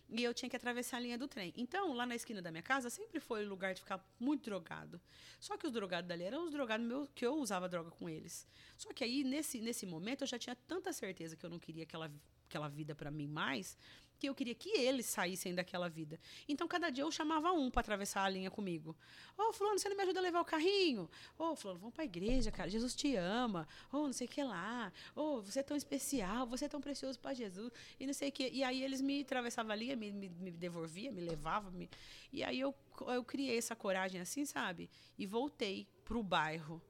E 0.09 0.23
eu 0.23 0.33
tinha 0.33 0.49
que 0.49 0.55
atravessar 0.55 0.99
a 0.99 1.01
linha 1.01 1.19
do 1.19 1.27
trem. 1.27 1.53
Então, 1.57 1.93
lá 1.93 2.07
na 2.07 2.15
esquina 2.15 2.41
da 2.41 2.51
minha 2.51 2.63
casa, 2.63 2.89
sempre 2.89 3.19
foi 3.19 3.45
lugar 3.45 3.75
de 3.75 3.81
ficar 3.81 4.05
muito 4.21 4.45
drogado. 4.45 5.01
Só 5.41 5.57
que 5.57 5.67
os 5.67 5.73
drogados 5.73 6.09
dali 6.09 6.23
eram 6.23 6.45
os 6.45 6.53
drogados 6.53 6.87
meus, 6.87 7.09
que 7.13 7.27
eu 7.27 7.35
usava 7.35 7.69
droga 7.69 7.91
com 7.91 8.09
eles. 8.09 8.47
Só 8.77 8.93
que 8.93 9.03
aí, 9.03 9.25
nesse, 9.25 9.61
nesse 9.61 9.85
momento, 9.85 10.23
eu 10.23 10.29
já 10.29 10.39
tinha 10.39 10.55
tanta 10.55 10.93
certeza 10.93 11.37
que 11.37 11.45
eu 11.45 11.51
não 11.51 11.59
queria 11.59 11.83
aquela, 11.83 12.13
aquela 12.49 12.69
vida 12.69 12.95
para 12.95 13.11
mim 13.11 13.27
mais, 13.27 13.77
que 14.19 14.29
eu 14.29 14.35
queria 14.35 14.55
que 14.55 14.71
eles 14.71 15.07
saíssem 15.07 15.55
daquela 15.55 15.89
vida. 15.89 16.19
Então, 16.49 16.67
cada 16.67 16.91
dia 16.91 17.05
eu 17.05 17.11
chamava 17.11 17.53
um 17.53 17.71
para 17.71 17.81
atravessar 17.81 18.25
a 18.25 18.29
linha 18.29 18.51
comigo. 18.51 18.97
Ô, 19.37 19.49
oh, 19.49 19.53
fulano, 19.53 19.79
você 19.79 19.89
não 19.89 19.97
me 19.97 20.03
ajuda 20.03 20.21
a 20.21 20.23
levar 20.23 20.41
o 20.41 20.45
carrinho? 20.45 21.11
Ô, 21.39 21.51
oh, 21.51 21.57
fulano, 21.57 21.81
vamos 21.81 21.95
para 21.95 22.03
a 22.03 22.07
igreja, 22.07 22.51
cara. 22.51 22.69
Jesus 22.71 22.95
te 22.95 23.15
ama. 23.17 23.69
Ô, 23.93 23.99
oh, 23.99 24.07
não 24.07 24.13
sei 24.13 24.27
o 24.27 24.31
que 24.31 24.43
lá. 24.43 24.93
Ô, 25.15 25.21
oh, 25.21 25.43
você 25.43 25.61
é 25.61 25.63
tão 25.63 25.77
especial, 25.77 26.47
você 26.47 26.65
é 26.65 26.69
tão 26.69 26.81
precioso 26.81 27.19
para 27.19 27.35
Jesus. 27.35 27.73
E 28.01 28.07
não 28.07 28.15
sei 28.15 28.31
o 28.31 28.33
que. 28.33 28.49
E 28.49 28.63
aí 28.65 28.83
eles 28.83 29.01
me 29.01 29.21
atravessavam 29.21 29.73
a 29.73 29.77
linha, 29.77 29.97
me, 29.97 30.13
me, 30.13 30.29
me 30.29 30.51
me 30.51 31.21
levava. 31.21 31.71
Me... 31.71 31.89
E 32.33 32.43
aí 32.43 32.59
eu, 32.59 32.75
eu 33.09 33.25
criei 33.25 33.59
essa 33.59 33.77
coragem 33.77 34.21
assim, 34.21 34.45
sabe? 34.45 34.91
E 35.19 35.27
voltei 35.27 35.87
pro 36.05 36.23
bairro. 36.23 36.81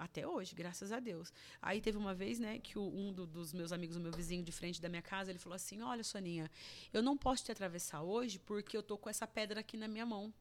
Até 0.00 0.26
hoje, 0.26 0.54
graças 0.54 0.92
a 0.92 0.98
Deus. 0.98 1.30
Aí 1.60 1.78
teve 1.78 1.98
uma 1.98 2.14
vez, 2.14 2.38
né, 2.38 2.58
que 2.58 2.78
o, 2.78 2.82
um 2.82 3.12
do, 3.12 3.26
dos 3.26 3.52
meus 3.52 3.70
amigos, 3.70 3.96
o 3.96 4.00
meu 4.00 4.10
vizinho 4.10 4.42
de 4.42 4.50
frente 4.50 4.80
da 4.80 4.88
minha 4.88 5.02
casa, 5.02 5.30
ele 5.30 5.38
falou 5.38 5.54
assim: 5.54 5.82
Olha, 5.82 6.02
Soninha, 6.02 6.50
eu 6.90 7.02
não 7.02 7.18
posso 7.18 7.44
te 7.44 7.52
atravessar 7.52 8.00
hoje 8.00 8.38
porque 8.38 8.74
eu 8.74 8.82
tô 8.82 8.96
com 8.96 9.10
essa 9.10 9.26
pedra 9.26 9.60
aqui 9.60 9.76
na 9.76 9.86
minha 9.86 10.06
mão. 10.06 10.32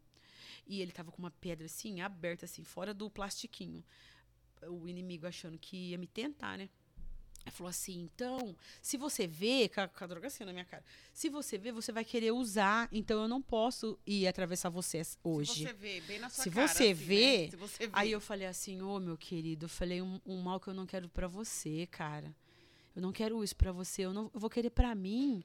E 0.65 0.81
ele 0.81 0.93
tava 0.93 1.11
com 1.11 1.17
uma 1.17 1.29
pedra 1.29 1.65
assim, 1.65 1.99
aberta, 1.99 2.45
assim, 2.45 2.63
fora 2.63 2.93
do 2.93 3.09
plastiquinho. 3.09 3.83
O 4.65 4.87
inimigo 4.87 5.27
achando 5.27 5.59
que 5.59 5.89
ia 5.89 5.97
me 5.97 6.07
tentar, 6.07 6.57
né? 6.57 6.69
Ele 7.45 7.51
falou 7.51 7.69
assim: 7.69 8.01
então, 8.01 8.55
se 8.81 8.97
você 8.97 9.25
vê, 9.25 9.69
com 9.69 9.81
a, 9.81 9.87
com 9.87 10.03
a 10.03 10.07
droga 10.07 10.27
assim 10.27 10.43
na 10.43 10.51
minha 10.51 10.65
cara, 10.65 10.83
se 11.13 11.29
você 11.29 11.57
vê, 11.57 11.71
você 11.71 11.91
vai 11.91 12.03
querer 12.03 12.31
usar, 12.31 12.87
então 12.91 13.21
eu 13.21 13.27
não 13.27 13.41
posso 13.41 13.97
ir 14.05 14.27
atravessar 14.27 14.69
você 14.69 15.01
hoje. 15.23 15.53
Se 15.53 15.63
você 15.63 15.73
vê, 15.73 16.01
bem 16.01 16.19
na 16.19 16.29
sua 16.29 16.43
se 16.43 16.51
cara. 16.51 16.67
Você 16.67 16.83
assim, 16.83 16.93
vê, 16.93 17.37
né? 17.43 17.49
Se 17.49 17.55
você 17.55 17.87
vê, 17.87 17.93
aí 17.93 18.11
eu 18.11 18.21
falei 18.21 18.47
assim: 18.47 18.81
ô 18.81 18.95
oh, 18.95 18.99
meu 18.99 19.17
querido, 19.17 19.65
eu 19.65 19.69
falei 19.69 20.01
um, 20.01 20.19
um 20.25 20.41
mal 20.41 20.59
que 20.59 20.67
eu 20.67 20.73
não 20.73 20.85
quero 20.85 21.09
para 21.09 21.27
você, 21.27 21.87
cara. 21.87 22.35
Eu 22.95 23.01
não 23.01 23.11
quero 23.11 23.43
isso 23.43 23.55
para 23.55 23.71
você, 23.71 24.03
eu, 24.03 24.13
não, 24.13 24.29
eu 24.33 24.39
vou 24.39 24.49
querer 24.49 24.69
para 24.71 24.93
mim. 24.93 25.43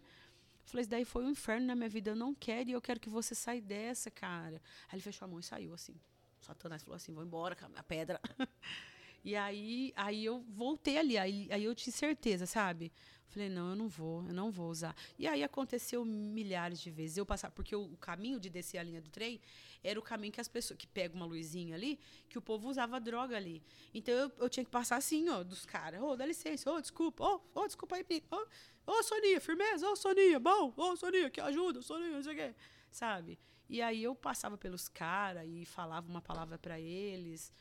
Eu 0.65 0.71
falei, 0.71 0.83
isso 0.83 0.91
daí 0.91 1.05
foi 1.05 1.25
um 1.25 1.31
inferno 1.31 1.67
na 1.67 1.75
minha 1.75 1.89
vida, 1.89 2.11
eu 2.11 2.17
não 2.17 2.35
quero 2.35 2.71
e 2.71 2.73
eu 2.73 2.81
quero 2.81 2.99
que 2.99 3.09
você 3.09 3.35
saia 3.35 3.61
dessa, 3.61 4.11
cara. 4.11 4.61
Aí 4.89 4.95
ele 4.95 5.03
fechou 5.03 5.27
a 5.27 5.29
mão 5.29 5.39
e 5.39 5.43
saiu 5.43 5.75
assim. 5.75 5.95
Satanás 6.41 6.83
falou 6.83 6.97
assim: 6.97 7.13
vou 7.13 7.25
embora, 7.25 7.57
a 7.77 7.83
pedra. 7.83 8.21
E 9.25 9.35
aí, 9.35 9.93
aí 9.97 10.25
eu 10.25 10.45
voltei 10.51 10.99
ali, 10.99 11.17
aí, 11.17 11.49
aí 11.51 11.65
eu 11.65 11.75
tive 11.75 11.97
certeza, 11.97 12.45
sabe? 12.45 12.93
Falei, 13.35 13.49
não, 13.49 13.71
eu 13.71 13.75
não 13.75 13.89
vou, 13.89 14.25
eu 14.29 14.33
não 14.33 14.49
vou 14.49 14.71
usar. 14.71 14.95
E 15.19 15.27
aí 15.27 15.43
aconteceu 15.43 16.05
milhares 16.05 16.79
de 16.79 16.89
vezes. 16.89 17.17
Eu 17.17 17.27
passar, 17.27 17.51
porque 17.51 17.75
o, 17.75 17.83
o, 17.83 17.97
caminho 17.97 18.39
de 18.39 18.49
descer 18.49 18.79
a 18.79 18.83
linha 18.83 19.01
do 19.01 19.11
trem 19.11 19.41
era 19.83 19.99
o 19.99 20.03
caminho 20.03 20.33
que 20.33 20.41
as 20.41 20.47
pessoas, 20.47 20.79
que 20.79 20.87
pega 20.87 21.17
uma 21.17 21.27
luzinha 21.27 21.75
ali, 21.75 21.99
que 22.29 22.39
o 22.39 22.43
povo 22.43 22.69
usava 22.69 23.01
droga 23.01 23.37
ali. 23.37 23.61
Então 23.93 24.15
eu, 24.15 24.33
eu 24.39 24.49
tinha 24.49 24.65
que 24.65 24.71
passar 24.71 24.99
assim, 24.99 25.29
ó, 25.31 25.43
dos 25.43 25.67
caras. 25.67 26.01
Ô, 26.01 26.11
oh, 26.11 26.17
dá 26.17 26.25
licença, 26.25 26.71
ô, 26.71 26.77
oh, 26.77 26.81
desculpa, 26.81 27.25
ô, 27.25 27.41
oh, 27.55 27.67
desculpa 27.67 27.97
aí, 27.97 28.05
ô, 28.31 28.37
oh, 28.37 28.47
oh, 28.87 29.03
Soninha, 29.03 29.41
firmeza, 29.41 29.89
ô, 29.89 29.93
oh, 29.93 29.97
Soninha, 29.97 30.39
bom, 30.39 30.73
ô, 30.77 30.91
oh, 30.91 30.97
Soninha, 30.97 31.29
que 31.29 31.41
ajuda, 31.41 31.83
Soninha, 31.83 32.13
não 32.13 32.23
sei 32.23 32.35
o 32.35 32.37
quê, 32.37 32.55
sabe? 32.89 33.37
E 33.69 33.83
aí 33.83 34.05
eu 34.05 34.15
passava 34.15 34.57
pelos 34.57 34.87
caras 34.89 35.45
e 35.49 35.65
falava 35.65 36.09
uma 36.09 36.23
palavra 36.23 36.57
para 36.57 36.79
eles. 36.79 37.53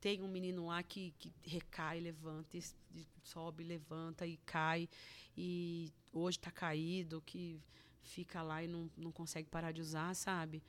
Tem 0.00 0.22
um 0.22 0.28
menino 0.28 0.66
lá 0.66 0.82
que, 0.82 1.12
que 1.18 1.32
recai, 1.42 2.00
levanta, 2.00 2.58
sobe, 3.22 3.64
levanta 3.64 4.26
e 4.26 4.36
cai. 4.38 4.88
E 5.36 5.92
hoje 6.12 6.38
está 6.38 6.50
caído, 6.50 7.22
que 7.26 7.60
fica 8.02 8.42
lá 8.42 8.62
e 8.62 8.68
não, 8.68 8.90
não 8.96 9.12
consegue 9.12 9.48
parar 9.48 9.72
de 9.72 9.80
usar, 9.80 10.14
sabe? 10.14 10.62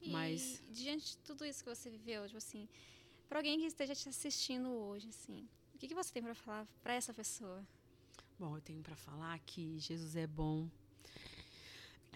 E 0.00 0.10
Mas 0.10 0.62
diante 0.70 1.12
de 1.12 1.18
tudo 1.18 1.44
isso 1.44 1.62
que 1.64 1.70
você 1.74 1.88
viveu, 1.88 2.26
tipo 2.26 2.38
assim, 2.38 2.68
para 3.28 3.38
alguém 3.38 3.58
que 3.58 3.66
esteja 3.66 3.94
te 3.94 4.08
assistindo 4.08 4.68
hoje, 4.68 5.08
assim, 5.08 5.48
o 5.74 5.78
que, 5.78 5.88
que 5.88 5.94
você 5.94 6.12
tem 6.12 6.22
para 6.22 6.34
falar 6.34 6.66
para 6.82 6.94
essa 6.94 7.14
pessoa? 7.14 7.66
Bom, 8.38 8.56
eu 8.56 8.60
tenho 8.60 8.82
para 8.82 8.96
falar 8.96 9.38
que 9.40 9.78
Jesus 9.78 10.16
é 10.16 10.26
bom, 10.26 10.68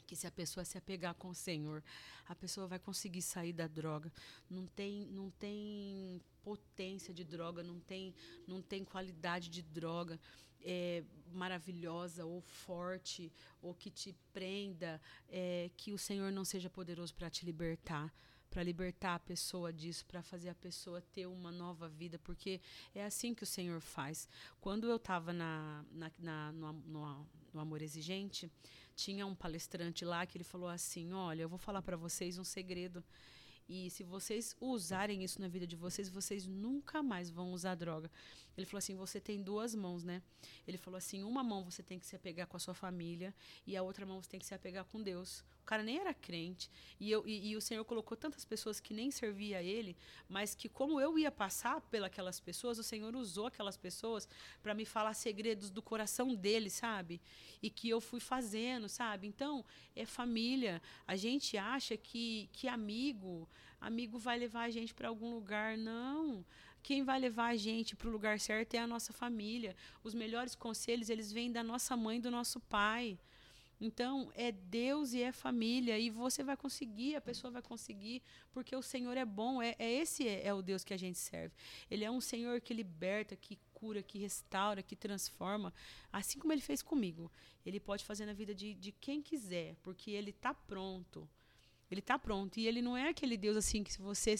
que 0.08 0.16
se 0.16 0.26
a 0.26 0.30
pessoa 0.30 0.64
se 0.64 0.78
apegar 0.78 1.14
com 1.14 1.28
o 1.28 1.34
Senhor, 1.34 1.84
a 2.26 2.34
pessoa 2.34 2.66
vai 2.66 2.78
conseguir 2.78 3.20
sair 3.20 3.52
da 3.52 3.66
droga. 3.66 4.10
Não 4.48 4.66
tem, 4.66 5.06
não 5.06 5.30
tem 5.30 6.18
potência 6.42 7.12
de 7.12 7.24
droga, 7.24 7.62
não 7.62 7.78
tem, 7.78 8.14
não 8.46 8.62
tem 8.62 8.84
qualidade 8.84 9.50
de 9.50 9.60
droga 9.60 10.18
é, 10.62 11.04
maravilhosa 11.30 12.24
ou 12.24 12.40
forte 12.40 13.30
ou 13.60 13.74
que 13.74 13.90
te 13.90 14.16
prenda, 14.32 14.98
é, 15.28 15.70
que 15.76 15.92
o 15.92 15.98
Senhor 15.98 16.32
não 16.32 16.44
seja 16.44 16.70
poderoso 16.70 17.14
para 17.14 17.28
te 17.28 17.44
libertar 17.44 18.10
para 18.50 18.62
libertar 18.62 19.14
a 19.14 19.18
pessoa 19.18 19.70
disso, 19.70 20.06
para 20.06 20.22
fazer 20.22 20.48
a 20.48 20.54
pessoa 20.54 21.02
ter 21.12 21.26
uma 21.26 21.52
nova 21.52 21.86
vida, 21.86 22.18
porque 22.18 22.62
é 22.94 23.04
assim 23.04 23.34
que 23.34 23.42
o 23.42 23.46
Senhor 23.46 23.78
faz. 23.78 24.26
Quando 24.58 24.88
eu 24.88 24.96
estava 24.96 25.34
na, 25.34 25.84
na, 25.92 26.10
na 26.52 27.24
no, 27.54 27.60
Amor 27.60 27.82
Exigente, 27.82 28.50
tinha 28.94 29.26
um 29.26 29.34
palestrante 29.34 30.04
lá 30.04 30.26
que 30.26 30.36
ele 30.36 30.44
falou 30.44 30.68
assim: 30.68 31.12
Olha, 31.12 31.42
eu 31.42 31.48
vou 31.48 31.58
falar 31.58 31.82
para 31.82 31.96
vocês 31.96 32.38
um 32.38 32.44
segredo. 32.44 33.04
E 33.68 33.90
se 33.90 34.02
vocês 34.02 34.56
usarem 34.58 35.22
isso 35.22 35.40
na 35.40 35.46
vida 35.46 35.66
de 35.66 35.76
vocês, 35.76 36.08
vocês 36.08 36.46
nunca 36.46 37.02
mais 37.02 37.28
vão 37.28 37.52
usar 37.52 37.74
droga. 37.74 38.10
Ele 38.56 38.64
falou 38.64 38.78
assim: 38.78 38.96
você 38.96 39.20
tem 39.20 39.42
duas 39.42 39.74
mãos, 39.74 40.02
né? 40.02 40.22
Ele 40.66 40.78
falou 40.78 40.96
assim: 40.96 41.22
uma 41.22 41.44
mão 41.44 41.64
você 41.64 41.82
tem 41.82 41.98
que 41.98 42.06
se 42.06 42.16
apegar 42.16 42.46
com 42.46 42.56
a 42.56 42.60
sua 42.60 42.74
família 42.74 43.34
e 43.66 43.76
a 43.76 43.82
outra 43.82 44.06
mão 44.06 44.22
você 44.22 44.30
tem 44.30 44.40
que 44.40 44.46
se 44.46 44.54
apegar 44.54 44.84
com 44.86 45.02
Deus 45.02 45.44
cara 45.68 45.82
nem 45.82 45.98
era 45.98 46.14
crente. 46.14 46.70
E, 46.98 47.10
eu, 47.10 47.22
e, 47.26 47.50
e, 47.50 47.56
o 47.56 47.60
Senhor 47.60 47.84
colocou 47.84 48.16
tantas 48.16 48.42
pessoas 48.42 48.80
que 48.80 48.94
nem 48.94 49.10
servia 49.10 49.58
a 49.58 49.62
Ele, 49.62 49.94
mas 50.26 50.54
que, 50.54 50.66
como 50.66 50.98
eu 50.98 51.18
ia 51.18 51.30
passar 51.30 51.78
pelas 51.82 52.40
pessoas, 52.40 52.78
o 52.78 52.82
Senhor 52.82 53.14
usou 53.14 53.46
aquelas 53.48 53.76
pessoas 53.76 54.26
para 54.62 54.72
me 54.72 54.86
falar 54.86 55.12
segredos 55.12 55.68
do 55.70 55.82
coração 55.82 56.34
dele, 56.34 56.70
sabe? 56.70 57.20
E 57.62 57.68
que 57.68 57.86
eu 57.86 58.00
fui 58.00 58.18
fazendo, 58.18 58.88
sabe? 58.88 59.26
Então, 59.26 59.62
é 59.94 60.06
família. 60.06 60.80
A 61.06 61.16
gente 61.16 61.58
acha 61.58 61.98
que, 61.98 62.48
que 62.50 62.66
amigo, 62.66 63.46
amigo 63.78 64.18
vai 64.18 64.38
levar 64.38 64.62
a 64.62 64.70
gente 64.70 64.94
para 64.94 65.08
algum 65.08 65.34
lugar. 65.34 65.76
Não. 65.76 66.46
Quem 66.82 67.02
vai 67.04 67.18
levar 67.20 67.48
a 67.48 67.56
gente 67.56 67.94
para 67.94 68.08
o 68.08 68.10
lugar 68.10 68.40
certo 68.40 68.72
é 68.72 68.78
a 68.78 68.86
nossa 68.86 69.12
família. 69.12 69.76
Os 70.02 70.14
melhores 70.14 70.54
conselhos, 70.54 71.10
eles 71.10 71.30
vêm 71.30 71.52
da 71.52 71.62
nossa 71.62 71.94
mãe, 71.94 72.18
do 72.18 72.30
nosso 72.30 72.58
pai. 72.58 73.18
Então, 73.80 74.30
é 74.34 74.50
Deus 74.50 75.12
e 75.12 75.22
é 75.22 75.30
família, 75.30 75.96
e 75.98 76.10
você 76.10 76.42
vai 76.42 76.56
conseguir, 76.56 77.14
a 77.14 77.20
pessoa 77.20 77.50
vai 77.50 77.62
conseguir, 77.62 78.22
porque 78.50 78.74
o 78.74 78.82
Senhor 78.82 79.16
é 79.16 79.24
bom, 79.24 79.62
é, 79.62 79.76
é 79.78 79.90
esse 79.90 80.26
é, 80.26 80.46
é, 80.48 80.52
o 80.52 80.60
Deus 80.60 80.82
que 80.82 80.92
a 80.92 80.96
gente 80.96 81.18
serve. 81.18 81.54
Ele 81.88 82.04
é 82.04 82.10
um 82.10 82.20
Senhor 82.20 82.60
que 82.60 82.74
liberta, 82.74 83.36
que 83.36 83.56
cura, 83.72 84.02
que 84.02 84.18
restaura, 84.18 84.82
que 84.82 84.96
transforma, 84.96 85.72
assim 86.12 86.40
como 86.40 86.52
ele 86.52 86.60
fez 86.60 86.82
comigo. 86.82 87.30
Ele 87.64 87.78
pode 87.78 88.04
fazer 88.04 88.26
na 88.26 88.32
vida 88.32 88.52
de, 88.52 88.74
de 88.74 88.90
quem 88.90 89.22
quiser, 89.22 89.76
porque 89.82 90.10
ele 90.10 90.30
está 90.30 90.52
pronto. 90.52 91.28
Ele 91.90 92.00
está 92.00 92.18
pronto. 92.18 92.58
E 92.58 92.66
ele 92.66 92.82
não 92.82 92.96
é 92.96 93.08
aquele 93.08 93.36
Deus 93.36 93.56
assim 93.56 93.84
que 93.84 93.92
se 93.92 94.00
você 94.00 94.34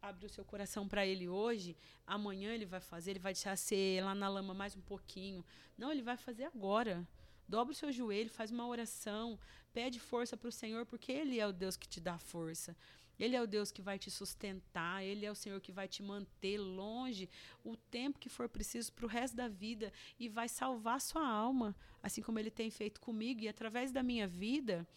abrir 0.00 0.26
o 0.26 0.28
seu 0.28 0.44
coração 0.44 0.86
para 0.86 1.06
ele 1.06 1.28
hoje, 1.28 1.76
amanhã 2.06 2.52
ele 2.52 2.66
vai 2.66 2.80
fazer, 2.80 3.12
ele 3.12 3.20
vai 3.20 3.32
deixar 3.32 3.56
ser 3.56 4.04
lá 4.04 4.14
na 4.14 4.28
lama 4.28 4.52
mais 4.52 4.76
um 4.76 4.80
pouquinho. 4.80 5.44
Não, 5.78 5.90
ele 5.90 6.02
vai 6.02 6.16
fazer 6.16 6.44
agora. 6.44 7.06
Dobra 7.52 7.72
o 7.72 7.76
seu 7.76 7.92
joelho, 7.92 8.30
faz 8.30 8.50
uma 8.50 8.66
oração, 8.66 9.38
pede 9.74 10.00
força 10.00 10.38
para 10.38 10.48
o 10.48 10.58
Senhor, 10.60 10.86
porque 10.86 11.12
Ele 11.12 11.38
é 11.38 11.46
o 11.46 11.52
Deus 11.52 11.76
que 11.76 11.86
te 11.86 12.00
dá 12.00 12.16
força. 12.16 12.74
Ele 13.18 13.36
é 13.36 13.42
o 13.42 13.46
Deus 13.46 13.70
que 13.70 13.82
vai 13.82 13.98
te 13.98 14.10
sustentar, 14.10 15.04
Ele 15.04 15.26
é 15.26 15.30
o 15.30 15.34
Senhor 15.34 15.60
que 15.60 15.70
vai 15.70 15.86
te 15.86 16.02
manter 16.02 16.56
longe 16.56 17.28
o 17.62 17.76
tempo 17.76 18.18
que 18.18 18.30
for 18.30 18.48
preciso 18.48 18.90
para 18.94 19.04
o 19.04 19.08
resto 19.08 19.36
da 19.36 19.48
vida 19.48 19.92
e 20.18 20.30
vai 20.30 20.48
salvar 20.48 20.98
sua 20.98 21.28
alma, 21.28 21.76
assim 22.02 22.22
como 22.22 22.38
Ele 22.38 22.50
tem 22.50 22.70
feito 22.70 22.98
comigo 22.98 23.42
e 23.42 23.48
através 23.48 23.92
da 23.92 24.02
minha 24.02 24.26
vida. 24.26 24.88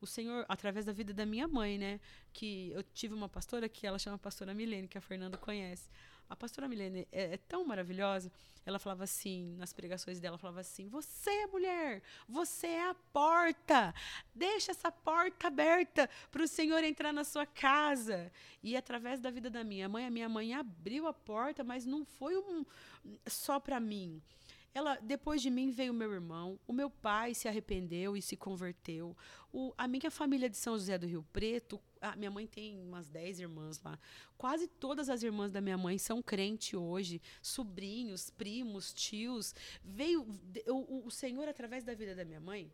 O 0.00 0.06
Senhor, 0.06 0.46
através 0.48 0.86
da 0.86 0.92
vida 0.92 1.12
da 1.12 1.26
minha 1.26 1.48
mãe, 1.48 1.78
né? 1.78 1.98
Que 2.32 2.70
eu 2.70 2.84
tive 2.84 3.12
uma 3.12 3.28
pastora 3.28 3.68
que 3.68 3.88
ela 3.88 3.98
chama 3.98 4.18
Pastora 4.18 4.54
Milene, 4.54 4.86
que 4.86 4.98
a 4.98 5.00
Fernanda 5.00 5.36
conhece. 5.36 5.90
A 6.28 6.34
pastora 6.34 6.66
Milene 6.66 7.06
é, 7.12 7.34
é, 7.34 7.36
tão 7.36 7.64
maravilhosa. 7.64 8.32
Ela 8.66 8.78
falava 8.78 9.04
assim, 9.04 9.54
nas 9.56 9.72
pregações 9.72 10.18
dela, 10.18 10.38
falava 10.38 10.60
assim: 10.60 10.88
Você, 10.88 11.30
é 11.30 11.46
mulher, 11.46 12.02
você 12.28 12.66
é 12.68 12.88
a 12.88 12.94
porta. 13.12 13.94
Deixa 14.34 14.70
essa 14.70 14.90
porta 14.90 15.48
aberta 15.48 16.08
para 16.30 16.42
o 16.42 16.48
Senhor 16.48 16.82
entrar 16.82 17.12
na 17.12 17.24
sua 17.24 17.44
casa. 17.44 18.32
E 18.62 18.76
através 18.76 19.20
da 19.20 19.30
vida 19.30 19.50
da 19.50 19.62
minha 19.62 19.88
mãe, 19.88 20.06
a 20.06 20.10
minha 20.10 20.28
mãe 20.28 20.54
abriu 20.54 21.06
a 21.06 21.12
porta, 21.12 21.62
mas 21.62 21.84
não 21.84 22.04
foi 22.04 22.36
um, 22.36 22.64
só 23.26 23.60
para 23.60 23.78
mim. 23.78 24.22
Ela, 24.74 24.96
depois 24.96 25.40
de 25.40 25.50
mim 25.50 25.70
veio 25.70 25.94
meu 25.94 26.12
irmão, 26.12 26.58
o 26.66 26.72
meu 26.72 26.90
pai 26.90 27.32
se 27.32 27.46
arrependeu 27.46 28.16
e 28.16 28.20
se 28.20 28.36
converteu. 28.36 29.16
O, 29.52 29.72
a 29.78 29.86
minha 29.86 30.10
família 30.10 30.50
de 30.50 30.56
São 30.56 30.76
José 30.76 30.98
do 30.98 31.06
Rio 31.06 31.24
Preto, 31.32 31.80
a 32.00 32.16
minha 32.16 32.30
mãe 32.30 32.44
tem 32.44 32.76
umas 32.76 33.08
10 33.08 33.38
irmãs 33.38 33.80
lá. 33.84 33.96
Quase 34.36 34.66
todas 34.66 35.08
as 35.08 35.22
irmãs 35.22 35.52
da 35.52 35.60
minha 35.60 35.78
mãe 35.78 35.96
são 35.96 36.20
crente 36.20 36.76
hoje, 36.76 37.22
sobrinhos, 37.40 38.30
primos, 38.30 38.92
tios. 38.92 39.54
Veio 39.84 40.26
o, 40.66 41.06
o 41.06 41.10
Senhor 41.10 41.48
através 41.48 41.84
da 41.84 41.94
vida 41.94 42.12
da 42.12 42.24
minha 42.24 42.40
mãe, 42.40 42.68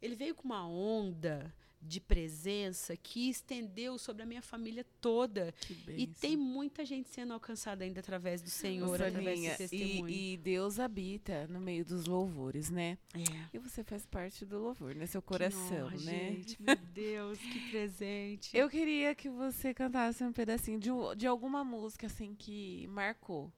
ele 0.00 0.14
veio 0.14 0.36
com 0.36 0.44
uma 0.44 0.64
onda 0.64 1.52
de 1.80 2.00
presença 2.00 2.96
que 2.96 3.30
estendeu 3.30 3.98
sobre 3.98 4.22
a 4.22 4.26
minha 4.26 4.42
família 4.42 4.84
toda. 5.00 5.54
E 5.88 6.06
tem 6.06 6.36
muita 6.36 6.84
gente 6.84 7.08
sendo 7.08 7.32
alcançada 7.32 7.84
ainda 7.84 8.00
através 8.00 8.42
do 8.42 8.50
Senhor, 8.50 8.98
Nossa, 8.98 9.06
através 9.06 9.40
desse 9.40 9.58
testemunho. 9.58 10.08
E, 10.08 10.34
e, 10.34 10.36
Deus 10.36 10.78
habita 10.78 11.46
no 11.48 11.60
meio 11.60 11.84
dos 11.84 12.06
louvores, 12.06 12.70
né? 12.70 12.98
É. 13.14 13.20
E 13.54 13.58
você 13.58 13.82
faz 13.82 14.04
parte 14.04 14.44
do 14.44 14.58
louvor, 14.58 14.94
né? 14.94 15.06
Seu 15.06 15.22
coração, 15.22 15.86
honra, 15.86 15.96
né? 15.98 16.32
Gente, 16.32 16.62
meu 16.62 16.76
Deus, 16.92 17.38
que 17.38 17.70
presente. 17.70 18.56
Eu 18.56 18.68
queria 18.68 19.14
que 19.14 19.28
você 19.28 19.72
cantasse 19.72 20.22
um 20.22 20.32
pedacinho 20.32 20.78
de, 20.78 20.90
de 21.16 21.26
alguma 21.26 21.64
música, 21.64 22.06
assim, 22.06 22.34
que 22.34 22.86
marcou 22.88 23.52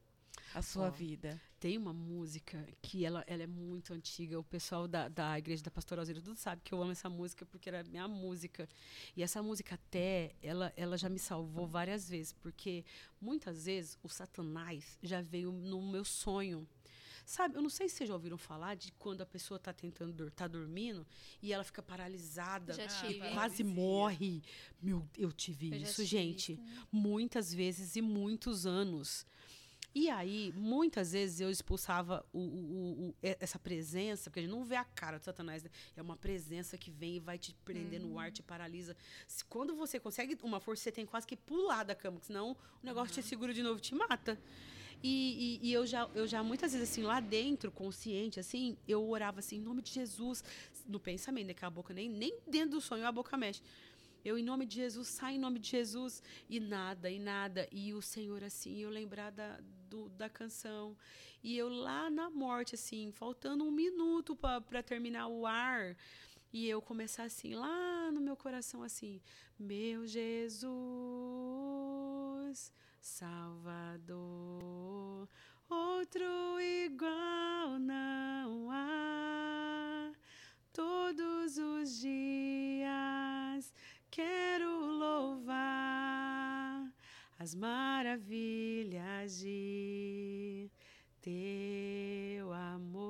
a 0.55 0.63
sua 0.63 0.89
oh, 0.89 0.91
vida. 0.91 1.41
Tem 1.59 1.79
uma 1.79 1.93
música 1.93 2.67
que 2.81 3.05
ela, 3.05 3.25
ela 3.27 3.43
é 3.43 3.47
muito 3.47 3.95
antiga. 3.95 4.39
O 4.39 4.45
pessoal 4.45 4.89
da, 4.89 5.09
da 5.09 5.39
igreja 5.39 5.63
da 5.63 5.71
Pastora 5.71 6.01
Alzira 6.01 6.21
tudo 6.21 6.37
sabe 6.37 6.63
que 6.65 6.75
eu 6.75 6.83
amo 6.83 6.93
essa 6.93 7.09
música 7.09 7.47
porque 7.47 7.69
era 7.69 7.85
minha 7.85 8.07
música. 8.09 8.69
E 9.17 9.23
essa 9.23 9.43
música 9.43 9.75
até, 9.75 10.35
ela, 10.43 10.73
ela 10.77 10.97
já 10.97 11.09
me 11.09 11.19
salvou 11.19 11.67
várias 11.67 12.09
vezes, 12.09 12.33
porque 12.33 12.85
muitas 13.21 13.65
vezes 13.65 13.99
o 14.03 14.09
Satanás 14.09 14.99
já 15.03 15.21
veio 15.21 15.53
no 15.53 15.81
meu 15.83 16.05
sonho. 16.05 16.67
Sabe, 17.25 17.57
eu 17.57 17.63
não 17.63 17.71
sei 17.71 17.89
se 17.89 17.97
vocês 17.97 18.09
já 18.09 18.15
ouviram 18.15 18.37
falar 18.37 18.75
de 18.75 18.93
quando 18.93 19.21
a 19.23 19.27
pessoa 19.27 19.57
está 19.57 19.73
tentando 19.73 20.31
tá 20.33 20.49
dormindo 20.49 21.07
e 21.41 21.53
ela 21.53 21.63
fica 21.63 21.83
paralisada 21.83 22.75
e 23.09 23.33
quase 23.33 23.63
morre. 23.63 24.43
Meu, 24.83 25.09
eu 25.17 25.31
tive 25.33 25.71
eu 25.71 25.77
isso, 25.77 26.05
gente, 26.05 26.59
muitas 26.91 27.55
vezes 27.55 27.97
e 27.97 28.03
muitos 28.03 28.67
anos. 28.67 29.25
E 29.95 30.09
aí, 30.09 30.53
muitas 30.57 31.13
vezes 31.13 31.41
eu 31.41 31.51
expulsava 31.51 32.25
o, 32.33 32.39
o, 32.39 33.09
o, 33.09 33.15
essa 33.23 33.59
presença, 33.59 34.31
porque 34.31 34.41
a 34.41 34.43
gente 34.43 34.53
não 34.53 34.65
vê 34.65 34.77
a 34.77 34.85
cara 34.85 35.19
do 35.19 35.25
Satanás, 35.25 35.63
né? 35.63 35.71
é 35.95 36.01
uma 36.01 36.17
presença 36.17 36.79
que 36.79 36.91
vem 36.91 37.17
e 37.17 37.21
vai 37.21 37.37
te 37.37 37.55
prender 37.65 38.01
uhum. 38.01 38.09
no 38.09 38.19
ar, 38.19 38.29
uhum. 38.29 38.33
te 38.33 38.43
paralisa. 38.43 38.97
Se, 39.27 39.45
quando 39.45 39.75
você 39.75 40.01
consegue 40.01 40.39
uma 40.43 40.61
força, 40.61 40.85
você 40.85 40.93
tem 40.93 41.05
quase 41.05 41.27
que 41.27 41.37
pular 41.37 41.85
da 41.85 41.95
cama, 41.95 42.19
senão 42.23 42.53
o 42.83 42.87
negócio 42.87 43.15
uhum. 43.15 43.23
te 43.23 43.29
segura 43.29 43.53
de 43.53 43.63
novo 43.63 43.81
te 43.81 43.95
mata. 43.95 44.39
E, 45.03 45.59
e, 45.61 45.69
e, 45.69 45.73
eu, 45.73 45.85
já, 45.85 46.09
eu 46.15 46.27
já, 46.29 46.43
muitas 46.45 46.73
vezes, 46.73 46.89
assim, 46.89 47.03
lá 47.03 47.19
dentro, 47.19 47.73
consciente, 47.73 48.39
assim, 48.39 48.77
eu 48.87 49.07
orava 49.09 49.41
assim, 49.41 49.57
em 49.57 49.61
nome 49.61 49.83
de 49.83 49.91
Jesus, 49.91 50.45
no 50.87 51.01
pensamento, 51.01 51.49
né? 51.49 51.55
Que 51.55 51.65
a 51.65 51.71
boca 51.71 51.93
nem, 51.93 52.09
nem 52.09 52.39
dentro 52.47 52.71
do 52.71 52.81
sonho 52.81 53.05
a 53.05 53.11
boca 53.11 53.37
mexe. 53.37 53.61
Eu, 54.25 54.39
em 54.39 54.43
nome 54.43 54.67
de 54.67 54.77
Jesus, 54.77 55.09
sai 55.09 55.35
em 55.35 55.39
nome 55.39 55.59
de 55.59 55.69
Jesus. 55.69 56.23
E 56.49 56.61
nada, 56.61 57.11
e 57.11 57.19
nada. 57.19 57.69
E 57.73 57.93
o 57.93 58.01
Senhor, 58.01 58.45
assim, 58.45 58.79
eu 58.79 58.91
lembrar 58.91 59.31
da, 59.31 59.59
do, 59.89 60.09
da 60.11 60.29
canção. 60.29 60.97
E 61.43 61.57
eu 61.59 61.69
lá 61.69 62.09
na 62.09 62.31
morte, 62.31 62.75
assim, 62.77 63.11
faltando 63.11 63.65
um 63.65 63.71
minuto 63.71 64.37
para 64.37 64.83
terminar 64.83 65.27
o 65.27 65.45
ar. 65.47 65.97
E 66.53 66.69
eu 66.69 66.81
começar 66.83 67.25
assim, 67.25 67.55
lá 67.55 68.13
no 68.13 68.21
meu 68.21 68.37
coração, 68.37 68.83
assim: 68.83 69.21
Meu 69.59 70.07
Jesus, 70.07 70.71
Salvador, 73.01 74.17
outro 75.69 76.61
igual 76.61 77.79
não 77.79 78.71
há. 78.71 80.13
Todos 80.73 81.59
os 81.59 81.99
dias 81.99 83.73
quero 84.13 84.71
louvar 84.99 86.87
as 87.39 87.55
maravilhas 87.55 89.39
de 89.39 90.71
teu 91.23 92.53
amor. 92.53 93.03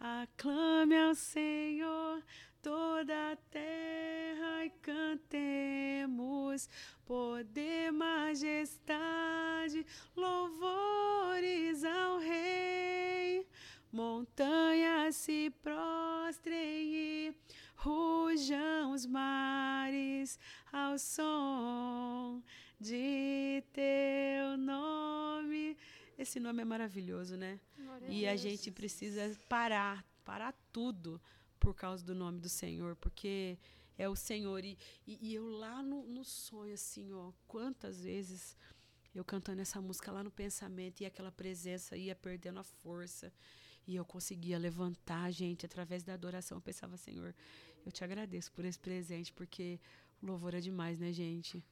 Aclame 0.00 0.96
ao 0.96 1.14
Senhor 1.14 2.20
toda 2.60 3.30
a 3.30 3.36
terra 3.48 4.64
e 4.64 4.70
cantemos 4.82 6.68
poder, 7.06 7.92
majestade, 7.92 9.86
louvores 10.16 11.84
ao 11.84 12.18
Rei. 12.18 13.46
Montanhas 13.92 15.14
se 15.14 15.48
prostrem 15.62 15.81
ao 20.72 20.98
som 20.98 22.42
de 22.80 23.62
teu 23.72 24.56
nome. 24.58 25.76
Esse 26.18 26.38
nome 26.38 26.62
é 26.62 26.64
maravilhoso, 26.64 27.36
né? 27.36 27.60
E 28.08 28.26
a 28.26 28.36
gente 28.36 28.70
precisa 28.70 29.36
parar, 29.48 30.04
parar 30.24 30.52
tudo 30.72 31.20
por 31.58 31.74
causa 31.74 32.04
do 32.04 32.14
nome 32.14 32.40
do 32.40 32.48
Senhor, 32.48 32.96
porque 32.96 33.58
é 33.96 34.08
o 34.08 34.16
Senhor. 34.16 34.64
E, 34.64 34.76
e, 35.06 35.18
e 35.20 35.34
eu 35.34 35.48
lá 35.48 35.82
no, 35.82 36.06
no 36.06 36.24
sonho, 36.24 36.74
assim, 36.74 37.12
ó, 37.12 37.32
quantas 37.46 38.02
vezes 38.02 38.56
eu 39.14 39.24
cantando 39.24 39.60
essa 39.60 39.80
música 39.80 40.10
lá 40.10 40.24
no 40.24 40.30
pensamento 40.30 41.00
e 41.00 41.06
aquela 41.06 41.30
presença 41.30 41.96
ia 41.96 42.14
perdendo 42.14 42.60
a 42.60 42.64
força. 42.64 43.32
E 43.86 43.96
eu 43.96 44.04
conseguia 44.04 44.58
levantar, 44.58 45.30
gente, 45.30 45.66
através 45.66 46.02
da 46.02 46.14
adoração. 46.14 46.58
Eu 46.58 46.62
pensava, 46.62 46.96
Senhor, 46.96 47.34
eu 47.84 47.92
te 47.92 48.04
agradeço 48.04 48.50
por 48.52 48.64
esse 48.64 48.78
presente, 48.78 49.32
porque 49.32 49.80
louvor 50.22 50.54
é 50.54 50.60
demais, 50.60 50.98
né, 50.98 51.12
gente? 51.12 51.62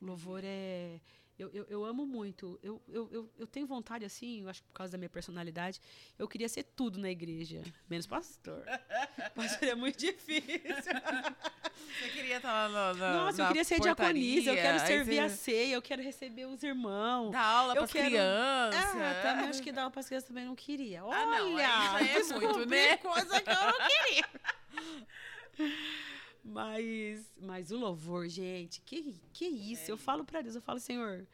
Louvor 0.00 0.40
é. 0.44 1.00
Eu, 1.38 1.50
eu, 1.52 1.66
eu, 1.68 1.84
amo 1.84 2.06
muito. 2.06 2.60
Eu, 2.62 2.80
eu, 2.86 3.08
eu, 3.10 3.30
eu, 3.38 3.46
tenho 3.46 3.66
vontade, 3.66 4.04
assim, 4.04 4.42
eu 4.42 4.48
acho 4.48 4.62
que 4.62 4.68
por 4.68 4.74
causa 4.74 4.92
da 4.92 4.98
minha 4.98 5.08
personalidade, 5.08 5.80
eu 6.16 6.28
queria 6.28 6.48
ser 6.48 6.62
tudo 6.62 7.00
na 7.00 7.10
igreja, 7.10 7.62
menos 7.88 8.06
pastor. 8.06 8.62
pastor 9.34 9.68
é 9.68 9.74
muito 9.74 9.98
difícil. 9.98 10.60
Você 10.62 12.08
queria 12.10 12.36
estar 12.36 12.68
lá 12.68 12.94
na, 12.94 13.12
Nossa, 13.14 13.42
eu 13.42 13.46
queria 13.48 13.64
ser 13.64 13.80
diaconisa, 13.80 14.50
eu 14.50 14.54
quero 14.54 14.78
servir 14.86 15.14
você... 15.16 15.20
a 15.20 15.28
ceia, 15.30 15.74
eu 15.74 15.82
quero 15.82 16.02
receber 16.02 16.44
os 16.46 16.62
irmãos. 16.62 17.32
Dar 17.32 17.44
aula 17.44 17.74
para 17.74 17.88
quero... 17.88 18.06
crianças. 18.06 18.94
Ah, 18.94 19.20
também 19.22 19.48
acho 19.48 19.62
que 19.62 19.72
dar 19.72 19.82
aula 19.82 19.90
para 19.90 20.00
as 20.00 20.06
crianças 20.06 20.28
também 20.28 20.44
não 20.44 20.54
queria. 20.54 21.04
Olha, 21.04 21.18
ah, 21.18 21.26
não, 21.26 21.56
já 21.56 22.00
é 22.00 22.22
muito, 22.24 22.66
né? 22.66 22.96
coisa 22.98 23.40
que 23.40 23.50
eu 23.50 23.54
não 23.54 23.88
queria. 23.88 24.24
Mas, 26.44 27.32
mas 27.40 27.70
o 27.70 27.76
louvor, 27.76 28.28
gente, 28.28 28.80
que, 28.82 29.14
que 29.32 29.44
isso? 29.46 29.90
Eu 29.90 29.96
falo 29.96 30.24
para 30.24 30.42
Deus, 30.42 30.56
eu 30.56 30.62
falo, 30.62 30.80
Senhor, 30.80 31.26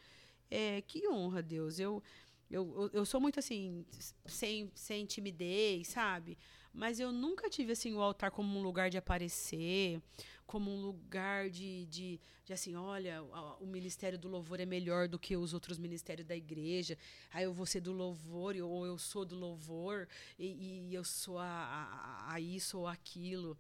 é, 0.51 0.83
que 0.83 1.09
honra, 1.09 1.43
Deus. 1.43 1.79
Eu, 1.79 2.03
eu, 2.51 2.91
eu 2.93 3.07
sou 3.07 3.21
muito 3.21 3.39
assim, 3.39 3.87
sem, 4.27 4.71
sem 4.75 5.07
timidez, 5.07 5.89
sabe? 5.89 6.37
Mas 6.73 7.01
eu 7.01 7.11
nunca 7.11 7.49
tive 7.49 7.73
assim 7.73 7.95
o 7.95 8.01
altar 8.01 8.31
como 8.31 8.59
um 8.59 8.63
lugar 8.63 8.91
de 8.91 8.99
aparecer, 8.99 10.01
como 10.47 10.71
um 10.71 10.81
lugar 10.81 11.51
de, 11.51 11.87
de, 11.87 12.21
de 12.45 12.53
assim, 12.53 12.77
olha, 12.77 13.23
o, 13.23 13.65
o 13.65 13.67
ministério 13.67 14.19
do 14.19 14.29
louvor 14.29 14.61
é 14.61 14.67
melhor 14.67 15.09
do 15.09 15.19
que 15.19 15.37
os 15.37 15.53
outros 15.53 15.79
ministérios 15.79 16.27
da 16.27 16.37
igreja. 16.37 16.97
Aí 17.31 17.45
eu 17.45 17.53
vou 17.53 17.67
ser 17.67 17.81
do 17.81 17.93
louvor, 17.93 18.57
ou 18.57 18.87
eu 18.87 18.97
sou 18.97 19.25
do 19.25 19.37
louvor, 19.37 20.07
e, 20.39 20.89
e 20.89 20.95
eu 20.95 21.05
sou 21.05 21.39
a, 21.39 21.45
a, 21.45 22.35
a, 22.35 22.41
isso 22.41 22.79
ou 22.79 22.87
aquilo. 22.87 23.59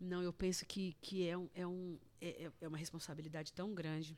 Não, 0.00 0.22
eu 0.22 0.32
penso 0.32 0.64
que, 0.66 0.94
que 1.00 1.26
é, 1.26 1.36
um, 1.36 1.48
é, 1.54 1.66
um, 1.66 1.98
é, 2.20 2.50
é 2.60 2.68
uma 2.68 2.78
responsabilidade 2.78 3.52
tão 3.52 3.74
grande 3.74 4.16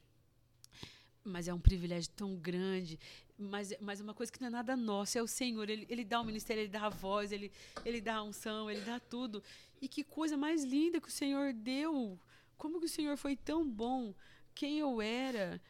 mas 1.29 1.47
é 1.47 1.55
um 1.55 1.61
privilégio 1.61 2.11
tão 2.17 2.35
grande. 2.37 2.99
Mas, 3.39 3.73
mas 3.81 4.01
é 4.01 4.03
uma 4.03 4.15
coisa 4.15 4.33
que 4.33 4.41
não 4.41 4.49
é 4.49 4.51
nada 4.51 4.77
nosso, 4.77 5.17
é 5.19 5.23
o 5.23 5.29
Senhor. 5.29 5.69
Ele, 5.69 5.87
ele 5.89 6.05
dá 6.05 6.21
o 6.21 6.25
ministério, 6.25 6.63
ele 6.63 6.71
dá 6.71 6.87
a 6.87 6.89
voz, 6.89 7.31
ele, 7.31 7.53
ele 7.85 8.01
dá 8.01 8.17
a 8.17 8.23
unção, 8.23 8.71
ele 8.71 8.81
dá 8.81 8.99
tudo. 8.99 9.43
E 9.81 9.89
que 9.89 10.03
coisa 10.03 10.37
mais 10.37 10.65
linda 10.65 11.01
que 11.01 11.09
o 11.09 11.13
Senhor 11.13 11.53
deu. 11.53 12.19
Como 12.57 12.81
que 12.81 12.87
o 12.87 12.89
Senhor 12.89 13.17
foi 13.17 13.37
tão 13.37 13.69
bom? 13.69 14.15
Quem 14.55 14.79
eu 14.79 15.01
era? 15.01 15.61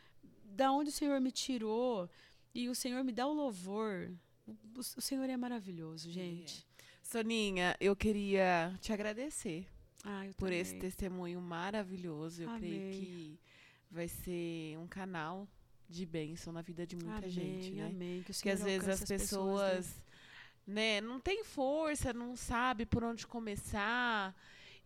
Da 0.44 0.72
onde 0.72 0.88
o 0.88 0.92
Senhor 0.92 1.20
me 1.20 1.30
tirou? 1.30 2.08
E 2.54 2.68
o 2.68 2.74
Senhor 2.74 3.04
me 3.04 3.12
dá 3.12 3.26
o 3.26 3.34
louvor. 3.34 4.10
O, 4.46 4.80
o, 4.80 4.82
Senhor 4.82 5.28
é 5.28 5.36
maravilhoso, 5.36 6.10
gente. 6.10 6.66
É. 6.78 6.84
Soninha, 7.02 7.76
eu 7.80 7.94
queria 7.94 8.74
te 8.80 8.92
agradecer 8.92 9.66
ah, 10.04 10.24
por 10.36 10.46
também. 10.46 10.60
esse 10.60 10.78
testemunho 10.78 11.40
maravilhoso. 11.40 12.42
Eu 12.42 12.56
creio 12.56 12.92
que 12.92 13.38
vai 13.90 14.08
ser 14.08 14.76
um 14.78 14.86
canal 14.86 15.48
de 15.88 16.04
bênção 16.04 16.52
na 16.52 16.62
vida 16.62 16.86
de 16.86 16.96
muita 16.96 17.18
amém, 17.18 17.30
gente, 17.30 17.70
né? 17.72 17.86
Amém. 17.86 18.22
Que 18.22 18.32
Porque 18.32 18.50
às 18.50 18.62
vezes 18.62 18.88
as 18.88 19.00
pessoas, 19.00 19.20
pessoas 19.20 19.86
né? 20.66 21.00
né, 21.00 21.00
não 21.00 21.18
tem 21.18 21.42
força, 21.44 22.12
não 22.12 22.36
sabe 22.36 22.84
por 22.84 23.02
onde 23.02 23.26
começar 23.26 24.34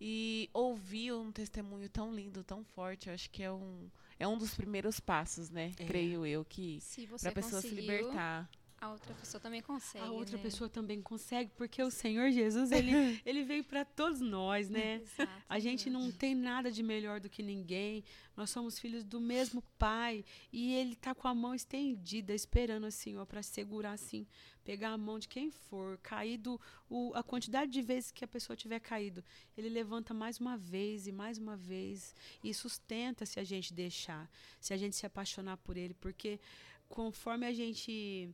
e 0.01 0.48
ouvir 0.52 1.12
um 1.12 1.32
testemunho 1.32 1.89
tão 1.89 2.14
lindo, 2.14 2.43
tão 2.44 2.64
forte, 2.64 3.09
eu 3.09 3.14
acho 3.14 3.30
que 3.30 3.43
é 3.43 3.52
um 3.52 3.90
é 4.18 4.28
um 4.28 4.39
dos 4.39 4.55
primeiros 4.55 5.01
passos, 5.01 5.51
né? 5.51 5.72
É. 5.76 5.84
Creio 5.84 6.24
eu 6.24 6.44
que 6.44 6.80
para 7.20 7.30
a 7.30 7.34
pessoa 7.34 7.60
se 7.60 7.70
libertar. 7.70 8.48
A 8.83 8.91
outra 8.91 9.15
pessoa 9.15 9.41
também 9.41 9.63
consegue. 9.63 10.05
A 10.05 10.11
outra 10.11 10.37
né? 10.37 10.43
pessoa 10.43 10.69
também 10.69 11.01
consegue, 11.01 11.53
porque 11.57 11.81
o 11.81 11.89
Senhor 11.89 12.33
Jesus, 12.33 12.73
ele, 12.73 12.91
ele 13.25 13.45
veio 13.45 13.63
para 13.63 13.85
todos 13.85 14.21
nós, 14.21 14.69
né? 14.69 14.97
Exato, 14.97 15.31
a 15.49 15.61
gente 15.61 15.89
não 15.89 16.11
tem 16.11 16.35
nada 16.35 16.69
de 16.69 16.83
melhor 16.83 17.21
do 17.21 17.31
que 17.31 17.45
ninguém. 17.45 18.03
Nós 18.37 18.51
somos 18.51 18.81
filhos 18.81 19.05
do 19.05 19.21
mesmo 19.21 19.63
Pai. 19.79 20.25
E 20.53 20.75
ele 20.75 20.95
está 20.95 21.15
com 21.15 21.29
a 21.29 21.35
mão 21.35 21.55
estendida, 21.55 22.35
esperando 22.35 22.85
assim, 22.85 23.17
ó, 23.17 23.25
para 23.25 23.41
segurar 23.41 23.93
assim, 23.93 24.27
pegar 24.65 24.89
a 24.91 24.99
mão 24.99 25.17
de 25.17 25.29
quem 25.29 25.49
for, 25.49 25.97
caído, 25.99 26.61
o, 26.91 27.13
a 27.15 27.23
quantidade 27.23 27.71
de 27.71 27.83
vezes 27.83 28.11
que 28.11 28.25
a 28.25 28.29
pessoa 28.29 28.57
tiver 28.57 28.81
caído. 28.81 29.23
Ele 29.57 29.69
levanta 29.69 30.13
mais 30.13 30.41
uma 30.41 30.57
vez 30.57 31.07
e 31.07 31.13
mais 31.13 31.39
uma 31.39 31.57
vez. 31.57 32.17
E 32.43 32.53
sustenta 32.53 33.25
se 33.25 33.39
a 33.39 33.45
gente 33.45 33.73
deixar, 33.73 34.29
se 34.59 34.75
a 34.75 34.77
gente 34.77 34.97
se 34.97 35.07
apaixonar 35.07 35.57
por 35.59 35.77
ele. 35.77 35.95
Porque 35.95 36.41
conforme 36.89 37.47
a 37.47 37.53
gente 37.53 38.29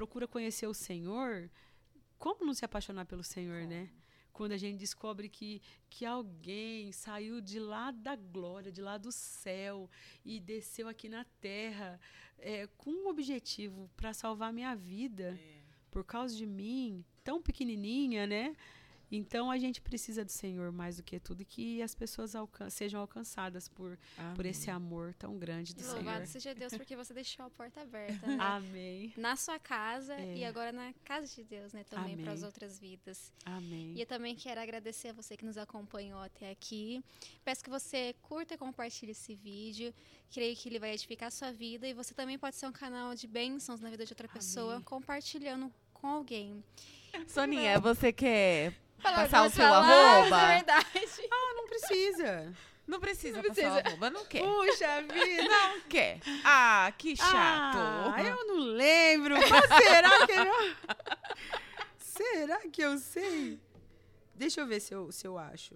procura 0.00 0.26
conhecer 0.26 0.66
o 0.66 0.72
Senhor, 0.72 1.50
como 2.18 2.46
não 2.46 2.54
se 2.54 2.64
apaixonar 2.64 3.04
pelo 3.04 3.22
Senhor, 3.22 3.66
né? 3.66 3.90
Quando 4.32 4.52
a 4.52 4.56
gente 4.56 4.78
descobre 4.78 5.28
que, 5.28 5.60
que 5.90 6.06
alguém 6.06 6.90
saiu 6.90 7.38
de 7.38 7.58
lá 7.58 7.90
da 7.90 8.16
glória, 8.16 8.72
de 8.72 8.80
lá 8.80 8.96
do 8.96 9.12
céu 9.12 9.90
e 10.24 10.40
desceu 10.40 10.88
aqui 10.88 11.06
na 11.06 11.26
terra 11.38 12.00
é, 12.38 12.66
com 12.78 12.90
um 12.90 13.08
objetivo 13.08 13.90
para 13.94 14.14
salvar 14.14 14.54
minha 14.54 14.74
vida 14.74 15.38
é. 15.38 15.60
por 15.90 16.02
causa 16.02 16.34
de 16.34 16.46
mim, 16.46 17.04
tão 17.22 17.42
pequenininha, 17.42 18.26
né? 18.26 18.56
Então 19.10 19.50
a 19.50 19.58
gente 19.58 19.80
precisa 19.80 20.24
do 20.24 20.30
Senhor 20.30 20.70
mais 20.70 20.96
do 20.96 21.02
que 21.02 21.18
tudo 21.18 21.42
e 21.42 21.44
que 21.44 21.82
as 21.82 21.94
pessoas 21.94 22.34
alcan 22.34 22.70
sejam 22.70 23.00
alcançadas 23.00 23.68
por, 23.68 23.98
por 24.34 24.46
esse 24.46 24.70
amor 24.70 25.14
tão 25.14 25.38
grande 25.38 25.74
do 25.74 25.80
Louvado 25.80 25.98
Senhor. 25.98 26.10
Louvado 26.12 26.26
seja 26.26 26.54
Deus 26.54 26.72
porque 26.76 26.94
você 26.94 27.12
deixou 27.12 27.46
a 27.46 27.50
porta 27.50 27.80
aberta, 27.80 28.26
né? 28.26 28.36
Amém. 28.38 29.12
Na 29.16 29.36
sua 29.36 29.58
casa 29.58 30.14
é. 30.14 30.36
e 30.36 30.44
agora 30.44 30.72
na 30.72 30.92
casa 31.04 31.26
de 31.34 31.42
Deus, 31.42 31.72
né? 31.72 31.84
Também 31.84 32.16
para 32.16 32.32
as 32.32 32.42
outras 32.42 32.78
vidas. 32.78 33.32
Amém. 33.44 33.94
E 33.96 34.00
eu 34.00 34.06
também 34.06 34.36
quero 34.36 34.60
agradecer 34.60 35.08
a 35.08 35.12
você 35.12 35.36
que 35.36 35.44
nos 35.44 35.58
acompanhou 35.58 36.20
até 36.20 36.50
aqui. 36.50 37.02
Peço 37.44 37.64
que 37.64 37.70
você 37.70 38.14
curta 38.22 38.54
e 38.54 38.58
compartilhe 38.58 39.12
esse 39.12 39.34
vídeo. 39.34 39.92
Creio 40.30 40.56
que 40.56 40.68
ele 40.68 40.78
vai 40.78 40.92
edificar 40.92 41.28
a 41.28 41.30
sua 41.30 41.52
vida 41.52 41.88
e 41.88 41.92
você 41.92 42.14
também 42.14 42.38
pode 42.38 42.56
ser 42.56 42.66
um 42.66 42.72
canal 42.72 43.14
de 43.14 43.26
bênçãos 43.26 43.80
na 43.80 43.90
vida 43.90 44.06
de 44.06 44.12
outra 44.12 44.28
pessoa, 44.28 44.74
Amém. 44.74 44.84
compartilhando 44.84 45.72
com 45.92 46.06
alguém. 46.06 46.62
Soninha, 47.26 47.78
você 47.80 48.12
quer 48.12 48.72
passar 49.00 49.46
o 49.46 49.50
seu 49.50 49.66
arroba? 49.66 50.42
É 50.42 50.54
verdade. 50.56 51.28
Ah, 51.30 51.54
não 51.56 51.66
precisa. 51.66 52.52
Não 52.86 52.98
precisa 52.98 53.36
não 53.36 53.48
passar 53.48 53.54
precisa. 53.54 53.74
o 53.74 53.86
arroba, 53.86 54.10
não 54.10 54.24
quer. 54.24 54.42
Puxa 54.42 55.02
vida. 55.02 55.48
Não 55.48 55.80
quer. 55.82 56.20
Ah, 56.44 56.92
que 56.96 57.16
chato. 57.16 57.78
Ah, 58.14 58.22
eu 58.22 58.46
não 58.46 58.58
lembro. 58.58 59.36
Mas 59.36 59.84
será 59.84 60.26
que 60.26 60.32
eu... 60.32 60.76
será 61.98 62.58
que 62.68 62.82
eu 62.82 62.98
sei? 62.98 63.60
Deixa 64.34 64.60
eu 64.60 64.66
ver 64.66 64.80
se 64.80 64.94
eu, 64.94 65.12
se 65.12 65.26
eu 65.26 65.38
acho. 65.38 65.74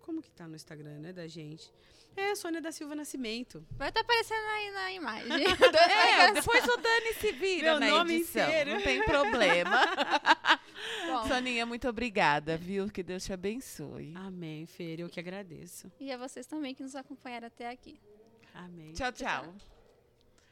Como 0.00 0.22
que 0.22 0.30
tá 0.30 0.48
no 0.48 0.56
Instagram, 0.56 0.98
né, 1.00 1.12
da 1.12 1.26
gente? 1.26 1.70
É, 2.16 2.34
Sônia 2.34 2.60
da 2.60 2.72
Silva 2.72 2.96
Nascimento. 2.96 3.64
Vai 3.72 3.90
estar 3.90 4.00
tá 4.00 4.04
aparecendo 4.04 4.44
aí 4.44 4.70
na 4.72 4.92
imagem. 4.92 5.46
é, 5.46 6.32
depois 6.32 6.64
o 6.64 6.76
Dani 6.76 7.14
se 7.20 7.30
vira 7.32 7.78
Meu 7.78 7.80
na 7.80 7.86
nome 7.98 8.16
edição. 8.16 8.42
Inteiro. 8.48 8.70
Não 8.72 8.82
tem 8.82 9.02
problema. 9.04 9.80
Bom. 11.06 11.28
Soninha, 11.28 11.64
muito 11.66 11.88
obrigada, 11.88 12.56
viu? 12.56 12.88
Que 12.88 13.02
Deus 13.02 13.24
te 13.24 13.32
abençoe. 13.32 14.12
Amém, 14.14 14.66
Fer. 14.66 15.00
Eu 15.00 15.08
que 15.08 15.20
agradeço. 15.20 15.90
E 15.98 16.12
a 16.12 16.16
vocês 16.16 16.46
também 16.46 16.74
que 16.74 16.82
nos 16.82 16.94
acompanharam 16.94 17.46
até 17.46 17.70
aqui. 17.70 18.00
Amém. 18.54 18.92
tchau. 18.92 19.12
tchau. 19.12 19.42
tchau. 19.44 19.77